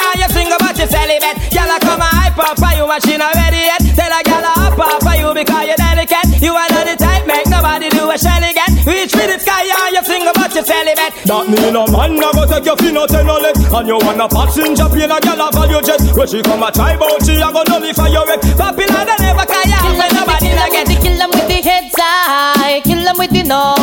[1.24, 3.80] your celibate Gyal a come a hype up for you and she not ready yet
[3.96, 6.42] Tell a gyal a up up for you because you're delicate.
[6.42, 9.64] You are not the type, make nobody do a shelly get Reach for the sky
[9.64, 11.14] and you sing about your celibate.
[11.24, 14.20] That mean a man a go take your fin out and leg And you want
[14.20, 16.02] a passenger plane a gyal a value jet.
[16.12, 19.46] When she come a try bout she a go nullify your wreck Popular they never
[19.48, 23.30] kaya when nobody not get it Kill them with the heads high, kill them with
[23.30, 23.73] the no.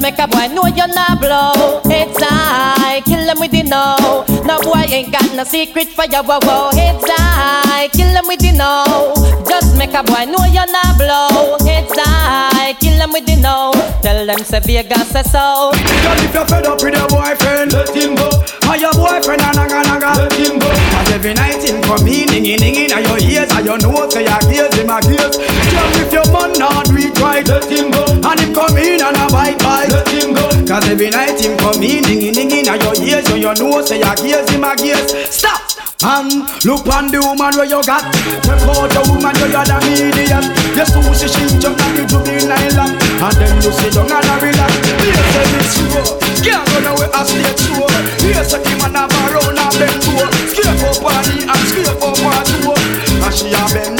[0.00, 1.80] Make a boy know you're not blow.
[1.84, 4.24] Heads high, kill them with the no.
[4.44, 6.70] No boy ain't got no secret for your wow wow.
[6.72, 9.12] Heads high, kill them with the no.
[9.48, 11.58] Just make a boy know you're not blow.
[11.66, 13.72] Heads high, kill them with the no.
[14.02, 15.72] Tell them say Vegas say so.
[15.72, 18.30] Girl, if you're fed up with your boyfriend, let him go.
[18.70, 19.87] And your boyfriend and naga
[21.18, 24.38] every night him come in, ding ding in your ears, and your nose say your
[24.54, 25.34] ears, him a gaze.
[25.34, 28.06] Girl, if your man not it right, let him go.
[28.06, 30.46] And him come in and a bite bite, let him go.
[30.62, 33.98] Cause every night him come in, ding ding in your ears, and your nose say
[33.98, 35.10] your ears, him a gaze.
[35.26, 35.58] Stop.
[35.98, 38.06] And look on the woman where you got
[38.46, 40.46] Check out the woman where you're the medium
[40.78, 44.34] You sushi she jump on the juvenile lap And then you sit down and a
[44.38, 46.06] relax Here say this show
[46.46, 47.82] Can't run away a state show
[48.22, 50.47] Here say the man a round and bend low Scrape
[50.88, 52.72] up on the and scrape up on two
[53.22, 53.97] And she a bend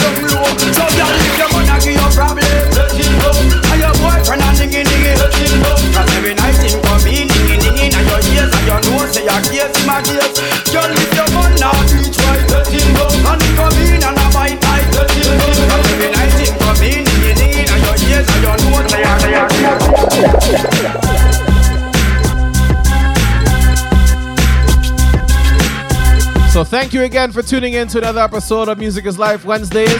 [26.59, 29.97] So thank you again for tuning in to another episode of Music is Life Wednesdays.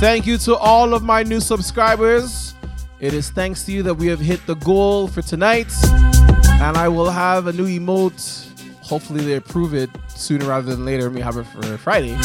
[0.00, 2.56] Thank you to all of my new subscribers.
[2.98, 5.72] It is thanks to you that we have hit the goal for tonight.
[5.84, 8.48] And I will have a new emote.
[8.82, 11.08] Hopefully they approve it sooner rather than later.
[11.08, 12.16] We have it for Friday.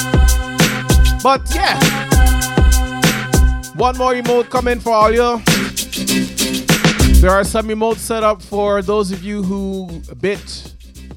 [1.22, 1.78] But yeah.
[3.76, 5.40] One more emote coming for all you.
[7.22, 10.74] There are some emotes set up for those of you who bit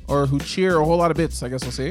[0.09, 1.91] or who cheer a whole lot of bits, I guess I'll say.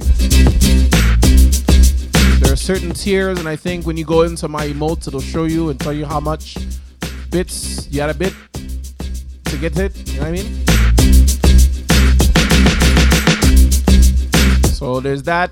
[2.40, 5.46] There are certain tiers, and I think when you go into my emotes, it'll show
[5.46, 6.58] you and tell you how much
[7.30, 8.34] bits you had a bit
[9.46, 9.96] to get it.
[10.10, 10.66] You know what I mean?
[14.74, 15.52] So there's that.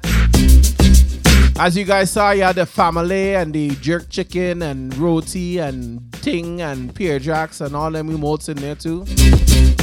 [1.60, 6.02] As you guys saw, you had the family and the jerk chicken and roti and
[6.14, 9.06] ting and Pierre Jacks and all them emotes in there too.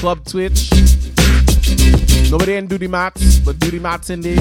[0.00, 0.70] Club Twitch.
[2.30, 4.36] Nobody didn't do the maths, but do the maths in there.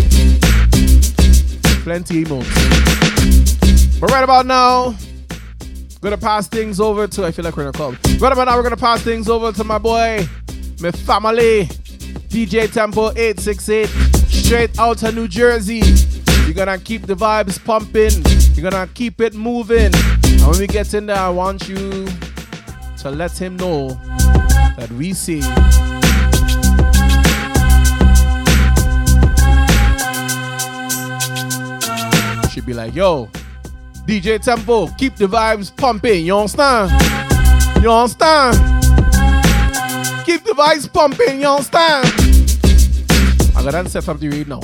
[1.83, 3.99] Plenty emotes.
[3.99, 4.95] But right about now,
[6.05, 7.97] gonna pass things over to I feel like we're in a club.
[8.19, 10.27] Right about now, we're gonna pass things over to my boy,
[10.79, 11.65] my family,
[12.29, 13.87] DJ Tempo 868,
[14.27, 15.81] straight out of New Jersey.
[16.45, 18.23] You're gonna keep the vibes pumping.
[18.55, 19.91] You're gonna keep it moving.
[19.95, 22.07] And when we get in there, I want you
[22.99, 23.89] to let him know
[24.77, 25.41] that we see.
[32.55, 33.29] She'd be like, yo,
[34.07, 36.25] DJ Tempo, keep the vibes pumping.
[36.25, 36.89] You understand?
[37.83, 38.55] You understand?
[40.25, 41.41] Keep the vibes pumping.
[41.41, 42.07] You understand?
[43.57, 44.61] I got to set the read now.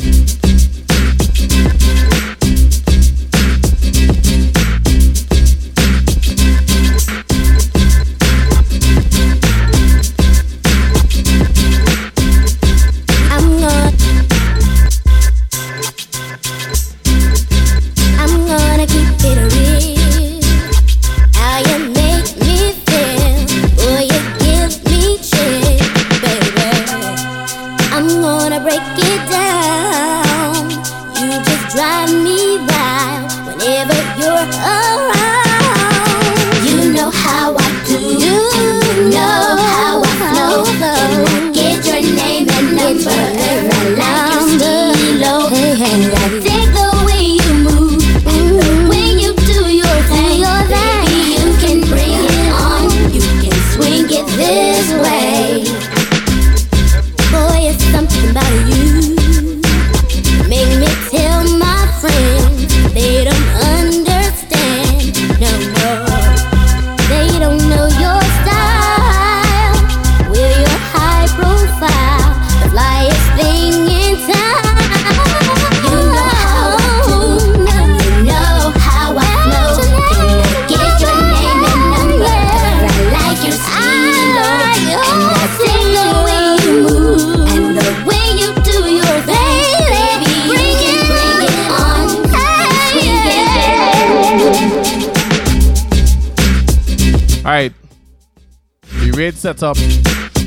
[99.51, 99.77] We raid set up.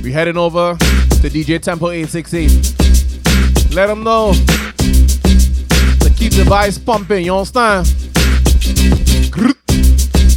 [0.03, 3.75] We heading over to DJ Tempo 868.
[3.75, 7.87] Let them know to keep the vibes pumping, you understand?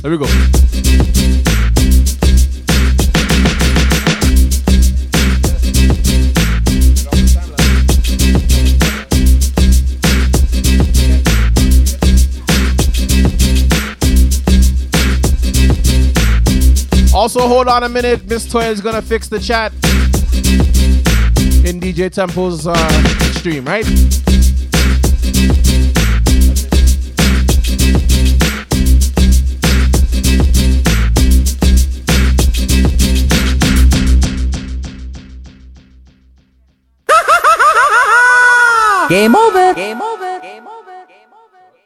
[0.02, 0.67] There we go.
[17.28, 18.26] Also, hold on a minute.
[18.30, 19.74] Miss Toya is gonna fix the chat
[21.66, 22.74] in DJ Tempo's uh,
[23.34, 23.86] stream, right?
[39.10, 39.74] Game over.
[39.74, 40.07] Game over.